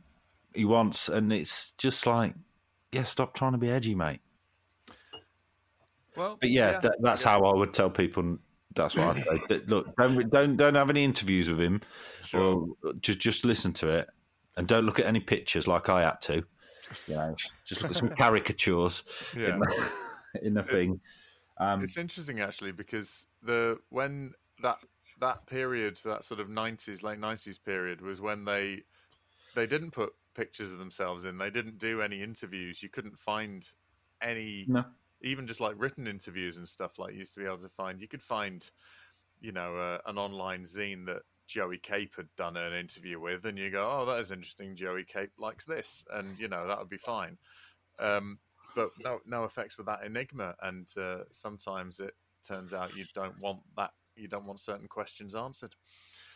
he 0.55 0.65
wants, 0.65 1.09
and 1.09 1.31
it's 1.31 1.71
just 1.73 2.07
like, 2.07 2.33
yeah, 2.91 3.03
stop 3.03 3.35
trying 3.35 3.51
to 3.51 3.57
be 3.57 3.69
edgy, 3.69 3.93
mate. 3.93 4.21
Well, 6.15 6.37
But 6.39 6.49
yeah, 6.49 6.79
that, 6.79 6.95
that's 7.01 7.23
how 7.23 7.43
I 7.45 7.53
would 7.53 7.73
tell 7.73 7.89
people. 7.89 8.37
That's 8.75 8.95
what 8.95 9.15
I 9.17 9.19
say. 9.21 9.41
That, 9.49 9.69
look, 9.69 9.95
don't 9.95 10.29
don't 10.29 10.57
don't 10.57 10.75
have 10.75 10.89
any 10.89 11.03
interviews 11.03 11.49
with 11.49 11.59
him, 11.59 11.81
Sure. 12.25 12.67
or 12.83 12.93
just 12.99 13.19
just 13.19 13.45
listen 13.45 13.71
to 13.73 13.89
it, 13.89 14.09
and 14.57 14.67
don't 14.67 14.85
look 14.85 14.99
at 14.99 15.05
any 15.05 15.21
pictures 15.21 15.67
like 15.67 15.89
I 15.89 16.01
had 16.03 16.21
to. 16.23 16.43
You 17.07 17.15
know, 17.15 17.35
just 17.65 17.81
look 17.81 17.91
at 17.91 17.97
some 17.97 18.09
caricatures 18.17 19.03
yeah. 19.35 19.53
in, 19.53 19.59
the, 19.59 19.89
in 20.41 20.53
the 20.53 20.63
thing. 20.63 20.99
Um, 21.57 21.83
It's 21.83 21.97
interesting 21.97 22.41
actually 22.41 22.73
because 22.73 23.27
the 23.41 23.79
when 23.89 24.33
that 24.61 24.77
that 25.21 25.45
period, 25.45 25.99
that 26.03 26.25
sort 26.25 26.39
of 26.39 26.49
nineties, 26.49 27.01
late 27.01 27.19
nineties 27.19 27.57
period, 27.57 28.01
was 28.01 28.19
when 28.19 28.43
they 28.45 28.83
they 29.55 29.65
didn't 29.65 29.91
put 29.91 30.13
pictures 30.35 30.71
of 30.71 30.79
themselves 30.79 31.25
in. 31.25 31.37
They 31.37 31.49
didn't 31.49 31.77
do 31.79 32.01
any 32.01 32.21
interviews. 32.21 32.83
You 32.83 32.89
couldn't 32.89 33.17
find 33.17 33.65
any, 34.21 34.65
no, 34.67 34.83
even 35.21 35.47
just 35.47 35.59
like 35.59 35.75
written 35.77 36.07
interviews 36.07 36.57
and 36.57 36.67
stuff 36.67 36.99
like 36.99 37.13
you 37.13 37.19
used 37.19 37.33
to 37.33 37.39
be 37.39 37.45
able 37.45 37.57
to 37.57 37.69
find. 37.69 38.01
You 38.01 38.07
could 38.07 38.21
find, 38.21 38.69
you 39.41 39.51
know, 39.51 39.77
uh, 39.77 39.97
an 40.05 40.17
online 40.17 40.63
zine 40.63 41.05
that 41.05 41.23
Joey 41.47 41.77
Cape 41.77 42.15
had 42.15 42.27
done 42.37 42.57
an 42.57 42.73
interview 42.73 43.19
with, 43.19 43.45
and 43.45 43.57
you 43.57 43.69
go, 43.69 43.89
"Oh, 43.89 44.05
that 44.05 44.19
is 44.19 44.31
interesting. 44.31 44.75
Joey 44.75 45.03
Cape 45.03 45.31
likes 45.37 45.65
this," 45.65 46.05
and 46.11 46.37
you 46.39 46.47
know 46.47 46.67
that 46.67 46.79
would 46.79 46.89
be 46.89 46.97
fine. 46.97 47.37
Um, 47.99 48.39
but 48.75 48.89
no, 49.03 49.19
NoFX 49.29 49.77
with 49.77 49.85
that 49.85 50.03
enigma, 50.03 50.55
and 50.61 50.87
uh, 50.97 51.19
sometimes 51.31 51.99
it 51.99 52.13
turns 52.45 52.73
out 52.73 52.95
you 52.95 53.05
don't 53.13 53.39
want 53.39 53.59
that. 53.77 53.91
You 54.15 54.27
don't 54.27 54.45
want 54.45 54.59
certain 54.59 54.87
questions 54.87 55.35
answered. 55.35 55.73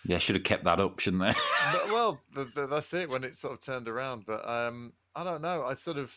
yeah, 0.05 0.17
should 0.17 0.35
have 0.35 0.43
kept 0.43 0.65
that 0.65 0.79
up, 0.79 0.99
shouldn't 0.99 1.23
they? 1.23 1.33
But, 1.71 1.87
well, 1.91 2.19
th- 2.33 2.53
th- 2.55 2.69
that's 2.69 2.93
it 2.93 3.09
when 3.09 3.23
it 3.23 3.35
sort 3.35 3.53
of 3.53 3.63
turned 3.63 3.87
around. 3.87 4.25
But 4.25 4.47
um, 4.47 4.93
I 5.15 5.23
don't 5.23 5.41
know. 5.41 5.63
I 5.63 5.73
sort 5.73 5.97
of 5.97 6.13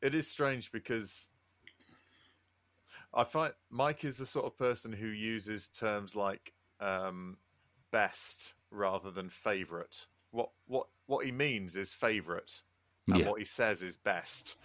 it 0.00 0.14
is 0.14 0.28
strange 0.28 0.72
because 0.72 1.28
I 3.14 3.24
find 3.24 3.52
Mike 3.70 4.04
is 4.04 4.18
the 4.18 4.26
sort 4.26 4.46
of 4.46 4.56
person 4.56 4.92
who 4.92 5.06
uses 5.06 5.68
terms 5.68 6.14
like 6.14 6.52
um, 6.80 7.38
best 7.90 8.54
rather 8.70 9.10
than 9.10 9.28
favorite. 9.30 10.06
What 10.30 10.50
what 10.66 10.88
what 11.06 11.24
he 11.24 11.32
means 11.32 11.76
is 11.76 11.92
favorite, 11.92 12.62
and 13.10 13.20
Yeah. 13.20 13.30
what 13.30 13.38
he 13.38 13.44
says 13.44 13.82
is 13.82 13.96
best. 13.96 14.56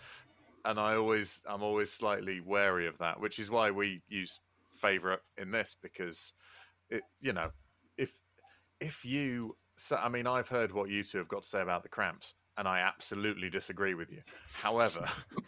And 0.66 0.80
I 0.80 0.96
always 0.96 1.42
I'm 1.48 1.64
always 1.64 1.92
slightly 1.92 2.42
wary 2.42 2.88
of 2.88 2.98
that, 3.00 3.20
which 3.20 3.40
is 3.40 3.50
why 3.50 3.72
we 3.72 4.02
use 4.08 4.40
favorite 4.72 5.22
in 5.38 5.52
this 5.52 5.76
because 5.82 6.34
it 6.90 7.04
you 7.22 7.32
know 7.32 7.52
if 7.98 8.14
if 8.80 9.06
you 9.06 9.56
so 9.78 9.96
I 9.96 10.10
mean 10.10 10.28
I've 10.28 10.50
heard 10.50 10.74
what 10.74 10.90
you 10.90 11.04
two 11.04 11.18
have 11.20 11.28
got 11.28 11.44
to 11.44 11.50
say 11.50 11.62
about 11.62 11.84
the 11.84 11.90
cramps 11.90 12.34
and 12.58 12.68
I 12.68 12.80
absolutely 12.80 13.50
disagree 13.50 13.94
with 13.94 14.12
you. 14.12 14.22
However, 14.54 15.08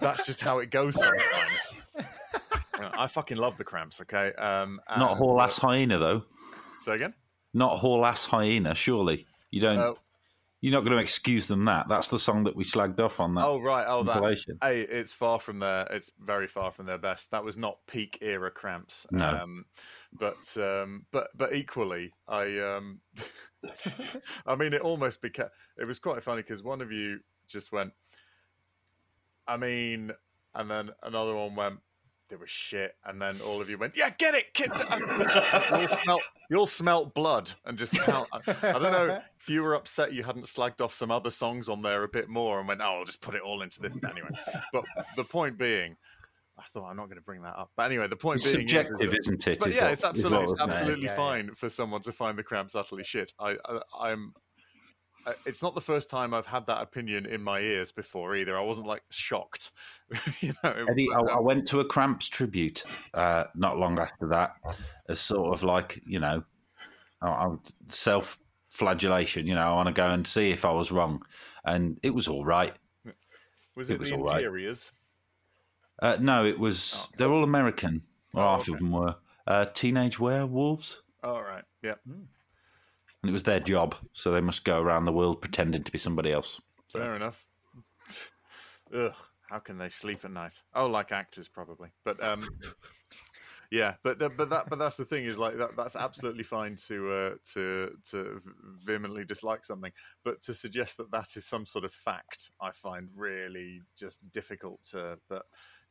that's 0.00 0.26
just 0.26 0.40
how 0.40 0.58
it 0.58 0.70
goes 0.70 0.94
sometimes. 0.94 1.84
Uh, 1.96 2.90
I 2.94 3.06
fucking 3.06 3.36
love 3.36 3.58
the 3.58 3.64
cramps, 3.64 4.00
okay? 4.00 4.32
Um 4.34 4.80
Not 4.88 5.10
and, 5.10 5.18
whole 5.18 5.38
uh, 5.40 5.44
ass 5.44 5.58
hyena 5.58 5.98
though. 5.98 6.24
Say 6.84 6.94
again? 6.94 7.14
Not 7.52 7.78
whole 7.78 8.04
ass 8.06 8.24
hyena. 8.24 8.74
Surely 8.74 9.26
you 9.50 9.60
don't. 9.60 9.78
Uh, 9.78 9.94
you're 10.60 10.72
not 10.72 10.84
going 10.84 10.96
to 10.96 11.02
excuse 11.02 11.46
them 11.46 11.64
that. 11.64 11.88
That's 11.88 12.08
the 12.08 12.18
song 12.18 12.44
that 12.44 12.54
we 12.54 12.64
slagged 12.64 13.00
off 13.00 13.18
on 13.18 13.34
that. 13.34 13.46
oh 13.46 13.58
right, 13.60 13.86
oh 13.88 14.02
that. 14.04 14.22
Hey, 14.62 14.82
it's 14.82 15.12
far 15.12 15.40
from 15.40 15.58
their. 15.58 15.86
It's 15.90 16.10
very 16.20 16.46
far 16.46 16.70
from 16.70 16.84
their 16.84 16.98
best. 16.98 17.30
That 17.30 17.42
was 17.42 17.56
not 17.56 17.78
peak 17.86 18.18
era 18.20 18.50
cramps. 18.50 19.06
No. 19.10 19.26
Um, 19.26 19.64
but 20.12 20.36
um, 20.56 21.06
but 21.12 21.28
but 21.34 21.54
equally, 21.54 22.12
I 22.28 22.58
um, 22.58 23.00
I 24.46 24.54
mean, 24.54 24.74
it 24.74 24.82
almost 24.82 25.22
became. 25.22 25.46
It 25.78 25.86
was 25.86 25.98
quite 25.98 26.22
funny 26.22 26.42
because 26.42 26.62
one 26.62 26.82
of 26.82 26.92
you 26.92 27.20
just 27.48 27.72
went. 27.72 27.92
I 29.46 29.56
mean, 29.56 30.12
and 30.54 30.70
then 30.70 30.90
another 31.02 31.34
one 31.34 31.54
went. 31.54 31.80
they 32.28 32.36
were 32.36 32.46
shit, 32.46 32.94
and 33.04 33.20
then 33.20 33.40
all 33.40 33.60
of 33.60 33.68
you 33.68 33.76
went, 33.78 33.96
"Yeah, 33.96 34.10
get 34.10 34.34
it, 34.34 34.54
kid." 34.54 34.70
you'll, 35.78 35.88
smelt, 35.88 36.22
you 36.50 36.56
all 36.58 36.66
smelt 36.66 37.12
blood, 37.14 37.50
and 37.64 37.76
just 37.76 37.92
count. 37.92 38.28
I, 38.32 38.38
I 38.62 38.72
don't 38.78 38.82
know 38.92 39.20
if 39.40 39.48
you 39.48 39.62
were 39.62 39.74
upset 39.74 40.12
you 40.12 40.22
hadn't 40.22 40.44
slagged 40.46 40.80
off 40.80 40.94
some 40.94 41.10
other 41.10 41.30
songs 41.30 41.68
on 41.68 41.82
there 41.82 42.04
a 42.04 42.08
bit 42.08 42.28
more, 42.28 42.58
and 42.60 42.68
went, 42.68 42.80
"Oh, 42.80 42.98
I'll 43.00 43.04
just 43.04 43.20
put 43.20 43.34
it 43.34 43.42
all 43.42 43.62
into 43.62 43.80
this 43.80 43.92
anyway." 44.08 44.28
But 44.72 44.84
the 45.16 45.24
point 45.24 45.58
being. 45.58 45.96
I 46.58 46.62
thought 46.74 46.90
I'm 46.90 46.96
not 46.96 47.06
going 47.06 47.16
to 47.16 47.22
bring 47.24 47.40
that 47.40 47.56
up, 47.56 47.70
but 47.74 47.84
anyway, 47.84 48.06
the 48.06 48.16
point 48.16 48.36
It's 48.44 48.52
being 48.54 48.66
is- 48.66 48.72
is 48.74 48.86
subjective, 48.88 49.10
that- 49.10 49.18
is, 49.18 49.28
not 49.30 49.46
it? 49.46 49.58
but 49.60 49.68
is 49.70 49.74
yeah, 49.76 49.84
what- 49.84 49.92
it's 49.94 50.04
absolutely, 50.04 50.44
it's 50.44 50.58
meant. 50.58 50.70
absolutely 50.70 51.04
Yeah, 51.06 51.10
yeah. 51.12 51.16
fine 51.16 51.54
for 51.54 51.70
someone 51.70 52.02
to 52.02 52.12
find 52.12 52.36
the 52.38 52.42
cramps 52.42 52.74
utterly 52.74 53.02
shit. 53.02 53.32
I, 53.40 53.56
I, 53.64 53.80
I'm. 53.98 54.34
It's 55.46 55.62
not 55.62 55.74
the 55.74 55.80
first 55.80 56.10
time 56.10 56.34
I've 56.34 56.46
had 56.46 56.66
that 56.66 56.82
opinion 56.82 57.26
in 57.26 57.42
my 57.42 57.60
ears 57.60 57.92
before 57.92 58.34
either. 58.36 58.56
I 58.56 58.62
wasn't 58.62 58.86
like 58.86 59.02
shocked, 59.10 59.70
you 60.40 60.54
know. 60.62 60.86
Eddie, 60.88 61.08
I, 61.12 61.20
I 61.20 61.38
um, 61.38 61.44
went 61.44 61.66
to 61.68 61.80
a 61.80 61.84
Cramps 61.84 62.28
tribute 62.28 62.84
uh, 63.14 63.44
not 63.54 63.78
long 63.78 63.98
after 63.98 64.26
that, 64.28 64.56
as 65.08 65.20
sort 65.20 65.54
of 65.54 65.62
like 65.62 66.02
you 66.06 66.20
know, 66.20 66.42
self 67.88 68.38
flagellation. 68.70 69.46
You 69.46 69.54
know, 69.54 69.72
I 69.72 69.74
want 69.74 69.88
to 69.88 69.94
go 69.94 70.08
and 70.08 70.26
see 70.26 70.50
if 70.50 70.64
I 70.64 70.72
was 70.72 70.92
wrong, 70.92 71.22
and 71.64 71.98
it 72.02 72.14
was 72.14 72.28
all 72.28 72.44
right. 72.44 72.74
was 73.76 73.90
it 73.90 73.94
it, 73.94 74.00
was 74.00 74.10
the 74.10 74.16
all 74.16 74.24
right. 74.24 74.36
interiors? 74.36 74.90
Uh, 76.00 76.16
no, 76.20 76.44
it 76.44 76.58
was. 76.58 76.94
Oh. 76.96 77.08
They're 77.16 77.30
all 77.30 77.44
American. 77.44 78.02
Well, 78.32 78.46
Oh, 78.46 78.50
half 78.52 78.62
okay. 78.62 78.72
of 78.72 78.78
them 78.78 78.92
were 78.92 79.16
uh, 79.46 79.66
teenage 79.74 80.18
werewolves, 80.18 81.02
All 81.22 81.42
right, 81.42 81.64
yeah, 81.82 81.94
and 83.22 83.30
it 83.30 83.32
was 83.32 83.42
their 83.42 83.60
job, 83.60 83.94
so 84.12 84.30
they 84.30 84.40
must 84.40 84.64
go 84.64 84.80
around 84.80 85.04
the 85.04 85.12
world 85.12 85.40
pretending 85.40 85.84
to 85.84 85.92
be 85.92 85.98
somebody 85.98 86.32
else. 86.32 86.60
fair 86.92 87.14
enough. 87.14 87.46
Ugh, 88.94 89.14
how 89.50 89.58
can 89.58 89.78
they 89.78 89.88
sleep 89.88 90.24
at 90.24 90.30
night? 90.30 90.60
Oh, 90.74 90.86
like 90.86 91.12
actors 91.12 91.48
probably, 91.48 91.90
but 92.04 92.22
um, 92.24 92.48
yeah, 93.70 93.94
but 94.02 94.18
but 94.36 94.50
that 94.50 94.68
but 94.68 94.78
that's 94.78 94.96
the 94.96 95.04
thing 95.04 95.26
is 95.26 95.38
like 95.38 95.58
that 95.58 95.76
that's 95.76 95.96
absolutely 95.96 96.42
fine 96.42 96.76
to 96.88 97.12
uh, 97.12 97.30
to 97.52 97.90
to 98.10 98.40
vehemently 98.84 99.24
dislike 99.24 99.64
something, 99.64 99.92
but 100.24 100.42
to 100.42 100.54
suggest 100.54 100.96
that 100.96 101.10
that 101.12 101.36
is 101.36 101.46
some 101.46 101.66
sort 101.66 101.84
of 101.84 101.92
fact, 101.92 102.50
I 102.60 102.72
find 102.72 103.08
really 103.14 103.82
just 103.98 104.28
difficult 104.32 104.80
to. 104.90 105.18
But 105.28 105.42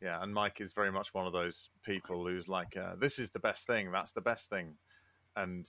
yeah, 0.02 0.22
and 0.22 0.34
Mike 0.34 0.62
is 0.62 0.74
very 0.74 0.92
much 0.92 1.14
one 1.14 1.28
of 1.28 1.34
those 1.34 1.70
people 1.84 2.26
who's 2.26 2.50
like, 2.50 2.76
uh, 2.76 2.96
this 3.00 3.20
is 3.20 3.32
the 3.32 3.40
best 3.40 3.66
thing, 3.68 3.92
that's 3.92 4.12
the 4.12 4.22
best 4.22 4.50
thing, 4.50 4.76
and 5.36 5.66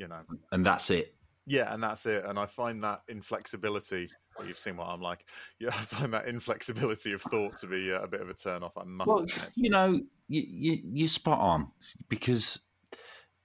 you 0.00 0.08
know, 0.08 0.20
And 0.50 0.64
that's 0.64 0.88
it. 0.90 1.14
yeah, 1.46 1.72
and 1.74 1.82
that's 1.82 2.06
it. 2.06 2.24
And 2.24 2.38
I 2.38 2.46
find 2.46 2.82
that 2.82 3.02
inflexibility. 3.08 4.08
Well, 4.38 4.48
you've 4.48 4.58
seen 4.58 4.76
what 4.78 4.88
I'm 4.88 5.02
like. 5.02 5.26
Yeah, 5.60 5.68
I 5.68 5.72
find 5.82 6.12
that 6.14 6.26
inflexibility 6.26 7.12
of 7.12 7.20
thought 7.22 7.58
to 7.60 7.66
be 7.66 7.92
uh, 7.92 8.00
a 8.00 8.08
bit 8.08 8.22
of 8.22 8.30
a 8.30 8.34
turn 8.34 8.62
off. 8.62 8.72
I 8.78 8.84
must 8.84 9.06
Well, 9.08 9.18
admit. 9.18 9.50
you 9.56 9.68
know, 9.68 10.00
you, 10.28 10.42
you 10.48 10.78
you're 10.94 11.08
spot 11.08 11.38
on 11.38 11.68
because 12.08 12.58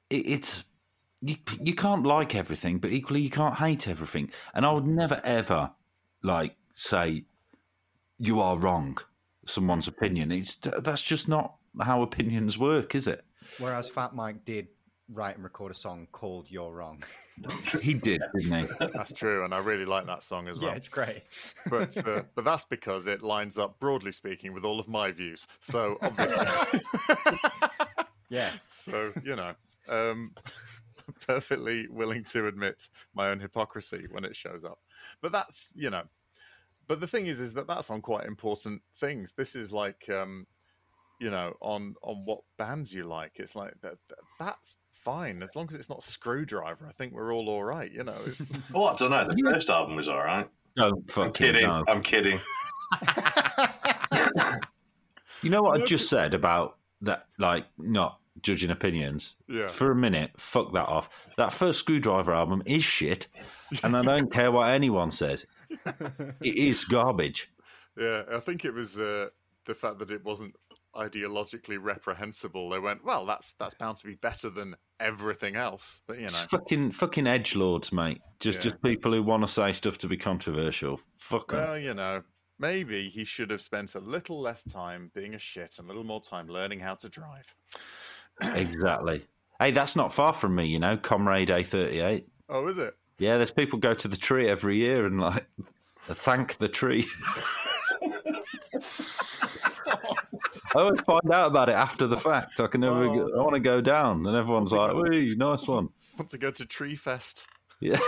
it, 0.09 0.25
it's 0.27 0.63
you 1.21 1.35
you 1.61 1.75
can't 1.75 2.05
like 2.05 2.35
everything, 2.35 2.77
but 2.79 2.91
equally 2.91 3.19
you 3.21 3.29
can't 3.29 3.55
hate 3.55 3.87
everything. 3.89 4.31
And 4.53 4.65
I 4.65 4.71
would 4.71 4.87
never 4.87 5.19
ever 5.25 5.71
like 6.23 6.55
say 6.73 7.25
you 8.17 8.39
are 8.39 8.57
wrong. 8.57 8.97
Someone's 9.45 9.89
opinion. 9.89 10.31
It's 10.31 10.55
that's 10.79 11.01
just 11.01 11.27
not 11.27 11.55
how 11.81 12.01
opinions 12.01 12.57
work, 12.57 12.95
is 12.95 13.07
it? 13.07 13.25
Whereas 13.59 13.89
Fat 13.89 14.15
Mike 14.15 14.45
did 14.45 14.67
write 15.09 15.35
and 15.35 15.43
record 15.43 15.71
a 15.71 15.75
song 15.75 16.07
called 16.11 16.47
"You're 16.49 16.71
Wrong." 16.73 17.03
He 17.81 17.93
did, 17.93 18.21
didn't 18.33 18.59
he? 18.61 18.87
That's 18.93 19.11
true, 19.11 19.43
and 19.43 19.53
I 19.53 19.57
really 19.59 19.83
like 19.83 20.05
that 20.05 20.23
song 20.23 20.47
as 20.47 20.57
well. 20.57 20.69
Yeah, 20.69 20.75
it's 20.77 20.87
great. 20.87 21.23
But 21.69 21.97
uh, 22.07 22.23
but 22.33 22.45
that's 22.45 22.63
because 22.63 23.07
it 23.07 23.21
lines 23.21 23.57
up, 23.57 23.77
broadly 23.77 24.13
speaking, 24.13 24.53
with 24.53 24.63
all 24.63 24.79
of 24.79 24.87
my 24.87 25.11
views. 25.11 25.45
So 25.59 25.97
obviously, 26.01 26.45
Yes. 28.29 28.63
so 28.69 29.11
you 29.23 29.35
know, 29.35 29.53
um, 29.89 30.33
perfectly 31.27 31.87
willing 31.89 32.23
to 32.25 32.47
admit 32.47 32.87
my 33.13 33.29
own 33.29 33.39
hypocrisy 33.41 34.05
when 34.11 34.23
it 34.25 34.35
shows 34.35 34.63
up. 34.65 34.79
But 35.21 35.31
that's 35.33 35.69
you 35.75 35.89
know, 35.89 36.03
but 36.87 36.99
the 37.01 37.07
thing 37.07 37.27
is, 37.27 37.39
is 37.41 37.53
that 37.53 37.67
that's 37.67 37.89
on 37.89 38.01
quite 38.01 38.25
important 38.27 38.81
things. 38.99 39.33
This 39.35 39.55
is 39.55 39.71
like, 39.73 40.07
um, 40.09 40.47
you 41.19 41.29
know, 41.29 41.53
on 41.61 41.95
on 42.01 42.23
what 42.25 42.39
bands 42.57 42.93
you 42.93 43.03
like. 43.05 43.33
It's 43.35 43.55
like 43.55 43.73
that. 43.81 43.97
that- 44.07 44.19
That's 44.39 44.73
fine 45.05 45.41
as 45.43 45.55
long 45.55 45.67
as 45.69 45.75
it's 45.75 45.87
not 45.87 46.01
Skrewdriver. 46.01 46.87
I 46.89 46.91
think 46.97 47.13
we're 47.13 47.33
all 47.33 47.47
all 47.47 47.63
right. 47.63 47.89
You 47.91 48.03
know, 48.03 48.15
it's, 48.25 48.41
Oh, 48.73 48.85
I 48.85 48.95
don't 48.95 49.11
know. 49.11 49.23
The 49.23 49.51
first 49.53 49.69
album 49.69 49.95
was 49.95 50.09
all 50.09 50.17
right. 50.17 50.49
Don't 50.75 50.93
I'm 50.93 51.03
fucking 51.03 51.31
kidding. 51.33 51.63
know. 51.63 51.85
I'm 51.87 52.01
kidding. 52.01 52.39
You 55.43 55.51
know 55.51 55.61
what 55.61 55.79
I 55.79 55.85
just 55.85 56.09
said 56.09 56.33
about 56.33 56.77
that, 57.01 57.25
like 57.37 57.65
not 57.77 58.19
judging 58.41 58.71
opinions. 58.71 59.35
Yeah. 59.47 59.67
For 59.67 59.91
a 59.91 59.95
minute, 59.95 60.31
fuck 60.37 60.73
that 60.73 60.87
off. 60.87 61.27
That 61.37 61.53
first 61.53 61.85
Skrewdriver 61.85 62.35
album 62.35 62.63
is 62.65 62.83
shit, 62.83 63.27
and 63.83 63.95
I 63.95 64.01
don't 64.01 64.31
care 64.31 64.51
what 64.51 64.69
anyone 64.69 65.11
says. 65.11 65.45
It 66.41 66.55
is 66.55 66.83
garbage. 66.85 67.51
yeah. 67.95 68.23
I 68.31 68.39
think 68.39 68.65
it 68.65 68.71
was 68.73 68.97
uh, 68.97 69.27
the 69.65 69.75
fact 69.75 69.99
that 69.99 70.09
it 70.09 70.23
wasn't 70.25 70.55
ideologically 70.95 71.77
reprehensible. 71.81 72.69
They 72.69 72.79
went, 72.79 73.03
well, 73.03 73.25
that's 73.25 73.53
that's 73.59 73.73
bound 73.73 73.97
to 73.97 74.05
be 74.05 74.15
better 74.15 74.49
than 74.49 74.75
everything 74.99 75.55
else. 75.55 76.01
But 76.07 76.17
you 76.17 76.23
know, 76.23 76.27
It's 76.29 76.43
fucking 76.43 76.91
fucking 76.91 77.27
edge 77.27 77.55
lords, 77.55 77.91
mate. 77.91 78.21
Just 78.39 78.59
Yeah. 78.59 78.63
just 78.63 78.81
people 78.81 79.11
who 79.13 79.21
want 79.23 79.43
to 79.43 79.47
say 79.47 79.71
stuff 79.71 79.97
to 79.99 80.07
be 80.07 80.17
controversial. 80.17 80.99
Fuck 81.17 81.53
'em. 81.53 81.59
Well, 81.59 81.77
you 81.79 81.93
know, 81.93 82.23
maybe 82.59 83.09
he 83.09 83.25
should 83.25 83.49
have 83.49 83.61
spent 83.61 83.95
a 83.95 83.99
little 83.99 84.39
less 84.41 84.63
time 84.63 85.11
being 85.13 85.35
a 85.35 85.39
shit 85.39 85.75
and 85.77 85.85
a 85.85 85.87
little 85.89 86.03
more 86.05 86.21
time 86.21 86.47
learning 86.47 86.79
how 86.79 86.95
to 86.95 87.09
drive. 87.09 87.53
exactly. 88.41 89.25
Hey, 89.59 89.71
that's 89.71 89.95
not 89.95 90.13
far 90.13 90.33
from 90.33 90.55
me, 90.55 90.65
you 90.65 90.79
know, 90.79 90.97
Comrade 90.97 91.49
A38. 91.49 92.25
Oh, 92.49 92.67
is 92.67 92.77
it? 92.77 92.95
Yeah, 93.17 93.37
there's 93.37 93.51
people 93.51 93.79
go 93.79 93.93
to 93.93 94.07
the 94.09 94.17
tree 94.17 94.49
every 94.49 94.75
year 94.77 95.05
and 95.05 95.19
like 95.21 95.47
thank 96.07 96.57
the 96.57 96.67
tree. 96.67 97.05
I 100.75 100.81
always 100.81 100.99
find 101.01 101.31
out 101.31 101.51
about 101.51 101.69
it 101.69 101.75
after 101.75 102.05
the 102.05 102.17
fact. 102.17 102.59
I 102.59 102.67
can 102.67 102.81
never. 102.81 103.05
Oh. 103.05 103.39
I 103.39 103.41
want 103.41 103.53
to 103.53 103.61
go 103.61 103.79
down, 103.79 104.25
and 104.25 104.35
everyone's 104.35 104.73
like, 104.73 104.93
"Wee, 104.93 105.33
nice 105.37 105.65
one." 105.67 105.87
Want 106.17 106.29
to 106.31 106.37
go 106.37 106.51
to 106.51 106.65
Tree 106.65 106.97
Fest? 106.97 107.45
Yeah, 107.79 107.99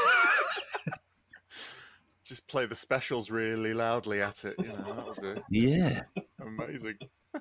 Just 2.25 2.45
play 2.47 2.65
the 2.65 2.75
specials 2.75 3.29
really 3.29 3.73
loudly 3.73 4.21
at 4.21 4.43
it. 4.43 4.55
You 4.59 4.67
know, 4.67 4.93
that'll 4.95 5.13
do. 5.13 5.41
yeah. 5.49 6.01
Amazing. 6.41 6.97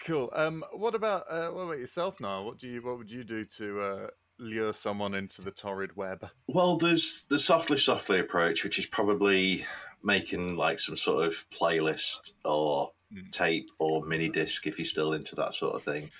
cool. 0.00 0.30
Um, 0.34 0.64
what 0.72 0.96
about 0.96 1.26
uh, 1.30 1.50
what 1.50 1.62
about 1.62 1.78
yourself, 1.78 2.18
Nial? 2.20 2.44
What 2.44 2.58
do 2.58 2.66
you 2.66 2.82
what 2.82 2.98
would 2.98 3.10
you 3.10 3.22
do 3.22 3.44
to 3.58 3.80
uh, 3.80 4.06
lure 4.40 4.72
someone 4.72 5.14
into 5.14 5.42
the 5.42 5.50
torrid 5.50 5.96
web? 5.96 6.28
Well, 6.48 6.76
there's 6.76 7.22
the 7.28 7.38
softly, 7.38 7.76
softly 7.76 8.18
approach, 8.18 8.64
which 8.64 8.78
is 8.78 8.86
probably 8.86 9.66
making 10.02 10.56
like 10.56 10.80
some 10.80 10.96
sort 10.96 11.26
of 11.26 11.48
playlist 11.50 12.32
or 12.44 12.92
Mm. 13.12 13.28
tape 13.32 13.68
or 13.80 14.04
mini 14.06 14.28
disc 14.28 14.68
if 14.68 14.78
you're 14.78 14.86
still 14.86 15.14
into 15.14 15.34
that 15.34 15.52
sort 15.52 15.74
of 15.74 15.82
thing. 15.82 16.12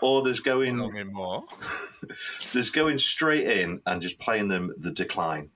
Or 0.00 0.20
there's 0.20 0.40
going 0.40 0.78
Long 0.78 1.12
more. 1.12 1.44
there's 2.52 2.70
going 2.70 2.98
straight 2.98 3.46
in 3.46 3.80
and 3.86 4.02
just 4.02 4.18
playing 4.18 4.48
them 4.48 4.74
the 4.76 4.90
decline 4.90 5.50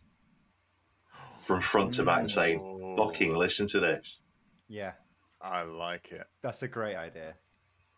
from 1.40 1.60
front 1.62 1.94
to 1.94 2.04
back 2.04 2.20
and 2.20 2.30
saying. 2.30 2.94
"Fucking 2.96 3.34
listen 3.36 3.66
to 3.66 3.80
this." 3.80 4.22
Yeah, 4.68 4.92
I 5.40 5.62
like 5.62 6.12
it. 6.12 6.28
that's 6.42 6.62
a 6.62 6.68
great 6.68 6.94
idea. 6.94 7.34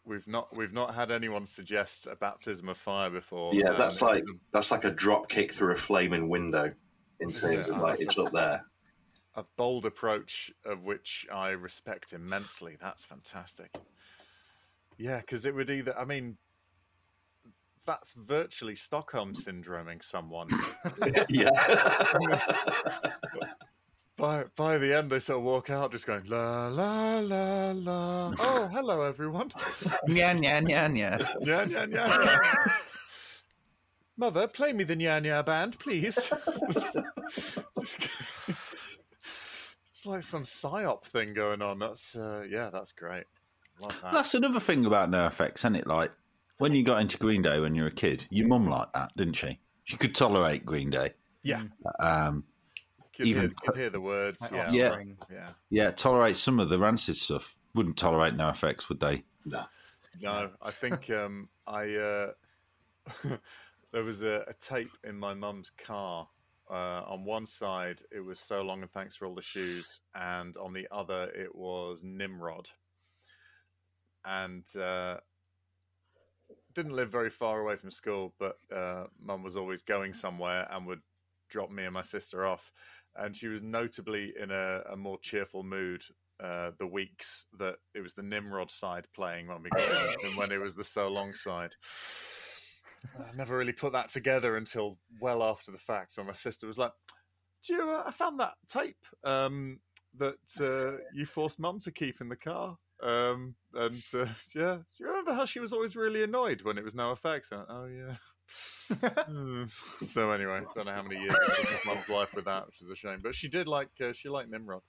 We've 0.05 0.27
not 0.27 0.55
we've 0.57 0.73
not 0.73 0.95
had 0.95 1.11
anyone 1.11 1.47
suggest 1.47 2.07
a 2.07 2.17
baptism 2.17 2.69
of 2.69 2.79
fire 2.79 3.11
before. 3.11 3.55
Yeah, 3.55 3.69
and 3.69 3.79
that's 3.79 4.01
like 4.01 4.25
was 4.25 4.37
that's 4.53 4.71
like 4.71 4.85
a 4.85 4.91
drop 4.91 5.29
kick 5.29 5.53
through 5.53 5.75
a 5.75 5.77
flaming 5.77 6.29
window 6.29 6.73
in 7.21 7.31
terms 7.31 7.67
Yeah. 7.69 7.75
of 7.75 7.83
like 7.83 8.01
it's 8.01 8.19
up 8.19 8.33
there. 8.33 8.65
a, 9.37 9.41
a 9.41 9.45
bold 9.57 9.87
approach 9.87 10.51
of 10.65 10.85
which 10.85 11.27
I 11.33 11.51
respect 11.51 12.13
immensely. 12.13 12.77
That's 12.81 13.05
fantastic. 13.05 13.77
Yeah, 14.97 15.21
because 15.21 15.45
it 15.45 15.55
would 15.55 15.71
either. 15.71 15.97
I 15.99 16.05
mean, 16.05 16.37
that's 17.87 18.13
virtually 18.13 18.75
Stockholm 18.75 19.35
syndroming 19.35 20.03
someone. 20.03 20.49
yeah. 21.29 21.51
by 24.21 24.45
by 24.55 24.79
the 24.79 24.97
end, 24.97 25.11
they 25.11 25.19
sort 25.19 25.39
of 25.39 25.45
walk 25.45 25.71
out 25.71 25.93
just 25.93 26.07
going 26.07 26.25
la 26.27 26.69
la 26.69 27.19
la 27.21 27.73
la. 27.73 28.33
Oh, 28.39 28.69
hello 28.73 29.03
everyone. 29.03 29.49
Nya 30.09 30.39
nya 30.39 30.61
nya 30.63 30.89
nya. 30.89 31.37
Yeah, 31.41 31.65
yeah, 31.65 31.87
yeah. 31.89 32.47
Mother, 34.17 34.47
play 34.47 34.73
me 34.73 34.85
the 34.85 34.95
Nya 34.95 35.21
Nya 35.25 35.45
band, 35.45 35.79
please. 35.79 36.19
it's 39.89 40.05
like 40.05 40.23
some 40.23 40.45
psyop 40.45 41.05
thing 41.05 41.33
going 41.33 41.63
on. 41.63 41.79
That's 41.79 42.15
uh, 42.15 42.45
yeah, 42.49 42.69
that's 42.71 42.93
great. 42.93 43.25
That. 43.81 43.95
That's 44.13 44.35
another 44.35 44.61
thing 44.61 44.85
about 44.85 45.11
NoFX, 45.11 45.57
isn't 45.61 45.77
it? 45.77 45.87
Like 45.87 46.13
when 46.59 46.75
you 46.75 46.83
got 46.85 47.01
into 47.01 47.17
Green 47.17 47.41
Day 47.41 47.61
when 47.61 47.75
you 47.75 47.83
were 47.83 47.89
a 47.89 47.93
kid, 47.95 48.27
your 48.29 48.47
mum 48.47 48.69
liked 48.69 48.93
that, 48.93 49.13
didn't 49.17 49.35
she? 49.35 49.59
She 49.85 49.97
could 49.97 50.15
tolerate 50.15 50.67
Green 50.67 50.91
Day. 50.91 51.15
yeah, 51.43 51.63
Um, 51.99 52.45
could, 53.17 53.27
Even 53.27 53.43
hear, 53.43 53.53
could 53.63 53.77
hear 53.77 53.91
the 53.91 54.01
words. 54.01 54.41
Like 54.41 54.53
Yeah, 54.53 54.71
Yeah. 54.71 55.03
Yeah. 55.31 55.49
yeah, 55.71 55.91
tolerate 55.91 56.37
some 56.37 56.61
of 56.61 56.69
the 56.69 56.79
rancid 56.79 57.17
stuff. 57.17 57.57
wouldn't 57.75 57.97
tolerate 57.97 58.35
NoFX, 58.35 58.89
would 58.89 59.01
they? 59.01 59.25
No. 59.45 59.65
No, 60.21 60.51
I 60.61 60.71
think 60.71 61.09
um, 61.11 61.49
I 61.67 61.95
uh, 61.95 62.33
there 63.93 64.05
was 64.05 64.23
a, 64.23 64.45
a 64.49 64.55
tape 64.61 64.91
in 65.05 65.19
my 65.19 65.35
mum's 65.35 65.71
car. 65.71 66.29
Uh, 66.69 67.03
on 67.07 67.25
one 67.25 67.47
side, 67.47 68.01
it 68.13 68.21
was 68.21 68.39
"So 68.39 68.63
Long 68.63 68.83
and 68.83 68.91
Thanks 68.91 69.17
for 69.17 69.27
All 69.27 69.35
the 69.35 69.43
Shoes," 69.43 70.01
and 70.15 70.57
on 70.57 70.73
the 70.73 70.87
other, 70.91 71.31
it 71.35 71.55
was 71.55 72.01
Nimrod. 72.03 72.69
And 74.25 74.65
uh, 74.77 75.17
didn't 76.75 76.93
live 76.93 77.11
very 77.11 77.31
far 77.31 77.61
away 77.61 77.77
from 77.77 77.91
school, 77.91 78.35
but 78.39 78.57
uh, 78.75 79.05
mum 79.21 79.43
was 79.43 79.57
always 79.57 79.83
going 79.83 80.13
somewhere 80.13 80.69
and 80.71 80.87
would 80.87 81.01
drop 81.49 81.71
me 81.71 81.85
and 81.85 81.95
my 81.95 82.03
sister 82.03 82.47
off. 82.47 82.73
And 83.17 83.37
she 83.37 83.49
was 83.49 83.65
notably 83.65 84.33
in 84.41 84.51
a, 84.51 84.83
a 84.93 84.97
more 84.97 85.19
cheerful 85.21 85.63
mood 85.63 86.03
uh, 86.43 86.71
the 86.79 86.87
weeks 86.87 87.45
that 87.59 87.77
it 87.95 88.01
was 88.01 88.15
the 88.15 88.23
Nimrod 88.23 88.71
side 88.71 89.07
playing 89.15 89.49
when 89.49 89.63
we 89.63 89.71
got 89.71 90.25
in 90.25 90.37
when 90.37 90.53
it 90.53 90.61
was 90.61 90.75
the 90.75 90.85
So 90.85 91.09
Long 91.09 91.35
side. 91.35 91.75
I 93.19 93.35
never 93.37 93.57
really 93.57 93.73
put 93.73 93.93
that 93.93 94.09
together 94.09 94.57
until 94.57 94.99
well 95.21 95.43
after 95.43 95.71
the 95.73 95.79
fact, 95.79 96.13
when 96.17 96.27
my 96.27 96.33
sister 96.33 96.67
was 96.67 96.79
like, 96.79 96.93
"Do 97.67 97.75
you? 97.75 97.91
Uh, 97.91 98.05
I 98.07 98.11
found 98.11 98.39
that 98.41 98.55
tape 98.69 99.05
um, 99.25 99.81
that 100.19 100.37
uh, 100.61 101.03
you 101.15 101.27
forced 101.27 101.59
Mum 101.59 101.81
to 101.81 101.91
keep 101.91 102.21
in 102.21 102.29
the 102.29 102.37
car." 102.37 102.77
Um, 103.03 103.55
and 103.75 104.03
uh, 104.15 104.27
yeah, 104.55 104.77
do 104.77 104.85
you 104.99 105.09
remember 105.09 105.33
how 105.33 105.47
she 105.47 105.61
was 105.61 105.73
always 105.73 105.97
really 105.97 106.23
annoyed 106.23 106.63
when 106.63 106.79
it 106.79 106.85
was 106.85 106.95
NoFX? 106.95 107.51
Went, 107.51 107.67
oh 107.69 107.87
yeah. 107.87 108.17
Hmm. 108.91 109.65
so 110.09 110.33
anyway, 110.33 110.63
don't 110.75 110.87
know 110.87 110.93
how 110.93 111.03
many 111.03 111.21
years 111.21 111.37
my 111.87 111.95
mum's 111.95 112.09
life 112.09 112.35
with 112.35 112.47
that, 112.47 112.67
which 112.67 112.83
is 112.83 112.91
a 112.91 112.97
shame. 112.97 113.21
But 113.23 113.35
she 113.35 113.49
did 113.49 113.69
like 113.69 113.89
uh, 114.01 114.13
she 114.13 114.29
liked 114.29 114.51
Nimrod. 114.51 114.83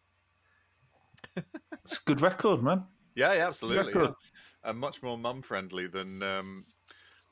It's 1.84 1.98
a 1.98 2.02
good 2.06 2.22
record, 2.22 2.64
man. 2.64 2.86
Yeah, 3.16 3.34
yeah, 3.34 3.48
absolutely. 3.48 3.94
Yeah. 3.96 4.12
And 4.64 4.80
much 4.80 5.02
more 5.02 5.18
mum 5.18 5.42
friendly 5.42 5.88
than 5.88 6.22
um 6.24 6.66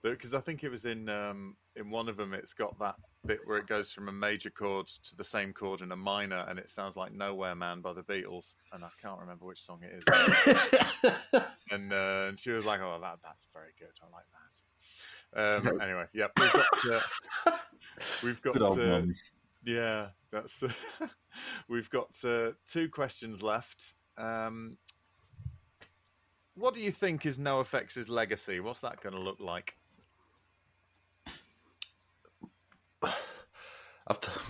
because 0.04 0.34
I 0.34 0.40
think 0.40 0.64
it 0.64 0.70
was 0.70 0.86
in 0.86 1.10
um 1.10 1.56
in 1.76 1.90
one 1.90 2.08
of 2.10 2.18
them 2.18 2.34
it's 2.34 2.54
got 2.54 2.78
that 2.80 2.96
bit 3.26 3.40
where 3.46 3.58
it 3.58 3.68
goes 3.68 3.92
from 3.92 4.08
a 4.08 4.12
major 4.12 4.50
chord 4.50 4.88
to 4.88 5.16
the 5.16 5.24
same 5.24 5.54
chord 5.54 5.82
in 5.82 5.92
a 5.92 5.96
minor 5.96 6.46
and 6.48 6.58
it 6.58 6.70
sounds 6.70 6.96
like 6.96 7.14
Nowhere 7.14 7.56
Man 7.56 7.82
by 7.82 7.94
the 7.94 8.02
Beatles 8.02 8.54
and 8.74 8.84
I 8.84 8.90
can't 9.02 9.20
remember 9.20 9.46
which 9.46 9.62
song 9.62 9.82
it 9.84 9.92
is. 9.98 10.04
and 11.72 11.94
uh, 11.94 12.26
and 12.30 12.40
she 12.40 12.52
was 12.52 12.66
like, 12.66 12.82
"Oh, 12.82 12.98
that 13.02 13.20
that's 13.24 13.48
very 13.54 13.74
good. 13.78 13.90
I 14.02 14.06
like 14.12 14.26
that." 14.32 14.49
Um, 15.36 15.68
anyway, 15.82 16.06
yeah, 16.14 16.28
we've 16.40 16.54
got 16.54 16.66
uh, 16.92 17.52
we've 18.24 18.42
got 18.42 18.62
old 18.62 18.80
uh, 18.80 19.02
yeah, 19.66 20.08
that's 20.32 20.64
we've 21.68 21.90
got 21.90 22.10
uh, 22.24 22.52
two 22.68 22.90
questions 22.90 23.44
left. 23.44 23.96
Um, 24.18 24.78
what 26.56 26.74
do 26.74 26.80
you 26.80 26.92
think 26.92 27.26
is 27.26 27.38
NoFX's 27.38 28.10
legacy? 28.10 28.60
What's 28.60 28.80
that 28.82 29.02
going 29.02 29.16
to 29.16 29.22
look 29.22 29.40
like? 29.40 29.78
I've, 34.08 34.50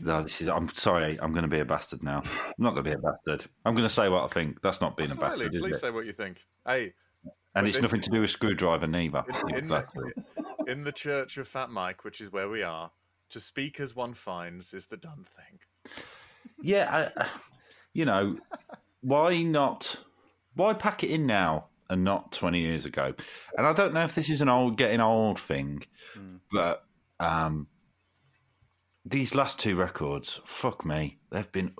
no, 0.00 0.22
this 0.22 0.40
is. 0.40 0.48
I'm 0.48 0.68
sorry. 0.74 1.18
I'm 1.20 1.32
going 1.32 1.42
to 1.42 1.48
be 1.48 1.60
a 1.60 1.64
bastard 1.64 2.02
now. 2.02 2.22
I'm 2.24 2.54
not 2.58 2.74
going 2.74 2.84
to 2.84 2.90
be 2.90 2.94
a 2.94 2.98
bastard. 2.98 3.50
I'm 3.64 3.74
going 3.74 3.88
to 3.88 3.94
say 3.94 4.08
what 4.08 4.24
I 4.24 4.28
think. 4.28 4.60
That's 4.62 4.80
not 4.80 4.96
being 4.96 5.10
a 5.10 5.14
bastard, 5.14 5.54
is 5.54 5.62
Please 5.62 5.76
it? 5.76 5.80
say 5.80 5.90
what 5.90 6.06
you 6.06 6.12
think. 6.12 6.38
Hey, 6.66 6.94
And 7.24 7.32
but 7.54 7.64
it's 7.66 7.76
this- 7.76 7.82
nothing 7.82 8.00
to 8.02 8.10
do 8.10 8.20
with 8.20 8.30
Skrewdriver 8.30 8.88
neither. 8.88 9.24
in, 9.48 9.50
in, 9.50 9.64
Exactly. 9.64 10.12
the, 10.36 10.64
in 10.72 10.84
the 10.84 10.92
Church 10.92 11.36
of 11.36 11.48
Fat 11.48 11.70
Mike, 11.70 12.04
which 12.04 12.20
is 12.20 12.30
where 12.32 12.48
we 12.48 12.62
are, 12.62 12.90
to 13.30 13.40
speak 13.40 13.80
as 13.80 13.94
one 13.96 14.14
finds 14.14 14.72
is 14.74 14.86
the 14.86 14.96
done 14.96 15.24
thing. 15.36 15.92
Yeah, 16.62 17.10
I, 17.16 17.26
you 17.92 18.04
know, 18.04 18.36
why 19.00 19.42
not? 19.42 19.96
Why 20.54 20.74
pack 20.74 21.02
it 21.04 21.10
in 21.10 21.26
now 21.26 21.66
and 21.88 22.04
not 22.04 22.32
20 22.32 22.60
years 22.60 22.86
ago? 22.86 23.14
And 23.56 23.66
I 23.66 23.72
don't 23.72 23.94
know 23.94 24.02
if 24.02 24.14
this 24.14 24.30
is 24.30 24.40
an 24.42 24.48
old, 24.48 24.76
getting 24.76 25.00
old 25.00 25.38
thing, 25.38 25.82
but 26.52 26.84
um, 27.18 27.66
these 29.04 29.34
last 29.34 29.58
two 29.58 29.76
records, 29.76 30.40
fuck 30.44 30.84
me, 30.84 31.18
they've 31.30 31.50
been, 31.52 31.74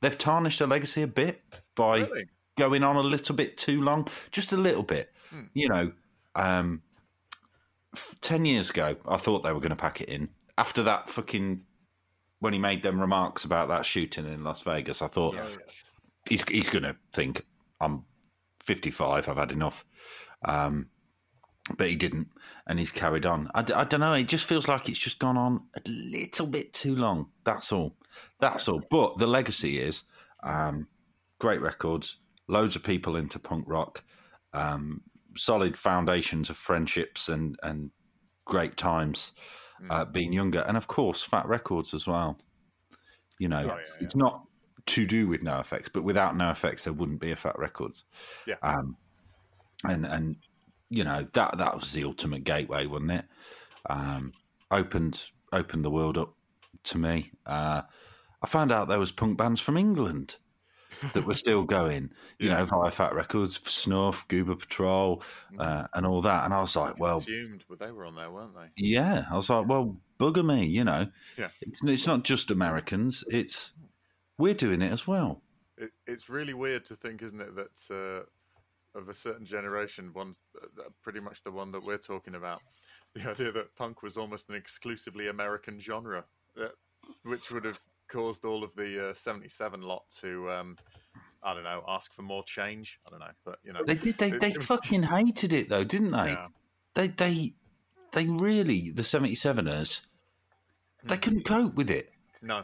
they've 0.00 0.16
tarnished 0.18 0.58
their 0.60 0.68
legacy 0.68 1.02
a 1.02 1.06
bit 1.06 1.42
by 1.74 1.98
Really? 2.00 2.24
Going 2.56 2.82
on 2.84 2.96
a 2.96 3.00
little 3.00 3.34
bit 3.34 3.56
too 3.56 3.80
long, 3.82 4.06
just 4.30 4.52
a 4.52 4.56
little 4.56 4.82
bit. 4.82 5.12
You 5.54 5.68
know, 5.68 5.92
um, 6.36 6.82
f- 7.94 8.14
10 8.20 8.44
years 8.44 8.70
ago, 8.70 8.96
I 9.08 9.16
thought 9.16 9.42
they 9.42 9.52
were 9.52 9.60
going 9.60 9.70
to 9.70 9.76
pack 9.76 10.00
it 10.00 10.08
in. 10.08 10.28
After 10.56 10.82
that 10.84 11.10
fucking, 11.10 11.62
when 12.40 12.52
he 12.52 12.58
made 12.58 12.82
them 12.82 13.00
remarks 13.00 13.44
about 13.44 13.68
that 13.68 13.84
shooting 13.84 14.26
in 14.26 14.44
Las 14.44 14.62
Vegas, 14.62 15.02
I 15.02 15.08
thought 15.08 15.34
he's, 16.28 16.48
he's 16.48 16.68
going 16.68 16.84
to 16.84 16.96
think, 17.12 17.44
I'm 17.80 18.04
55, 18.62 19.28
I've 19.28 19.36
had 19.36 19.50
enough. 19.52 19.84
Um, 20.44 20.86
but 21.78 21.88
he 21.88 21.96
didn't, 21.96 22.28
and 22.66 22.78
he's 22.78 22.92
carried 22.92 23.24
on. 23.26 23.48
I, 23.54 23.62
d- 23.62 23.72
I 23.72 23.84
don't 23.84 24.00
know, 24.00 24.12
it 24.12 24.28
just 24.28 24.44
feels 24.44 24.68
like 24.68 24.88
it's 24.88 24.98
just 24.98 25.18
gone 25.18 25.36
on 25.38 25.62
a 25.74 25.80
little 25.88 26.46
bit 26.46 26.72
too 26.74 26.94
long. 26.94 27.30
That's 27.44 27.72
all. 27.72 27.96
That's 28.38 28.68
all. 28.68 28.82
But 28.90 29.18
the 29.18 29.26
legacy 29.26 29.80
is 29.80 30.02
um, 30.42 30.86
great 31.38 31.62
records, 31.62 32.18
loads 32.48 32.76
of 32.76 32.82
people 32.82 33.16
into 33.16 33.38
punk 33.38 33.64
rock, 33.66 34.02
um, 34.52 35.00
solid 35.36 35.76
foundations 35.76 36.50
of 36.50 36.56
friendships 36.56 37.28
and, 37.28 37.56
and 37.62 37.90
great 38.44 38.76
times 38.76 39.32
uh, 39.90 40.04
being 40.04 40.32
younger, 40.32 40.60
and 40.60 40.76
of 40.76 40.86
course, 40.86 41.22
Fat 41.22 41.46
Wreck 41.46 41.64
Chords 41.64 41.94
as 41.94 42.06
well. 42.06 42.38
You 43.38 43.48
know, 43.48 43.68
Oh, 43.70 43.76
yeah, 43.76 43.82
it's 44.00 44.16
not 44.16 44.44
to 44.86 45.06
do 45.06 45.26
with 45.26 45.42
NoFX, 45.42 45.88
but 45.92 46.04
without 46.04 46.34
NoFX, 46.34 46.84
there 46.84 46.92
wouldn't 46.92 47.20
be 47.20 47.32
a 47.32 47.36
Fat 47.36 47.58
Wreck 47.58 47.74
Chords. 47.74 48.04
Yeah. 48.46 48.56
Um, 48.62 48.96
and 49.84 50.06
and 50.06 50.36
you 50.90 51.04
know 51.04 51.26
that 51.32 51.58
that 51.58 51.74
was 51.74 51.92
the 51.92 52.04
ultimate 52.04 52.44
gateway, 52.44 52.86
wasn't 52.86 53.12
it? 53.12 53.24
Um, 53.90 54.32
opened 54.70 55.30
opened 55.52 55.84
the 55.84 55.90
world 55.90 56.16
up 56.16 56.34
to 56.84 56.98
me. 56.98 57.30
Uh, 57.46 57.82
I 58.42 58.46
found 58.46 58.72
out 58.72 58.88
there 58.88 58.98
was 58.98 59.12
punk 59.12 59.36
bands 59.36 59.60
from 59.60 59.76
England 59.76 60.36
that 61.12 61.24
were 61.26 61.34
still 61.34 61.64
going. 61.64 62.10
You 62.38 62.48
know, 62.50 62.64
via 62.64 62.90
Fat 62.90 63.14
Wreck 63.14 63.28
Chords, 63.28 63.60
Snuff, 63.70 64.26
Goober 64.28 64.56
Patrol, 64.56 65.22
uh, 65.58 65.86
and 65.94 66.04
all 66.06 66.20
that. 66.22 66.44
And 66.44 66.54
I 66.54 66.60
was 66.60 66.74
like, 66.76 66.98
well, 66.98 67.18
Assumed, 67.18 67.64
but 67.68 67.78
they 67.78 67.90
were 67.90 68.04
on 68.04 68.14
there, 68.14 68.30
weren't 68.30 68.54
they? 68.54 68.68
yeah. 68.76 69.24
I 69.30 69.36
was 69.36 69.50
like, 69.50 69.66
well, 69.68 69.96
bugger 70.18 70.44
me. 70.44 70.64
You 70.66 70.84
know, 70.84 71.06
Yeah. 71.36 71.48
it's, 71.60 71.80
it's 71.82 72.06
not 72.06 72.24
just 72.24 72.50
Americans. 72.50 73.24
It's 73.28 73.74
we're 74.38 74.54
doing 74.54 74.82
it 74.82 74.92
as 74.92 75.06
well. 75.06 75.42
It, 75.76 75.90
it's 76.06 76.28
really 76.28 76.54
weird 76.54 76.84
to 76.86 76.96
think, 76.96 77.22
isn't 77.22 77.40
it, 77.40 77.54
that 77.56 77.80
uh, 77.90 78.98
of 78.98 79.08
a 79.08 79.14
certain 79.14 79.44
generation, 79.46 80.10
one 80.12 80.36
uh, 80.62 80.82
pretty 81.02 81.20
much 81.20 81.42
the 81.42 81.50
one 81.50 81.72
that 81.72 81.84
we're 81.84 81.98
talking 81.98 82.34
about, 82.36 82.60
the 83.14 83.28
idea 83.30 83.52
that 83.52 83.74
punk 83.76 84.02
was 84.02 84.16
almost 84.16 84.48
an 84.48 84.54
exclusively 84.54 85.28
American 85.28 85.80
genre, 85.80 86.24
uh, 86.60 86.68
which 87.24 87.50
would 87.50 87.64
have 87.64 87.78
caused 88.08 88.44
all 88.44 88.62
of 88.64 88.74
the 88.76 89.10
uh, 89.10 89.14
'77 89.14 89.82
lot 89.82 90.04
to, 90.20 90.50
um, 90.50 90.76
I 91.42 91.54
don't 91.54 91.64
know, 91.64 91.82
ask 91.88 92.12
for 92.12 92.22
more 92.22 92.42
change. 92.44 93.00
I 93.06 93.10
don't 93.10 93.20
know, 93.20 93.26
but 93.44 93.58
you 93.64 93.72
know, 93.72 93.80
They 93.86 93.94
did. 93.94 94.18
They, 94.18 94.30
they 94.30 94.52
fucking 94.54 95.04
hated 95.04 95.52
it 95.52 95.68
though, 95.68 95.84
didn't 95.84 96.10
they? 96.12 96.30
yeah. 96.32 96.48
They 96.94 97.08
they 97.08 97.54
they 98.12 98.26
really 98.26 98.90
the 98.90 99.02
77ers. 99.02 100.00
Hmm. 101.02 101.08
They 101.08 101.16
couldn't 101.16 101.44
cope 101.44 101.74
with 101.74 101.90
it. 101.90 102.10
No. 102.40 102.62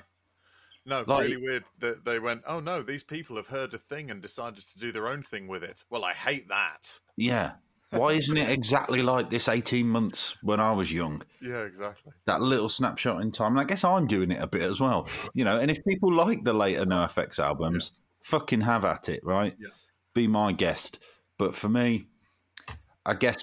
No, 0.86 1.04
Like- 1.06 1.24
really 1.26 1.36
weird 1.36 1.64
that 1.80 2.04
they 2.04 2.18
went, 2.18 2.42
oh 2.46 2.58
no, 2.60 2.82
these 2.82 3.02
people 3.04 3.36
have 3.36 3.46
heard 3.46 3.74
a 3.74 3.78
thing 3.78 4.10
and 4.10 4.22
decided 4.22 4.64
to 4.64 4.78
do 4.78 4.92
their 4.92 5.08
own 5.08 5.22
thing 5.22 5.46
with 5.46 5.62
it. 5.62 5.84
Well, 5.90 6.04
I 6.04 6.14
hate 6.14 6.48
that. 6.48 6.98
Yeah. 7.16 7.52
Why 7.90 8.12
isn't 8.12 8.36
it 8.36 8.48
exactly 8.48 9.02
like 9.02 9.30
this 9.30 9.48
18 9.48 9.86
months 9.86 10.36
when 10.42 10.60
I 10.60 10.70
was 10.70 10.92
young? 10.92 11.22
Yeah, 11.42 11.62
exactly. 11.62 12.12
That 12.26 12.40
little 12.40 12.68
snapshot 12.68 13.20
in 13.20 13.32
time. 13.32 13.52
And 13.52 13.60
I 13.60 13.64
guess 13.64 13.82
I'm 13.82 14.06
doing 14.06 14.30
it 14.30 14.40
a 14.40 14.46
bit 14.46 14.62
as 14.62 14.80
well. 14.80 15.08
You 15.34 15.44
know, 15.44 15.58
and 15.58 15.70
if 15.70 15.84
people 15.84 16.12
like 16.12 16.44
the 16.44 16.52
later 16.52 16.84
NoFX 16.84 17.38
albums, 17.38 17.92
fucking 18.22 18.60
have 18.62 18.84
at 18.84 19.08
it, 19.08 19.24
right? 19.24 19.54
Yeah. 19.58 19.68
Be 20.14 20.26
my 20.26 20.52
guest. 20.52 20.98
But 21.38 21.56
for 21.56 21.68
me, 21.68 22.06
I 23.06 23.14
guess 23.14 23.42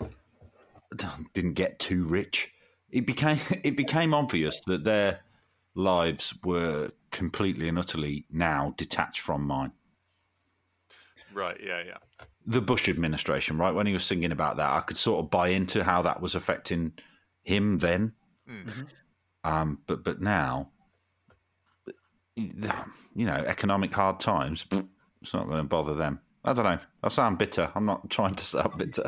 didn't 1.34 1.54
get 1.54 1.78
too 1.78 2.04
rich. 2.04 2.50
It 2.90 3.06
became 3.06 3.38
it 3.64 3.76
became 3.76 4.14
obvious 4.14 4.60
that 4.66 4.84
their 4.84 5.20
lives 5.74 6.34
were 6.44 6.90
completely 7.10 7.68
and 7.68 7.78
utterly 7.78 8.26
now 8.30 8.74
detached 8.76 9.20
from 9.20 9.46
mine. 9.46 9.72
Right, 11.36 11.58
yeah, 11.62 11.82
yeah. 11.86 11.98
the 12.46 12.62
Bush 12.62 12.88
administration, 12.88 13.58
right? 13.58 13.74
When 13.74 13.86
he 13.86 13.92
was 13.92 14.04
singing 14.04 14.32
about 14.32 14.56
that, 14.56 14.70
I 14.70 14.80
could 14.80 14.96
sort 14.96 15.22
of 15.22 15.30
buy 15.30 15.48
into 15.48 15.84
how 15.84 16.00
that 16.00 16.22
was 16.22 16.34
affecting 16.34 16.92
him 17.42 17.76
then. 17.78 18.12
Mm. 18.50 18.86
Um, 19.44 19.78
but 19.86 20.02
but 20.02 20.22
now, 20.22 20.70
you 22.36 23.26
know, 23.26 23.34
economic 23.34 23.92
hard 23.92 24.18
times, 24.18 24.64
it's 25.20 25.34
not 25.34 25.46
going 25.46 25.58
to 25.58 25.68
bother 25.68 25.94
them. 25.94 26.20
I 26.42 26.54
don't 26.54 26.64
know. 26.64 26.78
I 27.02 27.08
sound 27.08 27.36
bitter. 27.36 27.70
I'm 27.74 27.84
not 27.84 28.08
trying 28.10 28.34
to 28.34 28.44
sound 28.44 28.78
bitter. 28.78 29.06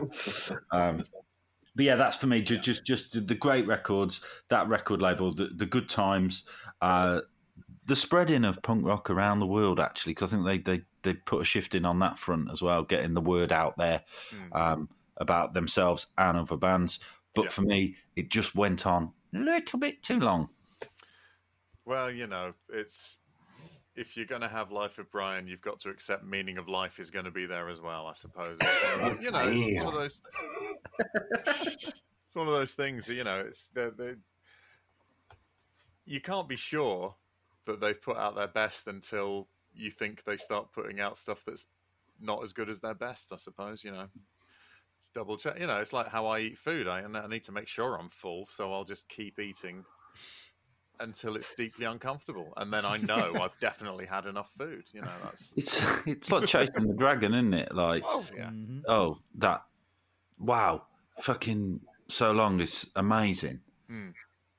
Um, 0.70 1.04
but 1.74 1.84
yeah, 1.84 1.96
that's 1.96 2.18
for 2.18 2.26
me. 2.26 2.42
Just, 2.42 2.62
just, 2.62 2.84
just 2.84 3.26
the 3.26 3.34
great 3.34 3.66
records, 3.66 4.20
that 4.50 4.68
record 4.68 5.00
label, 5.00 5.32
the, 5.32 5.48
the 5.56 5.66
good 5.66 5.88
times, 5.88 6.44
uh, 6.82 7.20
the 7.88 7.96
spreading 7.96 8.44
of 8.44 8.62
punk 8.62 8.84
rock 8.86 9.08
around 9.08 9.40
the 9.40 9.46
world 9.46 9.80
actually 9.80 10.12
because 10.12 10.32
I 10.32 10.36
think 10.36 10.46
they, 10.46 10.58
they 10.58 10.82
they 11.02 11.14
put 11.14 11.40
a 11.40 11.44
shift 11.44 11.74
in 11.74 11.86
on 11.86 11.98
that 12.00 12.18
front 12.18 12.50
as 12.52 12.60
well, 12.60 12.84
getting 12.84 13.14
the 13.14 13.20
word 13.20 13.50
out 13.50 13.76
there 13.78 14.04
Mm. 14.30 14.54
um, 14.54 14.88
about 15.16 15.54
themselves 15.54 16.06
and 16.18 16.36
other 16.38 16.56
bands. 16.56 17.00
But 17.34 17.44
Yeah. 17.46 17.50
for 17.50 17.62
me, 17.62 17.96
it 18.14 18.28
just 18.28 18.54
went 18.54 18.86
on 18.86 19.12
a 19.34 19.38
little 19.38 19.78
bit 19.78 20.02
too 20.02 20.20
long. 20.20 20.50
Well, 21.86 22.10
you 22.10 22.26
know, 22.26 22.52
it's 22.68 23.16
if 23.96 24.16
you're 24.16 24.26
going 24.26 24.42
to 24.42 24.48
have 24.48 24.70
Life 24.70 24.98
of 24.98 25.10
Brian, 25.10 25.48
you've 25.48 25.62
got 25.62 25.80
to 25.80 25.88
accept 25.88 26.24
meaning 26.24 26.58
of 26.58 26.68
life 26.68 27.00
is 27.00 27.10
going 27.10 27.24
to 27.24 27.30
be 27.32 27.46
there 27.46 27.68
as 27.70 27.80
well. 27.80 28.06
I 28.06 28.12
suppose. 28.12 28.58
It's, 28.60 29.24
you 29.24 29.30
know, 29.30 29.48
it's 29.48 29.84
one 29.84 29.94
of 29.94 30.00
those. 30.00 30.20
it's 32.24 32.34
one 32.34 32.46
of 32.46 32.52
those 32.52 32.74
things. 32.74 33.08
You 33.08 33.24
know, 33.24 33.40
it's 33.40 33.68
they're, 33.68 33.90
they're, 33.90 34.18
you 36.04 36.20
can't 36.20 36.48
be 36.48 36.56
sure 36.56 37.14
that 37.68 37.80
they've 37.80 38.00
put 38.00 38.16
out 38.16 38.34
their 38.34 38.48
best 38.48 38.88
until 38.88 39.48
you 39.74 39.90
think 39.92 40.24
they 40.24 40.36
start 40.36 40.72
putting 40.72 40.98
out 41.00 41.16
stuff 41.16 41.42
that's 41.46 41.66
not 42.20 42.42
as 42.42 42.52
good 42.52 42.68
as 42.68 42.80
their 42.80 42.94
best. 42.94 43.32
I 43.32 43.36
suppose. 43.36 43.84
You 43.84 43.92
know. 43.92 44.06
It's 44.98 45.10
double 45.14 45.36
check. 45.36 45.60
You 45.60 45.68
know, 45.68 45.78
it's 45.78 45.92
like 45.92 46.08
how 46.08 46.26
I 46.26 46.40
eat 46.40 46.58
food. 46.58 46.88
I, 46.88 47.00
I 47.04 47.26
need 47.28 47.44
to 47.44 47.52
make 47.52 47.68
sure 47.68 47.96
I'm 47.96 48.08
full, 48.08 48.46
so 48.46 48.72
I'll 48.72 48.82
just 48.84 49.08
keep 49.08 49.38
eating 49.38 49.84
until 51.00 51.36
it's 51.36 51.48
deeply 51.56 51.84
uncomfortable, 51.86 52.52
and 52.56 52.72
then 52.72 52.84
I 52.84 52.96
know 52.96 53.32
I've 53.40 53.56
definitely 53.60 54.06
had 54.06 54.26
enough 54.26 54.50
food. 54.58 54.82
You 54.92 55.02
know, 55.02 55.12
that's 55.22 55.52
It's 55.56 55.80
it's 56.06 56.32
like 56.32 56.48
chasing 56.48 56.88
the 56.88 56.94
dragon, 56.94 57.32
isn't 57.34 57.54
it? 57.54 57.72
Like 57.74 58.02
oh 58.04 58.24
yeah, 58.36 58.50
Mhm. 58.50 58.82
oh 58.88 59.18
that 59.36 59.62
wow, 60.40 60.86
fucking 61.20 61.80
so 62.08 62.32
long. 62.32 62.58
It's 62.60 62.84
amazing, 62.96 63.60
Hmm. 63.88 64.08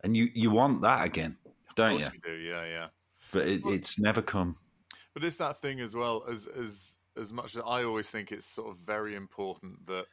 and 0.05 0.15
you 0.15 0.29
you 0.33 0.51
want 0.51 0.81
that 0.83 1.03
again, 1.05 1.35
don't 1.75 1.99
course 1.99 2.13
you? 2.13 2.21
we 2.23 2.31
do. 2.31 2.37
Yeah, 2.41 2.65
yeah. 2.65 2.87
But 3.31 3.47
it, 3.47 3.61
it's 3.65 3.99
never 3.99 4.21
come. 4.21 4.55
But 5.13 5.23
it's 5.23 5.37
that 5.37 5.61
thing 5.61 5.79
as 5.79 5.95
well 5.95 6.23
as 6.29 6.47
as 6.47 6.97
as 7.17 7.33
much 7.33 7.55
as 7.55 7.61
I 7.65 7.83
always 7.83 8.09
think 8.09 8.31
it's 8.31 8.45
sort 8.45 8.69
of 8.69 8.77
very 8.77 9.15
important 9.15 9.85
that 9.87 10.05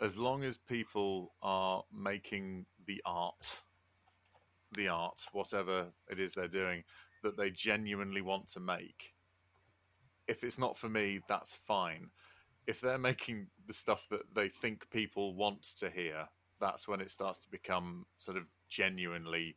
as 0.00 0.16
long 0.16 0.44
as 0.44 0.56
people 0.56 1.34
are 1.42 1.84
making 1.92 2.66
the 2.86 3.02
art, 3.04 3.58
the 4.72 4.88
art, 4.88 5.20
whatever 5.32 5.86
it 6.10 6.18
is 6.18 6.32
they're 6.32 6.48
doing, 6.48 6.82
that 7.22 7.36
they 7.36 7.50
genuinely 7.50 8.22
want 8.22 8.48
to 8.48 8.60
make. 8.60 9.14
If 10.26 10.42
it's 10.42 10.58
not 10.58 10.78
for 10.78 10.88
me, 10.88 11.20
that's 11.28 11.54
fine. 11.54 12.10
If 12.66 12.80
they're 12.80 12.98
making 12.98 13.48
the 13.66 13.72
stuff 13.74 14.06
that 14.10 14.34
they 14.34 14.48
think 14.48 14.88
people 14.90 15.34
want 15.34 15.62
to 15.78 15.90
hear, 15.90 16.26
that's 16.60 16.88
when 16.88 17.00
it 17.00 17.10
starts 17.10 17.38
to 17.40 17.48
become 17.50 18.06
sort 18.16 18.36
of 18.36 18.50
genuinely 18.68 19.56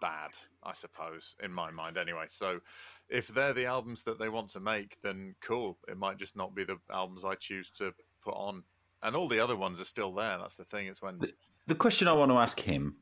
bad, 0.00 0.30
I 0.62 0.72
suppose, 0.72 1.34
in 1.42 1.52
my 1.52 1.70
mind 1.70 1.96
anyway. 1.96 2.26
So 2.28 2.60
if 3.08 3.28
they're 3.28 3.52
the 3.52 3.66
albums 3.66 4.02
that 4.04 4.18
they 4.18 4.28
want 4.28 4.48
to 4.50 4.60
make, 4.60 4.96
then 5.02 5.34
cool. 5.40 5.78
It 5.88 5.98
might 5.98 6.18
just 6.18 6.36
not 6.36 6.54
be 6.54 6.64
the 6.64 6.78
albums 6.92 7.24
I 7.24 7.34
choose 7.34 7.70
to 7.72 7.92
put 8.24 8.34
on. 8.34 8.62
And 9.02 9.16
all 9.16 9.28
the 9.28 9.40
other 9.40 9.56
ones 9.56 9.80
are 9.80 9.84
still 9.84 10.12
there. 10.14 10.38
That's 10.38 10.56
the 10.56 10.64
thing. 10.64 10.86
It's 10.86 11.00
when 11.00 11.20
The 11.66 11.74
question 11.74 12.08
I 12.08 12.12
want 12.12 12.30
to 12.30 12.38
ask 12.38 12.60
him 12.60 12.96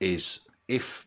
is 0.00 0.40
if 0.68 1.06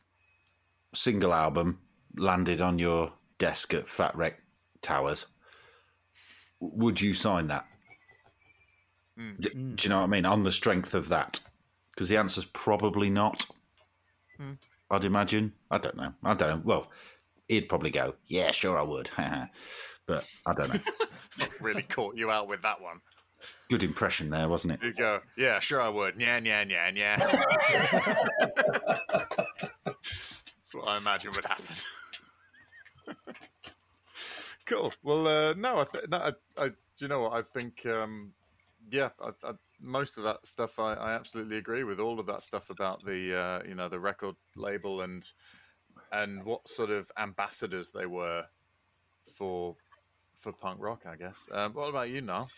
single 0.93 1.34
album 1.34 1.80
landed 2.18 2.61
on 2.61 2.80
your 2.80 3.11
desk 3.38 3.73
at 3.73 3.89
Fat 3.89 4.15
Wreck 4.15 4.39
Towers, 4.81 5.26
would 6.60 7.02
you 7.02 7.14
sign 7.14 7.47
that? 7.47 7.65
Mm. 9.19 9.39
D- 9.39 9.49
Do, 9.49 9.84
you 9.84 9.89
know 9.89 9.97
what 9.97 10.03
I 10.03 10.07
mean? 10.07 10.26
On 10.26 10.43
the 10.43 10.52
strength 10.52 10.93
of 10.93 11.10
that, 11.10 11.39
because 11.91 12.10
the 12.10 12.18
answer's 12.18 12.45
probably 12.45 13.10
not. 13.10 13.45
Mm. 14.40 14.57
I'd 14.91 15.06
imagine. 15.06 15.53
I 15.72 15.78
don't 15.78 15.98
know. 15.98 16.14
I 16.24 16.34
don't 16.34 16.49
know. 16.49 16.62
Well, 16.64 16.91
he'd 17.48 17.70
probably 17.70 17.90
go, 17.90 18.16
"Yeah, 18.28 18.52
sure, 18.52 18.78
I 18.78 18.84
would," 18.84 19.10
but 20.07 20.26
I 20.45 20.53
don't 20.53 20.74
know. 20.74 20.80
really 21.60 21.84
caught 21.84 22.16
you 22.16 22.32
out 22.32 22.48
with 22.48 22.62
that 22.62 22.82
one. 22.82 23.02
Good 23.70 23.84
impression 23.84 24.30
there, 24.30 24.48
wasn't 24.48 24.74
it? 24.74 24.84
You 24.84 24.94
go, 24.94 25.22
yeah, 25.38 25.60
sure 25.60 25.82
I 25.82 25.90
would. 25.90 26.16
Yeah, 26.20 26.40
yeah, 26.44 26.64
yeah, 26.68 26.91
yeah. 26.94 27.18
That's 29.86 29.95
what 30.72 30.88
I 30.88 30.98
imagine 30.98 31.32
would 31.36 31.45
happen. 31.45 31.76
cool. 34.66 34.94
Well, 35.03 35.28
uh, 35.28 35.53
no, 35.56 35.80
I, 35.80 35.84
th- 35.86 36.06
no 36.10 36.18
I, 36.18 36.32
I, 36.64 36.68
do 36.70 36.76
you 36.99 37.07
know 37.07 37.22
what? 37.22 37.34
I 37.34 37.41
think, 37.41 37.86
um, 37.86 38.34
yeah, 38.90 39.10
I, 39.22 39.32
I, 39.44 39.52
most 39.80 40.18
of 40.18 40.24
that 40.24 40.45
stuff 40.45 40.80
I, 40.80 40.94
I 40.94 41.14
absolutely 41.14 41.57
agree 41.57 41.84
with. 41.84 41.99
All 41.99 42.20
of 42.20 42.26
that 42.28 42.44
stuff 42.44 42.70
about 42.70 43.03
the, 43.06 43.38
uh, 43.38 43.68
you 43.68 43.76
know, 43.76 43.90
the 43.90 43.99
record 43.99 44.36
label 44.56 45.02
and 45.02 45.28
and 46.12 46.44
what 46.44 46.68
sort 46.68 46.90
of 46.90 47.12
ambassadors 47.18 47.91
they 47.91 48.06
were 48.06 48.45
for 49.36 49.76
for 50.40 50.52
punk 50.52 50.78
rock, 50.80 51.03
I 51.06 51.16
guess. 51.16 51.48
Um, 51.52 51.74
what 51.74 51.90
about 51.90 52.10
you, 52.10 52.22
Nial? 52.22 52.49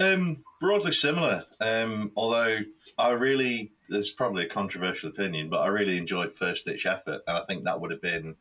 Um, 0.00 0.42
broadly 0.60 0.92
similar. 0.92 1.44
Um, 1.60 2.12
although 2.16 2.60
I 2.98 3.10
really, 3.10 3.72
there's 3.88 4.10
probably 4.10 4.44
a 4.44 4.48
controversial 4.48 5.10
opinion, 5.10 5.48
but 5.50 5.60
I 5.60 5.66
really 5.66 5.96
enjoyed 5.98 6.34
First 6.34 6.64
Ditch 6.64 6.86
Effort, 6.86 7.22
and 7.26 7.36
I 7.36 7.44
think 7.44 7.64
that 7.64 7.80
would 7.80 7.90
have 7.90 8.02
been 8.02 8.36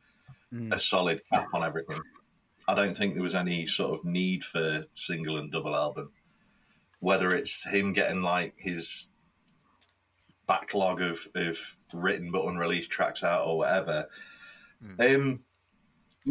Mm. 0.53 0.73
a 0.73 0.79
solid 0.79 1.21
cap 1.31 1.47
on 1.53 1.63
everything. 1.63 2.01
I 2.67 2.73
don't 2.75 2.95
think 2.95 3.13
there 3.13 3.23
was 3.23 3.35
any 3.35 3.65
sort 3.65 3.97
of 3.97 4.03
need 4.03 4.43
for 4.43 4.85
single 4.93 5.37
and 5.37 5.49
double 5.49 5.73
album. 5.73 6.11
Whether 7.01 7.35
it's 7.35 7.67
him 7.67 7.91
getting 7.93 8.21
like 8.21 8.53
his 8.57 9.09
backlog 10.47 11.01
of, 11.01 11.27
of 11.35 11.57
written 11.93 12.31
but 12.31 12.45
unreleased 12.45 12.89
tracks 12.89 13.23
out 13.23 13.45
or 13.45 13.57
whatever. 13.57 14.07
Um, 14.99 15.41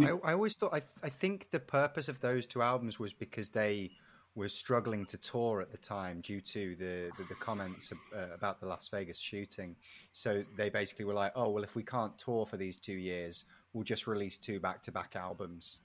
I, 0.00 0.10
I 0.10 0.32
always 0.32 0.56
thought 0.56 0.74
I, 0.74 0.82
I 1.02 1.08
think 1.08 1.50
the 1.50 1.60
purpose 1.60 2.08
of 2.08 2.20
those 2.20 2.46
two 2.46 2.62
albums 2.62 2.98
was 2.98 3.12
because 3.12 3.50
they 3.50 3.90
were 4.36 4.48
struggling 4.48 5.04
to 5.06 5.16
tour 5.18 5.60
at 5.60 5.72
the 5.72 5.78
time 5.78 6.20
due 6.20 6.40
to 6.40 6.76
the 6.76 7.10
the, 7.18 7.24
the 7.28 7.34
comments 7.34 7.92
of, 7.92 7.98
uh, 8.16 8.34
about 8.34 8.60
the 8.60 8.66
Las 8.66 8.88
Vegas 8.88 9.18
shooting. 9.18 9.74
So 10.12 10.42
they 10.56 10.70
basically 10.70 11.04
were 11.04 11.14
like, 11.14 11.32
"Oh 11.34 11.50
well, 11.50 11.64
if 11.64 11.74
we 11.74 11.82
can't 11.82 12.16
tour 12.18 12.46
for 12.46 12.56
these 12.56 12.78
two 12.78 12.94
years, 12.94 13.46
we'll 13.72 13.84
just 13.84 14.06
release 14.06 14.38
two 14.38 14.60
back 14.60 14.82
to 14.82 14.92
back 14.92 15.16
albums," 15.16 15.80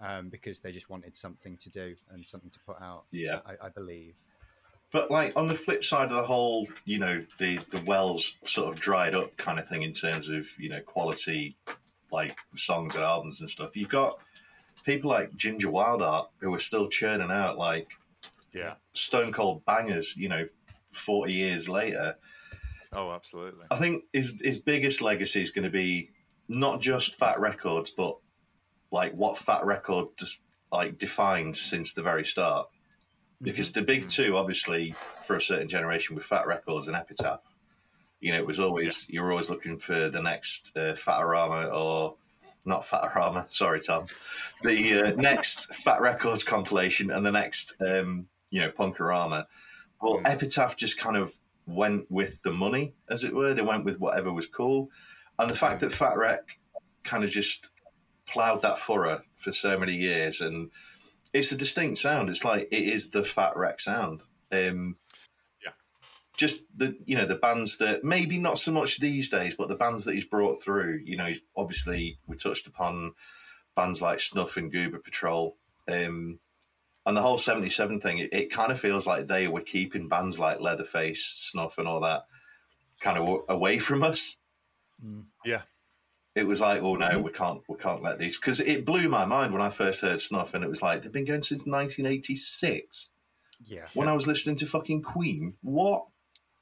um, 0.00 0.28
because 0.28 0.60
they 0.60 0.72
just 0.72 0.90
wanted 0.90 1.16
something 1.16 1.56
to 1.56 1.70
do 1.70 1.94
and 2.10 2.22
something 2.22 2.50
to 2.50 2.58
put 2.66 2.80
out. 2.82 3.04
Yeah. 3.12 3.40
I, 3.46 3.66
I 3.66 3.68
believe. 3.70 4.14
But 4.96 5.10
like 5.10 5.36
on 5.36 5.46
the 5.46 5.54
flip 5.54 5.84
side 5.84 6.10
of 6.10 6.16
the 6.16 6.22
whole, 6.22 6.66
you 6.86 6.98
know, 6.98 7.22
the 7.36 7.58
the 7.70 7.82
wells 7.84 8.38
sort 8.44 8.72
of 8.72 8.80
dried 8.80 9.14
up 9.14 9.36
kind 9.36 9.58
of 9.58 9.68
thing 9.68 9.82
in 9.82 9.92
terms 9.92 10.30
of 10.30 10.46
you 10.58 10.70
know 10.70 10.80
quality, 10.80 11.54
like 12.10 12.38
songs 12.54 12.94
and 12.94 13.04
albums 13.04 13.42
and 13.42 13.50
stuff. 13.50 13.76
You've 13.76 13.90
got 13.90 14.18
people 14.86 15.10
like 15.10 15.36
Ginger 15.36 15.68
Wildheart 15.68 16.28
who 16.40 16.54
are 16.54 16.58
still 16.58 16.88
churning 16.88 17.30
out 17.30 17.58
like 17.58 17.92
Yeah. 18.54 18.76
stone 18.94 19.32
cold 19.32 19.66
bangers. 19.66 20.16
You 20.16 20.30
know, 20.30 20.48
forty 20.92 21.34
years 21.34 21.68
later. 21.68 22.16
Oh, 22.94 23.12
absolutely. 23.12 23.66
I 23.70 23.76
think 23.76 24.04
his 24.14 24.40
his 24.42 24.56
biggest 24.56 25.02
legacy 25.02 25.42
is 25.42 25.50
going 25.50 25.64
to 25.64 25.70
be 25.70 26.08
not 26.48 26.80
just 26.80 27.16
Fat 27.16 27.38
Wreck 27.38 27.58
Chords, 27.58 27.90
but 27.90 28.16
like 28.90 29.12
what 29.12 29.36
Fat 29.36 29.66
Record 29.66 30.16
just 30.16 30.40
like 30.72 30.96
defined 30.96 31.54
since 31.54 31.92
the 31.92 32.00
very 32.00 32.24
start. 32.24 32.68
Because 33.42 33.72
the 33.72 33.82
big 33.82 34.08
two, 34.08 34.36
obviously, 34.36 34.94
for 35.24 35.36
a 35.36 35.40
certain 35.40 35.68
generation, 35.68 36.16
with 36.16 36.24
Fat 36.24 36.46
Wreck 36.46 36.64
Chords 36.64 36.88
and 36.88 36.96
Epitaph. 36.96 37.40
You 38.20 38.32
know, 38.32 38.38
it 38.38 38.46
was 38.46 38.60
always 38.60 39.06
you 39.10 39.22
were 39.22 39.30
always 39.30 39.50
looking 39.50 39.78
for 39.78 40.08
the 40.08 40.22
next 40.22 40.76
uh, 40.76 40.94
Fatarama 40.94 41.72
or 41.72 42.16
not 42.64 42.84
Fatarama. 42.84 43.50
Sorry, 43.52 43.80
Tom. 43.80 44.06
The 44.62 45.00
uh, 45.00 45.12
next 45.16 45.74
Fat 45.74 46.00
Wreck 46.00 46.18
Chords 46.20 46.42
compilation 46.42 47.10
and 47.10 47.24
the 47.24 47.32
next, 47.32 47.74
um, 47.86 48.26
you 48.50 48.60
know, 48.60 48.70
Punk-O-Rama. 48.70 49.46
Well, 50.00 50.18
Mm. 50.18 50.26
Epitaph 50.26 50.76
just 50.76 50.98
kind 50.98 51.16
of 51.16 51.34
went 51.66 52.10
with 52.10 52.40
the 52.42 52.52
money, 52.52 52.94
as 53.10 53.24
it 53.24 53.34
were. 53.34 53.54
They 53.54 53.62
went 53.62 53.84
with 53.84 54.00
whatever 54.00 54.32
was 54.32 54.46
cool, 54.46 54.90
and 55.38 55.50
the 55.50 55.56
fact 55.56 55.80
that 55.80 55.92
Fat 55.92 56.16
Wreck 56.16 56.58
kind 57.04 57.24
of 57.24 57.30
just 57.30 57.70
ploughed 58.26 58.62
that 58.62 58.78
furrow 58.78 59.22
for 59.36 59.52
so 59.52 59.78
many 59.78 59.94
years, 59.94 60.40
and 60.40 60.70
it's 61.36 61.52
a 61.52 61.56
distinct 61.56 61.98
sound. 61.98 62.28
It's 62.30 62.44
like 62.44 62.68
it 62.70 62.82
is 62.82 63.10
the 63.10 63.24
Fat 63.24 63.56
Wreck 63.56 63.80
sound. 63.80 64.22
Um, 64.50 64.96
Yeah. 65.62 65.72
Just 66.36 66.64
the 66.76 66.96
you 67.04 67.16
know 67.16 67.26
the 67.26 67.36
bands 67.36 67.78
that 67.78 68.04
maybe 68.04 68.38
not 68.38 68.58
so 68.58 68.72
much 68.72 69.00
these 69.00 69.30
days, 69.30 69.54
but 69.54 69.68
the 69.68 69.76
bands 69.76 70.04
that 70.04 70.14
he's 70.14 70.24
brought 70.24 70.62
through. 70.62 71.00
You 71.04 71.16
know, 71.16 71.26
he's 71.26 71.42
obviously 71.56 72.18
we 72.26 72.36
touched 72.36 72.66
upon 72.66 73.14
bands 73.74 74.00
like 74.00 74.20
Snuff 74.20 74.56
and 74.56 74.72
Goober 74.72 74.98
Patrol. 74.98 75.56
Um, 75.88 76.40
and 77.04 77.16
the 77.16 77.22
whole 77.22 77.38
77 77.38 78.00
thing, 78.00 78.18
it, 78.18 78.32
it 78.32 78.50
kind 78.50 78.72
of 78.72 78.80
feels 78.80 79.06
like 79.06 79.28
they 79.28 79.46
were 79.46 79.60
keeping 79.60 80.08
bands 80.08 80.40
like 80.40 80.60
Leatherface, 80.60 81.24
Snuff, 81.24 81.78
and 81.78 81.86
all 81.86 82.00
that 82.00 82.24
kind 83.00 83.16
of 83.16 83.42
away 83.48 83.78
from 83.78 84.02
us. 84.02 84.38
Yeah. 85.44 85.62
It 86.36 86.46
was 86.46 86.60
like, 86.60 86.82
oh 86.82 86.94
no, 86.94 87.18
we 87.18 87.32
can't, 87.32 87.60
we 87.68 87.76
can't 87.76 88.02
let 88.02 88.20
these 88.20 88.36
because 88.38 88.60
it 88.60 88.84
blew 88.84 89.08
my 89.08 89.24
mind 89.24 89.52
when 89.52 89.62
I 89.62 89.70
first 89.70 90.02
heard 90.02 90.20
Snuff, 90.20 90.54
and 90.54 90.62
it 90.62 90.70
was 90.70 90.82
like 90.82 91.02
they've 91.02 91.10
been 91.10 91.24
going 91.24 91.42
since 91.42 91.66
1986. 91.66 93.10
Yeah. 93.64 93.86
When 93.94 94.06
I 94.06 94.12
was 94.12 94.28
listening 94.28 94.56
to 94.56 94.66
fucking 94.66 95.02
Queen, 95.02 95.54
what? 95.62 96.06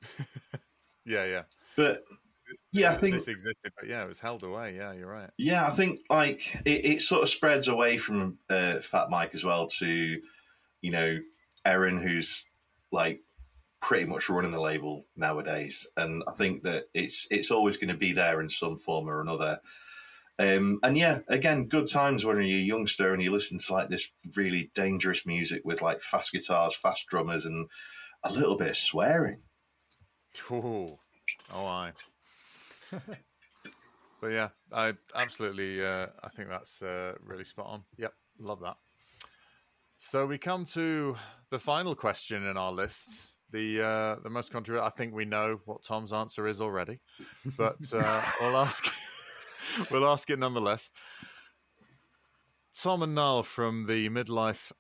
Yeah, 1.05 1.25
yeah. 1.27 1.43
But 1.77 2.05
Yeah, 2.73 2.93
I 2.93 2.95
think 2.95 3.15
this 3.15 3.29
existed, 3.29 3.73
but 3.79 3.89
yeah, 3.89 4.05
it 4.05 4.09
was 4.09 4.21
held 4.21 4.43
away. 4.43 4.77
Yeah, 4.77 4.93
you're 4.93 5.11
right. 5.11 5.31
Yeah, 5.37 5.67
I 5.67 5.71
think 5.71 6.01
like 6.11 6.55
it, 6.65 6.85
it 6.85 7.01
sort 7.03 7.23
of 7.23 7.29
spreads 7.29 7.69
away 7.69 7.99
from 7.99 8.39
uh, 8.49 8.75
Fat 8.77 9.11
Mike 9.11 9.35
as 9.35 9.45
well 9.45 9.67
to, 9.67 10.21
you 10.81 10.91
know, 10.91 11.19
Erin, 11.65 11.99
who's 11.99 12.47
like 12.91 13.21
pretty 13.85 14.07
much 14.07 14.31
running 14.31 14.51
the 14.51 14.61
label 14.61 15.05
nowadays, 15.15 15.87
and 15.99 16.25
I 16.27 16.33
think 16.33 16.63
that 16.63 16.85
it's 16.95 17.29
it's 17.31 17.51
always 17.51 17.77
going 17.77 17.91
to 17.91 17.97
be 17.97 18.13
there 18.13 18.41
in 18.41 18.49
some 18.49 18.77
form 18.77 19.11
or 19.11 19.21
another. 19.21 19.61
Um, 20.39 20.81
and 20.83 20.97
yeah, 20.97 21.19
again, 21.29 21.67
good 21.67 21.87
times 21.87 22.25
when 22.25 22.39
you're 22.39 22.59
a 22.59 22.63
youngster 22.63 23.13
and 23.13 23.23
you 23.23 23.31
listen 23.31 23.59
to 23.59 23.73
like 23.75 23.91
this 23.91 24.13
really 24.35 24.71
dangerous 24.75 25.27
music 25.27 25.67
with 25.67 25.83
like 25.83 26.01
fast 26.01 26.33
guitars, 26.33 26.75
fast 26.75 27.07
drummers, 27.09 27.45
and 27.45 27.69
a 28.23 28.33
little 28.33 28.57
bit 28.57 28.71
of 28.71 28.77
swearing. 28.79 29.43
Ooh. 30.51 30.99
Oh, 31.53 31.67
I. 31.67 31.93
but 32.91 34.29
yeah, 34.29 34.49
I 34.73 34.95
absolutely. 35.15 35.85
Uh, 35.85 36.07
I 36.23 36.31
think 36.31 36.49
that's 36.49 36.81
uh, 36.83 37.17
really 37.23 37.45
spot 37.45 37.67
on. 37.67 37.85
Yep, 37.99 38.15
love 38.41 38.61
that. 38.61 38.77
So 39.99 40.25
we 40.25 40.39
come 40.39 40.65
to 40.73 41.17
the 41.51 41.59
final 41.59 41.95
question 41.95 42.47
in 42.47 42.57
our 42.57 42.73
list. 42.73 43.34
The 43.55 43.87
uh, 43.87 44.17
the 44.21 44.31
most 44.31 44.51
controversial. 44.51 44.85
I 44.85 44.91
think 44.91 45.15
we 45.15 45.25
know 45.25 45.61
what 45.65 45.85
Tom's 45.85 46.13
answer 46.13 46.49
is 46.49 46.61
already, 46.61 46.99
but 47.57 47.77
uh, 47.93 48.23
we'll 48.41 48.57
ask. 48.57 48.93
we'll 49.93 50.09
ask 50.09 50.29
it 50.29 50.41
nonetheless. 50.41 50.91
Tom 52.77 53.05
and 53.05 53.15
Nial 53.15 53.45
from 53.45 53.87
the 53.87 54.09
Midlife 54.09 54.73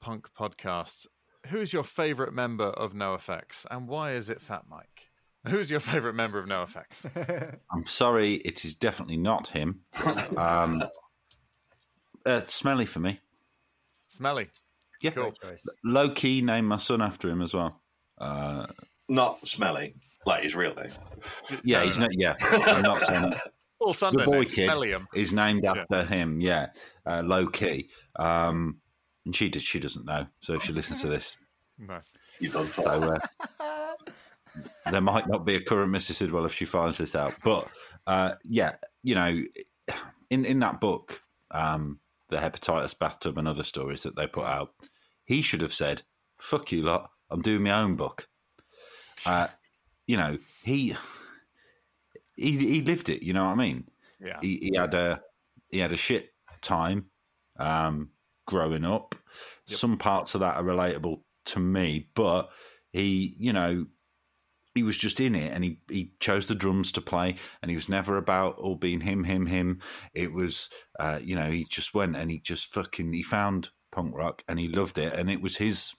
Punk 0.00 0.28
podcast. 0.38 1.08
Who's 1.48 1.72
your 1.72 1.82
favorite 1.82 2.32
member 2.32 2.66
of 2.66 2.92
NoFX, 2.92 3.66
and 3.68 3.88
why 3.88 4.12
is 4.12 4.30
it 4.30 4.40
Fat 4.40 4.62
Mike? 4.70 5.10
Who's 5.48 5.68
your 5.68 5.80
favorite 5.80 6.14
member 6.14 6.38
of 6.38 6.46
NoFX? 6.46 7.58
I'm 7.72 7.86
sorry, 7.86 8.34
it 8.34 8.64
is 8.64 8.76
definitely 8.76 9.16
not 9.16 9.48
him. 9.48 9.80
Um, 10.36 10.84
uh, 12.24 12.42
smelly 12.46 12.86
for 12.86 13.00
me. 13.00 13.18
Smelly. 14.06 14.50
Yeah, 15.02 15.10
Cool. 15.10 15.34
Low 15.84 16.10
key 16.10 16.40
named 16.42 16.68
my 16.68 16.76
son 16.78 17.02
after 17.02 17.28
him 17.28 17.42
as 17.42 17.52
well. 17.54 17.80
Uh, 18.18 18.66
Not 19.08 19.44
smelly, 19.46 19.94
like 20.26 20.42
his 20.44 20.54
real 20.54 20.74
name. 20.74 20.90
yeah, 21.64 21.78
Fair 21.78 21.86
he's 21.86 21.96
enough. 21.98 22.10
not. 22.12 22.18
Yeah, 22.18 22.36
I'm 22.74 22.82
not 22.82 23.00
saying 23.00 23.22
that. 23.30 23.52
All 23.80 23.92
Sunday 23.92 24.20
the 24.24 24.30
boy 24.30 24.40
names, 24.42 24.54
kid 24.54 24.70
Smellium. 24.70 25.06
is 25.12 25.32
named 25.32 25.64
after 25.64 26.04
him. 26.04 26.40
Yeah, 26.40 26.68
uh, 27.04 27.20
low 27.22 27.48
key. 27.48 27.90
Um, 28.16 28.76
and 29.26 29.34
she 29.34 29.48
does, 29.48 29.62
she 29.64 29.80
doesn't 29.80 30.06
know, 30.06 30.24
so 30.40 30.52
if 30.54 30.62
she 30.62 30.72
listens 30.72 31.00
to 31.00 31.08
this, 31.08 31.36
Nice. 31.78 32.12
You've 32.38 32.52
done 32.52 32.66
so 32.68 32.82
fine. 32.82 33.20
uh, 33.58 33.92
there 34.90 35.00
might 35.00 35.26
not 35.28 35.44
be 35.44 35.56
a 35.56 35.60
current 35.60 35.92
Mrs. 35.92 36.14
Sidwell 36.14 36.44
if 36.46 36.54
she 36.54 36.64
finds 36.64 36.98
this 36.98 37.16
out. 37.16 37.34
But 37.42 37.66
uh, 38.06 38.34
yeah, 38.44 38.74
you 39.02 39.14
know, 39.16 39.42
in 40.30 40.44
in 40.44 40.58
that 40.60 40.80
book, 40.80 41.20
um, 41.50 41.98
the 42.28 42.36
hepatitis 42.36 42.96
bathtub 42.98 43.38
and 43.38 43.48
other 43.48 43.62
stories 43.64 44.02
that 44.04 44.14
they 44.16 44.26
put 44.26 44.44
out, 44.44 44.74
he 45.32 45.42
should 45.42 45.62
have 45.62 45.74
said, 45.74 46.02
"Fuck 46.38 46.72
you 46.72 46.82
lot, 46.82 47.10
I'm 47.30 47.42
doing 47.42 47.62
my 47.62 47.80
own 47.80 47.96
book." 47.96 48.28
Uh, 49.24 49.48
you 50.06 50.16
know, 50.16 50.38
he 50.62 50.94
he 52.36 52.58
he 52.58 52.82
lived 52.82 53.08
it. 53.08 53.22
You 53.22 53.32
know 53.32 53.44
what 53.44 53.52
I 53.52 53.56
mean? 53.56 53.84
Yeah. 54.20 54.38
he, 54.40 54.58
he 54.62 54.76
had 54.76 54.94
a 54.94 55.20
he 55.68 55.78
had 55.78 55.92
a 55.92 55.96
shit 55.96 56.32
time 56.60 57.06
um, 57.58 58.10
growing 58.46 58.84
up. 58.84 59.14
Yep. 59.66 59.78
Some 59.78 59.98
parts 59.98 60.34
of 60.34 60.40
that 60.40 60.56
are 60.56 60.64
relatable 60.64 61.20
to 61.46 61.60
me, 61.60 62.08
but 62.14 62.50
he, 62.92 63.34
you 63.38 63.52
know, 63.52 63.86
he 64.74 64.82
was 64.82 64.96
just 64.96 65.20
in 65.20 65.34
it, 65.34 65.52
and 65.52 65.64
he 65.64 65.80
he 65.88 66.14
chose 66.20 66.46
the 66.46 66.54
drums 66.54 66.92
to 66.92 67.00
play, 67.00 67.36
and 67.62 67.70
he 67.70 67.76
was 67.76 67.88
never 67.88 68.16
about 68.16 68.58
all 68.58 68.76
being 68.76 69.00
him, 69.00 69.24
him, 69.24 69.46
him. 69.46 69.80
It 70.14 70.32
was, 70.32 70.68
uh, 71.00 71.20
you 71.22 71.36
know, 71.36 71.50
he 71.50 71.64
just 71.64 71.94
went 71.94 72.16
and 72.16 72.30
he 72.30 72.38
just 72.38 72.72
fucking 72.72 73.12
he 73.12 73.22
found 73.22 73.70
punk 73.92 74.14
rock 74.16 74.42
and 74.48 74.58
he 74.58 74.68
loved 74.68 74.98
it, 74.98 75.12
and 75.12 75.30
it 75.30 75.40
was 75.40 75.56
his 75.56 75.92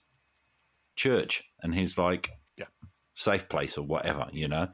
church 0.96 1.42
and 1.62 1.74
his 1.74 1.96
like 1.98 2.30
Yeah. 2.56 2.66
safe 3.14 3.48
place 3.48 3.78
or 3.78 3.82
whatever, 3.86 4.28
you 4.32 4.48
know. 4.48 4.68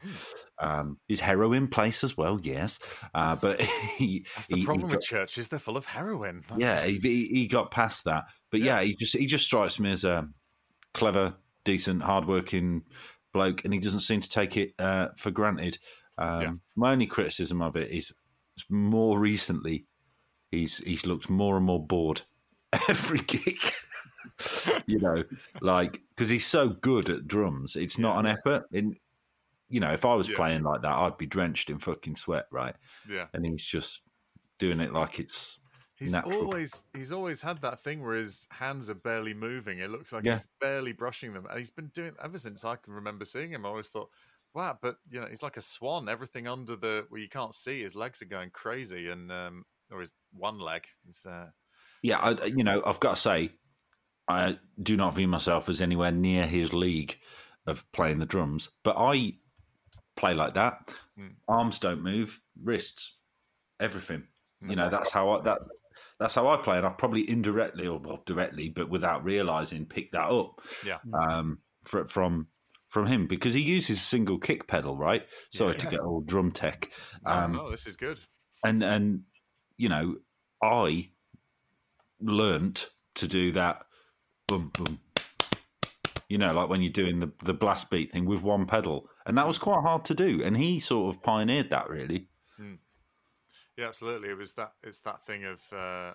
Um, 0.59 0.98
his 1.09 1.20
heroin 1.20 1.68
place 1.68 2.02
as 2.05 2.16
well, 2.16 2.38
yes. 2.42 2.78
Uh, 3.14 3.36
but 3.36 3.60
he, 3.97 4.26
That's 4.34 4.47
the 4.48 4.56
he- 4.56 4.60
he 4.62 4.66
problem 4.66 4.88
got- 4.88 4.97
with 4.97 5.05
churches; 5.06 5.48
they're 5.48 5.59
full 5.59 5.76
of 5.76 5.84
heroin. 5.86 6.42
That's- 6.48 6.59
yeah, 6.59 6.84
he, 6.86 6.98
he, 6.98 7.26
he 7.26 7.47
got 7.47 7.70
past 7.70 8.05
that. 8.05 8.24
But 8.51 8.60
yeah. 8.60 8.82
he 8.82 8.94
just 8.97 9.16
he 9.16 9.26
just 9.26 9.44
strikes 9.47 9.78
me 9.78 9.90
as 9.92 10.05
a 10.05 10.28
clever, 10.94 11.34
decent, 11.64 12.02
hardworking 12.02 12.82
bloke, 13.32 13.64
and 13.64 13.72
he 13.72 13.78
doesn't 13.80 14.01
seem 14.01 14.20
to 14.20 14.28
take 14.28 14.56
it 14.56 14.72
uh, 14.78 15.09
for 15.16 15.30
granted. 15.30 15.78
Um, 16.18 16.40
Yeah. 16.42 16.51
My 16.76 16.92
only 16.92 17.06
criticism 17.06 17.62
of 17.62 17.76
it 17.76 17.90
is, 17.90 18.12
is 18.56 18.64
more 18.68 19.18
recently 19.18 19.86
he's 20.51 20.78
he's 20.78 21.06
looked 21.06 21.30
more 21.30 21.56
and 21.56 21.64
more 21.64 21.84
bored 21.86 22.22
every 22.88 23.20
gig. 23.20 23.59
you 24.86 24.98
know, 24.98 25.24
like 25.60 26.01
because 26.10 26.28
he's 26.28 26.47
so 26.47 26.68
good 26.68 27.09
at 27.09 27.26
drums, 27.26 27.76
it's 27.76 27.98
not 27.98 28.18
an 28.18 28.26
effort. 28.26 28.64
In 28.72 28.97
you 29.68 29.80
know, 29.80 29.92
if 29.92 30.05
I 30.05 30.14
was 30.14 30.28
Yeah. 30.28 30.36
playing 30.36 30.62
like 30.64 30.82
that, 30.82 30.92
I'd 30.92 31.18
be 31.18 31.26
drenched 31.26 31.70
in 31.70 31.78
fucking 31.80 32.16
sweat, 32.16 32.47
right? 32.52 32.76
yeah. 33.05 33.28
And 33.34 33.47
he's 33.47 33.64
just 33.64 34.02
doing 34.59 34.80
it 34.80 34.92
like 34.92 35.20
it's 35.20 35.59
He's 35.94 36.12
natural. 36.12 36.51
always 36.55 36.84
he's 36.94 37.12
always 37.12 37.42
had 37.42 37.60
that 37.60 37.80
thing 37.82 38.02
where 38.02 38.16
his 38.16 38.47
hands 38.51 38.88
are 38.88 38.94
barely 38.94 39.34
moving. 39.34 39.80
It 39.80 39.90
looks 39.90 40.12
like 40.12 40.24
Yeah. 40.24 40.30
he's 40.30 40.48
barely 40.59 40.92
brushing 40.92 41.34
them, 41.34 41.44
and 41.47 41.59
he's 41.59 41.70
been 41.70 41.88
doing 41.88 42.16
ever 42.22 42.38
since 42.38 42.64
I 42.64 42.76
can 42.76 42.94
remember 42.94 43.24
seeing 43.26 43.51
him. 43.52 43.66
I 43.66 43.68
always 43.68 43.90
thought, 43.90 44.10
wow, 44.55 44.78
but 44.80 44.98
you 45.10 45.20
know, 45.20 45.26
he's 45.26 45.42
like 45.42 45.59
a 45.59 45.62
swan. 45.62 46.09
Everything 46.09 46.47
under 46.48 46.74
the 46.76 47.05
where 47.10 47.20
you 47.20 47.28
can't 47.28 47.55
see, 47.55 47.82
his 47.82 47.94
legs 47.94 48.22
are 48.22 48.26
going 48.26 48.51
crazy, 48.51 49.09
and 49.10 49.30
um, 49.30 49.66
or 49.90 50.01
his 50.01 50.14
one 50.32 50.59
leg 50.59 50.86
is. 51.06 51.26
Uh, 51.26 51.51
Yeah, 52.02 52.18
I, 52.18 52.44
you 52.47 52.64
know, 52.64 52.82
I've 52.85 53.01
got 53.01 53.16
to 53.16 53.20
say, 53.20 53.51
I 54.28 54.59
do 54.82 54.97
not 54.97 55.14
view 55.14 55.28
myself 55.28 55.68
as 55.68 55.81
anywhere 55.81 56.12
near 56.12 56.47
his 56.47 56.72
league 56.72 57.18
of 57.66 57.90
playing 57.93 58.18
the 58.20 58.27
drums, 58.27 58.70
but 58.82 58.97
I 58.97 59.35
play 60.16 60.35
like 60.35 60.55
that. 60.55 60.90
Mm. 61.18 61.35
Arms 61.48 61.78
don't 61.78 62.02
move, 62.02 62.40
wrists, 62.62 63.16
everything. 63.81 64.24
Hmm. 64.62 64.70
You 64.70 64.77
know, 64.77 64.89
that's 64.89 65.10
how 65.10 65.31
I 65.31 65.43
that 65.43 65.59
that's 66.18 66.35
how 66.35 66.48
I 66.48 66.56
play, 66.59 66.77
and 66.78 66.86
I 66.86 66.90
probably 66.90 67.28
indirectly 67.28 67.86
or 67.86 67.98
well, 67.98 68.22
directly, 68.27 68.68
but 68.68 68.89
without 68.90 69.24
realizing, 69.24 69.86
picked 69.86 70.12
that 70.12 70.31
up 70.31 70.60
yeah, 70.85 70.98
um, 71.14 71.59
fr- 71.85 72.05
from 72.05 72.47
from 72.89 73.06
him 73.06 73.27
because 73.27 73.55
he 73.55 73.60
uses 73.62 73.98
a 73.98 74.01
single 74.01 74.39
kick 74.39 74.66
pedal, 74.66 74.97
right? 74.97 75.24
Sorry 75.52 75.74
to 75.77 75.85
Yeah. 75.86 75.90
get 75.93 76.01
all 76.01 76.20
drum 76.20 76.52
tech. 76.52 76.90
no, 77.24 77.32
Um, 77.32 77.52
no, 77.52 77.70
this 77.70 77.86
is 77.86 77.97
good. 77.97 78.18
and 78.64 78.82
and 78.82 79.22
you 79.77 79.89
know 79.89 80.16
i 80.62 81.09
learnt 82.20 82.90
to 83.14 83.26
do 83.26 83.52
that 83.52 83.82
boom 84.47 84.70
boom 84.74 85.01
you 86.28 86.38
know 86.38 86.52
like 86.52 86.68
when 86.68 86.82
you're 86.82 86.92
doing 86.92 87.20
the, 87.20 87.30
the 87.44 87.55
blast 87.55 87.90
beat 87.90 88.12
thing 88.12 88.24
with 88.24 88.42
one 88.42 88.66
pedal 88.66 89.09
and 89.26 89.36
that 89.36 89.47
was 89.47 89.59
quite 89.59 89.82
hard 89.82 90.05
to 90.05 90.14
do 90.14 90.42
and 90.42 90.56
he 90.56 90.78
sort 90.80 91.14
of 91.14 91.22
pioneered 91.22 91.70
that 91.70 91.88
really 91.88 92.28
Yeah, 93.76 93.88
absolutely. 93.88 94.28
It 94.28 94.36
was 94.36 94.52
that. 94.56 94.72
It's 94.82 95.01
that 95.02 95.24
thing 95.26 95.44
of. 95.44 95.60
Uh, 95.72 96.12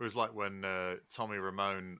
it 0.00 0.02
was 0.02 0.16
like 0.16 0.34
when 0.34 0.64
uh, 0.64 0.96
Tommy 1.14 1.36
Ramone. 1.36 1.98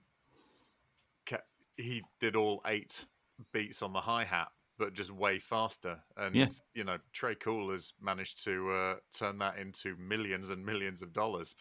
Kept, 1.25 1.47
he 1.77 2.01
did 2.19 2.35
all 2.35 2.61
eight 2.65 3.05
beats 3.53 3.81
on 3.81 3.93
the 3.93 4.01
hi 4.01 4.25
hat, 4.25 4.49
but 4.77 4.93
just 4.93 5.09
way 5.09 5.39
faster. 5.39 5.97
And 6.17 6.35
Yeah. 6.35 6.47
you 6.73 6.83
know, 6.83 6.97
Tré 7.13 7.39
Cool 7.39 7.71
has 7.71 7.93
managed 8.01 8.43
to 8.43 8.71
uh, 8.71 8.95
turn 9.17 9.37
that 9.37 9.57
into 9.57 9.95
millions 9.95 10.49
and 10.49 10.65
millions 10.65 11.01
of 11.01 11.13
dollars. 11.13 11.55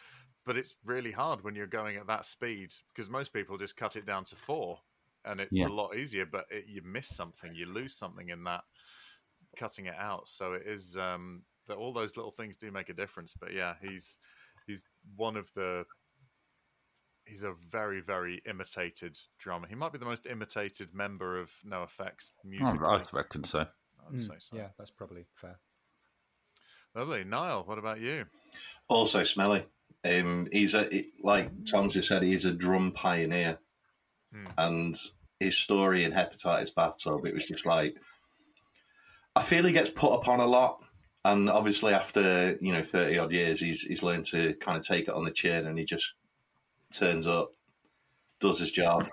But 0.47 0.57
it's 0.57 0.75
really 0.85 1.13
hard 1.13 1.43
when 1.43 1.55
you're 1.55 1.67
going 1.67 1.97
at 1.97 2.07
that 2.09 2.27
speed 2.27 2.73
because 2.89 3.09
most 3.11 3.33
people 3.33 3.59
just 3.59 3.77
cut 3.77 3.97
it 3.97 4.07
down 4.07 4.25
to 4.27 4.37
four, 4.37 4.81
and 5.25 5.41
it's 5.41 5.59
Yeah. 5.59 5.67
a 5.67 5.69
lot 5.69 5.97
easier. 5.97 6.27
But 6.27 6.47
it, 6.51 6.67
you 6.67 6.83
miss 6.83 7.09
something, 7.09 7.55
you 7.55 7.67
lose 7.67 7.97
something 7.97 8.29
in 8.31 8.45
that 8.45 8.65
cutting 9.57 9.87
it 9.87 9.95
out. 9.97 10.29
So 10.29 10.55
it 10.55 10.67
is 10.67 10.97
um, 10.97 11.45
that 11.67 11.77
all 11.77 11.93
those 11.93 12.17
little 12.17 12.33
things 12.33 12.57
do 12.57 12.71
make 12.71 12.89
a 12.89 12.95
difference. 12.95 13.35
But 13.39 13.53
yeah, 13.53 13.75
he's 13.81 14.19
he's 14.67 14.83
one 15.17 15.37
of 15.37 15.53
the 15.55 15.85
he's 17.27 17.43
a 17.43 17.53
very 17.53 18.01
very 18.01 18.43
imitated 18.47 19.17
drummer. 19.39 19.69
He 19.69 19.75
might 19.75 19.93
be 19.93 19.99
the 19.99 20.05
most 20.05 20.27
imitated 20.27 20.95
member 20.95 21.39
of 21.39 21.53
NOFX 21.65 22.31
music 22.45 22.81
I, 22.81 22.97
I 22.97 23.05
reckon 23.13 23.45
so 23.45 23.61
I'd 24.07 24.13
Mm, 24.13 24.27
say 24.27 24.37
so. 24.39 24.57
Yeah, 24.57 24.71
that's 24.79 24.91
probably 24.91 25.27
fair. 25.35 25.59
Lovely, 26.95 27.25
Nial. 27.25 27.63
What 27.65 27.79
about 27.79 28.01
you? 28.01 28.27
Also 28.89 29.23
smelly. 29.25 29.65
Um, 30.05 30.49
he's 30.51 30.75
a 30.75 30.89
like 31.23 31.51
Tom 31.71 31.89
just 31.89 32.09
said. 32.09 32.23
He's 32.23 32.45
a 32.45 32.53
drum 32.53 32.91
pioneer, 32.93 33.59
Hmm. 34.33 34.47
and 34.59 34.97
his 35.39 35.57
story 35.59 36.05
in 36.05 36.13
hepatitis 36.13 36.75
bathtub. 36.75 37.25
It 37.27 37.35
was 37.35 37.47
just 37.47 37.67
like 37.67 37.97
I 39.37 39.43
feel 39.43 39.65
he 39.65 39.73
gets 39.73 39.91
put 39.91 40.13
upon 40.15 40.41
a 40.41 40.47
lot, 40.47 40.83
and 41.25 41.49
obviously 41.51 41.93
after 41.95 42.57
you 42.61 42.73
know 42.73 42.83
thirty 42.83 43.19
odd 43.19 43.33
years, 43.33 43.61
he's 43.61 43.83
he's 43.83 44.03
learned 44.03 44.25
to 44.27 44.55
kind 44.55 44.79
of 44.79 44.85
take 44.87 45.05
it 45.09 45.15
on 45.15 45.25
the 45.25 45.31
chin, 45.31 45.67
and 45.67 45.79
he 45.79 45.85
just 45.85 46.15
turns 46.93 47.27
up, 47.27 47.53
does 48.41 48.59
his 48.59 48.73
job. 48.73 49.07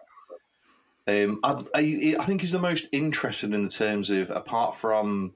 Um, 1.08 1.40
I, 1.44 1.64
I, 1.76 2.16
I 2.20 2.26
think 2.26 2.41
he's 2.41 2.52
the 2.52 2.60
most 2.60 2.88
interesting 2.91 3.54
in 3.54 3.64
the 3.64 3.70
terms 3.70 4.10
of 4.10 4.30
apart 4.30 4.76
from 4.76 5.34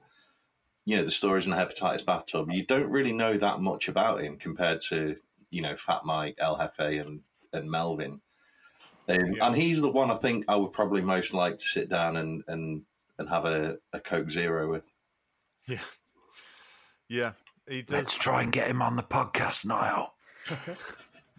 you 0.84 0.96
know 0.96 1.04
the 1.04 1.10
stories 1.10 1.46
in 1.46 1.52
the 1.52 1.56
hepatitis 1.56 2.04
bathtub, 2.04 2.50
you 2.50 2.64
don't 2.64 2.90
really 2.90 3.12
know 3.12 3.36
that 3.36 3.60
much 3.60 3.88
about 3.88 4.22
him 4.22 4.36
compared 4.36 4.80
to 4.88 5.16
you 5.50 5.62
know 5.62 5.76
Fat 5.76 6.04
Mike, 6.04 6.36
El 6.38 6.58
Hefe, 6.58 7.00
and 7.00 7.20
and 7.52 7.70
Melvin. 7.70 8.20
Um, 9.08 9.18
Yeah. 9.34 9.46
And 9.46 9.56
he's 9.56 9.80
the 9.80 9.90
one 9.90 10.10
I 10.10 10.14
think 10.14 10.44
I 10.48 10.56
would 10.56 10.72
probably 10.72 11.02
most 11.02 11.34
like 11.34 11.56
to 11.56 11.64
sit 11.64 11.88
down 11.88 12.16
and 12.16 12.42
and 12.48 12.82
and 13.18 13.28
have 13.28 13.44
a, 13.44 13.78
a 13.92 14.00
Coke 14.00 14.30
Zero 14.30 14.70
with. 14.70 14.84
Yeah, 15.66 15.78
yeah. 17.08 17.32
He 17.68 17.82
does. 17.82 17.92
Let's 17.94 18.16
try 18.16 18.42
and 18.42 18.50
get 18.50 18.68
him 18.68 18.82
on 18.82 18.96
the 18.96 19.02
podcast, 19.02 19.64
Nial. 19.64 20.14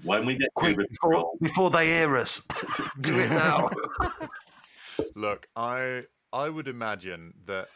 When 0.01 0.25
we 0.25 0.35
get 0.35 0.49
Quick, 0.55 0.77
before, 0.77 1.31
before 1.41 1.69
they 1.69 1.85
hear 1.85 2.17
us. 2.17 2.41
Do 2.99 3.17
it 3.19 3.29
now. 3.29 3.69
Look, 5.15 5.47
I 5.55 6.03
I 6.31 6.49
would 6.49 6.67
imagine 6.67 7.33
that 7.45 7.67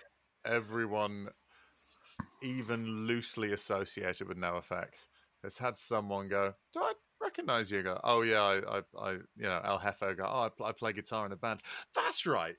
everyone, 0.44 1.30
even 2.42 3.08
loosely 3.08 3.52
associated 3.54 4.28
with 4.28 4.38
no 4.38 4.62
NoFX, 4.62 5.08
has 5.44 5.58
had 5.58 5.78
someone 5.78 6.28
go, 6.28 6.54
"Do 6.74 6.82
I 6.82 6.94
recognize 7.22 7.72
you?" 7.72 7.84
Go, 7.84 8.00
"Oh 8.04 8.22
yeah, 8.22 8.42
I, 8.42 8.78
I, 8.78 8.82
I 9.00 9.12
you 9.12 9.44
know, 9.44 9.62
El 9.64 9.80
Hefe 9.80 10.18
go, 10.18 10.26
oh, 10.28 10.42
I, 10.42 10.50
pl- 10.50 10.66
I 10.66 10.72
play 10.72 10.94
guitar 10.94 11.26
in 11.26 11.32
a 11.32 11.36
band. 11.38 11.62
That's 11.96 12.26
right." 12.26 12.56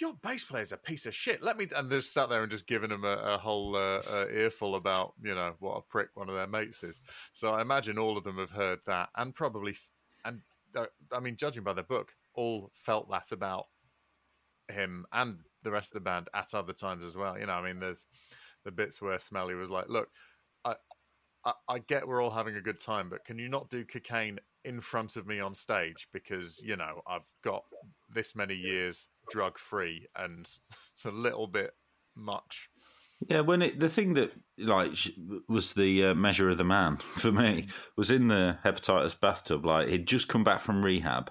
Your 0.00 0.14
bass 0.22 0.44
player's 0.44 0.70
a 0.70 0.76
piece 0.76 1.06
of 1.06 1.14
shit. 1.14 1.42
Let 1.42 1.58
me, 1.58 1.66
and 1.74 1.90
they're 1.90 2.00
sat 2.00 2.28
there 2.28 2.42
and 2.42 2.50
just 2.52 2.68
giving 2.68 2.90
him 2.92 3.04
a, 3.04 3.16
a 3.16 3.36
whole 3.36 3.74
uh, 3.74 4.00
uh, 4.08 4.26
earful 4.30 4.76
about, 4.76 5.14
you 5.20 5.34
know, 5.34 5.54
what 5.58 5.76
a 5.76 5.80
prick 5.80 6.10
one 6.14 6.28
of 6.28 6.36
their 6.36 6.46
mates 6.46 6.84
is. 6.84 7.00
So 7.32 7.50
I 7.50 7.62
imagine 7.62 7.98
all 7.98 8.16
of 8.16 8.22
them 8.22 8.38
have 8.38 8.52
heard 8.52 8.78
that, 8.86 9.08
and 9.16 9.34
probably, 9.34 9.76
and 10.24 10.40
uh, 10.76 10.86
I 11.12 11.18
mean, 11.18 11.34
judging 11.34 11.64
by 11.64 11.72
the 11.72 11.82
book, 11.82 12.12
all 12.34 12.70
felt 12.74 13.10
that 13.10 13.32
about 13.32 13.66
him 14.68 15.04
and 15.12 15.38
the 15.62 15.70
rest 15.70 15.90
of 15.90 15.94
the 15.94 16.00
band 16.00 16.28
at 16.34 16.54
other 16.54 16.72
times 16.72 17.04
as 17.04 17.16
well. 17.16 17.38
You 17.38 17.46
know, 17.46 17.54
I 17.54 17.66
mean, 17.66 17.80
there's 17.80 18.06
the 18.64 18.70
bits 18.70 19.00
where 19.00 19.18
Smelly 19.18 19.54
was 19.54 19.70
like, 19.70 19.88
"Look, 19.88 20.08
I, 20.64 20.74
I, 21.44 21.52
I 21.68 21.78
get 21.78 22.06
we're 22.06 22.22
all 22.22 22.30
having 22.30 22.56
a 22.56 22.60
good 22.60 22.80
time, 22.80 23.08
but 23.08 23.24
can 23.24 23.38
you 23.38 23.48
not 23.48 23.70
do 23.70 23.84
cocaine 23.84 24.38
in 24.64 24.80
front 24.80 25.16
of 25.16 25.26
me 25.26 25.40
on 25.40 25.54
stage 25.54 26.08
because 26.12 26.60
you 26.62 26.76
know 26.76 27.02
I've 27.06 27.26
got 27.42 27.62
this 28.12 28.34
many 28.34 28.54
years 28.54 29.08
drug 29.30 29.58
free 29.58 30.06
and 30.16 30.48
it's 30.94 31.04
a 31.04 31.10
little 31.10 31.46
bit 31.46 31.72
much." 32.14 32.68
Yeah, 33.28 33.40
when 33.40 33.62
it 33.62 33.80
the 33.80 33.88
thing 33.88 34.14
that 34.14 34.32
like 34.58 34.92
was 35.48 35.72
the 35.72 36.06
uh, 36.06 36.14
measure 36.14 36.50
of 36.50 36.58
the 36.58 36.64
man 36.64 36.96
for 37.16 37.32
me 37.32 37.68
was 37.96 38.10
in 38.10 38.28
the 38.28 38.58
hepatitis 38.64 39.18
bathtub. 39.18 39.64
Like 39.64 39.88
he'd 39.88 40.06
just 40.06 40.28
come 40.28 40.44
back 40.44 40.60
from 40.60 40.84
rehab, 40.84 41.30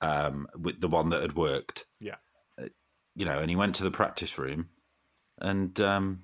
um, 0.00 0.48
with 0.58 0.80
the 0.80 0.88
one 0.88 1.10
that 1.10 1.22
had 1.22 1.36
worked. 1.36 1.84
Yeah. 2.00 2.16
Uh, 2.60 2.66
you 3.14 3.24
know, 3.24 3.38
and 3.38 3.50
he 3.50 3.56
went 3.56 3.74
to 3.76 3.84
the 3.84 3.90
practice 3.90 4.38
room, 4.38 4.68
and 5.40 5.78
um, 5.80 6.22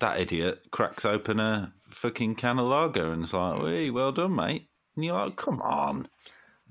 that 0.00 0.20
idiot 0.20 0.66
cracks 0.70 1.04
open 1.04 1.40
a 1.40 1.72
fucking 1.90 2.34
can 2.34 2.58
of 2.58 2.66
lager 2.66 3.12
and 3.12 3.24
is 3.24 3.32
like, 3.32 3.60
"Hey, 3.62 3.90
well 3.90 4.12
done, 4.12 4.34
mate." 4.34 4.68
And 4.96 5.04
you're 5.04 5.14
like, 5.14 5.36
"Come 5.36 5.60
on." 5.62 6.08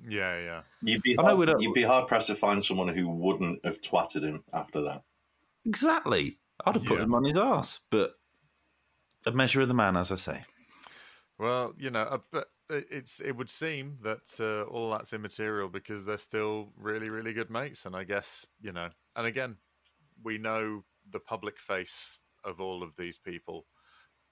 Yeah, 0.06 0.38
yeah. 0.40 0.62
you'd 0.82 1.02
be 1.02 1.18
I 1.18 1.24
know 1.24 1.38
hard, 1.46 1.62
you'd 1.62 1.74
be 1.74 1.84
hard 1.84 2.08
pressed 2.08 2.28
to 2.28 2.36
find 2.36 2.62
someone 2.64 2.90
who 2.90 3.08
wouldn't 3.08 3.64
have 3.64 3.80
twatted 3.80 4.24
him 4.24 4.44
after 4.52 4.82
that. 4.82 5.04
Exactly. 5.66 6.40
I'd 6.66 6.76
have 6.76 6.84
put 6.86 6.98
Yeah. 6.98 7.06
him 7.06 7.16
on 7.16 7.24
his 7.24 7.38
ass, 7.38 7.80
but 7.90 8.20
a 9.26 9.32
measure 9.32 9.62
of 9.62 9.70
the 9.70 9.74
man, 9.74 9.96
as 9.96 10.12
I 10.12 10.16
say. 10.16 10.44
Well, 11.38 11.74
you 11.78 11.90
know, 11.90 12.02
uh, 12.02 12.18
but 12.32 12.52
it- 12.70 12.88
it's 12.92 13.20
it 13.22 13.32
would 13.38 13.50
seem 13.50 14.00
that 14.02 14.40
uh, 14.40 14.64
all 14.70 14.92
that's 14.92 15.14
immaterial 15.14 15.70
because 15.70 16.04
they're 16.06 16.18
still 16.18 16.74
really, 16.76 17.10
really 17.10 17.32
good 17.34 17.50
mates, 17.50 17.86
and 17.86 17.96
I 17.96 18.04
guess 18.04 18.46
you 18.62 18.74
know, 18.74 18.90
and 19.16 19.26
again, 19.26 19.58
we 20.22 20.38
know 20.38 20.84
the 21.12 21.20
public 21.20 21.60
face 21.60 22.18
of 22.44 22.60
all 22.60 22.84
of 22.84 22.96
these 22.98 23.18
people, 23.18 23.66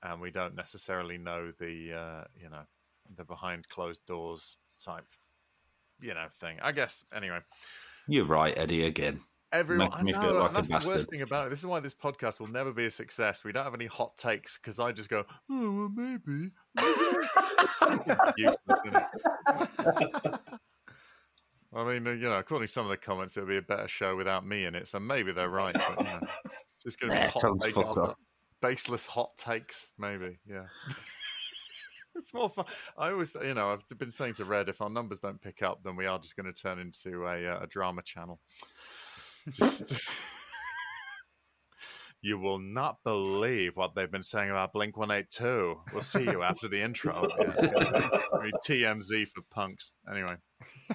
and 0.03 0.21
we 0.21 0.31
don't 0.31 0.55
necessarily 0.55 1.17
know 1.17 1.51
the 1.59 1.93
uh, 1.93 2.23
you 2.35 2.49
know 2.49 2.63
the 3.15 3.23
behind 3.23 3.67
closed 3.69 4.05
doors 4.05 4.57
type 4.83 5.07
you 5.99 6.13
know 6.13 6.27
thing. 6.39 6.57
I 6.61 6.71
guess 6.71 7.03
anyway. 7.15 7.39
You're 8.07 8.25
right, 8.25 8.57
Eddie. 8.57 8.85
Again, 8.85 9.21
Everyone, 9.53 9.89
Make 9.89 9.99
I 9.99 10.03
me 10.03 10.11
know, 10.13 10.21
feel 10.21 10.33
like 10.35 10.53
that's 10.53 10.67
the 10.69 10.87
worst 10.87 11.09
thing 11.09 11.23
about 11.23 11.47
it. 11.47 11.49
This 11.49 11.59
is 11.59 11.65
why 11.65 11.81
this 11.81 11.93
podcast 11.93 12.39
will 12.39 12.47
never 12.47 12.71
be 12.71 12.85
a 12.85 12.91
success. 12.91 13.43
We 13.43 13.51
don't 13.51 13.65
have 13.65 13.73
any 13.73 13.85
hot 13.85 14.17
takes 14.17 14.57
because 14.57 14.79
I 14.79 14.93
just 14.93 15.09
go, 15.09 15.25
oh, 15.49 15.71
well, 15.71 15.91
maybe. 15.93 16.51
Innit? 18.87 20.39
I 21.73 21.83
mean, 21.85 22.05
you 22.05 22.29
know, 22.29 22.39
according 22.39 22.67
to 22.67 22.73
some 22.73 22.85
of 22.85 22.89
the 22.89 22.97
comments, 22.97 23.37
it'll 23.37 23.47
be 23.47 23.57
a 23.57 23.61
better 23.61 23.87
show 23.87 24.15
without 24.15 24.45
me 24.45 24.65
in 24.65 24.75
it. 24.75 24.87
So 24.87 24.99
maybe 24.99 25.31
they're 25.31 25.49
right. 25.49 25.73
But, 25.73 26.03
know, 26.03 26.19
it's 26.75 26.83
just 26.83 26.99
going 26.99 27.13
to 27.13 27.21
be 27.21 27.27
hot 27.27 27.41
sounds 27.41 27.63
take 27.63 27.77
after- 27.77 28.13
baseless 28.61 29.05
hot 29.05 29.37
takes. 29.37 29.89
Maybe, 29.97 30.39
yeah. 30.45 30.65
it's 32.15 32.33
more 32.33 32.49
fun. 32.49 32.65
I 32.97 33.11
always, 33.11 33.35
you 33.35 33.53
know, 33.53 33.71
I've 33.71 33.99
been 33.99 34.11
saying 34.11 34.33
to 34.35 34.45
Red, 34.45 34.67
if 34.67 34.81
our 34.81 34.89
numbers 34.89 35.21
don't 35.21 35.41
pick 35.41 35.61
up, 35.61 35.81
then 35.83 35.95
we 35.95 36.05
are 36.05 36.19
just 36.19 36.35
going 36.35 36.51
to 36.51 36.61
turn 36.61 36.79
into 36.79 37.25
a, 37.25 37.47
uh, 37.47 37.63
a 37.63 37.67
drama 37.67 38.01
channel. 38.03 38.39
Just. 39.51 39.95
You 42.21 42.37
will 42.37 42.59
not 42.59 42.97
believe 43.03 43.75
what 43.75 43.95
they've 43.95 44.11
been 44.11 44.23
saying 44.23 44.51
about 44.51 44.73
Blink 44.73 44.95
182. 44.95 45.79
We'll 45.91 46.01
see 46.01 46.23
you 46.23 46.43
after 46.43 46.67
the 46.67 46.81
intro. 46.81 47.27
Yeah, 47.39 47.51
it's 47.57 47.67
gonna 47.73 47.91
be- 47.91 48.17
gonna 48.31 48.43
be 48.43 48.51
TMZ 48.65 49.27
for 49.29 49.41
punks. 49.49 49.91
Anyway. 50.09 50.35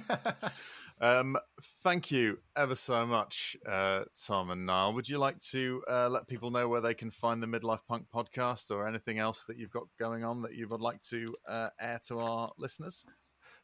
Um, 0.98 1.36
thank 1.82 2.10
you 2.10 2.38
ever 2.56 2.74
so 2.74 3.04
much, 3.04 3.54
uh, 3.66 4.04
Tom 4.26 4.50
and 4.50 4.64
Nial. 4.64 4.94
Would 4.94 5.08
you 5.10 5.18
like 5.18 5.38
to 5.50 5.82
uh, 5.90 6.08
let 6.08 6.26
people 6.26 6.50
know 6.50 6.68
where 6.68 6.80
they 6.80 6.94
can 6.94 7.10
find 7.10 7.42
the 7.42 7.46
Midlife 7.46 7.80
Punk 7.86 8.06
podcast 8.14 8.70
or 8.70 8.88
anything 8.88 9.18
else 9.18 9.44
that 9.46 9.58
you've 9.58 9.70
got 9.70 9.84
going 9.98 10.24
on 10.24 10.40
that 10.42 10.54
you 10.54 10.66
would 10.68 10.80
like 10.80 11.02
to 11.10 11.34
uh, 11.46 11.68
air 11.78 12.00
to 12.08 12.20
our 12.20 12.50
listeners? 12.56 13.04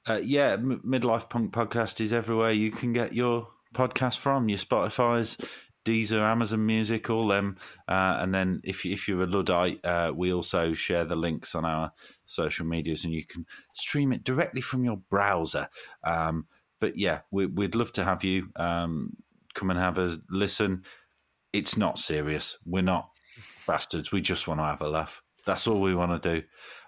Uh, 0.07 0.21
yeah, 0.23 0.53
M- 0.53 0.83
Midlife 0.87 1.31
Punk 1.31 1.53
Podcast 1.55 2.03
is 2.03 2.13
everywhere 2.13 2.51
you 2.51 2.71
can 2.71 2.93
get 2.93 3.15
your 3.15 3.49
podcast 3.75 4.19
from. 4.19 4.51
Your 4.51 4.59
Spotify's, 4.59 5.39
Deezer, 5.85 6.21
Amazon 6.21 6.65
Music, 6.65 7.11
all 7.11 7.29
them. 7.29 7.57
Uh, 7.89 8.19
and 8.21 8.35
then 8.35 8.61
if 8.65 8.85
if 8.87 9.09
you're 9.09 9.23
a 9.23 9.27
luddite, 9.27 9.85
uh, 9.85 10.13
we 10.15 10.33
also 10.33 10.75
share 10.75 11.05
the 11.05 11.17
links 11.17 11.55
on 11.55 11.65
our 11.65 11.93
social 12.27 12.67
medias, 12.67 13.05
and 13.05 13.13
you 13.13 13.25
can 13.25 13.47
stream 13.75 14.13
it 14.13 14.25
directly 14.25 14.61
from 14.61 14.85
your 14.85 14.99
browser. 15.11 15.69
Um, 16.05 16.47
but 16.81 16.99
yeah, 16.99 17.21
we, 17.31 17.47
we'd 17.47 17.75
love 17.75 17.93
to 17.93 18.05
have 18.05 18.25
you 18.25 18.49
um, 18.57 19.17
come 19.55 19.71
and 19.71 19.79
have 19.79 19.99
a 19.99 20.19
listen. 20.31 20.83
It's 21.53 21.77
not 21.77 21.99
serious. 21.99 22.59
We're 22.65 22.83
not 22.83 23.11
bastards. 23.67 24.11
We 24.13 24.21
just 24.21 24.49
want 24.49 24.61
to 24.61 24.65
have 24.65 24.81
a 24.81 24.89
laugh. 24.89 25.23
That's 25.47 25.67
all 25.67 25.81
we 25.81 25.95
want 25.95 26.23
to 26.23 26.41
do. 26.41 26.47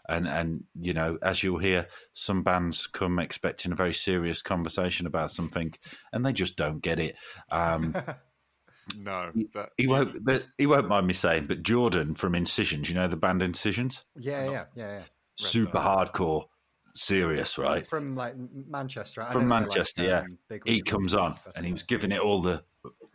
And 0.09 0.29
and 0.29 0.65
you 0.81 0.93
know, 0.93 1.19
as 1.23 1.43
you'll 1.43 1.59
hear, 1.59 1.89
some 2.13 2.43
bands 2.43 2.87
come 2.87 3.19
expecting 3.19 3.73
a 3.73 3.77
very 3.77 3.95
serious 3.95 4.43
conversation 4.43 5.07
about 5.07 5.31
something, 5.31 5.73
and 6.13 6.25
they 6.25 6.33
just 6.33 6.57
don't 6.57 6.81
get 6.81 7.01
it. 7.01 7.17
Um, 7.51 7.95
No. 8.99 9.31
That, 9.55 9.71
he 9.77 9.87
won't. 9.87 10.25
But 10.25 10.45
he 10.59 10.67
won't 10.67 10.89
mind 10.89 11.07
me 11.07 11.15
saying, 11.15 11.47
but 11.47 11.63
Jordan 11.63 12.15
from 12.15 12.35
Incisions, 12.35 12.89
you 12.89 12.95
know 12.95 13.09
the 13.09 13.17
band 13.17 13.43
Incisions, 13.43 14.05
yeah, 14.19 14.45
yeah, 14.45 14.65
yeah, 14.75 14.93
yeah. 14.99 15.03
super 15.37 15.79
hardcore, 15.79 16.45
serious, 16.95 17.59
right? 17.59 17.87
From 17.87 18.15
like 18.15 18.35
Manchester. 18.69 19.23
I 19.23 19.31
From 19.33 19.49
know 19.49 19.57
they're, 19.57 19.61
like, 19.61 19.69
Manchester, 19.69 20.03
yeah. 20.03 20.21
um, 20.21 20.61
He 20.65 20.83
comes 20.83 21.15
on, 21.15 21.33
Festival. 21.35 21.53
and 21.57 21.67
he 21.67 21.73
was 21.73 21.83
giving 21.83 22.13
it 22.13 22.21
all 22.21 22.41
the, 22.43 22.63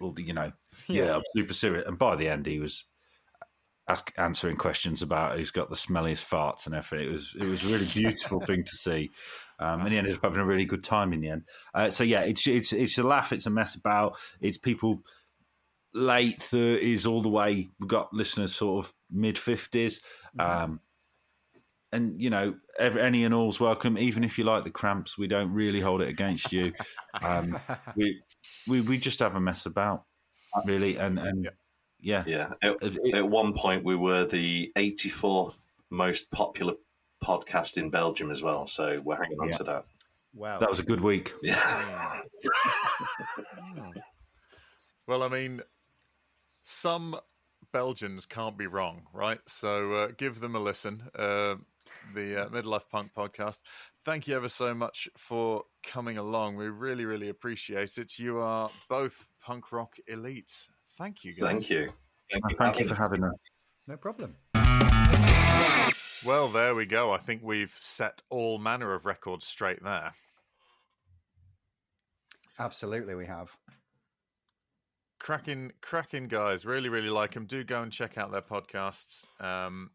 all 0.01 0.11
the, 0.11 0.23
you 0.23 0.33
know, 0.33 0.51
yeah, 0.87 1.05
Yeah. 1.05 1.15
I'm 1.17 1.23
super 1.35 1.53
serious. 1.53 1.85
And 1.87 1.97
by 1.97 2.15
the 2.15 2.27
end, 2.29 2.45
he 2.45 2.59
was 2.59 2.85
ask, 3.87 4.11
answering 4.17 4.55
questions 4.55 5.01
about 5.01 5.37
who's 5.37 5.51
got 5.51 5.69
the 5.69 5.75
smelliest 5.75 6.27
farts 6.27 6.65
and 6.65 6.75
everything. 6.75 7.07
It 7.07 7.11
was 7.11 7.35
it 7.39 7.45
was 7.45 7.65
a 7.65 7.69
really 7.71 7.85
beautiful 7.85 8.39
thing 8.41 8.63
to 8.63 8.75
see. 8.75 9.11
Um, 9.61 9.81
and 9.81 9.91
he 9.91 9.97
ended 9.97 10.15
up 10.15 10.23
having 10.23 10.39
a 10.39 10.45
really 10.45 10.63
good 10.63 10.85
time 10.85 11.11
in 11.11 11.19
the 11.19 11.29
end. 11.29 11.43
Uh, 11.73 11.89
so 11.89 12.03
yeah, 12.05 12.21
it's 12.21 12.47
it's 12.47 12.71
it's 12.71 12.97
a 12.97 13.03
laugh, 13.03 13.33
it's 13.33 13.45
a 13.45 13.49
mess 13.49 13.75
about. 13.75 14.17
It's 14.39 14.57
people 14.57 15.01
late 15.93 16.41
thirties 16.41 17.05
all 17.05 17.21
the 17.21 17.29
way. 17.29 17.69
We've 17.79 17.89
got 17.89 18.13
listeners 18.13 18.55
sort 18.55 18.85
of 18.85 18.93
mid 19.11 19.35
50s 19.37 20.01
Um, 20.37 20.79
and 21.91 22.21
you 22.21 22.29
know, 22.29 22.55
every, 22.77 23.01
any 23.01 23.23
and 23.25 23.33
all's 23.33 23.59
welcome. 23.59 23.97
Even 23.97 24.23
if 24.23 24.37
you 24.37 24.43
like 24.43 24.63
the 24.63 24.69
cramps, 24.69 25.17
we 25.17 25.27
don't 25.27 25.51
really 25.51 25.79
hold 25.79 26.01
it 26.01 26.09
against 26.09 26.51
you. 26.53 26.71
Um, 27.21 27.59
we 27.95 28.21
we 28.67 28.81
we 28.81 28.97
just 28.99 29.19
have 29.19 29.35
a 29.35 29.39
mess 29.39 29.65
about, 29.65 30.03
really, 30.65 30.97
and 30.97 31.17
and 31.17 31.49
yeah, 31.99 32.23
Yeah. 32.27 32.53
At, 32.61 32.77
It- 32.83 32.97
it- 33.03 33.15
at 33.15 33.27
one 33.29 33.53
point, 33.53 33.83
we 33.83 33.95
were 33.95 34.23
the 34.25 34.71
84th 34.77 35.65
most 35.89 36.29
popular 36.31 36.75
podcast 37.23 37.77
in 37.77 37.89
Belgium 37.89 38.29
as 38.31 38.41
well. 38.43 38.67
So 38.67 39.01
we're 39.03 39.17
hanging 39.17 39.39
on 39.41 39.47
Yeah. 39.49 39.57
to 39.57 39.63
that. 39.63 39.85
wow. 40.35 40.59
that 40.59 40.69
was 40.69 40.79
a 40.79 40.83
good 40.83 41.01
week. 41.01 41.33
Yeah. 41.41 42.21
Well, 45.07 45.23
I 45.23 45.27
mean, 45.27 45.61
some 46.69 47.19
Belgians 47.73 48.25
can't 48.25 48.57
be 48.57 48.67
wrong, 48.67 49.01
right? 49.13 49.39
So 49.47 49.93
uh, 49.93 50.07
give 50.17 50.39
them 50.39 50.55
a 50.55 50.59
listen. 50.59 51.03
Uh, 51.15 51.55
the 52.13 52.43
uh, 52.43 52.49
Midlife 52.49 52.89
Punk 52.91 53.11
podcast. 53.17 53.59
Thank 54.05 54.27
you 54.27 54.35
ever 54.35 54.49
so 54.49 54.73
much 54.73 55.09
for 55.17 55.63
coming 55.83 56.17
along. 56.17 56.55
We 56.55 56.67
really, 56.69 57.05
really 57.05 57.29
appreciate 57.29 57.97
it. 57.97 58.17
You 58.17 58.39
are 58.39 58.69
both 58.87 59.27
punk 59.41 59.71
rock 59.71 59.95
elite. 60.07 60.53
Thank 60.97 61.23
you, 61.23 61.31
guys. 61.31 61.39
Thank 61.39 61.69
you. 61.69 61.91
Thank 62.31 62.45
Oh, 62.45 62.49
you, 62.49 62.55
thank 62.55 62.79
you 62.79 62.87
for 62.87 62.95
having 62.95 63.23
us. 63.23 63.33
No 63.87 63.97
problem. 63.97 64.35
Well, 66.25 66.49
there 66.49 66.75
we 66.75 66.85
go. 66.85 67.11
I 67.11 67.17
think 67.17 67.41
we've 67.43 67.75
set 67.79 68.21
all 68.29 68.59
manner 68.59 68.93
of 68.93 69.05
records 69.05 69.47
straight 69.47 69.83
there. 69.83 70.13
Absolutely, 72.59 73.15
we 73.15 73.25
have. 73.25 73.55
Cracking 75.19 75.73
cracking 75.81 76.27
guys. 76.27 76.65
Really 76.65 76.89
really 76.89 77.09
like 77.09 77.33
them 77.33 77.45
do 77.45 77.63
go 77.63 77.81
and 77.81 77.91
check 77.91 78.17
out 78.17 78.31
their 78.31 78.41
podcasts. 78.41 79.25
Um 79.41 79.91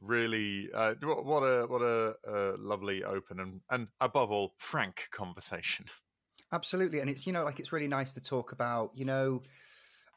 really 0.00 0.70
uh 0.72 0.94
what 1.02 1.24
what 1.24 1.40
a 1.42 1.66
what 1.66 1.82
a, 1.82 2.16
a 2.26 2.56
lovely 2.58 3.04
open 3.04 3.40
and 3.40 3.62
and 3.70 3.88
above 4.00 4.30
all 4.30 4.54
frank 4.58 5.08
conversation. 5.12 5.86
Absolutely, 6.52 7.00
and 7.00 7.10
it's 7.10 7.26
you 7.26 7.32
know 7.32 7.42
like 7.44 7.58
it's 7.58 7.72
really 7.72 7.88
nice 7.88 8.12
to 8.12 8.20
talk 8.20 8.52
about 8.52 8.94
you 8.96 9.04
know 9.04 9.42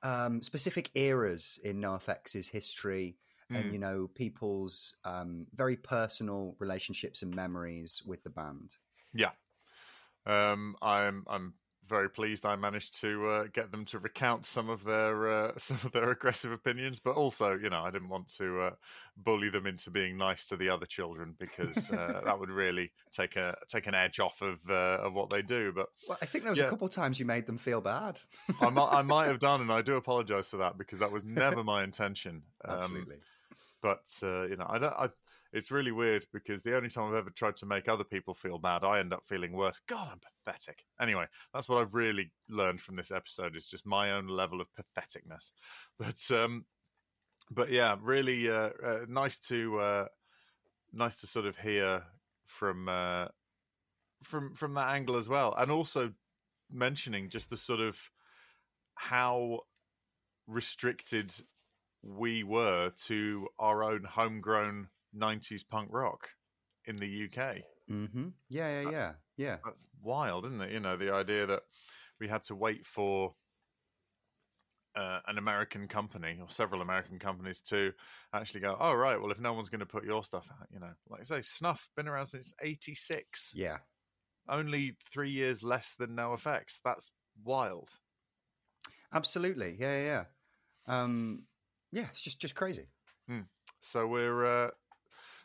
um, 0.03 0.41
specific 0.41 0.91
eras 0.95 1.59
in 1.63 1.81
NoFX's 1.81 2.49
history, 2.49 3.17
and 3.53 3.71
Mm. 3.71 3.73
you 3.73 3.79
know 3.79 4.07
people's 4.09 4.95
um, 5.05 5.47
very 5.53 5.77
personal 5.77 6.55
relationships 6.59 7.21
and 7.23 7.33
memories 7.35 8.03
with 8.05 8.23
the 8.23 8.29
band. 8.31 8.75
yeah. 9.13 9.31
Um 10.25 10.75
i'm 10.81 11.25
i'm 11.29 11.55
very 11.87 12.09
pleased 12.09 12.45
i 12.45 12.55
managed 12.55 12.99
to 12.99 13.27
uh, 13.29 13.43
get 13.53 13.71
them 13.71 13.85
to 13.85 13.99
recount 13.99 14.45
some 14.45 14.69
of 14.69 14.83
their 14.83 15.29
uh, 15.29 15.53
some 15.57 15.77
of 15.83 15.91
their 15.91 16.09
aggressive 16.11 16.51
opinions 16.51 16.99
but 16.99 17.15
also 17.15 17.57
you 17.57 17.69
know 17.69 17.81
i 17.83 17.91
didn't 17.91 18.09
want 18.09 18.27
to 18.27 18.61
uh, 18.61 18.75
bully 19.15 19.49
them 19.49 19.65
into 19.67 19.89
being 19.91 20.17
nice 20.17 20.45
to 20.47 20.57
the 20.57 20.69
other 20.69 20.85
children 20.85 21.35
because 21.37 21.89
uh, 21.91 22.21
that 22.23 22.39
would 22.39 22.49
really 22.49 22.91
take 23.11 23.35
a 23.35 23.55
take 23.67 23.87
an 23.87 23.95
edge 23.95 24.19
off 24.19 24.41
of 24.41 24.69
uh, 24.69 24.99
of 25.01 25.13
what 25.13 25.29
they 25.29 25.41
do 25.41 25.71
but 25.71 25.87
Well, 26.07 26.17
I 26.21 26.25
think 26.25 26.43
there 26.43 26.51
was 26.51 26.59
Yeah. 26.59 26.65
a 26.67 26.69
couple 26.69 26.87
of 26.87 26.93
times 26.93 27.19
you 27.19 27.25
made 27.25 27.45
them 27.45 27.57
feel 27.57 27.81
bad. 27.81 28.21
I 28.59 28.69
might, 28.69 28.89
I 28.91 29.01
might 29.03 29.27
have 29.27 29.39
done, 29.39 29.61
and 29.61 29.71
I 29.71 29.81
do 29.81 29.95
apologise 29.95 30.49
for 30.49 30.57
that 30.57 30.77
because 30.77 30.99
that 30.99 31.11
was 31.11 31.23
never 31.23 31.63
my 31.63 31.83
intention. 31.83 32.43
Um, 32.65 33.05
Absolutely. 33.05 33.21
But 33.81 34.07
uh, 34.23 34.43
you 34.47 34.57
know, 34.57 34.67
I 34.69 34.79
don't. 34.79 34.93
I, 34.93 35.09
it's 35.57 35.71
really 35.71 35.91
weird 35.91 36.25
because 36.31 36.61
the 36.61 36.77
only 36.77 36.89
time 36.89 37.09
I've 37.09 37.17
ever 37.17 37.31
tried 37.31 37.55
to 37.57 37.65
make 37.65 37.89
other 37.89 38.03
people 38.03 38.35
feel 38.35 38.59
bad, 38.59 38.83
I 38.83 38.99
end 38.99 39.11
up 39.11 39.23
feeling 39.27 39.53
worse. 39.53 39.81
God, 39.87 40.07
I'm 40.11 40.19
pathetic. 40.45 40.83
Anyway, 41.01 41.25
that's 41.53 41.67
what 41.67 41.79
I've 41.79 41.95
really 41.95 42.31
learned 42.47 42.79
from 42.81 42.95
this 42.95 43.11
episode 43.11 43.55
is 43.55 43.65
just 43.65 43.85
my 43.85 44.11
own 44.11 44.27
level 44.27 44.61
of 44.61 44.67
patheticness. 44.75 45.51
But 45.99 46.19
um, 46.31 46.65
but 47.49 47.71
yeah, 47.71 47.95
really 48.01 48.49
uh, 48.49 48.69
uh, 48.85 48.99
nice 49.07 49.39
to 49.47 49.79
uh, 49.79 50.05
nice 50.93 51.19
to 51.21 51.27
sort 51.27 51.47
of 51.47 51.57
hear 51.57 52.03
from 52.45 52.87
uh, 52.87 53.27
from 54.23 54.53
from 54.53 54.75
that 54.75 54.93
angle 54.93 55.17
as 55.17 55.27
well, 55.27 55.55
and 55.57 55.71
also 55.71 56.13
mentioning 56.71 57.29
just 57.29 57.49
the 57.49 57.57
sort 57.57 57.79
of 57.79 57.97
how 58.93 59.61
restricted 60.45 61.33
we 62.03 62.43
were 62.43 62.91
to 63.05 63.47
our 63.57 63.83
own 63.83 64.03
homegrown 64.03 64.87
90s 65.17 65.63
punk 65.63 65.89
rock 65.91 66.29
in 66.85 66.97
the 66.97 67.07
UK. 67.07 67.63
hmm 67.87 68.29
Yeah, 68.49 68.81
yeah, 68.81 68.91
yeah, 68.91 69.13
yeah. 69.37 69.57
That's 69.65 69.83
wild, 70.01 70.45
isn't 70.45 70.61
it? 70.61 70.71
You 70.71 70.79
know, 70.79 70.97
the 70.97 71.13
idea 71.13 71.45
that 71.47 71.63
we 72.19 72.27
had 72.27 72.43
to 72.43 72.55
wait 72.55 72.85
for 72.85 73.35
uh, 74.95 75.19
an 75.27 75.37
American 75.37 75.87
company 75.87 76.39
or 76.41 76.49
several 76.49 76.81
American 76.81 77.19
companies 77.19 77.59
to 77.59 77.93
actually 78.33 78.61
go, 78.61 78.75
oh, 78.79 78.93
right, 78.93 79.21
well, 79.21 79.31
if 79.31 79.39
no 79.39 79.53
one's 79.53 79.69
going 79.69 79.79
to 79.79 79.85
put 79.85 80.03
your 80.03 80.23
stuff 80.23 80.49
out, 80.59 80.67
you 80.71 80.79
know, 80.79 80.93
like 81.09 81.21
I 81.21 81.23
say, 81.23 81.41
Snuff, 81.41 81.89
been 81.95 82.07
around 82.07 82.27
since 82.27 82.53
86, 82.61 83.53
Yeah, 83.55 83.77
only 84.49 84.97
three 85.11 85.31
years 85.31 85.61
less 85.61 85.95
than 85.95 86.15
NOFX. 86.15 86.79
That's 86.83 87.11
wild. 87.43 87.89
absolutely. 89.13 89.75
Yeah, 89.79 89.97
yeah, 89.97 90.05
yeah. 90.05 90.23
Um, 91.01 91.43
yeah, 91.91 92.07
it's 92.11 92.21
just 92.21 92.39
just 92.39 92.55
crazy. 92.55 92.89
So 93.81 94.07
we're 94.07 94.45
uh, 94.45 94.71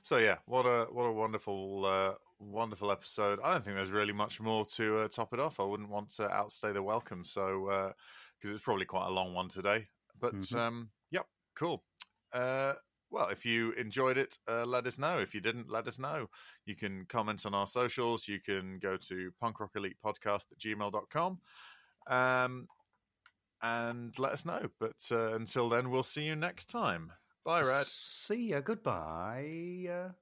so 0.02 0.18
yeah, 0.18 0.38
what 0.46 0.64
a 0.66 0.86
what 0.92 1.04
a 1.04 1.12
wonderful 1.12 1.84
uh, 1.84 2.14
wonderful 2.38 2.90
episode. 2.90 3.40
I 3.40 3.52
don't 3.52 3.64
think 3.64 3.76
there's 3.76 3.90
really 3.90 4.12
much 4.12 4.40
more 4.40 4.66
to 4.66 4.98
uh, 4.98 5.08
top 5.08 5.32
it 5.32 5.40
off. 5.40 5.60
I 5.60 5.64
wouldn't 5.64 5.88
want 5.88 6.10
to 6.12 6.30
outstay 6.30 6.72
the 6.72 6.82
welcome, 6.82 7.24
so 7.24 7.94
because 8.38 8.54
it's 8.54 8.64
probably 8.64 8.86
quite 8.86 9.06
a 9.06 9.10
long 9.10 9.34
one 9.34 9.48
today. 9.48 9.88
But 10.18 10.34
Mhm. 10.34 10.56
um, 10.56 10.92
yep, 11.10 11.28
cool. 11.54 11.84
Uh, 12.32 12.74
well, 13.10 13.28
if 13.28 13.44
you 13.44 13.72
enjoyed 13.72 14.16
it, 14.16 14.38
uh, 14.48 14.64
let 14.64 14.86
us 14.86 14.98
know. 14.98 15.20
If 15.20 15.34
you 15.34 15.40
didn't, 15.42 15.68
let 15.68 15.86
us 15.86 15.98
know. 15.98 16.30
You 16.64 16.74
can 16.74 17.04
comment 17.06 17.44
on 17.44 17.54
our 17.54 17.66
socials. 17.66 18.26
You 18.26 18.40
can 18.40 18.78
go 18.78 18.96
to 18.96 19.32
punkrockelitepodcast 19.32 20.50
at 20.52 20.58
gmail.com 20.58 21.40
um, 22.06 22.68
and 23.60 24.18
let 24.18 24.32
us 24.32 24.44
know. 24.44 24.70
But 24.78 25.06
uh, 25.10 25.34
until 25.34 25.68
then, 25.68 25.90
we'll 25.90 26.02
see 26.02 26.26
you 26.26 26.36
next 26.36 26.70
time. 26.70 27.12
Bye, 27.44 27.60
Red. 27.60 27.86
See 27.86 28.50
ya. 28.50 28.60
Goodbye. 28.60 30.12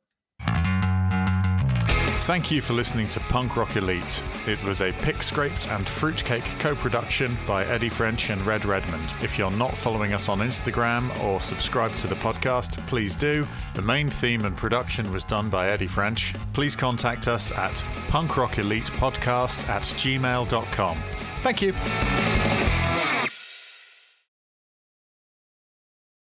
Thank 2.24 2.50
you 2.52 2.62
for 2.62 2.74
listening 2.74 3.08
to 3.08 3.20
Punk 3.20 3.56
Rock 3.56 3.74
Elite. 3.76 4.22
It 4.46 4.62
was 4.62 4.82
a 4.82 4.92
pick 4.92 5.20
scraped 5.22 5.66
and 5.68 5.88
fruitcake 5.88 6.44
co 6.60 6.76
production 6.76 7.36
by 7.44 7.64
Eddie 7.64 7.88
French 7.88 8.30
and 8.30 8.40
Red 8.46 8.64
Redmond. 8.64 9.02
If 9.20 9.36
you're 9.36 9.50
not 9.50 9.76
following 9.76 10.12
us 10.12 10.28
on 10.28 10.38
Instagram 10.38 11.10
or 11.24 11.40
subscribe 11.40 11.92
to 11.96 12.06
the 12.06 12.14
podcast, 12.16 12.76
please 12.86 13.16
do. 13.16 13.44
The 13.74 13.82
main 13.82 14.08
theme 14.10 14.44
and 14.44 14.56
production 14.56 15.12
was 15.12 15.24
done 15.24 15.50
by 15.50 15.70
Eddie 15.70 15.88
French. 15.88 16.32
Please 16.52 16.76
contact 16.76 17.26
us 17.26 17.50
at 17.50 17.72
punkrockelitepodcast 18.10 19.68
at 19.68 19.82
gmail.com. 19.82 20.98
Thank 21.42 21.62
you. 21.62 22.39